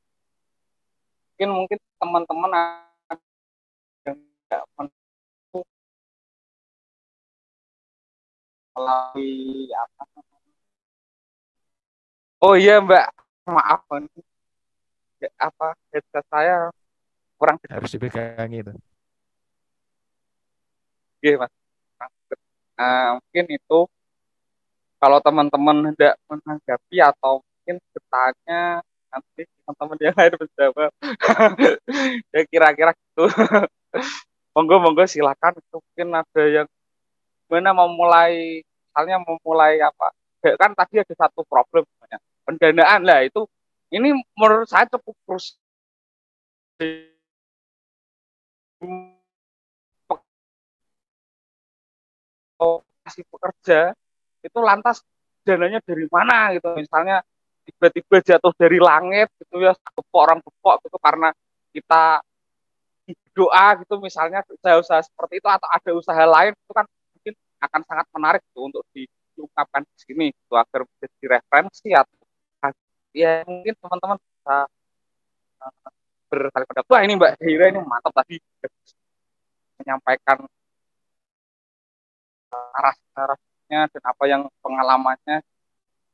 Mungkin 1.31 1.49
mungkin 1.55 1.79
teman-teman 2.03 2.51
yang 4.03 4.19
tidak 4.19 4.63
melalui 8.75 9.71
apa 9.71 10.34
Oh 12.45 12.53
iya 12.61 12.77
Mbak, 12.77 13.09
maaf 13.49 13.89
ya, 15.17 15.31
apa 15.41 15.73
headset 15.89 16.25
saya 16.29 16.69
kurang 17.41 17.57
harus 17.73 17.89
dipegang 17.97 18.53
itu. 18.53 18.69
Oke 21.17 21.31
mas. 21.41 21.53
Nah, 22.77 23.17
mungkin 23.17 23.45
itu 23.49 23.79
kalau 25.01 25.25
teman-teman 25.25 25.97
tidak 25.97 26.21
menanggapi 26.29 26.97
atau 27.01 27.41
mungkin 27.41 27.81
bertanya 27.97 28.85
nanti 29.09 29.43
teman-teman 29.49 29.99
yang 30.05 30.17
lain 30.21 30.35
menjawab. 30.37 30.93
ya 32.37 32.41
kira-kira 32.45 32.93
gitu. 32.93 33.25
monggo 34.53 34.85
monggo 34.85 35.09
silakan 35.09 35.57
itu 35.57 35.77
mungkin 35.81 36.09
ada 36.13 36.43
yang 36.45 36.69
mana 37.49 37.73
mau 37.73 37.89
mulai 37.89 38.61
misalnya 38.61 39.17
mau 39.25 39.41
mulai 39.41 39.81
apa 39.81 40.13
kan 40.61 40.71
tadi 40.77 41.01
ada 41.01 41.15
satu 41.17 41.41
problem 41.49 41.83
banyak 41.99 42.21
pendanaan 42.45 43.03
lah 43.05 43.25
itu 43.25 43.49
ini 43.93 44.15
menurut 44.37 44.69
saya 44.69 44.87
cukup 44.89 45.17
terus 45.25 45.57
kasih 53.05 53.25
pekerja 53.29 53.81
itu 54.41 54.59
lantas 54.65 55.05
dananya 55.45 55.79
dari 55.85 56.09
mana 56.09 56.57
gitu? 56.57 56.73
Misalnya 56.75 57.21
tiba-tiba 57.65 58.21
jatuh 58.25 58.53
dari 58.57 58.81
langit 58.81 59.29
gitu 59.41 59.61
ya 59.61 59.73
kepok 59.77 60.21
orang 60.21 60.41
kepok 60.41 60.85
gitu 60.85 60.99
karena 61.01 61.29
kita 61.73 62.21
doa 63.37 63.67
gitu 63.81 64.01
misalnya 64.01 64.41
usaha-usaha 64.49 65.01
seperti 65.05 65.41
itu 65.41 65.49
atau 65.49 65.69
ada 65.69 65.91
usaha 65.93 66.25
lain 66.25 66.53
itu 66.57 66.73
kan 66.73 66.85
mungkin 66.89 67.35
akan 67.61 67.81
sangat 67.85 68.07
menarik 68.13 68.43
gitu 68.53 68.61
untuk 68.69 68.85
diungkapkan 68.93 69.85
di 69.85 69.97
sini 69.97 70.27
gitu 70.33 70.55
agar 70.57 70.85
menjadi 70.85 71.25
referensi 71.41 71.89
atau 71.93 72.24
ya 73.15 73.47
mungkin 73.47 73.73
teman-teman 73.79 74.19
bisa 74.19 74.57
uh, 75.63 75.91
bersaling 76.29 76.69
pendapat. 76.69 76.91
Wah 76.91 77.03
ini 77.07 77.13
Mbak 77.15 77.33
Hira 77.41 77.65
ini 77.71 77.79
mantap 77.81 78.13
tadi 78.13 78.37
menyampaikan 79.79 80.39
arah-arahnya 82.55 83.81
dan 83.91 84.03
apa 84.03 84.25
yang 84.27 84.43
pengalamannya 84.63 85.43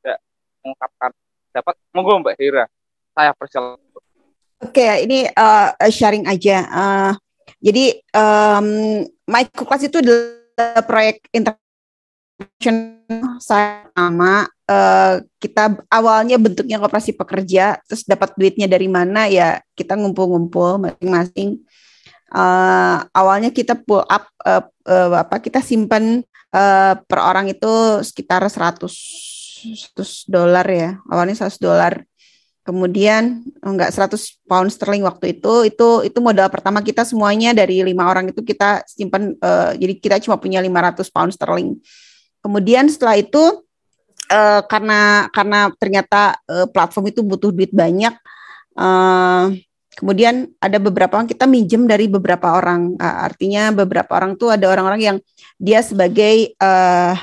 tidak 0.01 0.17
mengungkapkan 0.61 1.11
dapat 1.51 1.75
monggo 1.93 2.21
Mbak 2.21 2.37
Hira 2.37 2.65
saya 3.11 3.33
persilakan 3.35 3.81
Oke, 4.61 4.85
ini 5.09 5.25
uh, 5.25 5.73
sharing 5.89 6.29
aja. 6.29 6.61
Uh, 6.69 7.11
jadi 7.57 7.97
um, 8.13 9.01
Microclass 9.25 9.89
itu 9.89 9.97
adalah 10.05 10.85
proyek 10.85 11.25
internasional 11.33 11.60
sama. 13.41 14.47
Uh, 14.71 15.19
kita 15.41 15.83
awalnya 15.91 16.39
bentuknya 16.39 16.79
kooperasi 16.79 17.11
pekerja, 17.11 17.75
terus 17.83 18.07
dapat 18.07 18.31
duitnya 18.39 18.71
dari 18.71 18.87
mana 18.87 19.27
ya 19.27 19.59
kita 19.75 19.99
ngumpul-ngumpul 19.99 20.79
masing-masing. 20.79 21.59
Uh, 22.31 23.03
awalnya 23.11 23.51
kita 23.51 23.75
pull 23.75 24.07
up 24.07 24.31
uh, 24.47 24.63
uh, 24.87 25.19
apa 25.19 25.43
kita 25.43 25.59
simpan 25.59 26.23
uh, 26.55 26.95
per 27.03 27.19
orang 27.19 27.51
itu 27.51 27.99
sekitar 27.99 28.39
100 28.47 28.87
100 29.91 30.31
dolar 30.31 30.63
ya. 30.71 30.95
Awalnya 31.11 31.35
100 31.35 31.59
dolar 31.59 31.93
kemudian 32.61 33.41
enggak 33.65 33.89
100 33.89 34.45
pound 34.45 34.69
sterling 34.69 35.01
waktu 35.01 35.33
itu 35.37 35.65
itu 35.65 36.05
itu 36.05 36.19
modal 36.21 36.45
pertama 36.53 36.85
kita 36.85 37.01
semuanya 37.01 37.57
dari 37.57 37.81
lima 37.81 38.05
orang 38.05 38.29
itu 38.29 38.45
kita 38.45 38.85
simpan 38.85 39.33
uh, 39.41 39.73
jadi 39.73 39.93
kita 39.97 40.15
cuma 40.21 40.37
punya 40.37 40.61
500 40.61 41.09
pound 41.09 41.33
sterling 41.33 41.81
kemudian 42.41 42.89
setelah 42.89 43.17
itu 43.17 43.63
uh, 44.33 44.61
karena 44.65 45.31
karena 45.31 45.71
ternyata 45.77 46.35
uh, 46.49 46.67
platform 46.67 47.13
itu 47.13 47.21
butuh 47.21 47.53
duit 47.53 47.71
banyak 47.71 48.13
uh, 48.75 49.53
kemudian 49.95 50.49
ada 50.57 50.77
beberapa 50.81 51.21
orang 51.21 51.29
kita 51.29 51.45
minjem 51.45 51.85
dari 51.85 52.09
beberapa 52.09 52.57
orang 52.57 52.97
uh, 52.97 53.17
artinya 53.25 53.71
beberapa 53.71 54.11
orang 54.17 54.35
tuh 54.35 54.53
ada 54.53 54.67
orang-orang 54.67 55.01
yang 55.01 55.17
dia 55.61 55.79
sebagai 55.85 56.57
uh, 56.57 57.13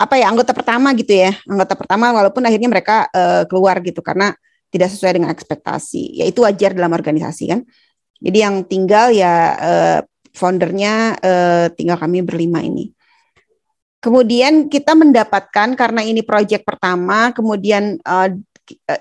apa 0.00 0.14
ya 0.16 0.32
anggota 0.32 0.56
pertama 0.56 0.96
gitu 0.96 1.12
ya 1.12 1.36
anggota 1.44 1.76
pertama 1.76 2.12
walaupun 2.12 2.40
akhirnya 2.44 2.68
mereka 2.72 3.08
uh, 3.12 3.44
keluar 3.48 3.80
gitu 3.84 4.00
karena 4.00 4.32
tidak 4.70 4.88
sesuai 4.94 5.12
dengan 5.20 5.30
ekspektasi. 5.34 6.22
Ya 6.22 6.24
itu 6.30 6.46
wajar 6.46 6.72
dalam 6.72 6.94
organisasi 6.94 7.44
kan. 7.50 7.60
Jadi 8.22 8.38
yang 8.38 8.62
tinggal 8.64 9.10
ya 9.10 9.34
eh, 9.58 9.98
foundernya 10.30 11.18
eh, 11.18 11.66
tinggal 11.74 11.98
kami 11.98 12.22
berlima 12.22 12.62
ini. 12.62 12.94
Kemudian 14.00 14.72
kita 14.72 14.96
mendapatkan 14.96 15.76
karena 15.76 16.00
ini 16.00 16.24
proyek 16.24 16.64
pertama, 16.64 17.36
kemudian 17.36 18.00
uh, 18.08 18.32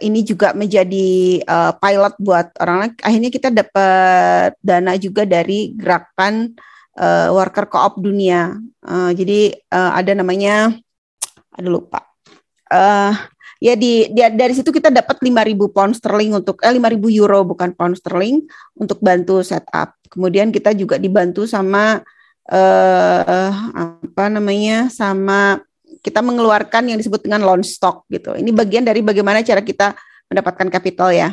ini 0.03 0.27
juga 0.27 0.51
menjadi 0.51 1.39
uh, 1.45 1.71
pilot 1.79 2.13
buat 2.19 2.47
orang 2.59 2.77
lain. 2.83 2.93
Akhirnya 2.99 3.31
kita 3.31 3.49
dapat 3.53 4.59
dana 4.59 4.93
juga 4.99 5.23
dari 5.23 5.71
gerakan 5.71 6.51
uh, 6.99 7.31
worker 7.31 7.71
co-op 7.71 8.03
dunia. 8.03 8.59
Uh, 8.83 9.15
jadi 9.15 9.55
uh, 9.71 9.95
ada 9.95 10.11
namanya, 10.17 10.73
aduh 11.55 11.79
lupa. 11.79 12.03
Uh, 12.69 13.15
ya 13.63 13.73
di, 13.79 14.11
di 14.13 14.21
dari 14.35 14.53
situ 14.53 14.69
kita 14.69 14.91
dapat 14.91 15.19
5.000 15.19 15.57
pound 15.73 15.93
sterling 15.97 16.31
untuk 16.37 16.61
eh 16.61 16.69
5.000 16.75 17.19
euro 17.19 17.47
bukan 17.47 17.73
pound 17.73 17.95
sterling 17.97 18.45
untuk 18.75 18.99
bantu 18.99 19.41
setup. 19.47 19.95
Kemudian 20.09 20.49
kita 20.49 20.73
juga 20.73 20.97
dibantu 20.97 21.45
sama 21.45 22.01
eh 22.49 23.53
apa 23.53 24.25
namanya 24.27 24.89
sama 24.89 25.61
kita 26.01 26.23
mengeluarkan 26.23 26.89
yang 26.89 26.97
disebut 26.97 27.21
dengan 27.27 27.45
loan 27.45 27.61
stock 27.61 28.07
gitu. 28.09 28.33
Ini 28.33 28.49
bagian 28.55 28.87
dari 28.87 29.05
bagaimana 29.05 29.43
cara 29.45 29.61
kita 29.61 29.93
mendapatkan 30.31 30.67
capital 30.71 31.13
ya. 31.13 31.29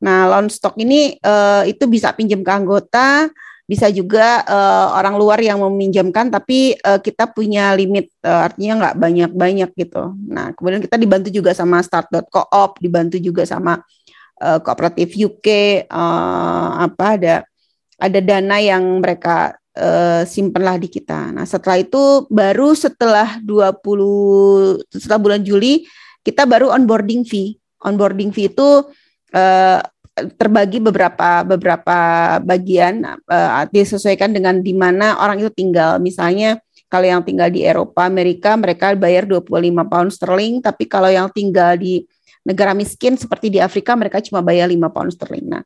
Nah, 0.00 0.30
loan 0.30 0.48
stock 0.48 0.78
ini 0.80 1.18
eh, 1.18 1.62
itu 1.68 1.84
bisa 1.90 2.14
pinjam 2.14 2.40
ke 2.40 2.52
anggota, 2.52 3.28
bisa 3.64 3.88
juga 3.88 4.44
uh, 4.44 4.92
orang 5.00 5.16
luar 5.16 5.40
yang 5.40 5.56
meminjamkan 5.64 6.28
tapi 6.28 6.76
uh, 6.84 7.00
kita 7.00 7.32
punya 7.32 7.72
limit 7.72 8.12
uh, 8.20 8.44
artinya 8.44 8.74
nggak 8.84 8.96
banyak-banyak 9.00 9.70
gitu. 9.72 10.12
Nah 10.28 10.52
kemudian 10.52 10.84
kita 10.84 11.00
dibantu 11.00 11.32
juga 11.32 11.56
sama 11.56 11.80
Start.coop, 11.80 12.76
dibantu 12.84 13.16
juga 13.16 13.48
sama 13.48 13.80
uh, 14.44 14.60
kooperatif 14.60 15.16
UK, 15.16 15.48
uh, 15.88 16.68
apa 16.84 17.06
ada 17.16 17.34
ada 17.96 18.20
dana 18.20 18.60
yang 18.60 19.00
mereka 19.00 19.56
uh, 19.78 20.22
simpenlah 20.26 20.78
di 20.78 20.88
kita. 20.90 21.34
Nah 21.34 21.46
setelah 21.46 21.78
itu 21.82 22.26
baru 22.30 22.74
setelah 22.74 23.38
20 23.42 24.86
setelah 24.90 25.20
bulan 25.20 25.42
Juli 25.42 25.86
kita 26.24 26.48
baru 26.48 26.72
onboarding 26.72 27.26
fee. 27.26 27.60
Onboarding 27.84 28.32
fee 28.32 28.48
itu 28.48 28.88
uh, 29.36 29.80
terbagi 30.14 30.78
beberapa 30.78 31.42
beberapa 31.42 31.98
bagian 32.40 33.02
uh, 33.26 33.66
disesuaikan 33.68 34.30
dengan 34.30 34.62
di 34.62 34.72
mana 34.72 35.18
orang 35.20 35.42
itu 35.42 35.50
tinggal. 35.52 35.98
Misalnya 36.00 36.62
kalau 36.86 37.10
yang 37.10 37.22
tinggal 37.26 37.50
di 37.50 37.66
Eropa, 37.66 38.06
Amerika 38.06 38.54
mereka 38.54 38.94
bayar 38.94 39.26
25 39.26 39.50
pound 39.90 40.10
sterling, 40.14 40.62
tapi 40.62 40.86
kalau 40.86 41.10
yang 41.10 41.26
tinggal 41.34 41.74
di 41.74 42.06
negara 42.46 42.76
miskin 42.76 43.18
seperti 43.18 43.50
di 43.50 43.58
Afrika 43.58 43.98
mereka 43.98 44.22
cuma 44.22 44.38
bayar 44.44 44.70
5 44.70 44.78
pound 44.94 45.10
sterling. 45.10 45.46
Nah, 45.50 45.62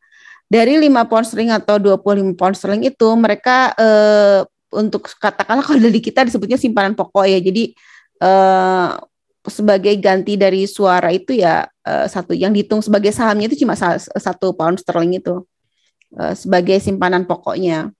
dari 0.48 0.80
5 0.80 0.88
pound 1.12 1.24
sterling 1.28 1.52
atau 1.52 1.76
25 1.76 2.32
pound 2.32 2.56
sterling 2.56 2.82
itu 2.88 3.08
mereka 3.20 3.76
uh, 3.76 4.40
untuk 4.72 5.08
katakanlah 5.20 5.64
kalau 5.64 5.80
dari 5.80 6.00
kita 6.00 6.24
disebutnya 6.24 6.56
simpanan 6.56 6.96
pokok 6.96 7.28
ya. 7.28 7.36
Jadi 7.40 7.76
uh, 8.24 8.96
sebagai 9.48 9.92
ganti 10.00 10.36
dari 10.40 10.64
suara 10.64 11.12
itu 11.12 11.36
ya 11.36 11.64
uh, 11.64 12.06
satu 12.08 12.32
yang 12.32 12.52
dihitung 12.52 12.80
sebagai 12.80 13.12
sahamnya 13.12 13.52
itu 13.52 13.64
cuma 13.64 13.76
satu 14.00 14.56
pound 14.56 14.80
sterling 14.80 15.20
itu 15.20 15.44
uh, 16.16 16.32
sebagai 16.32 16.80
simpanan 16.80 17.28
pokoknya. 17.28 17.92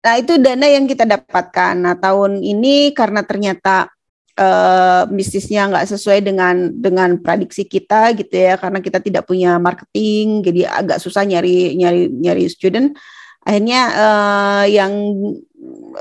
Nah 0.00 0.14
itu 0.16 0.40
dana 0.40 0.64
yang 0.64 0.88
kita 0.88 1.04
dapatkan. 1.04 1.76
Nah 1.76 1.94
tahun 2.00 2.40
ini 2.40 2.96
karena 2.96 3.20
ternyata 3.20 3.92
uh, 4.36 5.08
bisnisnya 5.10 5.66
nggak 5.70 5.86
sesuai 5.90 6.20
dengan 6.22 6.70
dengan 6.70 7.18
prediksi 7.18 7.66
kita 7.66 8.14
gitu 8.14 8.34
ya 8.34 8.54
karena 8.60 8.78
kita 8.78 8.98
tidak 9.02 9.26
punya 9.26 9.56
marketing 9.58 10.44
jadi 10.44 10.70
agak 10.70 10.98
susah 11.02 11.24
nyari 11.26 11.74
nyari 11.74 12.10
nyari 12.10 12.44
student. 12.50 12.94
Akhirnya 13.40 13.82
uh, 13.96 14.64
yang 14.68 14.92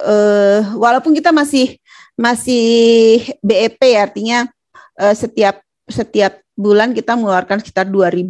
uh, 0.03 0.60
walaupun 0.76 1.15
kita 1.15 1.31
masih 1.31 1.80
masih 2.19 3.23
BEP 3.39 3.80
artinya 3.95 4.43
uh, 4.99 5.15
setiap 5.15 5.64
setiap 5.88 6.43
bulan 6.60 6.91
kita 6.91 7.15
mengeluarkan 7.15 7.64
sekitar 7.64 7.88
2000 7.88 8.27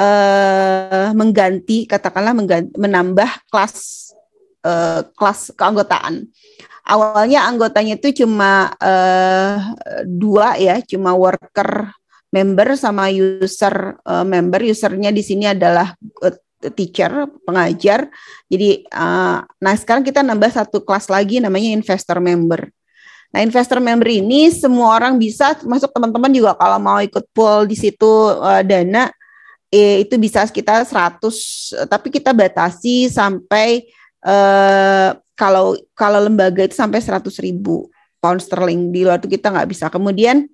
uh, 0.00 1.08
mengganti 1.14 1.86
katakanlah 1.86 2.34
mengganti, 2.34 2.72
menambah 2.76 3.30
kelas 3.48 4.10
uh, 4.66 5.06
kelas 5.14 5.54
keanggotaan. 5.54 6.28
Awalnya 6.86 7.50
anggotanya 7.50 7.98
itu 7.98 8.22
cuma 8.22 8.70
uh, 8.78 9.74
dua 10.06 10.54
ya, 10.54 10.78
cuma 10.86 11.18
worker 11.18 11.90
member 12.30 12.78
sama 12.78 13.10
user 13.10 13.98
uh, 14.06 14.22
member. 14.22 14.62
Usernya 14.62 15.10
di 15.10 15.22
sini 15.26 15.50
adalah 15.50 15.90
uh, 16.22 16.34
teacher, 16.78 17.26
pengajar. 17.42 18.06
Jadi, 18.46 18.86
uh, 18.94 19.42
nah 19.42 19.74
sekarang 19.74 20.06
kita 20.06 20.22
nambah 20.22 20.50
satu 20.54 20.86
kelas 20.86 21.10
lagi 21.10 21.42
namanya 21.42 21.74
investor 21.74 22.22
member. 22.22 22.70
Nah, 23.36 23.44
investor 23.44 23.84
member 23.84 24.08
ini 24.08 24.48
semua 24.48 24.96
orang 24.96 25.20
bisa, 25.20 25.52
masuk 25.68 25.92
teman-teman 25.92 26.32
juga 26.32 26.56
kalau 26.56 26.80
mau 26.80 27.04
ikut 27.04 27.20
pool 27.36 27.68
di 27.68 27.76
situ 27.76 28.08
uh, 28.32 28.64
dana, 28.64 29.12
eh, 29.68 30.08
itu 30.08 30.16
bisa 30.16 30.40
sekitar 30.48 30.88
100, 30.88 31.84
tapi 31.84 32.08
kita 32.08 32.32
batasi 32.32 33.12
sampai 33.12 33.84
uh, 34.24 35.12
kalau 35.36 35.76
kalau 35.92 36.24
lembaga 36.24 36.64
itu 36.64 36.72
sampai 36.72 36.96
100 37.04 37.28
ribu 37.44 37.92
pound 38.24 38.40
sterling. 38.40 38.88
Di 38.88 39.04
luar 39.04 39.20
itu 39.20 39.28
kita 39.28 39.52
nggak 39.52 39.68
bisa. 39.68 39.92
Kemudian 39.92 40.48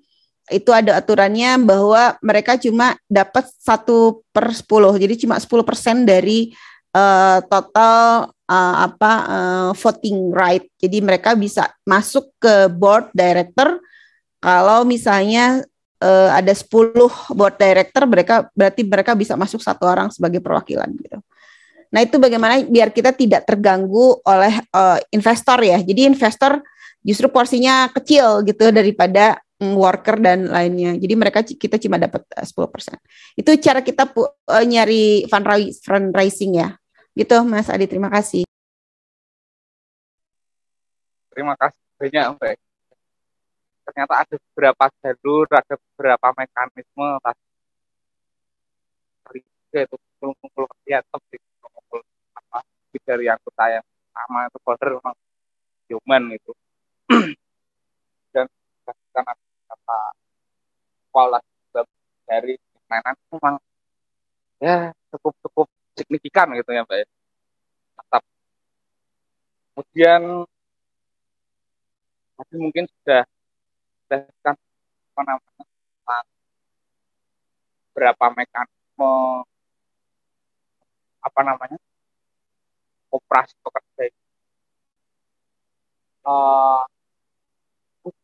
itu 0.51 0.75
ada 0.75 0.99
aturannya 0.99 1.63
bahwa 1.63 2.19
mereka 2.19 2.59
cuma 2.59 2.99
dapat 3.07 3.47
satu 3.63 4.27
per 4.35 4.51
10, 4.51 4.99
jadi 4.99 5.15
cuma 5.23 5.39
10 5.39 5.47
persen 5.63 6.03
dari 6.03 6.51
uh, 6.99 7.39
total 7.47 8.35
uh, 8.49 8.77
apa 8.89 9.13
uh, 9.27 9.71
voting 9.77 10.33
right. 10.33 10.67
Jadi 10.81 10.99
mereka 11.05 11.37
bisa 11.37 11.71
masuk 11.87 12.33
ke 12.41 12.71
board 12.73 13.13
director 13.15 13.79
kalau 14.43 14.83
misalnya 14.83 15.63
uh, 16.03 16.31
ada 16.35 16.51
10 16.51 16.67
board 17.39 17.57
director 17.57 18.03
mereka 18.11 18.51
berarti 18.53 18.83
mereka 18.83 19.15
bisa 19.15 19.39
masuk 19.39 19.63
satu 19.63 19.87
orang 19.87 20.11
sebagai 20.11 20.43
perwakilan 20.43 20.91
gitu. 20.99 21.23
Nah, 21.93 22.01
itu 22.01 22.17
bagaimana 22.17 22.65
biar 22.65 22.89
kita 22.89 23.13
tidak 23.13 23.45
terganggu 23.45 24.17
oleh 24.25 24.65
uh, 24.73 24.97
investor 25.13 25.61
ya. 25.61 25.77
Jadi 25.77 26.09
investor 26.09 26.65
justru 27.05 27.29
porsinya 27.29 27.93
kecil 27.93 28.41
gitu 28.49 28.73
daripada 28.73 29.37
mm, 29.61 29.77
worker 29.77 30.17
dan 30.17 30.49
lainnya. 30.49 30.97
Jadi 30.97 31.15
mereka 31.15 31.45
kita 31.45 31.77
cuma 31.77 32.01
dapat 32.01 32.25
uh, 32.33 32.49
10%. 32.49 32.97
Itu 33.37 33.53
cara 33.61 33.85
kita 33.85 34.09
uh, 34.09 34.65
nyari 34.65 35.29
fundraising 35.85 36.65
ya. 36.65 36.73
Gitu 37.13 37.37
Mas 37.45 37.69
Adi, 37.69 37.85
terima 37.85 38.09
kasih. 38.09 38.49
Terima 41.33 41.55
kasih 41.61 41.81
banyak 42.01 42.25
Mbak. 42.37 42.55
Ternyata 43.83 44.15
ada 44.25 44.35
beberapa 44.39 44.85
jalur, 45.03 45.47
ada 45.53 45.75
beberapa 45.77 46.29
mekanisme 46.39 47.09
tadi. 47.21 47.43
Itu 49.73 49.97
kumpul-kumpul 50.21 50.65
kegiatan, 50.77 51.21
kumpul 51.61 52.01
apa 52.37 52.61
dari 53.05 53.27
anggota 53.29 53.65
yang 53.69 53.87
sama 54.13 54.47
itu 54.49 54.59
founder 54.61 54.89
memang 55.01 55.17
human 55.89 56.23
itu 56.37 56.53
dan 58.37 58.47
karena 59.13 59.33
kata 59.69 60.01
kualitas 61.13 61.89
dari 62.29 62.55
mainan 62.89 63.17
memang 63.33 63.55
ya 64.61 64.93
cukup 65.13 65.35
cukup 65.49 65.67
signifikan 65.97 66.49
gitu 66.57 66.71
ya 66.73 66.83
mbak 66.87 66.99
ya 67.05 67.07
Tetap. 67.93 68.23
kemudian 69.73 70.23
tadi 72.37 72.55
mungkin 72.59 72.85
sudah 72.89 73.23
kan 74.45 74.57
apa 75.13 75.21
namanya 75.25 75.65
berapa 77.93 78.25
mekanisme 78.33 79.13
apa 81.23 81.41
namanya 81.45 81.79
operasi 83.13 83.55
pekerja 83.61 84.03
itu 84.09 84.23
uh, 86.25 86.83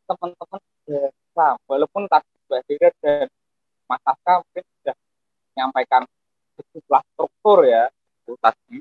teman-teman 0.09 0.61
bisa 0.89 1.47
walaupun 1.69 2.09
tadi 2.09 2.33
Mbak 2.49 2.61
Dira 2.65 2.91
dan 3.05 3.27
Mas 3.87 4.03
Aska 4.09 4.41
mungkin 4.41 4.65
sudah 4.81 4.97
menyampaikan 5.53 6.03
sejumlah 6.73 7.03
struktur 7.15 7.59
ya 7.65 7.89
itu 8.25 8.33
tadi 8.41 8.79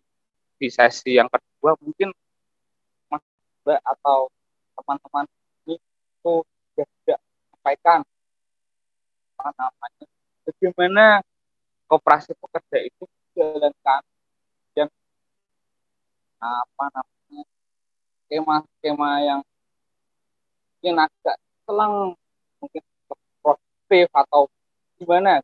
di 0.57 0.67
sesi 0.67 1.15
yang 1.15 1.29
kedua 1.29 1.77
mungkin 1.79 2.09
Mas 3.07 3.23
Mbak 3.63 3.81
atau 3.83 4.27
teman-teman 4.77 5.25
ini 5.65 5.75
itu 5.77 6.33
sudah 6.43 6.87
menyampaikan 7.05 7.99
apa 9.37 9.47
namanya 9.53 10.05
bagaimana 10.49 11.05
kooperasi 11.87 12.33
pekerja 12.35 12.77
itu 12.83 13.03
dijalankan 13.31 14.01
dan 14.73 14.87
apa 16.41 16.85
namanya 16.91 17.43
skema-skema 18.25 19.11
yang 19.23 19.41
mungkin 20.77 20.95
agak 21.05 21.37
selang 21.63 22.17
mungkin 22.59 22.83
produktif 23.41 24.07
atau 24.11 24.51
gimana 24.97 25.39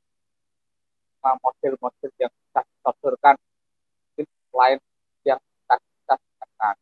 model-model 1.40 2.12
yang 2.20 2.32
bisa 2.32 2.60
disodorkan 2.68 3.36
mungkin 3.40 4.26
lain 4.52 4.78
yang 5.24 5.40
bisa 5.40 5.74
kita 5.80 6.16
gunakan 6.20 6.76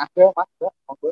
ada 0.00 0.24
mas 0.32 0.50
ya? 0.60 0.70
Monggo. 0.88 1.10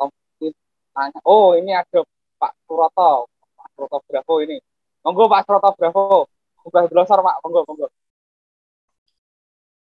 Mungkin 0.00 0.52
tanya 0.92 1.20
oh 1.24 1.52
ini 1.56 1.72
ada 1.72 2.00
Pak 2.40 2.52
Suroto. 2.64 3.28
Pak 3.56 3.68
Suroto 3.76 3.98
Bravo 4.08 4.34
ini. 4.44 4.56
Monggo 5.04 5.24
Pak 5.28 5.42
Suroto 5.44 5.70
Bravo. 5.76 6.28
Mbah 6.66 6.84
Blosor 6.88 7.20
Pak. 7.20 7.36
Monggo 7.44 7.60
monggo. 7.68 7.86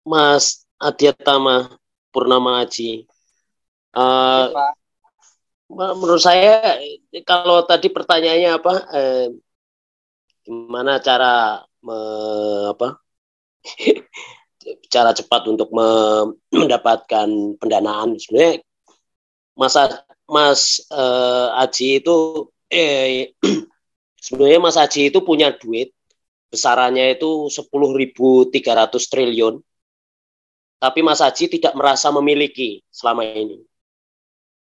Mas 0.07 0.64
Adiatama 0.80 1.77
Purnama 2.10 2.64
Aji. 2.64 3.06
Uh, 3.91 4.48
menurut 5.72 6.23
saya 6.23 6.80
kalau 7.27 7.64
tadi 7.68 7.91
pertanyaannya 7.91 8.52
apa 8.56 8.73
eh, 8.95 9.27
gimana 10.46 11.02
cara 11.02 11.62
me, 11.86 11.98
apa? 12.74 12.98
Cara 14.94 15.10
cepat 15.18 15.50
untuk 15.50 15.74
me, 15.74 15.90
mendapatkan 16.54 17.58
pendanaan. 17.58 18.14
Sebenarnya 18.22 18.62
masa 19.58 20.06
Mas 20.30 20.86
eh, 20.94 21.50
Aji 21.66 21.98
itu 22.02 22.46
eh, 22.70 23.34
sebenarnya 24.26 24.60
Mas 24.62 24.78
Aji 24.78 25.10
itu 25.10 25.20
punya 25.26 25.50
duit 25.50 25.90
besarannya 26.52 27.16
itu 27.16 27.48
10.300 27.48 29.08
triliun. 29.08 29.56
Tapi 30.82 31.00
Mas 31.06 31.22
Haji 31.24 31.46
tidak 31.58 31.74
merasa 31.78 32.10
memiliki 32.10 32.82
selama 32.92 33.24
ini. 33.24 33.62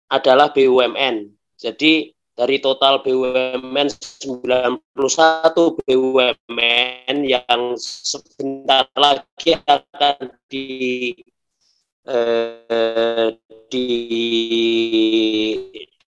Adalah 0.09 0.53
BUMN. 0.53 1.33
Jadi 1.59 2.13
dari 2.35 2.59
total 2.59 2.99
BUMN 3.07 3.89
91 4.27 4.83
BUMN 5.87 7.17
yang 7.23 7.79
sebentar 7.79 8.91
lagi 8.99 9.55
akan 9.63 10.35
di 10.51 11.15
eh, 12.11 13.29
di 13.71 13.89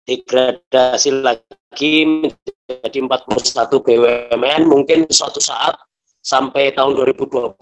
degradasi 0.06 1.10
lagi 1.22 1.94
menjadi 2.06 2.98
41 2.98 3.86
BUMN 3.86 4.60
mungkin 4.66 5.06
suatu 5.10 5.38
saat 5.38 5.78
sampai 6.26 6.74
tahun 6.74 6.98
2024 6.98 7.54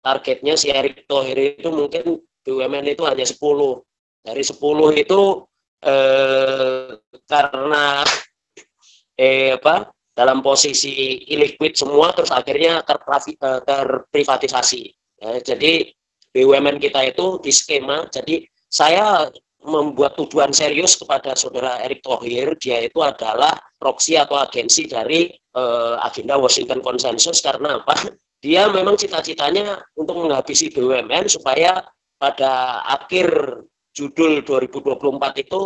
targetnya 0.00 0.56
si 0.56 0.72
Erick 0.72 1.04
Thohir 1.04 1.36
itu 1.60 1.68
mungkin 1.68 2.24
BUMN 2.40 2.96
itu 2.96 3.04
hanya 3.04 3.24
10. 3.28 3.36
Dari 4.24 4.42
10 4.44 4.56
itu 4.96 5.20
eh, 5.84 6.96
karena 7.28 8.04
eh, 9.16 9.56
apa 9.56 9.92
dalam 10.16 10.44
posisi 10.44 11.24
illiquid 11.32 11.76
semua 11.76 12.12
terus 12.12 12.32
akhirnya 12.32 12.84
eh, 12.84 13.60
terprivatisasi. 13.64 14.82
Ya, 15.20 15.30
jadi 15.40 15.92
BUMN 16.32 16.80
kita 16.80 17.10
itu 17.10 17.42
di 17.42 17.52
skema. 17.52 18.06
Jadi 18.08 18.46
saya 18.70 19.28
membuat 19.60 20.16
tujuan 20.16 20.56
serius 20.56 20.96
kepada 20.96 21.36
saudara 21.36 21.84
Erick 21.84 22.00
Thohir, 22.00 22.56
dia 22.56 22.80
itu 22.80 23.04
adalah 23.04 23.52
proksi 23.76 24.16
atau 24.16 24.40
agensi 24.40 24.88
dari 24.88 25.28
eh, 25.32 25.94
agenda 26.00 26.40
Washington 26.40 26.80
Consensus 26.80 27.44
karena 27.44 27.80
apa? 27.80 27.96
dia 28.40 28.72
memang 28.72 28.96
cita-citanya 28.96 29.84
untuk 30.00 30.16
menghabisi 30.16 30.72
BUMN 30.72 31.28
supaya 31.28 31.84
pada 32.16 32.80
akhir 32.88 33.60
judul 33.90 34.46
2024 34.46 35.42
itu 35.42 35.60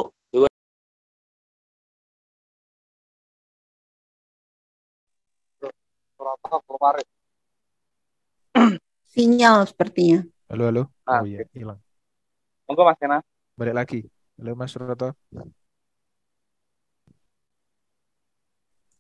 sinyal 9.15 9.69
sepertinya. 9.69 10.25
Halo, 10.51 10.65
halo. 10.69 10.83
Ah, 11.07 11.23
oh 11.23 11.27
iya, 11.29 11.47
hilang. 11.55 11.79
Monggo 12.67 12.83
Mas 12.83 12.99
Kena. 12.99 13.19
Balik 13.55 13.75
lagi. 13.77 14.01
Halo 14.41 14.53
Mas 14.59 14.75
Roto. 14.75 15.15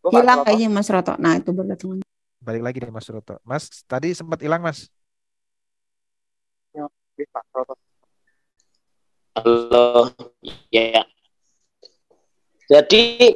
Hilang 0.04 0.40
kayaknya 0.44 0.68
Mas 0.70 0.88
Roto. 0.92 1.16
Nah, 1.16 1.34
itu 1.40 1.50
baru 1.50 1.74
datang 1.74 2.04
balik 2.44 2.62
lagi 2.62 2.78
nih 2.84 2.92
Mas 2.92 3.08
Roto. 3.08 3.40
Mas 3.40 3.64
tadi 3.88 4.12
sempat 4.12 4.38
hilang 4.44 4.60
Mas. 4.60 4.92
Halo, 9.34 10.14
ya. 10.70 11.02
Jadi 12.70 13.34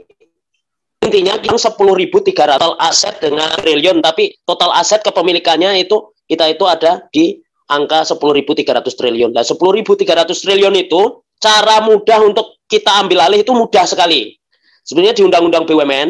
intinya 1.02 1.34
yang 1.42 1.58
10.300 1.58 2.78
aset 2.78 3.18
dengan 3.18 3.50
triliun, 3.58 3.98
tapi 3.98 4.38
total 4.46 4.78
aset 4.78 5.02
kepemilikannya 5.02 5.74
itu 5.82 6.14
kita 6.30 6.54
itu 6.54 6.64
ada 6.70 7.02
di 7.10 7.42
angka 7.66 8.06
10.300 8.06 8.94
triliun. 8.94 9.34
Dan 9.34 9.42
10.300 9.42 10.38
triliun 10.38 10.74
itu 10.78 11.26
cara 11.42 11.82
mudah 11.82 12.22
untuk 12.22 12.62
kita 12.70 13.02
ambil 13.02 13.26
alih 13.26 13.42
itu 13.42 13.50
mudah 13.50 13.82
sekali. 13.82 14.38
Sebenarnya 14.86 15.18
di 15.18 15.22
Undang-Undang 15.26 15.66
BUMN 15.66 16.08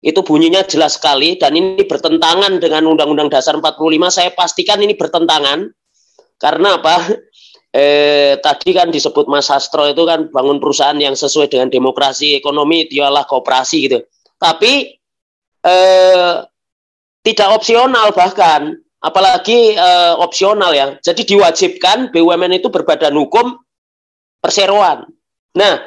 itu 0.00 0.20
bunyinya 0.24 0.64
jelas 0.64 0.96
sekali 0.96 1.36
dan 1.36 1.52
ini 1.52 1.84
bertentangan 1.84 2.56
dengan 2.56 2.88
Undang-Undang 2.88 3.28
Dasar 3.28 3.52
45. 3.52 3.76
Saya 4.08 4.32
pastikan 4.32 4.80
ini 4.80 4.96
bertentangan 4.96 5.68
karena 6.40 6.80
apa? 6.80 7.20
Eh, 7.70 8.34
tadi 8.42 8.74
kan 8.74 8.90
disebut 8.90 9.30
Mas 9.30 9.46
Sastro 9.46 9.86
itu 9.86 10.02
kan 10.02 10.26
bangun 10.26 10.58
perusahaan 10.58 10.98
yang 10.98 11.14
sesuai 11.14 11.46
dengan 11.46 11.70
demokrasi 11.70 12.34
ekonomi, 12.34 12.90
dialah 12.90 13.22
kooperasi 13.30 13.76
gitu. 13.86 13.98
Tapi 14.42 14.98
eh, 15.62 16.34
tidak 17.22 17.48
opsional 17.54 18.10
bahkan, 18.10 18.74
apalagi 18.98 19.78
eh, 19.78 20.14
opsional 20.18 20.74
ya. 20.74 20.98
Jadi 20.98 21.22
diwajibkan 21.30 22.10
BUMN 22.10 22.58
itu 22.58 22.74
berbadan 22.74 23.14
hukum 23.14 23.54
perseroan. 24.42 25.06
Nah, 25.54 25.78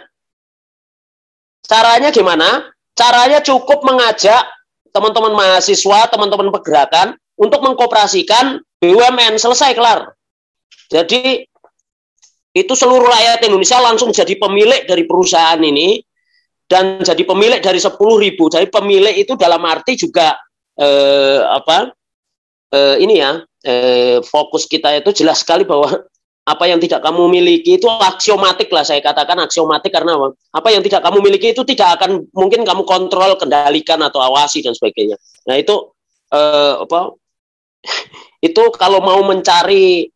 caranya 1.68 2.16
gimana? 2.16 2.64
Caranya 2.96 3.44
cukup 3.44 3.84
mengajak 3.84 4.40
teman-teman 4.96 5.36
mahasiswa, 5.36 6.08
teman-teman 6.08 6.48
pergerakan 6.48 7.20
untuk 7.36 7.60
mengkoperasikan 7.60 8.64
BUMN 8.80 9.36
selesai 9.36 9.76
kelar. 9.76 10.16
Jadi 10.88 11.44
itu 12.54 12.74
seluruh 12.78 13.10
rakyat 13.10 13.50
Indonesia 13.50 13.82
langsung 13.82 14.14
jadi 14.14 14.38
pemilik 14.38 14.86
dari 14.86 15.10
perusahaan 15.10 15.58
ini 15.58 15.98
dan 16.70 17.02
jadi 17.02 17.26
pemilik 17.26 17.60
dari 17.60 17.82
10 17.82 17.98
ribu. 17.98 18.46
Jadi 18.48 18.70
pemilik 18.70 19.14
itu 19.18 19.34
dalam 19.34 19.66
arti 19.66 19.98
juga 19.98 20.38
eh, 20.78 21.42
apa 21.42 21.90
eh, 22.70 22.96
ini 23.02 23.18
ya 23.18 23.42
eh, 23.66 24.22
fokus 24.22 24.70
kita 24.70 24.94
itu 25.02 25.26
jelas 25.26 25.42
sekali 25.42 25.66
bahwa 25.66 26.06
apa 26.44 26.68
yang 26.68 26.78
tidak 26.78 27.02
kamu 27.02 27.26
miliki 27.32 27.80
itu 27.80 27.88
aksiomatik 27.90 28.68
lah 28.68 28.84
saya 28.84 29.00
katakan 29.00 29.40
aksiomatik 29.40 29.96
karena 29.96 30.20
apa? 30.20 30.36
apa 30.36 30.70
yang 30.76 30.84
tidak 30.84 31.00
kamu 31.02 31.24
miliki 31.24 31.56
itu 31.56 31.64
tidak 31.64 31.98
akan 31.98 32.28
mungkin 32.36 32.68
kamu 32.68 32.84
kontrol 32.84 33.34
kendalikan 33.40 33.98
atau 34.06 34.22
awasi 34.22 34.62
dan 34.62 34.78
sebagainya. 34.78 35.18
Nah 35.50 35.58
itu 35.58 35.90
eh, 36.30 36.74
apa 36.86 37.18
itu 38.48 38.64
kalau 38.78 39.02
mau 39.02 39.26
mencari 39.26 40.13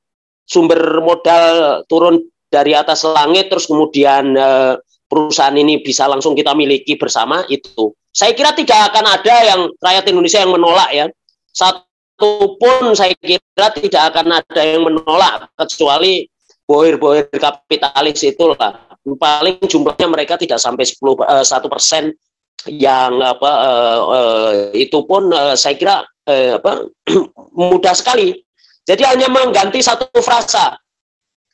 sumber 0.47 1.03
modal 1.03 1.83
turun 1.91 2.23
dari 2.47 2.71
atas 2.71 3.03
langit 3.03 3.51
terus 3.51 3.67
kemudian 3.67 4.31
eh, 4.33 4.73
perusahaan 5.11 5.53
ini 5.53 5.83
bisa 5.83 6.07
langsung 6.07 6.33
kita 6.33 6.55
miliki 6.55 6.95
bersama 6.95 7.43
itu. 7.51 7.91
Saya 8.09 8.33
kira 8.33 8.55
tidak 8.55 8.91
akan 8.91 9.05
ada 9.05 9.35
yang 9.45 9.61
rakyat 9.77 10.05
Indonesia 10.09 10.41
yang 10.41 10.55
menolak 10.55 10.89
ya. 10.89 11.05
Satu 11.51 12.57
pun 12.57 12.95
saya 12.97 13.13
kira 13.19 13.67
tidak 13.77 14.03
akan 14.15 14.41
ada 14.41 14.61
yang 14.63 14.87
menolak 14.87 15.51
kecuali 15.53 16.25
bohir-bohir 16.65 17.29
kapitalis 17.35 18.23
itulah. 18.25 18.87
Paling 19.07 19.63
jumlahnya 19.63 20.07
mereka 20.09 20.35
tidak 20.39 20.59
sampai 20.59 20.87
10 20.87 20.97
eh, 21.03 21.45
satu 21.45 21.67
persen 21.67 22.15
yang 22.67 23.21
apa 23.21 23.51
eh, 24.15 24.51
itu 24.87 25.03
pun 25.03 25.29
saya 25.55 25.75
kira 25.75 25.97
apa 26.27 26.83
mudah 27.55 27.95
sekali 27.95 28.46
jadi 28.87 29.03
hanya 29.03 29.27
mengganti 29.27 29.83
satu 29.83 30.07
frasa. 30.23 30.79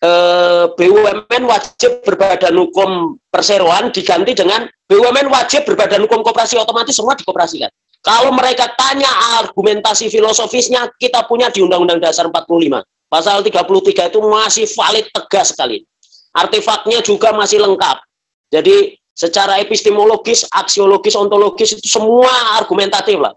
Eh, 0.03 0.65
BUMN 0.75 1.43
wajib 1.49 2.03
berbadan 2.05 2.53
hukum 2.59 3.17
perseroan 3.31 3.89
diganti 3.89 4.37
dengan 4.37 4.67
BUMN 4.85 5.31
wajib 5.31 5.65
berbadan 5.65 6.05
hukum 6.05 6.21
koperasi 6.21 6.59
otomatis 6.59 6.93
semua 6.93 7.17
dikoperasikan. 7.17 7.71
Kalau 8.03 8.35
mereka 8.35 8.67
tanya 8.75 9.07
argumentasi 9.39 10.11
filosofisnya, 10.11 10.91
kita 10.99 11.23
punya 11.23 11.47
di 11.47 11.63
Undang-Undang 11.63 12.03
Dasar 12.03 12.27
45. 12.27 12.83
Pasal 13.07 13.39
33 13.47 14.11
itu 14.11 14.19
masih 14.19 14.67
valid 14.75 15.07
tegas 15.07 15.55
sekali. 15.55 15.87
Artefaknya 16.35 16.99
juga 16.99 17.31
masih 17.31 17.63
lengkap. 17.63 18.03
Jadi 18.51 18.99
secara 19.15 19.63
epistemologis, 19.63 20.43
aksiologis, 20.51 21.15
ontologis 21.15 21.79
itu 21.79 21.87
semua 21.87 22.59
argumentatif 22.59 23.15
lah. 23.23 23.31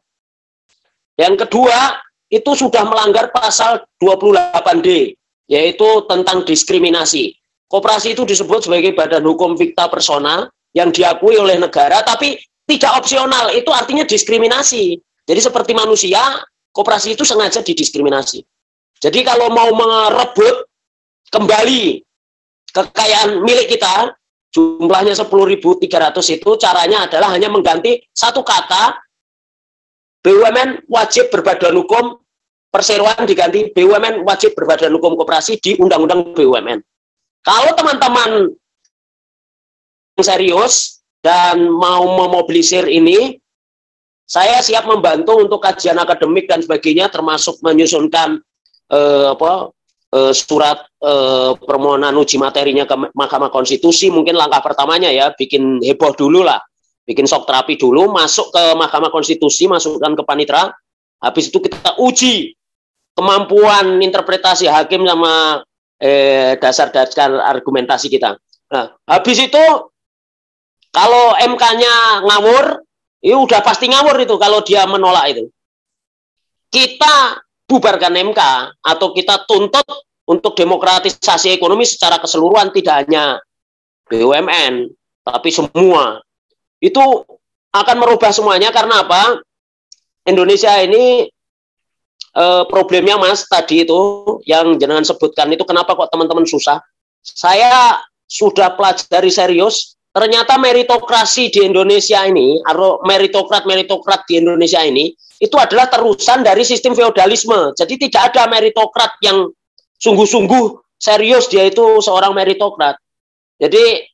Yang 1.15 1.47
kedua, 1.47 2.03
itu 2.27 2.51
sudah 2.59 2.83
melanggar 2.87 3.31
pasal 3.31 3.87
28D, 4.03 5.15
yaitu 5.47 5.89
tentang 6.11 6.43
diskriminasi. 6.43 7.35
Koperasi 7.67 8.15
itu 8.15 8.23
disebut 8.23 8.67
sebagai 8.67 8.95
badan 8.95 9.27
hukum 9.27 9.59
fikta 9.59 9.91
persona 9.91 10.47
yang 10.75 10.91
diakui 10.95 11.39
oleh 11.39 11.59
negara, 11.59 12.03
tapi 12.03 12.39
tidak 12.67 13.03
opsional. 13.03 13.51
Itu 13.55 13.71
artinya 13.71 14.07
diskriminasi. 14.07 14.99
Jadi 15.27 15.41
seperti 15.43 15.75
manusia, 15.75 16.23
koperasi 16.71 17.19
itu 17.19 17.27
sengaja 17.27 17.63
didiskriminasi. 17.63 18.43
Jadi 19.03 19.21
kalau 19.27 19.51
mau 19.51 19.71
merebut 19.75 20.67
kembali 21.31 22.01
kekayaan 22.71 23.43
milik 23.43 23.73
kita, 23.75 24.15
jumlahnya 24.55 25.13
10.300 25.13 26.37
itu 26.39 26.51
caranya 26.57 27.05
adalah 27.05 27.29
hanya 27.35 27.53
mengganti 27.53 28.01
satu 28.15 28.41
kata 28.41 28.97
BUMN 30.27 30.91
wajib 30.91 31.31
berbadan 31.31 31.79
hukum 31.79 32.19
perseroan 32.75 33.23
diganti 33.31 33.71
BUMN 33.71 34.27
wajib 34.27 34.59
berbadan 34.59 34.91
hukum 34.99 35.15
koperasi 35.15 35.63
di 35.63 35.79
Undang-Undang 35.79 36.35
BUMN. 36.35 36.83
Kalau 37.47 37.71
teman-teman 37.79 38.51
serius 40.19 40.99
dan 41.23 41.71
mau 41.71 42.03
memobilisir 42.03 42.91
ini, 42.91 43.39
saya 44.27 44.59
siap 44.59 44.91
membantu 44.91 45.39
untuk 45.39 45.63
kajian 45.63 45.95
akademik 46.03 46.51
dan 46.51 46.59
sebagainya, 46.59 47.07
termasuk 47.07 47.63
menyusunkan 47.63 48.43
eh, 48.91 49.27
apa, 49.31 49.71
eh, 50.11 50.35
surat 50.35 50.83
eh, 51.07 51.55
permohonan 51.55 52.19
uji 52.19 52.35
materinya 52.43 52.83
ke 52.83 53.15
Mahkamah 53.15 53.55
Konstitusi. 53.55 54.11
Mungkin 54.11 54.35
langkah 54.35 54.59
pertamanya 54.59 55.07
ya, 55.07 55.31
bikin 55.31 55.79
heboh 55.87 56.19
dulu 56.19 56.43
lah 56.43 56.59
bikin 57.07 57.25
shock 57.25 57.47
terapi 57.47 57.79
dulu, 57.79 58.11
masuk 58.11 58.51
ke 58.51 58.65
Mahkamah 58.75 59.15
Konstitusi, 59.15 59.71
masukkan 59.71 60.13
ke 60.19 60.23
panitra, 60.27 60.75
habis 61.23 61.49
itu 61.49 61.63
kita 61.63 61.97
uji 62.03 62.53
kemampuan 63.17 64.03
interpretasi 64.03 64.67
hakim 64.67 65.07
sama 65.07 65.63
eh, 66.03 66.59
dasar-dasar 66.59 67.41
argumentasi 67.41 68.11
kita. 68.11 68.37
Nah, 68.69 68.93
habis 69.07 69.39
itu 69.39 69.65
kalau 70.91 71.25
MK-nya 71.39 72.27
ngawur, 72.27 72.83
itu 73.23 73.37
udah 73.39 73.63
pasti 73.63 73.87
ngawur 73.89 74.19
itu 74.21 74.35
kalau 74.37 74.61
dia 74.67 74.85
menolak 74.85 75.33
itu. 75.33 75.45
Kita 76.67 77.41
bubarkan 77.71 78.15
MK 78.35 78.41
atau 78.83 79.15
kita 79.15 79.47
tuntut 79.47 79.87
untuk 80.27 80.59
demokratisasi 80.59 81.55
ekonomi 81.55 81.87
secara 81.87 82.19
keseluruhan 82.19 82.75
tidak 82.75 83.07
hanya 83.07 83.39
BUMN 84.11 84.91
tapi 85.23 85.51
semua 85.51 86.23
itu 86.81 87.03
akan 87.73 87.97
merubah 88.01 88.33
semuanya 88.33 88.73
karena 88.73 89.05
apa? 89.05 89.41
Indonesia 90.27 90.73
ini 90.83 91.29
eh, 92.35 92.65
problemnya 92.67 93.17
Mas 93.17 93.47
tadi 93.47 93.87
itu 93.87 93.99
yang 94.49 94.77
jenengan 94.81 95.07
sebutkan 95.07 95.53
itu 95.53 95.63
kenapa 95.63 95.95
kok 95.95 96.11
teman-teman 96.11 96.45
susah? 96.49 96.83
Saya 97.23 98.01
sudah 98.27 98.75
pelajari 98.75 99.31
serius 99.31 99.95
ternyata 100.11 100.57
meritokrasi 100.57 101.53
di 101.53 101.61
Indonesia 101.69 102.25
ini 102.25 102.59
atau 102.65 103.05
meritokrat-meritokrat 103.05 104.25
di 104.25 104.41
Indonesia 104.41 104.81
ini 104.81 105.13
itu 105.37 105.53
adalah 105.61 105.93
terusan 105.93 106.41
dari 106.41 106.65
sistem 106.65 106.97
feodalisme. 106.97 107.77
Jadi 107.77 108.09
tidak 108.09 108.33
ada 108.33 108.49
meritokrat 108.49 109.21
yang 109.21 109.53
sungguh-sungguh 110.01 110.97
serius 110.97 111.53
dia 111.53 111.69
itu 111.69 112.01
seorang 112.01 112.33
meritokrat. 112.33 112.97
Jadi 113.61 114.09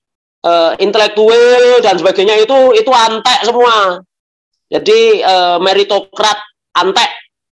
uh, 0.47 0.73
intelektual 0.79 1.83
dan 1.83 1.99
sebagainya 1.99 2.43
itu 2.43 2.59
itu 2.77 2.91
antek 2.91 3.41
semua. 3.47 4.03
Jadi 4.73 5.21
uh, 5.21 5.59
meritokrat 5.61 6.39
antek 6.79 7.11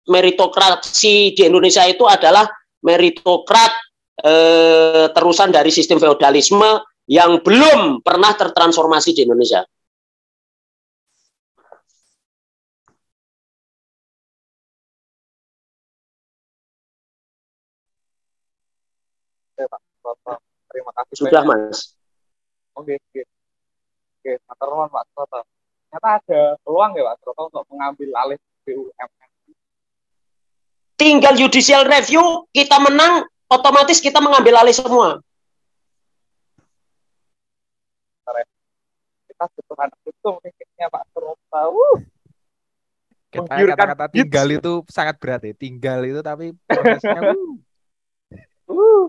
meritokrasi 0.07 1.35
di 1.35 1.43
Indonesia 1.43 1.83
itu 1.89 2.07
adalah 2.07 2.47
meritokrat 2.85 3.73
uh, 4.23 5.11
terusan 5.11 5.51
dari 5.51 5.75
sistem 5.75 5.99
feodalisme 5.99 6.85
yang 7.07 7.43
belum 7.43 8.03
pernah 8.03 8.35
tertransformasi 8.35 9.11
di 9.15 9.27
Indonesia. 9.27 9.63
Terima 20.77 20.93
kasih. 20.93 21.15
Sudah, 21.17 21.43
Mas. 21.49 21.97
Oke, 22.77 23.01
oke. 23.01 23.23
Oke, 24.21 24.33
matur 24.45 24.67
nuwun 24.69 24.89
Pak 24.93 25.05
Troto. 25.17 25.41
Ternyata 25.89 26.09
ada 26.21 26.41
peluang 26.61 26.93
ya 26.93 27.03
Pak 27.09 27.17
Troto 27.25 27.43
untuk 27.49 27.65
mengambil 27.73 28.09
alih 28.21 28.39
BUMN. 28.69 29.31
Tinggal 30.97 31.35
judicial 31.37 31.85
review, 31.89 32.45
kita 32.53 32.77
menang, 32.81 33.25
otomatis 33.49 34.01
kita 34.01 34.21
mengambil 34.21 34.61
alih 34.61 34.77
semua. 34.77 35.21
Kita 39.29 39.45
butuh 39.53 39.77
anak 39.77 40.01
itu 40.05 40.31
mikirnya 40.45 40.87
Pak 40.93 41.05
Troto. 41.17 41.65
Kita 43.33 43.53
kata-kata 43.53 44.05
tinggal 44.13 44.47
itu 44.53 44.73
sangat 44.89 45.17
berat 45.21 45.45
ya. 45.45 45.53
Tinggal 45.57 46.01
itu 46.05 46.21
tapi 46.21 46.53
prosesnya 46.69 47.21
uh. 48.73 49.09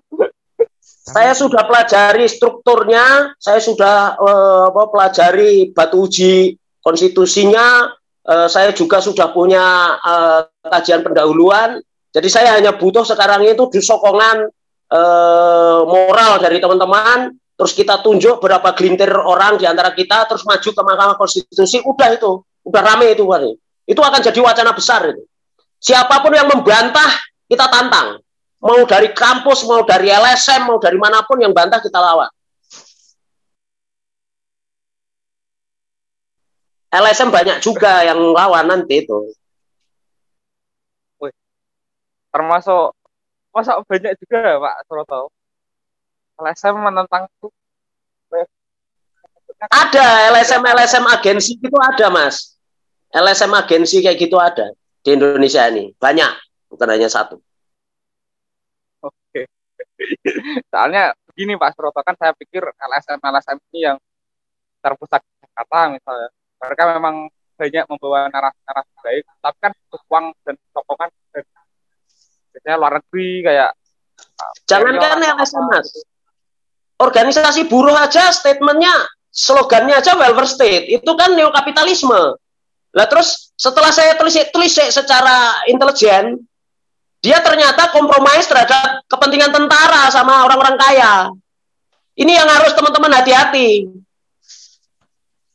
Saya 1.07 1.31
sudah 1.31 1.63
pelajari 1.63 2.27
strukturnya, 2.27 3.31
saya 3.39 3.63
sudah 3.63 4.19
apa, 4.67 4.91
pelajari 4.91 5.71
batu 5.71 6.03
uji 6.03 6.59
konstitusinya, 6.83 7.95
uh, 8.27 8.47
saya 8.51 8.75
juga 8.75 8.99
sudah 8.99 9.31
punya 9.31 9.95
uh, 10.03 10.43
kajian 10.67 11.07
pendahuluan. 11.07 11.79
Jadi 12.11 12.27
saya 12.27 12.59
hanya 12.59 12.75
butuh 12.75 13.07
sekarang 13.07 13.47
itu 13.47 13.71
disokongan 13.71 14.51
uh, 14.91 15.87
moral 15.87 16.43
dari 16.43 16.59
teman-teman, 16.59 17.39
terus 17.55 17.71
kita 17.71 18.03
tunjuk 18.03 18.43
berapa 18.43 18.75
gelintir 18.75 19.07
orang 19.15 19.55
di 19.55 19.63
antara 19.63 19.95
kita, 19.95 20.27
terus 20.27 20.43
maju 20.43 20.69
ke 20.75 20.81
Mahkamah 20.83 21.15
Konstitusi, 21.15 21.87
udah 21.87 22.09
itu, 22.19 22.43
udah 22.67 22.81
rame 22.83 23.15
itu, 23.15 23.23
itu 23.87 24.01
akan 24.03 24.19
jadi 24.19 24.39
wacana 24.43 24.75
besar 24.75 25.07
itu. 25.07 25.23
Siapa 25.79 26.19
pun 26.19 26.35
yang 26.35 26.51
membantah, 26.51 27.15
kita 27.47 27.71
tantang 27.71 28.19
mau 28.57 28.81
dari 28.89 29.13
kampus, 29.13 29.65
mau 29.69 29.85
dari 29.85 30.09
LSM, 30.09 30.65
mau 30.65 30.77
dari 30.81 30.97
mana 30.97 31.21
pun 31.25 31.37
yang 31.37 31.53
bantah 31.53 31.81
kita 31.81 31.97
lawan. 31.97 32.29
LSM 36.87 37.29
banyak 37.29 37.57
juga 37.59 38.01
yang 38.07 38.17
lawan 38.31 38.65
nanti 38.65 39.03
itu. 39.03 39.17
Wih, 41.19 41.33
termasuk 42.31 42.95
masa 43.51 43.77
banyak 43.83 44.15
juga 44.23 44.57
Pak 44.57 44.75
Suroto. 44.87 45.29
LSM 46.37 46.75
menentang 46.77 47.25
itu 47.25 47.49
Ada 49.57 50.29
LSM 50.37 50.61
LSM 50.61 51.05
agensi 51.09 51.57
itu 51.57 51.77
ada 51.81 52.13
mas. 52.13 52.61
LSM 53.09 53.49
agensi 53.57 54.05
kayak 54.05 54.17
gitu 54.21 54.37
ada 54.37 54.69
di 55.01 55.17
Indonesia 55.17 55.65
ini 55.65 55.97
banyak 55.97 56.29
bukan 56.69 56.87
hanya 56.93 57.09
satu. 57.09 57.41
Soalnya 60.71 61.13
begini 61.31 61.57
Pak 61.57 61.73
Suroto 61.73 62.01
kan 62.05 62.15
saya 62.17 62.33
pikir 62.37 62.61
LSM 62.63 63.19
LSM 63.21 63.57
ini 63.73 63.79
yang 63.91 63.97
terpusat 64.81 65.21
di 65.21 65.33
Jakarta 65.41 65.79
misalnya. 65.93 66.29
Mereka 66.57 66.83
memang 66.97 67.15
banyak 67.57 67.85
membawa 67.89 68.29
narasi-narasi 68.29 68.93
baik, 69.01 69.23
tapi 69.41 69.57
kan 69.61 69.71
uang 70.09 70.25
dan 70.45 70.55
sokongan 70.73 71.09
biasanya 72.53 72.77
luar 72.77 72.93
negeri 73.01 73.29
kayak 73.45 73.71
Jangankan 74.65 75.21
Senior 75.21 75.33
atau 75.33 75.41
LSM 75.41 75.63
mas, 75.69 75.87
organisasi 76.97 77.61
buruh 77.69 77.93
aja 77.93 78.33
statementnya, 78.33 78.93
slogannya 79.29 79.93
aja 79.93 80.17
welfare 80.17 80.49
state 80.49 80.85
itu 80.89 81.11
kan 81.13 81.37
neokapitalisme. 81.37 82.35
Lah 82.97 83.05
terus 83.05 83.53
setelah 83.53 83.93
saya 83.93 84.17
tulis 84.17 84.35
tulis 84.49 84.73
secara 84.73 85.61
intelijen, 85.69 86.41
dia 87.21 87.41
ternyata 87.41 87.89
kompromis 87.89 88.45
terhadap 88.45 89.01
kepentingan 89.09 89.49
tentara 89.49 90.09
sama 90.13 90.45
orang-orang 90.45 90.77
kaya. 90.77 91.13
Ini 92.17 92.33
yang 92.33 92.49
harus 92.49 92.73
teman-teman 92.73 93.13
hati-hati. 93.13 93.89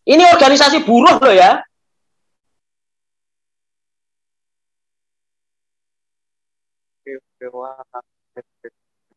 Ini 0.03 0.23
organisasi 0.35 0.83
buruh 0.83 1.19
loh 1.19 1.35
ya. 1.35 1.63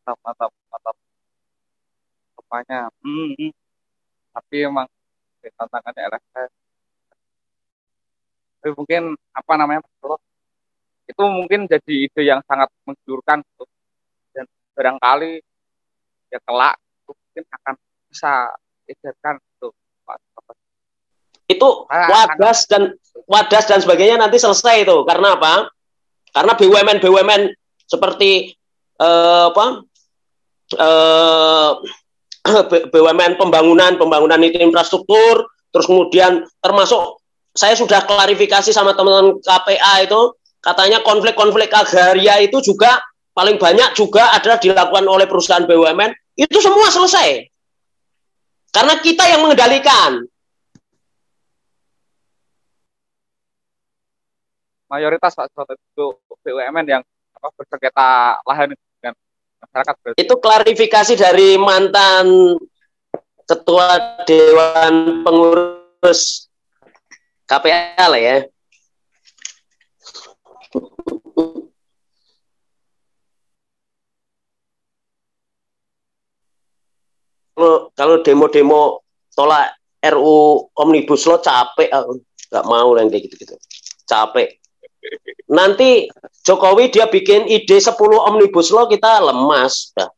Mantap. 0.05 0.49
Rupanya. 2.37 2.89
Hmm. 3.01 3.49
Tapi 4.33 4.55
emang 4.65 4.85
tantangannya 5.41 6.01
LSM. 6.17 6.49
Tapi 8.61 8.69
mungkin 8.73 9.13
apa 9.33 9.53
namanya 9.61 9.81
itu 11.05 11.23
mungkin 11.25 11.69
jadi 11.69 11.93
ide 12.09 12.21
yang 12.25 12.41
sangat 12.49 12.69
menggiurkan 12.85 13.45
gitu. 13.45 13.63
dan 14.33 14.45
barangkali 14.73 15.39
ya 16.33 16.39
kelak 16.41 16.75
itu 17.05 17.11
mungkin 17.13 17.43
akan 17.61 17.73
bisa 18.09 18.33
edarkan 18.89 19.35
gitu. 19.37 19.67
Itu 21.45 21.85
wadas 21.85 22.65
dan 22.65 22.97
wadas 23.29 23.65
dan 23.69 23.79
sebagainya 23.85 24.17
nanti 24.17 24.41
selesai 24.41 24.81
itu. 24.81 24.97
Karena 25.05 25.37
apa? 25.37 25.69
Karena 26.33 26.57
BUMN 26.57 26.97
BUMN 26.99 27.41
seperti 27.85 28.49
eh, 28.97 29.45
apa? 29.53 29.65
Eh, 30.73 31.71
BUMN 32.93 33.37
pembangunan 33.37 33.97
pembangunan 33.97 34.41
itu 34.41 34.61
infrastruktur 34.61 35.49
terus 35.73 35.91
kemudian 35.91 36.45
termasuk 36.61 37.19
saya 37.55 37.75
sudah 37.75 38.03
klarifikasi 38.07 38.69
sama 38.69 38.95
teman-teman 38.95 39.39
KPA 39.43 40.07
itu 40.07 40.21
katanya 40.65 41.05
konflik-konflik 41.05 41.69
agraria 41.69 42.41
itu 42.41 42.57
juga 42.65 42.97
paling 43.37 43.61
banyak 43.61 43.93
juga 43.93 44.33
adalah 44.33 44.57
dilakukan 44.57 45.05
oleh 45.05 45.29
perusahaan 45.29 45.69
BUMN 45.69 46.09
itu 46.33 46.57
semua 46.57 46.89
selesai 46.89 47.45
karena 48.73 48.97
kita 48.97 49.29
yang 49.29 49.45
mengendalikan 49.45 50.25
mayoritas 54.89 55.37
Pak 55.37 55.53
itu 55.53 56.05
BUMN 56.41 56.85
yang 56.89 57.03
apa, 57.35 57.47
bersengketa 57.53 58.41
lahan 58.41 58.73
dengan 58.73 59.13
masyarakat 59.61 59.95
berarti. 60.01 60.17
itu 60.17 60.33
klarifikasi 60.41 61.13
dari 61.13 61.49
mantan 61.61 62.57
ketua 63.45 64.17
dewan 64.25 65.21
pengurus 65.21 66.49
KPA 67.45 68.09
lah 68.09 68.17
ya. 68.17 68.37
Kalau 77.55 77.89
kalau 77.95 78.19
demo-demo 78.19 78.99
tolak 79.31 79.79
RU 80.03 80.69
Omnibus 80.75 81.23
Law 81.25 81.39
capek 81.39 81.89
aku. 81.89 82.19
nggak 82.45 82.65
mau 82.69 82.93
yang 82.93 83.09
kayak 83.09 83.25
gitu-gitu. 83.25 83.55
Capek. 84.05 84.61
Nanti 85.49 86.07
Jokowi 86.45 86.93
dia 86.93 87.09
bikin 87.09 87.49
ide 87.49 87.81
10 87.81 87.95
Omnibus 87.97 88.69
Law 88.69 88.85
kita 88.85 89.23
lemas. 89.23 89.91
Dah. 89.97 90.11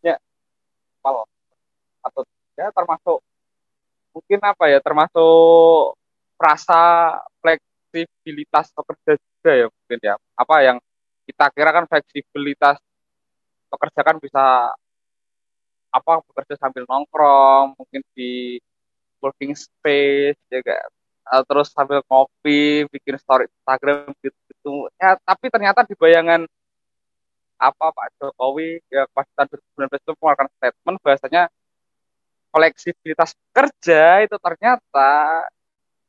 Ya 0.00 0.16
atau 2.00 2.22
ya 2.56 2.72
termasuk 2.72 3.20
mungkin 4.16 4.40
apa 4.40 4.64
ya 4.72 4.80
termasuk 4.80 5.94
rasa 6.40 7.12
fleksibilitas 7.90 8.72
pekerja 8.72 9.12
juga 9.16 9.52
ya 9.52 9.66
mungkin 9.68 9.98
ya. 10.02 10.14
Apa 10.36 10.56
yang 10.64 10.76
kita 11.28 11.44
kira 11.52 11.70
kan 11.74 11.84
fleksibilitas 11.90 12.78
pekerja 13.68 14.00
kan 14.00 14.16
bisa 14.16 14.72
apa 15.88 16.12
bekerja 16.28 16.54
sambil 16.60 16.84
nongkrong 16.84 17.76
mungkin 17.76 18.04
di 18.12 18.60
working 19.20 19.56
space 19.56 20.36
ya 20.52 20.60
kan 20.60 20.88
Eh, 21.28 21.44
terus 21.44 21.68
sambil 21.76 22.00
ngopi 22.08 22.88
bikin 22.88 23.20
story 23.20 23.44
Instagram 23.52 24.16
gitu, 24.24 24.38
gitu 24.48 24.88
ya 24.96 25.12
tapi 25.20 25.52
ternyata 25.52 25.84
di 25.84 25.92
bayangan 25.92 26.48
apa 27.60 27.86
Pak 27.92 28.08
Jokowi 28.16 28.80
ya 28.88 29.04
pas 29.12 29.28
tahun 29.36 29.60
2019 29.76 30.00
itu 30.00 30.12
mengeluarkan 30.16 30.48
statement 30.56 30.96
bahasanya 31.04 31.42
fleksibilitas 32.48 33.36
kerja 33.52 34.24
itu 34.24 34.36
ternyata 34.40 35.10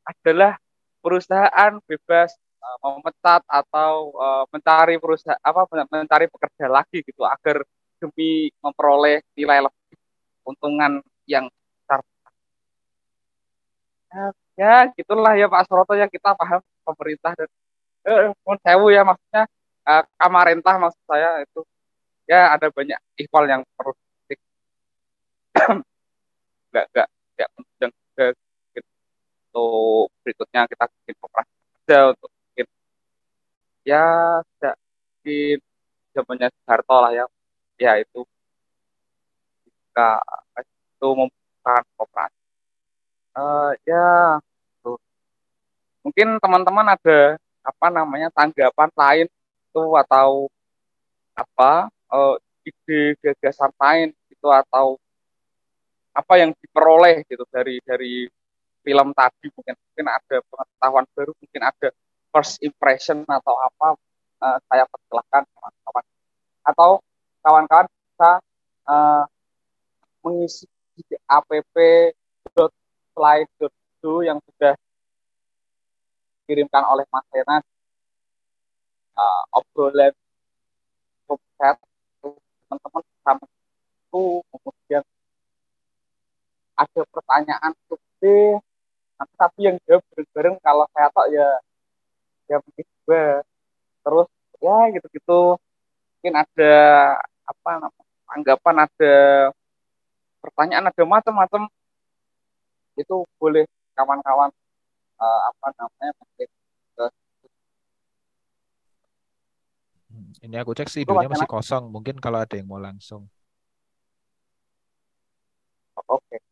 adalah 0.07 0.55
perusahaan 0.99 1.71
bebas 1.87 2.35
uh, 2.59 2.77
memecat 2.83 3.41
atau 3.47 4.13
uh, 4.15 4.43
mencari 4.51 4.99
perusahaan 4.99 5.39
apa 5.41 5.65
mencari 5.89 6.27
pekerja 6.27 6.65
lagi 6.67 7.03
gitu 7.03 7.23
agar 7.23 7.63
demi 7.99 8.47
memperoleh 8.63 9.23
nilai 9.35 9.67
lebih 9.67 9.97
keuntungan 10.43 11.03
yang 11.27 11.45
besar. 11.51 11.99
Ya, 14.09 14.25
ya 14.55 14.75
gitulah 14.95 15.33
ya 15.35 15.45
Pak 15.51 15.67
Suroto 15.67 15.93
ya 15.93 16.07
kita 16.07 16.33
paham 16.33 16.63
pemerintah 16.81 17.35
dan 17.35 17.49
eh, 18.07 18.31
sewu 18.65 18.89
ya 18.89 19.03
maksudnya 19.05 19.43
uh, 19.85 20.03
kamarintah 20.17 20.75
maksud 20.79 21.03
saya 21.05 21.43
itu 21.43 21.61
ya 22.25 22.55
ada 22.55 22.71
banyak 22.73 22.97
ihwal 23.21 23.45
yang 23.45 23.61
perlu 23.77 23.93
nggak 26.71 26.85
nggak 26.93 27.09
nggak 28.15 28.33
untuk 29.59 30.07
berikutnya 30.23 30.61
kita 30.71 30.85
bikin 30.87 31.15
operasi 31.19 31.51
kerja 31.83 31.97
untuk 32.15 32.29
bikin 32.31 32.67
ya 33.83 34.05
tidak 34.55 34.75
bikin 35.21 35.57
zamannya 36.15 36.47
Soeharto 36.63 36.95
lah 37.03 37.11
ya 37.11 37.25
ya 37.79 37.91
itu 37.99 38.21
jika 39.67 40.19
itu 40.63 41.07
membutuhkan 41.15 41.83
operasi 41.99 42.39
uh, 43.35 43.71
ya 43.83 44.39
tuh. 44.83 44.99
mungkin 46.03 46.39
teman-teman 46.39 46.95
ada 46.95 47.19
apa 47.63 47.87
namanya 47.91 48.31
tanggapan 48.31 48.89
lain 48.95 49.27
itu 49.69 49.83
atau 49.95 50.49
apa 51.35 51.87
uh, 52.11 52.35
ide 52.65 53.15
gagasan 53.21 53.71
lain 53.75 54.09
itu 54.31 54.47
atau 54.47 54.95
apa 56.15 56.33
yang 56.41 56.51
diperoleh 56.57 57.23
gitu 57.29 57.45
dari 57.47 57.79
dari 57.85 58.27
film 58.83 59.11
tadi 59.13 59.47
mungkin 59.51 59.75
mungkin 59.75 60.07
ada 60.07 60.35
pengetahuan 60.47 61.05
baru 61.15 61.31
mungkin 61.35 61.61
ada 61.67 61.87
first 62.29 62.61
impression 62.61 63.25
atau 63.25 63.55
apa 63.57 63.97
uh, 64.43 64.57
saya 64.69 64.85
persilahkan 64.87 65.43
kawan-kawan. 65.45 66.05
Atau 66.65 67.01
kawan-kawan 67.43 67.87
bisa 67.89 68.31
uh, 68.87 69.23
mengisi 70.23 70.67
di 70.99 71.15
app.slide.do 71.27 72.63
yang 74.23 74.39
sudah 74.43 74.75
dikirimkan 76.43 76.83
oleh 76.83 77.05
Mas 77.07 77.23
Hena 77.31 77.61
uh, 79.15 79.43
obrolan 79.55 80.11
chat 81.59 81.75
teman-teman 82.23 83.03
itu 84.09 84.23
kemudian 84.49 85.03
ada 86.79 87.01
pertanyaan 87.11 87.71
untuk 87.75 87.99
tapi 89.35 89.59
yang 89.67 89.75
jawab 89.83 90.03
bareng-bareng 90.15 90.55
kalau 90.63 90.85
saya 90.95 91.07
tak 91.11 91.27
ya 91.35 91.47
ya 92.49 92.57
mungkin 92.63 92.85
gue 92.87 93.23
terus 94.03 94.27
ya 94.63 94.77
gitu-gitu. 94.95 95.41
Mungkin 96.19 96.33
ada 96.35 96.73
apa 97.47 97.69
anggapan 98.31 98.75
ada 98.87 99.13
pertanyaan 100.43 100.87
ada 100.91 101.03
macam-macam. 101.03 101.67
Itu 102.95 103.27
boleh 103.39 103.67
kawan-kawan 103.95 104.51
uh, 105.19 105.39
apa 105.51 105.67
namanya 105.75 106.11
mungkin 106.19 106.47
hmm, 110.09 110.31
ini 110.43 110.55
aku 110.59 110.71
cek 110.75 110.89
sih 110.91 111.03
videonya 111.03 111.31
masih 111.31 111.49
kosong. 111.49 111.91
Mungkin 111.91 112.19
kalau 112.23 112.39
ada 112.43 112.55
yang 112.55 112.67
mau 112.67 112.79
langsung. 112.79 113.27
Oh, 115.99 116.15
oke. 116.15 116.23
okay. 116.23 116.48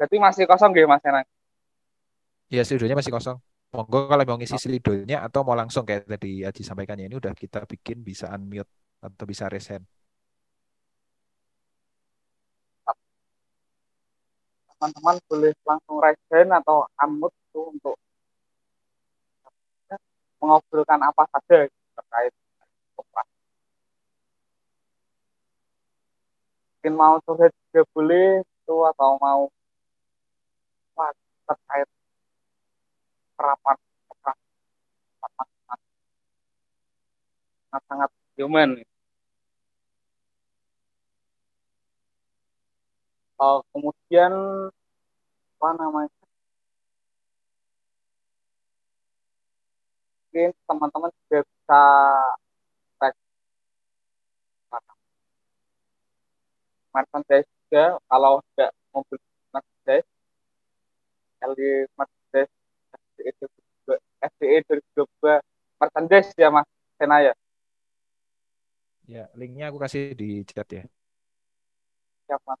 Berarti 0.00 0.16
masih 0.16 0.48
kosong 0.48 0.72
gitu 0.72 0.88
Mas 0.88 1.04
Enang. 1.04 1.28
Ya, 2.48 2.64
studionya 2.64 2.96
masih 2.96 3.12
kosong. 3.12 3.36
Monggo 3.68 4.08
kalau 4.08 4.24
mau 4.24 4.40
ngisi 4.40 4.56
slidonya 4.56 5.20
atau 5.20 5.44
mau 5.44 5.52
langsung 5.52 5.84
kayak 5.84 6.08
tadi 6.08 6.40
Aji 6.42 6.64
sampaikan 6.64 6.96
ya 6.96 7.06
ini 7.06 7.20
udah 7.20 7.36
kita 7.36 7.68
bikin 7.68 8.00
bisa 8.00 8.32
unmute 8.32 8.66
atau 8.98 9.24
bisa 9.28 9.44
raise 9.52 9.68
hand. 9.68 9.84
Teman-teman 14.72 15.20
boleh 15.28 15.52
langsung 15.68 16.00
raise 16.00 16.24
hand 16.32 16.50
atau 16.56 16.88
unmute 17.04 17.36
itu 17.36 17.60
untuk 17.60 17.96
mengobrolkan 20.40 21.00
apa 21.04 21.28
saja 21.28 21.68
terkait 21.68 22.32
koperasi. 22.96 23.36
Mungkin 26.80 26.94
mau 26.96 27.20
curhat 27.22 27.52
juga 27.68 27.84
boleh 27.92 28.40
itu 28.40 28.76
atau 28.88 29.20
mau 29.20 29.52
terkait 31.50 31.88
perapan 33.34 33.76
koperasi 34.06 34.46
sangat 35.18 35.48
sangat 37.90 38.10
human. 38.38 38.70
Uh, 43.40 43.64
kemudian 43.72 44.32
apa 45.58 45.68
namanya? 45.80 46.12
Mungkin 50.30 50.50
teman-teman 50.68 51.10
juga 51.26 51.38
bisa 51.42 51.82
merchandise 56.94 57.48
juga 57.66 57.98
kalau 58.10 58.42
tidak 58.54 58.70
mau 58.90 59.02
beli 59.06 59.26
merchandise 59.54 60.08
Merchandise 61.40 62.52
SDE 63.16 63.30
2022 63.40 63.96
SDE 64.20 64.58
2022 64.96 65.40
merchandise 65.80 66.30
ya 66.36 66.48
Mas 66.52 66.68
Sena 67.00 67.18
ya 67.24 67.34
Ya, 69.10 69.26
linknya 69.34 69.74
aku 69.74 69.82
kasih 69.82 70.14
di 70.14 70.46
chat 70.46 70.68
ya. 70.70 70.82
siap 72.30 72.38
Mas 72.46 72.60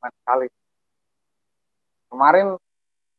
Keren 0.00 0.12
sekali 0.24 0.46
kemarin 2.08 2.46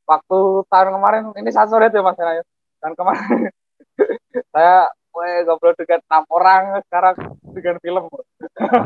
waktu 0.09 0.39
tahun 0.71 0.89
kemarin 0.97 1.23
ini 1.37 1.49
saya 1.53 1.67
sore 1.69 1.93
ya 1.93 2.01
Mas 2.01 2.17
Sena 2.17 2.33
ya 2.39 2.43
dan 2.81 2.91
kemarin 2.97 3.51
saya 4.55 4.89
Weh, 5.11 5.43
ngobrol 5.43 5.75
dengan 5.75 5.99
enam 6.07 6.23
orang 6.31 6.63
sekarang 6.87 7.15
dengan 7.51 7.75
film. 7.83 8.07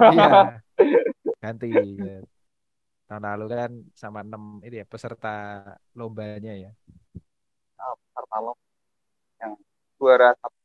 Iya. 0.10 0.58
Ganti. 1.42 1.70
Tahun 3.06 3.22
lalu 3.22 3.46
kan 3.54 3.72
sama 3.94 4.26
enam 4.26 4.58
itu 4.66 4.82
ya 4.82 4.86
peserta 4.90 5.62
lombanya 5.94 6.54
ya. 6.58 6.72
Nah, 7.78 7.94
peserta 8.02 8.38
lo 8.42 8.54
yang 9.42 9.54
juara 10.02 10.34
satu. 10.42 10.58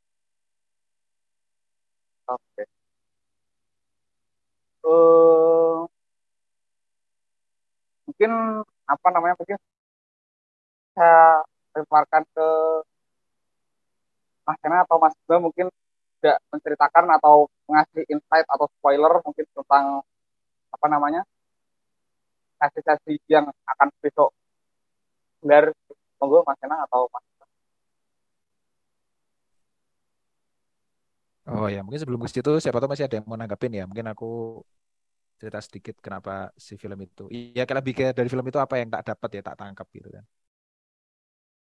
Oke. 2.31 2.65
Eh, 4.81 5.77
mungkin 8.09 8.31
apa 8.89 9.07
namanya 9.13 9.35
mungkin 9.37 9.59
saya 10.97 11.45
lemparkan 11.77 12.23
ke 12.35 12.47
Mas 14.49 14.59
Kena 14.65 14.83
atau 14.89 14.97
Mas 14.97 15.15
Bima 15.29 15.39
mungkin 15.47 15.67
tidak 16.21 16.39
menceritakan 16.53 17.05
atau 17.17 17.49
mengasih 17.65 18.05
insight 18.13 18.45
atau 18.45 18.69
spoiler 18.77 19.25
mungkin 19.25 19.47
tentang 19.57 20.05
apa 20.71 20.87
namanya 20.87 21.25
sesi-sesi 22.61 23.17
yang 23.33 23.49
akan 23.49 23.89
besok 24.05 24.31
gelar 25.41 25.73
monggo 26.21 26.45
Mas 26.45 26.61
Kena 26.61 26.85
atau 26.85 27.09
Mas. 27.09 27.25
Oh 31.51 31.67
ya, 31.67 31.81
mungkin 31.83 31.99
sebelum 31.99 32.21
ke 32.23 32.29
situ 32.31 32.53
siapa 32.63 32.79
tahu 32.79 32.93
masih 32.93 33.09
ada 33.09 33.19
yang 33.19 33.27
mau 33.27 33.35
nanggapin 33.35 33.73
ya. 33.75 33.83
Mungkin 33.89 34.07
aku 34.13 34.61
cerita 35.41 35.59
sedikit 35.65 35.97
kenapa 35.99 36.53
si 36.55 36.77
film 36.77 37.01
itu. 37.01 37.27
Iya, 37.33 37.65
lebih 37.65 37.93
kayak 37.97 38.13
dari 38.13 38.29
film 38.29 38.45
itu 38.47 38.61
apa 38.61 38.77
yang 38.79 38.93
tak 38.93 39.03
dapat 39.09 39.31
ya 39.41 39.43
tak 39.49 39.57
tangkap 39.59 39.87
gitu 39.91 40.09
kan. 40.13 40.25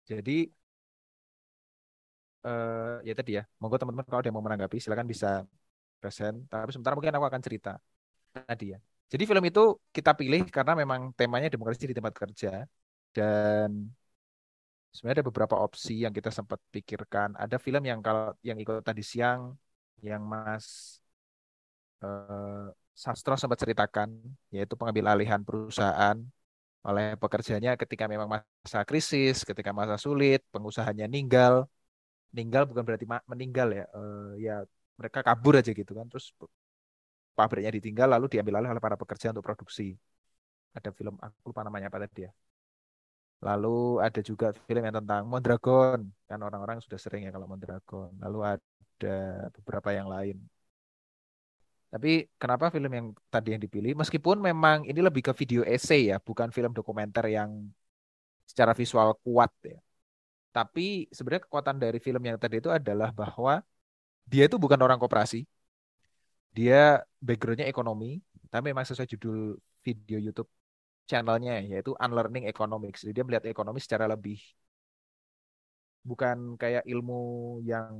Jadi 0.02 0.50
eh 2.46 2.94
ya 3.08 3.12
tadi 3.18 3.30
ya, 3.38 3.42
monggo 3.60 3.76
teman-teman 3.80 4.06
kalau 4.08 4.20
ada 4.20 4.28
yang 4.28 4.36
mau 4.38 4.46
menanggapi 4.46 4.76
silakan 4.82 5.06
bisa 5.12 5.28
present. 6.02 6.36
Tapi 6.50 6.70
sementara 6.74 6.94
mungkin 6.96 7.14
aku 7.18 7.26
akan 7.30 7.42
cerita 7.46 7.70
tadi 8.50 8.64
ya. 8.74 8.78
Jadi 9.12 9.22
film 9.30 9.44
itu 9.50 9.60
kita 9.96 10.10
pilih 10.20 10.42
karena 10.56 10.72
memang 10.82 11.00
temanya 11.18 11.48
demokrasi 11.54 11.84
di 11.90 11.96
tempat 11.98 12.14
kerja 12.20 12.48
dan 13.16 13.70
sebenarnya 14.92 15.16
ada 15.22 15.28
beberapa 15.30 15.56
opsi 15.66 15.92
yang 16.04 16.12
kita 16.18 16.30
sempat 16.38 16.58
pikirkan. 16.74 17.28
Ada 17.42 17.56
film 17.64 17.82
yang 17.90 18.00
kalau 18.06 18.22
yang 18.48 18.58
ikut 18.62 18.76
tadi 18.88 19.02
siang 19.04 19.42
yang 20.08 20.22
Mas 20.32 20.66
eh, 22.02 22.64
Sastro 23.02 23.34
sempat 23.40 23.58
ceritakan 23.62 24.08
yaitu 24.54 24.74
pengambil 24.78 25.04
alihan 25.16 25.40
perusahaan 25.46 26.16
oleh 26.88 27.06
pekerjanya 27.22 27.70
ketika 27.82 28.04
memang 28.12 28.28
masa 28.34 28.80
krisis, 28.88 29.36
ketika 29.48 29.70
masa 29.80 29.96
sulit, 30.04 30.40
pengusahanya 30.54 31.06
ninggal. 31.14 31.54
Ninggal 32.36 32.62
bukan 32.70 32.82
berarti 32.86 33.06
meninggal 33.32 33.68
ya. 33.78 33.84
Eh, 33.98 34.30
ya 34.46 34.54
mereka 34.98 35.18
kabur 35.26 35.54
aja 35.60 35.70
gitu 35.80 35.92
kan. 35.98 36.06
Terus 36.10 36.26
pabriknya 37.36 37.72
ditinggal 37.76 38.08
lalu 38.14 38.26
diambil 38.32 38.54
alih 38.60 38.70
oleh 38.72 38.82
para 38.86 38.96
pekerja 39.02 39.32
untuk 39.32 39.44
produksi. 39.44 39.96
Ada 40.76 40.90
film 40.98 41.14
aku 41.20 41.52
lupa 41.52 41.60
namanya 41.66 41.86
apa 41.92 41.98
tadi 42.04 42.20
ya. 42.26 42.32
Lalu 43.42 43.98
ada 44.06 44.20
juga 44.22 44.46
film 44.66 44.82
yang 44.86 44.96
tentang 45.02 45.22
Mondragon. 45.32 46.00
Kan 46.28 46.40
orang-orang 46.46 46.78
sudah 46.84 46.98
sering 47.04 47.22
ya 47.26 47.30
kalau 47.34 47.46
Mondragon. 47.50 48.10
Lalu 48.22 48.38
ada 48.56 49.16
beberapa 49.56 49.90
yang 49.92 50.08
lain. 50.08 50.36
Tapi 51.92 52.24
kenapa 52.40 52.72
film 52.72 52.88
yang 52.88 53.06
tadi 53.28 53.52
yang 53.52 53.60
dipilih? 53.60 53.92
Meskipun 54.00 54.40
memang 54.40 54.88
ini 54.88 55.00
lebih 55.04 55.20
ke 55.28 55.32
video 55.36 55.60
essay 55.60 56.08
ya, 56.08 56.16
bukan 56.16 56.48
film 56.48 56.72
dokumenter 56.72 57.28
yang 57.28 57.68
secara 58.48 58.72
visual 58.72 59.12
kuat 59.20 59.52
ya. 59.60 59.76
Tapi 60.56 61.08
sebenarnya 61.16 61.44
kekuatan 61.48 61.76
dari 61.84 61.98
film 62.06 62.22
yang 62.28 62.36
tadi 62.36 62.60
itu 62.60 62.68
adalah 62.68 63.08
bahwa 63.20 63.64
dia 64.28 64.44
itu 64.48 64.56
bukan 64.60 64.80
orang 64.84 65.00
koperasi. 65.00 65.48
Dia 66.52 67.00
backgroundnya 67.26 67.66
ekonomi, 67.72 68.20
tapi 68.52 68.64
memang 68.70 68.84
sesuai 68.84 69.08
judul 69.16 69.56
video 69.80 70.18
YouTube 70.20 70.48
channelnya 71.08 71.64
yaitu 71.64 71.96
Unlearning 71.96 72.44
Economics. 72.52 73.00
Jadi 73.02 73.14
dia 73.16 73.24
melihat 73.26 73.44
ekonomi 73.48 73.80
secara 73.80 74.04
lebih 74.04 74.38
bukan 76.02 76.58
kayak 76.60 76.84
ilmu 76.92 77.62
yang 77.64 77.90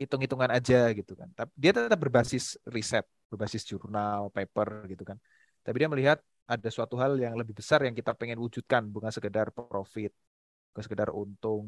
hitung-hitungan 0.00 0.50
aja 0.56 0.76
gitu 0.96 1.12
kan. 1.12 1.28
Tapi 1.36 1.50
dia 1.58 1.70
tetap 1.76 2.00
berbasis 2.00 2.56
riset, 2.64 3.04
berbasis 3.28 3.62
jurnal, 3.68 4.32
paper 4.32 4.88
gitu 4.88 5.04
kan. 5.04 5.18
Tapi 5.60 5.76
dia 5.76 5.88
melihat 5.92 6.18
ada 6.48 6.68
suatu 6.72 6.96
hal 6.96 7.20
yang 7.20 7.36
lebih 7.36 7.52
besar 7.52 7.84
yang 7.84 7.92
kita 7.92 8.16
pengen 8.16 8.40
wujudkan, 8.40 8.82
bukan 8.88 9.12
sekedar 9.12 9.52
profit, 9.52 10.10
bukan 10.70 10.82
sekedar 10.86 11.10
untung. 11.14 11.66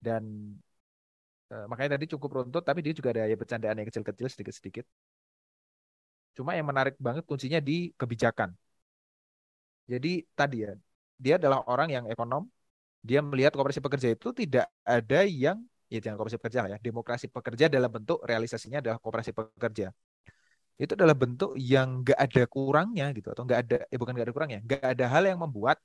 Dan 0.00 0.24
eh, 1.52 1.64
makanya 1.70 1.90
tadi 1.96 2.06
cukup 2.12 2.30
runtut, 2.36 2.62
tapi 2.68 2.80
dia 2.84 2.92
juga 2.98 3.08
ada 3.14 3.22
ya 3.30 3.36
bercandaan 3.42 3.76
yang 3.78 3.88
kecil-kecil 3.90 4.26
sedikit-sedikit. 4.32 4.84
Cuma 6.36 6.52
yang 6.58 6.68
menarik 6.70 6.94
banget 7.06 7.24
kuncinya 7.30 7.58
di 7.68 7.76
kebijakan. 8.00 8.50
Jadi 9.86 10.08
tadi 10.34 10.56
ya, 10.66 10.72
dia 11.22 11.34
adalah 11.38 11.62
orang 11.70 11.88
yang 11.94 12.04
ekonom, 12.10 12.42
dia 13.02 13.20
melihat 13.22 13.52
koperasi 13.58 13.82
pekerja 13.84 14.08
itu 14.16 14.28
tidak 14.34 14.66
ada 14.86 15.20
yang 15.26 15.58
ya 15.92 15.98
jangan 16.02 16.16
koperasi 16.18 16.38
pekerja 16.42 16.60
lah 16.66 16.70
ya, 16.74 16.78
demokrasi 16.82 17.26
pekerja 17.30 17.66
dalam 17.70 17.90
bentuk 17.92 18.18
realisasinya 18.26 18.78
adalah 18.82 18.98
koperasi 19.02 19.32
pekerja. 19.36 19.86
Itu 20.76 20.92
adalah 20.98 21.16
bentuk 21.16 21.56
yang 21.56 22.04
nggak 22.04 22.18
ada 22.20 22.42
kurangnya 22.50 23.06
gitu 23.16 23.28
atau 23.32 23.42
nggak 23.48 23.60
ada 23.66 23.76
eh 23.92 23.98
bukan 24.00 24.12
nggak 24.16 24.26
ada 24.28 24.34
kurangnya, 24.36 24.60
nggak 24.66 24.82
ada 24.94 25.04
hal 25.12 25.24
yang 25.30 25.38
membuat 25.44 25.76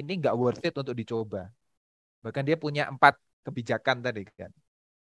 ini 0.00 0.12
nggak 0.20 0.34
worth 0.40 0.62
it 0.66 0.74
untuk 0.82 0.94
dicoba. 1.00 1.48
Bahkan 2.24 2.42
dia 2.48 2.56
punya 2.64 2.82
empat 2.92 3.14
kebijakan 3.46 3.96
tadi 4.06 4.22
kan 4.38 4.50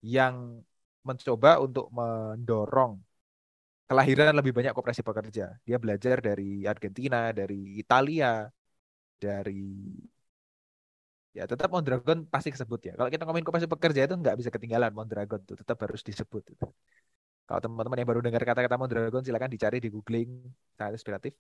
yang 0.05 0.61
mencoba 1.07 1.57
untuk 1.65 1.85
mendorong 1.97 2.93
kelahiran 3.87 4.35
lebih 4.39 4.53
banyak 4.57 4.73
koperasi 4.77 5.01
pekerja. 5.09 5.55
Dia 5.67 5.77
belajar 5.83 6.19
dari 6.19 6.67
Argentina, 6.67 7.31
dari 7.31 7.79
Italia, 7.79 8.45
dari 9.17 9.63
ya 11.37 11.43
tetap 11.51 11.69
Mondragon 11.73 12.17
pasti 12.33 12.49
disebut 12.55 12.79
ya. 12.87 12.93
Kalau 12.99 13.09
kita 13.13 13.23
ngomongin 13.25 13.45
koperasi 13.47 13.69
pekerja 13.69 14.01
itu 14.07 14.15
nggak 14.21 14.35
bisa 14.39 14.49
ketinggalan 14.55 14.91
Mondragon 14.97 15.39
tuh 15.47 15.55
tetap 15.61 15.77
harus 15.85 16.01
disebut. 16.09 16.43
Itu. 16.53 16.67
Kalau 17.47 17.59
teman-teman 17.63 17.97
yang 18.01 18.09
baru 18.11 18.21
dengar 18.25 18.43
kata-kata 18.43 18.75
Mondragon 18.81 19.23
silakan 19.23 19.51
dicari 19.55 19.77
di 19.79 19.89
googling 19.93 20.29
sangat 20.77 20.93
inspiratif. 20.99 21.33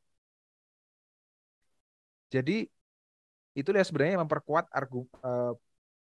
Jadi 2.33 2.67
itulah 3.57 3.81
sebenarnya 3.81 4.13
yang 4.21 4.23
memperkuat 4.29 4.69
argu, 4.69 5.01
uh, 5.25 5.57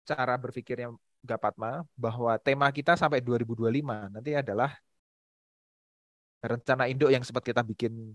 cara 0.04 0.34
berpikirnya 0.36 0.92
Gapatma 1.18 1.82
bahwa 1.98 2.32
tema 2.38 2.70
kita 2.70 2.94
sampai 2.94 3.18
2025 3.18 4.14
nanti 4.14 4.30
adalah 4.38 4.70
rencana 6.38 6.86
induk 6.86 7.10
yang 7.10 7.26
sempat 7.26 7.42
kita 7.42 7.66
bikin 7.66 8.14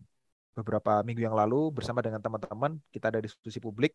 beberapa 0.55 1.03
minggu 1.03 1.21
yang 1.27 1.35
lalu 1.35 1.73
bersama 1.73 1.99
dengan 1.99 2.23
teman-teman. 2.23 2.79
Kita 2.93 3.11
ada 3.11 3.19
diskusi 3.19 3.59
publik. 3.59 3.91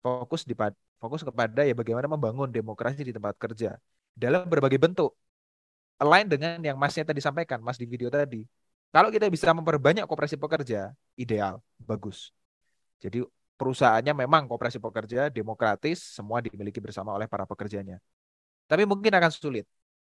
Fokus 0.00 0.46
di 0.46 0.54
fokus 1.02 1.26
kepada 1.26 1.66
ya 1.66 1.74
bagaimana 1.74 2.06
membangun 2.06 2.46
demokrasi 2.46 3.02
di 3.02 3.10
tempat 3.10 3.34
kerja 3.36 3.74
dalam 4.14 4.46
berbagai 4.46 4.78
bentuk. 4.78 5.12
Align 5.98 6.28
dengan 6.30 6.60
yang 6.62 6.76
masnya 6.78 7.04
tadi 7.10 7.20
sampaikan 7.20 7.58
mas 7.60 7.76
di 7.76 7.84
video 7.88 8.08
tadi. 8.08 8.46
Kalau 8.94 9.10
kita 9.10 9.26
bisa 9.28 9.50
memperbanyak 9.50 10.06
kooperasi 10.06 10.40
pekerja 10.40 10.94
ideal. 11.18 11.58
Bagus. 11.76 12.30
Jadi 13.02 13.20
perusahaannya 13.56 14.12
memang 14.12 14.42
kooperasi 14.48 14.78
pekerja 14.78 15.32
demokratis 15.32 15.98
semua 16.16 16.38
dimiliki 16.44 16.78
bersama 16.80 17.10
oleh 17.16 17.26
para 17.28 17.44
pekerjanya 17.48 17.96
tapi 18.70 18.82
mungkin 18.84 19.12
akan 19.14 19.30
sulit. 19.30 19.66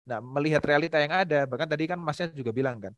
Nah, 0.08 0.24
melihat 0.24 0.64
realita 0.64 0.96
yang 0.96 1.12
ada, 1.12 1.44
bahkan 1.44 1.68
tadi 1.68 1.84
kan 1.84 2.00
Masnya 2.00 2.32
juga 2.32 2.48
bilang 2.48 2.80
kan, 2.80 2.96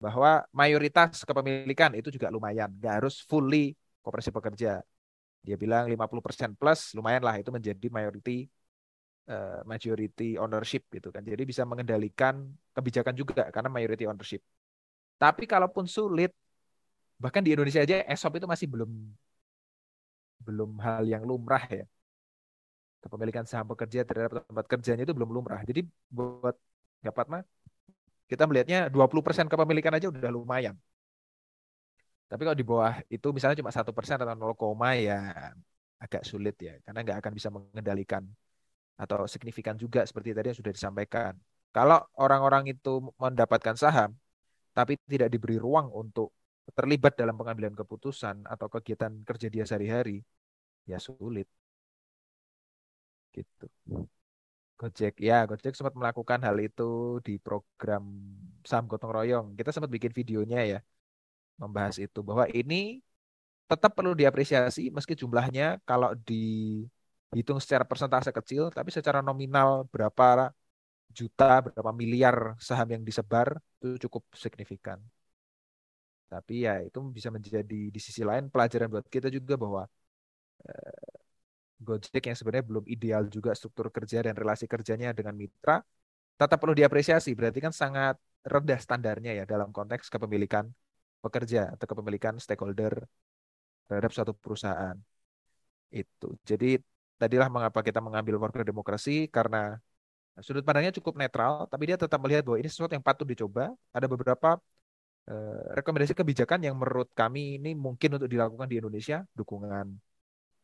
bahwa 0.00 0.42
mayoritas 0.50 1.22
kepemilikan 1.28 1.92
itu 1.92 2.08
juga 2.08 2.32
lumayan, 2.32 2.72
nggak 2.80 3.04
harus 3.04 3.20
fully 3.28 3.76
kooperasi 4.00 4.32
pekerja. 4.32 4.80
Dia 5.44 5.56
bilang 5.60 5.84
50% 5.92 6.56
plus, 6.56 6.96
lumayan 6.96 7.20
lah 7.20 7.36
itu 7.36 7.52
menjadi 7.52 7.86
majority 7.92 8.48
uh, 9.28 9.60
majority 9.68 10.40
ownership 10.40 10.88
gitu 10.88 11.12
kan. 11.12 11.20
Jadi 11.20 11.42
bisa 11.44 11.62
mengendalikan 11.68 12.48
kebijakan 12.72 13.12
juga 13.12 13.52
karena 13.52 13.68
majority 13.68 14.08
ownership. 14.08 14.40
Tapi 15.20 15.44
kalaupun 15.44 15.84
sulit, 15.84 16.32
bahkan 17.20 17.44
di 17.44 17.52
Indonesia 17.54 17.84
aja 17.84 18.02
ESOP 18.08 18.40
itu 18.40 18.48
masih 18.48 18.66
belum 18.72 18.90
belum 20.46 20.70
hal 20.84 21.02
yang 21.12 21.22
lumrah 21.30 21.64
ya 21.70 21.84
kepemilikan 23.02 23.44
saham 23.50 23.66
pekerja 23.66 24.06
terhadap 24.06 24.46
tempat 24.46 24.66
kerjanya 24.70 25.02
itu 25.02 25.14
belum 25.18 25.30
lumrah. 25.34 25.60
Jadi 25.66 25.82
buat 26.06 26.54
dapat 27.02 27.26
mah 27.32 27.42
kita 28.30 28.46
melihatnya 28.46 28.86
20% 28.94 29.50
kepemilikan 29.50 29.92
aja 29.98 30.06
udah 30.08 30.30
lumayan. 30.30 30.78
Tapi 32.30 32.42
kalau 32.46 32.56
di 32.56 32.64
bawah 32.64 32.94
itu 33.12 33.28
misalnya 33.34 33.60
cuma 33.60 33.68
satu 33.74 33.92
persen 33.92 34.16
atau 34.16 34.32
0, 34.32 34.96
ya 34.96 35.52
agak 36.00 36.22
sulit 36.24 36.56
ya, 36.56 36.80
karena 36.80 37.04
nggak 37.04 37.18
akan 37.20 37.32
bisa 37.36 37.48
mengendalikan 37.52 38.24
atau 38.96 39.28
signifikan 39.28 39.76
juga 39.76 40.00
seperti 40.08 40.32
tadi 40.32 40.48
yang 40.48 40.58
sudah 40.58 40.72
disampaikan. 40.72 41.36
Kalau 41.76 42.00
orang-orang 42.16 42.72
itu 42.72 43.12
mendapatkan 43.20 43.76
saham, 43.76 44.16
tapi 44.72 44.96
tidak 45.04 45.28
diberi 45.28 45.60
ruang 45.60 45.92
untuk 45.92 46.32
terlibat 46.78 47.12
dalam 47.20 47.34
pengambilan 47.40 47.74
keputusan 47.80 48.36
atau 48.46 48.66
kegiatan 48.74 49.12
kerja 49.28 49.46
dia 49.54 49.64
sehari-hari, 49.68 50.22
ya 50.90 50.98
sulit 51.02 51.48
gitu. 53.34 53.66
Gojek 54.78 55.14
ya, 55.28 55.46
Gojek 55.48 55.74
sempat 55.78 55.94
melakukan 56.00 56.40
hal 56.46 56.56
itu 56.58 56.82
di 57.26 57.38
program 57.38 58.02
saham 58.68 58.84
gotong 58.90 59.12
royong. 59.16 59.46
Kita 59.58 59.70
sempat 59.74 59.90
bikin 59.96 60.12
videonya 60.18 60.58
ya, 60.72 60.78
membahas 61.62 61.96
itu 62.02 62.18
bahwa 62.28 62.44
ini 62.50 62.98
tetap 63.70 63.90
perlu 63.96 64.12
diapresiasi 64.20 64.90
meski 64.96 65.14
jumlahnya 65.22 65.80
kalau 65.88 66.10
dihitung 66.28 67.58
secara 67.62 67.84
persentase 67.90 68.30
kecil, 68.38 68.62
tapi 68.76 68.90
secara 68.92 69.18
nominal 69.22 69.86
berapa 69.92 70.52
juta, 71.18 71.44
berapa 71.64 71.92
miliar 71.94 72.36
saham 72.58 72.88
yang 72.94 73.02
disebar 73.08 73.48
itu 73.80 74.08
cukup 74.08 74.22
signifikan. 74.34 74.98
Tapi 76.32 76.54
ya 76.66 76.72
itu 76.86 76.98
bisa 77.16 77.28
menjadi 77.36 77.80
di 77.94 78.00
sisi 78.06 78.22
lain 78.30 78.44
pelajaran 78.52 78.88
buat 78.94 79.06
kita 79.14 79.28
juga 79.36 79.54
bahwa 79.64 79.82
eh, 80.68 81.12
Gojek 81.86 82.22
yang 82.28 82.36
sebenarnya 82.38 82.66
belum 82.70 82.84
ideal 82.94 83.22
juga 83.26 83.50
struktur 83.58 83.86
kerja 83.96 84.18
dan 84.26 84.34
relasi 84.38 84.64
kerjanya 84.70 85.08
dengan 85.18 85.34
mitra, 85.34 85.82
tetap 86.40 86.58
perlu 86.62 86.74
diapresiasi. 86.78 87.30
Berarti 87.38 87.58
kan 87.66 87.74
sangat 87.82 88.14
rendah 88.46 88.78
standarnya 88.78 89.30
ya 89.38 89.44
dalam 89.52 89.68
konteks 89.76 90.06
kepemilikan 90.14 90.64
pekerja 91.24 91.60
atau 91.74 91.86
kepemilikan 91.90 92.34
stakeholder 92.44 92.94
terhadap 93.86 94.10
suatu 94.14 94.32
perusahaan. 94.34 94.96
Itu. 95.92 96.38
Jadi 96.48 96.80
tadilah 97.20 97.48
mengapa 97.52 97.80
kita 97.86 98.00
mengambil 98.06 98.34
warga 98.42 98.62
demokrasi 98.64 99.28
karena 99.28 99.58
sudut 100.40 100.64
pandangnya 100.64 100.94
cukup 100.98 101.14
netral, 101.20 101.52
tapi 101.68 101.82
dia 101.92 101.96
tetap 102.00 102.18
melihat 102.22 102.42
bahwa 102.46 102.58
ini 102.62 102.68
sesuatu 102.72 102.92
yang 102.96 103.04
patut 103.04 103.26
dicoba. 103.28 103.74
Ada 103.96 104.06
beberapa 104.08 104.56
eh, 105.30 105.62
rekomendasi 105.78 106.14
kebijakan 106.18 106.60
yang 106.66 106.74
menurut 106.80 107.08
kami 107.14 107.60
ini 107.60 107.70
mungkin 107.76 108.16
untuk 108.16 108.28
dilakukan 108.30 108.66
di 108.70 108.76
Indonesia, 108.80 109.22
dukungan 109.38 109.86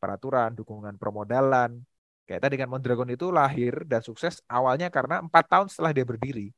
peraturan, 0.01 0.55
dukungan 0.55 0.95
permodalan. 0.99 1.83
Kayak 2.29 2.41
tadi 2.45 2.55
kan 2.61 2.69
Mondragon 2.69 3.09
itu 3.09 3.33
lahir 3.33 3.89
dan 3.89 4.05
sukses 4.05 4.45
awalnya 4.47 4.93
karena 4.93 5.25
empat 5.25 5.45
tahun 5.49 5.67
setelah 5.73 5.97
dia 5.97 6.05
berdiri, 6.05 6.53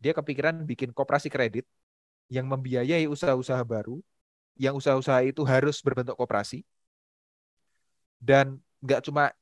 dia 0.00 0.12
kepikiran 0.16 0.64
bikin 0.64 0.90
koperasi 0.96 1.28
kredit 1.28 1.68
yang 2.32 2.48
membiayai 2.48 3.04
usaha-usaha 3.06 3.60
baru, 3.62 4.00
yang 4.56 4.74
usaha-usaha 4.74 5.20
itu 5.28 5.44
harus 5.44 5.84
berbentuk 5.84 6.16
koperasi, 6.16 6.64
dan 8.18 8.56
nggak 8.80 9.04
cuma 9.06 9.32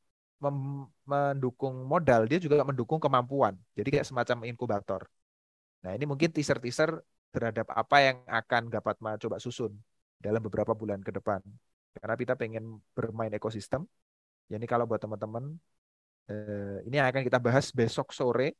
mendukung 1.08 1.88
modal, 1.88 2.28
dia 2.28 2.36
juga 2.36 2.60
mendukung 2.66 3.00
kemampuan. 3.00 3.56
Jadi 3.72 3.88
kayak 3.96 4.06
semacam 4.08 4.44
inkubator. 4.44 5.02
Nah 5.80 5.96
ini 5.96 6.04
mungkin 6.04 6.28
teaser-teaser 6.34 7.00
terhadap 7.34 7.66
apa 7.74 7.96
yang 8.06 8.18
akan 8.40 8.62
Gapatma 8.74 9.10
coba 9.22 9.36
susun 9.42 9.72
dalam 10.24 10.40
beberapa 10.46 10.72
bulan 10.80 11.00
ke 11.06 11.10
depan 11.18 11.40
karena 11.94 12.14
kita 12.18 12.34
pengen 12.40 12.64
bermain 12.96 13.32
ekosistem. 13.38 13.82
Jadi 14.52 14.64
kalau 14.70 14.84
buat 14.90 15.00
teman-teman, 15.04 15.44
eh, 16.30 16.78
ini 16.88 16.96
akan 17.00 17.22
kita 17.28 17.38
bahas 17.46 17.66
besok 17.70 18.08
sore 18.18 18.54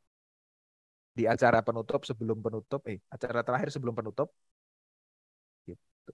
di 1.18 1.24
acara 1.30 1.59
penutup 1.66 2.01
sebelum 2.09 2.38
penutup, 2.42 2.80
eh 2.90 2.98
acara 3.14 3.40
terakhir 3.46 3.68
sebelum 3.74 3.94
penutup. 3.98 4.28
Gitu. 5.68 6.12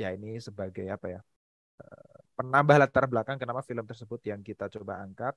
Ya 0.00 0.08
ini 0.16 0.38
sebagai 0.46 0.86
apa 0.94 1.06
ya? 1.14 1.20
Eh, 1.82 2.18
penambah 2.38 2.76
latar 2.82 3.04
belakang 3.12 3.36
kenapa 3.42 3.62
film 3.68 3.84
tersebut 3.90 4.20
yang 4.30 4.40
kita 4.48 4.64
coba 4.74 5.02
angkat 5.04 5.34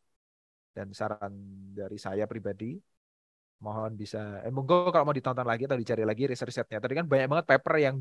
dan 0.75 0.87
saran 0.99 1.33
dari 1.79 1.97
saya 1.99 2.25
pribadi 2.31 2.79
mohon 3.65 3.91
bisa 4.01 4.17
eh 4.45 4.51
monggo 4.55 4.75
kalau 4.93 5.05
mau 5.07 5.15
ditonton 5.19 5.47
lagi 5.51 5.63
atau 5.67 5.79
dicari 5.81 6.03
lagi 6.09 6.23
riset-risetnya. 6.31 6.77
Tadi 6.83 6.93
kan 6.99 7.05
banyak 7.11 7.27
banget 7.31 7.45
paper 7.51 7.73
yang 7.85 7.95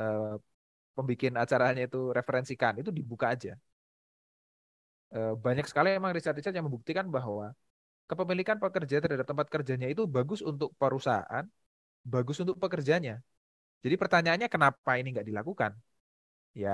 uh, 0.00 0.36
pembikin 0.96 1.34
acaranya 1.42 1.82
itu 1.88 1.98
referensikan 2.18 2.74
itu 2.80 2.90
dibuka 2.98 3.26
aja. 3.34 3.52
Eh, 5.16 5.32
banyak 5.44 5.66
sekali 5.70 5.88
emang 5.98 6.12
riset-riset 6.16 6.54
yang 6.56 6.66
membuktikan 6.68 7.06
bahwa 7.16 7.46
kepemilikan 8.10 8.58
pekerja 8.64 8.96
terhadap 9.04 9.26
tempat 9.30 9.48
kerjanya 9.54 9.88
itu 9.92 10.02
bagus 10.16 10.40
untuk 10.50 10.70
perusahaan 10.80 11.44
bagus 12.14 12.38
untuk 12.44 12.56
pekerjanya. 12.62 13.14
Jadi 13.84 13.96
pertanyaannya 14.02 14.48
kenapa 14.54 14.90
ini 15.00 15.08
nggak 15.14 15.28
dilakukan? 15.30 15.72
Ya 16.62 16.70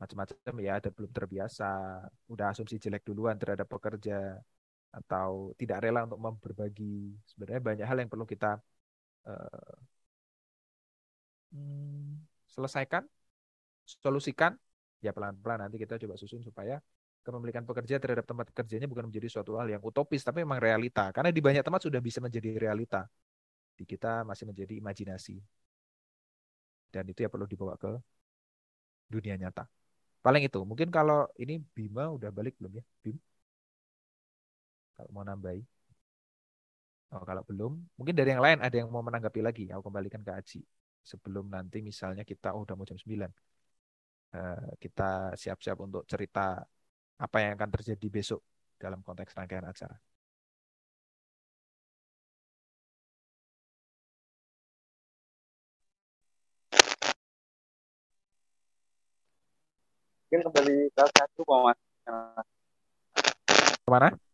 macam-macam 0.00 0.54
ya 0.66 0.72
ada 0.80 0.88
belum 0.96 1.10
terbiasa 1.18 1.64
udah 2.32 2.46
asumsi 2.52 2.76
jelek 2.84 3.02
duluan 3.08 3.36
terhadap 3.40 3.68
pekerja 3.68 4.40
atau 4.90 5.54
tidak 5.54 5.78
rela 5.86 6.02
untuk 6.06 6.18
berbagi 6.42 7.14
sebenarnya 7.30 7.62
banyak 7.62 7.86
hal 7.86 7.98
yang 8.02 8.10
perlu 8.10 8.26
kita 8.26 8.58
uh, 9.30 9.76
selesaikan, 12.50 13.06
solusikan, 13.86 14.54
ya 15.02 15.10
pelan-pelan 15.14 15.66
nanti 15.66 15.78
kita 15.78 15.98
coba 15.98 16.14
susun 16.18 16.42
supaya 16.42 16.78
kepemilikan 17.20 17.64
pekerja 17.68 18.00
terhadap 18.00 18.24
tempat 18.26 18.48
kerjanya 18.50 18.88
bukan 18.88 19.06
menjadi 19.08 19.28
suatu 19.28 19.60
hal 19.60 19.68
yang 19.70 19.82
utopis, 19.84 20.24
tapi 20.24 20.42
memang 20.42 20.58
realita. 20.58 21.12
Karena 21.14 21.30
di 21.30 21.42
banyak 21.42 21.62
tempat 21.62 21.82
sudah 21.86 22.00
bisa 22.00 22.18
menjadi 22.18 22.56
realita. 22.56 23.04
Di 23.76 23.84
kita 23.84 24.24
masih 24.24 24.48
menjadi 24.48 24.74
imajinasi. 24.80 25.36
Dan 26.90 27.04
itu 27.06 27.22
ya 27.22 27.30
perlu 27.30 27.46
dibawa 27.46 27.78
ke 27.78 27.92
dunia 29.06 29.36
nyata. 29.36 29.68
Paling 30.24 30.42
itu. 30.48 30.60
Mungkin 30.64 30.88
kalau 30.92 31.28
ini 31.40 31.60
Bima 31.76 32.08
udah 32.12 32.30
balik 32.32 32.56
belum 32.60 32.80
ya? 32.80 32.84
Bim? 33.04 33.16
Kalau 35.00 35.16
mau 35.16 35.24
nambahi. 35.24 35.64
Oh, 37.10 37.24
kalau 37.26 37.42
belum, 37.48 37.72
mungkin 37.98 38.14
dari 38.14 38.30
yang 38.36 38.44
lain 38.44 38.58
ada 38.60 38.76
yang 38.76 38.88
mau 38.92 39.02
menanggapi 39.02 39.40
lagi. 39.42 39.64
Aku 39.72 39.82
kembalikan 39.88 40.20
ke 40.20 40.30
Aji 40.30 40.60
sebelum 41.00 41.48
nanti 41.48 41.80
misalnya 41.80 42.22
kita 42.22 42.52
oh, 42.52 42.62
udah 42.68 42.76
mau 42.76 42.84
jam 42.84 43.00
9 43.00 43.24
uh, 43.24 43.28
eh, 44.36 44.76
kita 44.76 45.34
siap-siap 45.34 45.78
untuk 45.80 46.02
cerita 46.04 46.60
apa 47.24 47.36
yang 47.40 47.56
akan 47.56 47.70
terjadi 47.80 48.06
besok 48.12 48.40
dalam 48.76 49.00
konteks 49.00 49.32
rangkaian 49.36 49.64
acara. 49.64 49.96
Mungkin 60.30 60.40
kembali 60.46 60.76
ke 60.94 61.04
satu 61.16 61.42
Mas. 61.42 61.78
Ke 63.82 63.90
mana? 63.90 64.29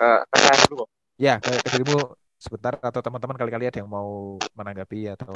ke 0.00 0.10
kesan 0.32 0.58
dulu. 0.72 0.84
Ya, 1.20 1.36
ke, 1.36 1.52
ke 1.60 1.68
dirimu 1.76 2.16
sebentar 2.40 2.72
atau 2.80 3.04
teman-teman 3.04 3.36
kali-kali 3.36 3.68
ada 3.68 3.84
yang 3.84 3.90
mau 3.92 4.40
menanggapi 4.56 5.12
atau 5.12 5.28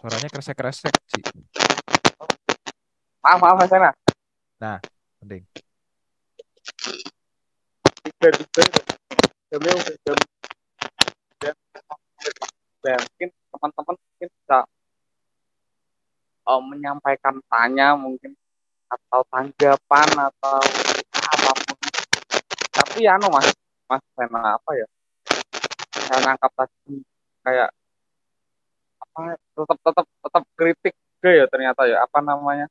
Suaranya 0.00 0.32
kresek-kresek, 0.32 0.96
sih 1.12 1.20
Maaf, 3.20 3.36
maaf, 3.36 3.68
sana. 3.68 3.92
Nah, 4.56 4.80
penting. 5.20 5.44
Jam. 9.50 9.66
jam. 10.06 10.18
Ya, 12.86 12.96
mungkin 13.02 13.28
teman-teman 13.50 13.94
mungkin 13.98 14.28
bisa 14.30 14.58
uh, 16.46 16.62
menyampaikan 16.62 17.34
tanya 17.50 17.98
mungkin 17.98 18.38
atau 18.86 19.26
tanggapan 19.26 20.08
atau 20.30 20.62
apa 21.18 21.50
pun. 21.66 21.76
Tapi 22.70 23.02
ya, 23.02 23.18
no, 23.18 23.26
mas, 23.26 23.50
mas 23.90 23.98
Sena 24.14 24.54
apa 24.54 24.70
ya? 24.78 24.86
Saya 25.98 26.30
nangkap 26.30 26.54
tadi 26.54 27.02
kayak 27.42 27.74
apa 29.02 29.34
tetap 29.34 29.78
tetap 29.82 30.06
tetap 30.06 30.44
kritik 30.54 30.94
juga 30.94 31.30
ya 31.34 31.44
ternyata 31.50 31.82
ya 31.90 32.06
apa 32.06 32.22
namanya 32.22 32.70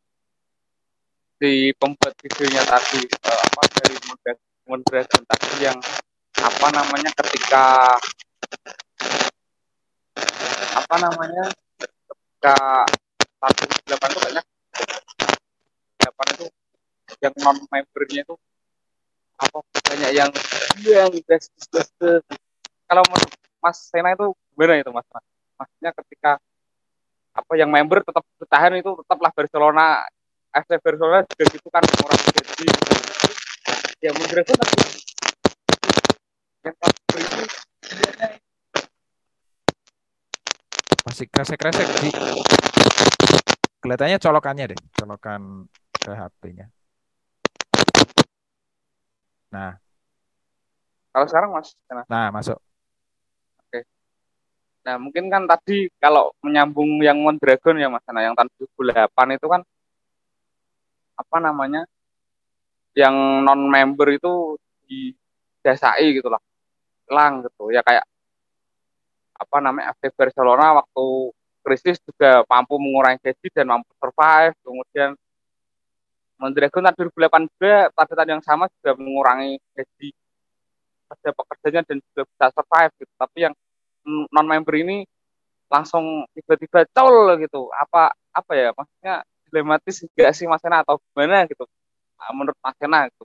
di 1.35 1.75
pembuat 1.75 2.15
videonya 2.23 2.63
tadi 2.63 3.03
uh, 3.03 3.39
apa 3.51 3.61
dari 3.83 3.95
moderasi 4.63 5.19
tadi 5.27 5.67
yang 5.67 5.79
apa 6.39 6.67
namanya 6.71 7.11
ketika 7.19 7.65
apa 10.79 10.95
namanya 10.97 11.45
ketika 12.07 12.55
satu 13.39 13.63
delapan 13.83 14.09
itu 14.09 14.19
banyak 14.23 14.45
delapan 15.99 16.27
itu 16.35 16.45
yang 17.19 17.33
non 17.43 17.57
membernya 17.67 18.21
itu 18.23 18.35
apa 19.39 19.57
banyak 19.63 20.11
yang 20.15 20.29
yang 20.83 21.11
gas 21.27 21.51
gas 21.71 21.91
kalau 22.89 23.03
menurut 23.05 23.31
Mas 23.59 23.77
Sena 23.91 24.15
itu 24.15 24.31
gimana 24.55 24.79
itu 24.79 24.91
Mas? 24.95 25.05
Maksudnya 25.59 25.91
ketika 25.93 26.31
apa 27.35 27.53
yang 27.55 27.69
member 27.69 28.01
tetap 28.01 28.23
bertahan 28.39 28.79
itu 28.79 28.91
tetaplah 29.03 29.31
Barcelona 29.35 30.03
FC 30.49 30.71
Barcelona 30.81 31.21
juga 31.27 31.43
gitu 31.51 31.67
kan 31.69 31.83
orang 31.85 32.19
gaji 32.33 32.67
ya 33.99 34.11
berisi 34.15 34.55
Masih 41.07 41.25
kresek-kresek, 41.31 41.87
Ci. 42.03 42.09
Kelihatannya 43.79 44.19
colokannya 44.19 44.65
deh, 44.75 44.79
colokan 44.99 45.65
ke 45.95 46.11
HP-nya. 46.11 46.67
Nah, 49.49 49.79
kalau 51.09 51.25
sekarang 51.25 51.49
Mas 51.55 51.73
Sena 51.89 52.05
nah 52.05 52.29
masuk. 52.29 52.59
Nah, 54.79 54.95
mungkin 54.95 55.27
kan 55.27 55.43
tadi 55.45 55.91
kalau 55.99 56.31
menyambung 56.41 57.03
yang 57.03 57.19
Mondragon 57.19 57.77
ya 57.77 57.91
Mas 57.91 58.01
Ana, 58.07 58.25
yang 58.25 58.33
tahun 58.33 58.49
2008 58.57 59.37
itu 59.37 59.47
kan 59.51 59.61
apa 61.19 61.37
namanya? 61.43 61.83
Yang 62.95 63.15
non 63.43 63.69
member 63.69 64.07
itu 64.15 64.57
didasai 64.87 66.15
gitu 66.15 66.31
lah. 66.31 66.41
Lang 67.09 67.43
gitu. 67.45 67.73
Ya 67.73 67.81
kayak 67.83 68.05
apa 69.39 69.57
namanya? 69.63 69.95
FC 69.97 70.13
Barcelona 70.13 70.83
waktu 70.83 71.05
krisis 71.65 71.97
juga 72.05 72.43
mampu 72.47 72.79
mengurangi 72.79 73.19
gaji 73.23 73.47
dan 73.51 73.67
mampu 73.69 73.91
survive. 73.99 74.55
Kemudian 74.63 75.11
Mondragon 76.39 76.87
tahun 76.87 77.11
2008 77.11 77.51
juga 77.51 77.75
pada 77.91 78.13
tahun 78.15 78.39
yang 78.39 78.43
sama 78.47 78.71
juga 78.79 78.95
mengurangi 78.95 79.59
gaji 79.75 80.09
pada 81.11 81.29
pekerjanya 81.35 81.81
dan 81.83 81.97
juga 81.99 82.21
bisa 82.23 82.45
survive 82.55 82.91
gitu. 83.03 83.13
Tapi 83.19 83.37
yang 83.43 83.53
non 84.31 84.47
member 84.47 84.73
ini 84.79 85.03
langsung 85.69 86.25
tiba-tiba 86.33 86.87
col 86.89 87.37
gitu 87.37 87.69
apa 87.77 88.09
apa 88.33 88.51
ya 88.57 88.73
maksudnya 88.73 89.15
dilematis 89.49 90.01
gak 90.17 90.33
sih 90.33 90.49
Mas 90.49 90.61
Sena 90.65 90.81
atau 90.81 90.97
gimana 91.13 91.45
gitu 91.45 91.65
nah, 92.17 92.31
menurut 92.33 92.57
Mas 92.57 92.75
Sena 92.81 93.05
gitu 93.05 93.23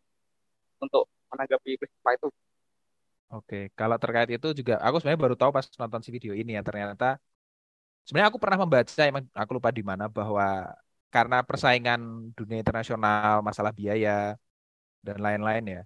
untuk 0.81 1.05
menanggapi 1.33 1.81
peristiwa 1.81 2.11
itu 2.13 2.29
Oke, 3.33 3.57
kalau 3.79 3.97
terkait 4.03 4.29
itu 4.37 4.47
juga 4.59 4.73
aku 4.85 4.95
sebenarnya 5.01 5.23
baru 5.27 5.37
tahu 5.41 5.51
pas 5.57 5.67
nonton 5.81 6.01
si 6.05 6.11
video 6.17 6.33
ini 6.41 6.51
ya 6.57 6.63
ternyata 6.69 7.05
sebenarnya 8.05 8.31
aku 8.33 8.41
pernah 8.43 8.59
membaca 8.65 9.01
emang 9.11 9.25
aku 9.41 9.51
lupa 9.59 9.71
di 9.79 9.83
mana 9.91 10.05
bahwa 10.17 10.45
karena 11.15 11.37
persaingan 11.49 12.01
dunia 12.39 12.59
internasional 12.63 13.35
masalah 13.49 13.73
biaya 13.81 14.11
dan 15.07 15.19
lain-lain 15.27 15.65
ya 15.77 15.83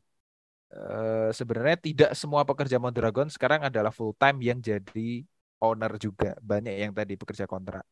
Eh, 0.74 1.30
sebenarnya 1.38 1.76
tidak 1.86 2.10
semua 2.20 2.42
pekerja 2.44 2.76
Mondragon 2.82 3.28
sekarang 3.32 3.62
adalah 3.68 3.88
full 3.94 4.12
time 4.20 4.38
yang 4.44 4.58
jadi 4.60 5.24
owner 5.64 5.92
juga. 5.96 6.36
Banyak 6.42 6.74
yang 6.82 6.92
tadi 6.98 7.14
pekerja 7.20 7.46
kontrak. 7.48 7.84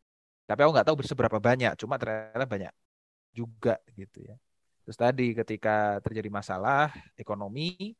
Tapi 0.48 0.60
aku 0.64 0.70
nggak 0.74 0.86
tahu 0.88 0.96
seberapa 1.06 1.38
banyak, 1.38 1.72
cuma 1.80 1.96
ternyata 2.02 2.46
banyak 2.48 2.72
juga 3.38 3.78
gitu 3.98 4.18
ya. 4.28 4.34
Terus 4.86 4.98
tadi 4.98 5.24
ketika 5.38 6.00
terjadi 6.04 6.30
masalah 6.32 6.92
ekonomi, 7.18 7.94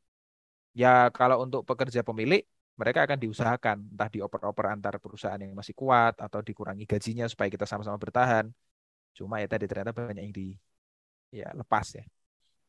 ya 0.77 1.09
kalau 1.09 1.41
untuk 1.45 1.65
pekerja 1.65 2.05
pemilik 2.05 2.45
mereka 2.77 3.09
akan 3.09 3.17
diusahakan 3.17 3.77
entah 3.97 4.09
dioper-oper 4.13 4.67
antar 4.69 4.95
perusahaan 5.01 5.41
yang 5.41 5.57
masih 5.57 5.73
kuat 5.73 6.21
atau 6.21 6.45
dikurangi 6.45 6.85
gajinya 6.85 7.25
supaya 7.25 7.49
kita 7.49 7.65
sama-sama 7.65 7.97
bertahan. 7.97 8.53
Cuma 9.17 9.41
ya 9.41 9.49
tadi 9.49 9.65
ternyata 9.65 9.97
banyak 9.97 10.23
yang 10.29 10.35
di 10.37 10.53
ya 11.33 11.49
lepas 11.57 11.97
ya 11.97 12.05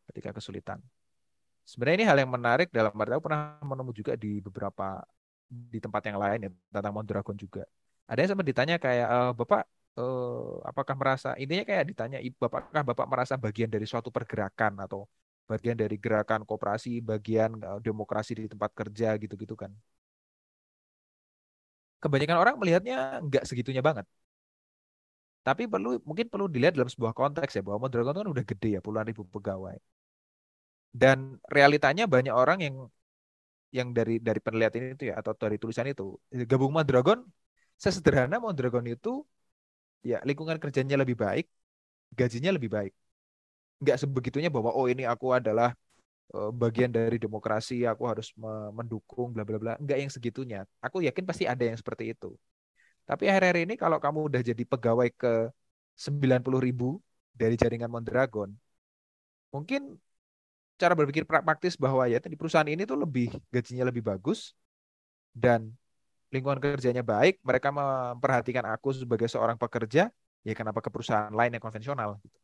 ketika 0.08 0.32
kesulitan. 0.32 0.80
Sebenarnya 1.68 1.98
ini 2.00 2.08
hal 2.08 2.18
yang 2.24 2.32
menarik 2.32 2.72
dalam 2.72 2.96
arti 2.96 3.12
aku 3.12 3.28
pernah 3.28 3.60
menemu 3.60 3.92
juga 3.92 4.16
di 4.16 4.40
beberapa 4.40 5.04
di 5.52 5.80
tempat 5.84 6.02
yang 6.08 6.18
lain 6.24 6.40
ya 6.48 6.50
tentang 6.72 6.94
Mondragon 6.96 7.36
juga. 7.36 7.68
Ada 8.08 8.24
yang 8.24 8.30
sempat 8.32 8.48
ditanya 8.48 8.76
kayak 8.80 9.08
e, 9.12 9.20
Bapak 9.36 9.64
e, 10.00 10.06
apakah 10.64 10.96
merasa 10.96 11.30
intinya 11.36 11.68
kayak 11.68 11.84
ditanya 11.92 12.18
Bapakkah 12.40 12.84
Bapak 12.88 13.08
merasa 13.12 13.36
bagian 13.36 13.68
dari 13.68 13.84
suatu 13.84 14.08
pergerakan 14.08 14.80
atau 14.88 15.04
bagian 15.52 15.78
dari 15.82 15.96
gerakan 16.04 16.42
kooperasi, 16.50 16.90
bagian 17.12 17.52
e, 17.68 17.72
demokrasi 17.88 18.32
di 18.40 18.46
tempat 18.54 18.72
kerja 18.80 19.08
gitu-gitu 19.24 19.56
kan. 19.62 19.72
Kebanyakan 22.04 22.38
orang 22.42 22.56
melihatnya 22.62 22.96
nggak 23.26 23.44
segitunya 23.50 23.82
banget. 23.88 24.06
Tapi 25.48 25.64
perlu 25.74 25.90
mungkin 26.08 26.28
perlu 26.32 26.46
dilihat 26.54 26.74
dalam 26.78 26.92
sebuah 26.94 27.14
konteks 27.20 27.52
ya 27.58 27.62
bahwa 27.66 27.80
Mondragon 27.88 28.14
itu 28.14 28.22
kan 28.22 28.30
udah 28.36 28.46
gede 28.52 28.70
ya 28.76 28.80
puluhan 28.86 29.08
ribu 29.10 29.24
pegawai 29.36 29.78
dan 31.02 31.18
realitanya 31.56 32.04
banyak 32.14 32.34
orang 32.42 32.60
yang 32.66 32.76
yang 33.78 33.90
dari 33.98 34.18
dari 34.28 34.40
penelitian 34.46 34.96
itu 34.96 35.04
ya 35.12 35.16
atau 35.22 35.34
dari 35.36 35.56
tulisan 35.62 35.88
itu 35.94 36.04
gabung 36.52 36.72
Mondragon 36.78 37.20
sesederhana 37.84 38.36
Mondragon 38.46 38.86
itu 38.88 39.10
ya 40.10 40.18
lingkungan 40.28 40.58
kerjanya 40.64 40.96
lebih 41.04 41.18
baik 41.20 41.46
gajinya 42.20 42.52
lebih 42.58 42.70
baik 42.72 42.94
nggak 43.82 43.98
sebegitunya 44.02 44.50
bahwa 44.50 44.72
oh 44.74 44.86
ini 44.90 45.04
aku 45.06 45.34
adalah 45.38 45.74
uh, 46.34 46.52
bagian 46.52 46.90
dari 46.90 47.18
demokrasi 47.22 47.86
aku 47.86 48.04
harus 48.10 48.34
mendukung 48.74 49.34
bla 49.34 49.44
bla 49.48 49.58
bla 49.62 49.74
nggak 49.78 49.98
yang 50.02 50.12
segitunya 50.12 50.60
aku 50.82 51.06
yakin 51.06 51.24
pasti 51.30 51.46
ada 51.46 51.64
yang 51.64 51.78
seperti 51.78 52.14
itu 52.14 52.34
tapi 53.08 53.30
akhir-akhir 53.30 53.60
ini 53.70 53.74
kalau 53.80 53.98
kamu 54.04 54.20
udah 54.34 54.42
jadi 54.44 54.64
pegawai 54.68 55.10
ke 55.14 55.34
90 55.98 56.62
ribu 56.62 57.00
dari 57.34 57.56
jaringan 57.56 57.90
Mondragon 57.90 58.50
mungkin 59.54 59.96
cara 60.78 60.94
berpikir 60.94 61.26
praktis 61.26 61.74
bahwa 61.74 62.06
ya 62.06 62.22
di 62.22 62.38
perusahaan 62.38 62.68
ini 62.70 62.86
tuh 62.86 62.98
lebih 63.02 63.34
gajinya 63.50 63.90
lebih 63.90 64.06
bagus 64.06 64.54
dan 65.34 65.74
lingkungan 66.34 66.60
kerjanya 66.60 67.04
baik, 67.04 67.40
mereka 67.44 67.70
memperhatikan 67.72 68.66
aku 68.68 68.92
sebagai 68.92 69.30
seorang 69.32 69.56
pekerja, 69.56 70.12
ya 70.44 70.54
kenapa 70.58 70.80
ke 70.84 70.90
perusahaan 70.92 71.32
lain 71.32 71.56
yang 71.56 71.64
konvensional 71.64 72.20
gitu. 72.24 72.38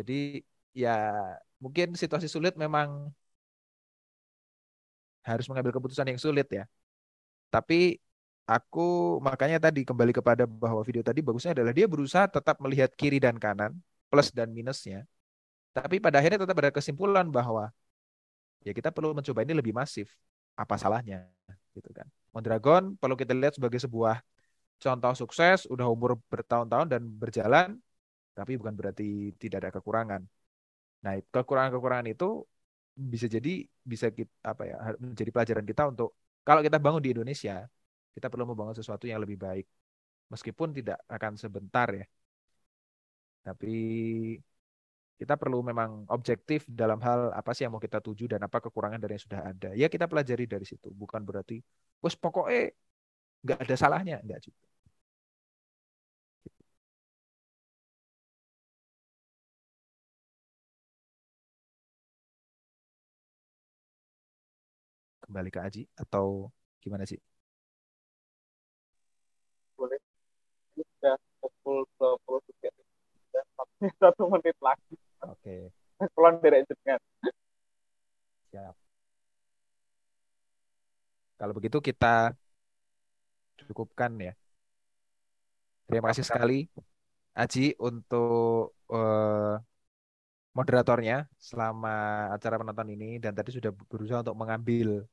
Jadi 0.00 0.40
ya 0.82 0.90
mungkin 1.62 1.86
situasi 2.02 2.26
sulit 2.34 2.54
memang 2.56 2.88
harus 5.28 5.46
mengambil 5.48 5.72
keputusan 5.76 6.08
yang 6.10 6.20
sulit 6.20 6.48
ya. 6.48 6.64
Tapi 7.54 8.00
aku 8.48 8.80
makanya 9.20 9.58
tadi 9.60 9.80
kembali 9.88 10.12
kepada 10.18 10.44
bahwa 10.48 10.80
video 10.88 11.04
tadi 11.04 11.20
bagusnya 11.26 11.52
adalah 11.56 11.72
dia 11.76 11.86
berusaha 11.86 12.26
tetap 12.36 12.56
melihat 12.64 12.90
kiri 13.00 13.18
dan 13.20 13.36
kanan, 13.36 13.72
plus 14.10 14.28
dan 14.32 14.48
minusnya 14.50 15.06
tapi 15.70 16.02
pada 16.02 16.18
akhirnya 16.18 16.42
tetap 16.42 16.56
ada 16.58 16.72
kesimpulan 16.74 17.26
bahwa 17.30 17.70
ya 18.66 18.74
kita 18.74 18.90
perlu 18.90 19.14
mencoba 19.14 19.46
ini 19.46 19.54
lebih 19.54 19.70
masif. 19.70 20.10
Apa 20.58 20.74
salahnya? 20.74 21.30
Gitu 21.72 21.90
kan. 21.94 22.06
Mondragon 22.34 22.98
perlu 22.98 23.14
kita 23.14 23.32
lihat 23.32 23.54
sebagai 23.54 23.78
sebuah 23.78 24.18
contoh 24.82 25.14
sukses, 25.14 25.70
udah 25.70 25.86
umur 25.86 26.18
bertahun-tahun 26.26 26.90
dan 26.90 27.02
berjalan, 27.06 27.68
tapi 28.36 28.52
bukan 28.60 28.74
berarti 28.78 29.34
tidak 29.42 29.58
ada 29.62 29.70
kekurangan. 29.76 30.22
Nah, 31.04 31.12
kekurangan-kekurangan 31.34 32.08
itu 32.14 32.24
bisa 33.12 33.26
jadi 33.36 33.64
bisa 33.92 34.06
kita, 34.12 34.32
apa 34.44 34.62
ya 34.68 34.74
menjadi 35.00 35.30
pelajaran 35.32 35.66
kita 35.70 35.82
untuk 35.92 36.08
kalau 36.46 36.60
kita 36.66 36.78
bangun 36.80 37.02
di 37.04 37.10
Indonesia, 37.14 37.64
kita 38.16 38.26
perlu 38.32 38.44
membangun 38.50 38.76
sesuatu 38.76 39.04
yang 39.10 39.20
lebih 39.24 39.38
baik. 39.40 39.66
Meskipun 40.32 40.68
tidak 40.76 40.98
akan 41.10 41.32
sebentar 41.34 41.88
ya. 41.90 42.06
Tapi 43.46 43.72
kita 45.20 45.36
perlu 45.36 45.60
memang 45.60 46.08
objektif 46.08 46.64
dalam 46.64 46.96
hal 47.04 47.28
apa 47.36 47.52
sih 47.52 47.68
yang 47.68 47.76
mau 47.76 47.82
kita 47.82 48.00
tuju 48.00 48.24
dan 48.24 48.40
apa 48.40 48.56
kekurangan 48.64 48.96
dari 48.96 49.20
yang 49.20 49.24
sudah 49.28 49.40
ada. 49.52 49.68
Ya 49.76 49.86
kita 49.92 50.08
pelajari 50.08 50.48
dari 50.48 50.64
situ, 50.64 50.88
bukan 50.96 51.20
berarti, 51.28 51.60
bos 52.00 52.16
pokoknya 52.16 52.72
nggak 53.44 53.58
ada 53.68 53.74
salahnya, 53.76 54.16
nggak 54.24 54.40
juga. 54.48 54.69
Kembali 65.30 65.50
ke 65.54 65.62
Aji 65.62 65.82
atau 65.94 66.50
gimana 66.82 67.06
sih? 67.06 67.22
Boleh. 69.78 70.02
Sudah 70.74 71.14
pukul 71.38 71.86
20 72.02 72.42
tiga. 72.50 72.74
Sudah 72.74 73.44
sampai 73.54 73.88
satu 74.02 74.22
menit 74.26 74.58
lagi. 74.58 74.98
Oke. 75.22 75.70
Kulon 76.18 76.42
derek 76.42 76.66
jenengan. 76.66 76.98
Siap. 78.50 78.74
Kalau 81.38 81.54
begitu 81.54 81.78
kita 81.78 82.34
cukupkan 83.70 84.10
ya. 84.18 84.34
Terima 85.86 86.10
kasih 86.10 86.26
sekali 86.26 86.66
Aji 87.38 87.78
untuk 87.78 88.74
eh, 88.90 89.54
moderatornya 90.50 91.30
selama 91.38 92.26
acara 92.34 92.58
penonton 92.58 92.90
ini 92.90 93.22
dan 93.22 93.32
tadi 93.38 93.54
sudah 93.54 93.70
berusaha 93.70 94.26
untuk 94.26 94.34
mengambil 94.34 95.06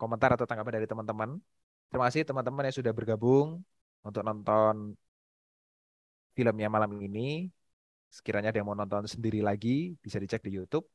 komentar 0.00 0.30
atau 0.34 0.46
tanggapan 0.48 0.74
dari 0.82 0.88
teman-teman. 0.90 1.30
Terima 1.88 2.04
kasih 2.08 2.22
teman-teman 2.28 2.62
yang 2.66 2.76
sudah 2.78 2.92
bergabung 2.98 3.48
untuk 4.06 4.22
nonton 4.28 4.74
filmnya 6.36 6.68
malam 6.74 6.90
ini. 7.06 7.20
Sekiranya 8.16 8.48
ada 8.50 8.58
yang 8.60 8.68
mau 8.70 8.78
nonton 8.78 9.04
sendiri 9.14 9.38
lagi, 9.48 9.68
bisa 10.04 10.16
dicek 10.22 10.40
di 10.46 10.50
YouTube. 10.56 10.86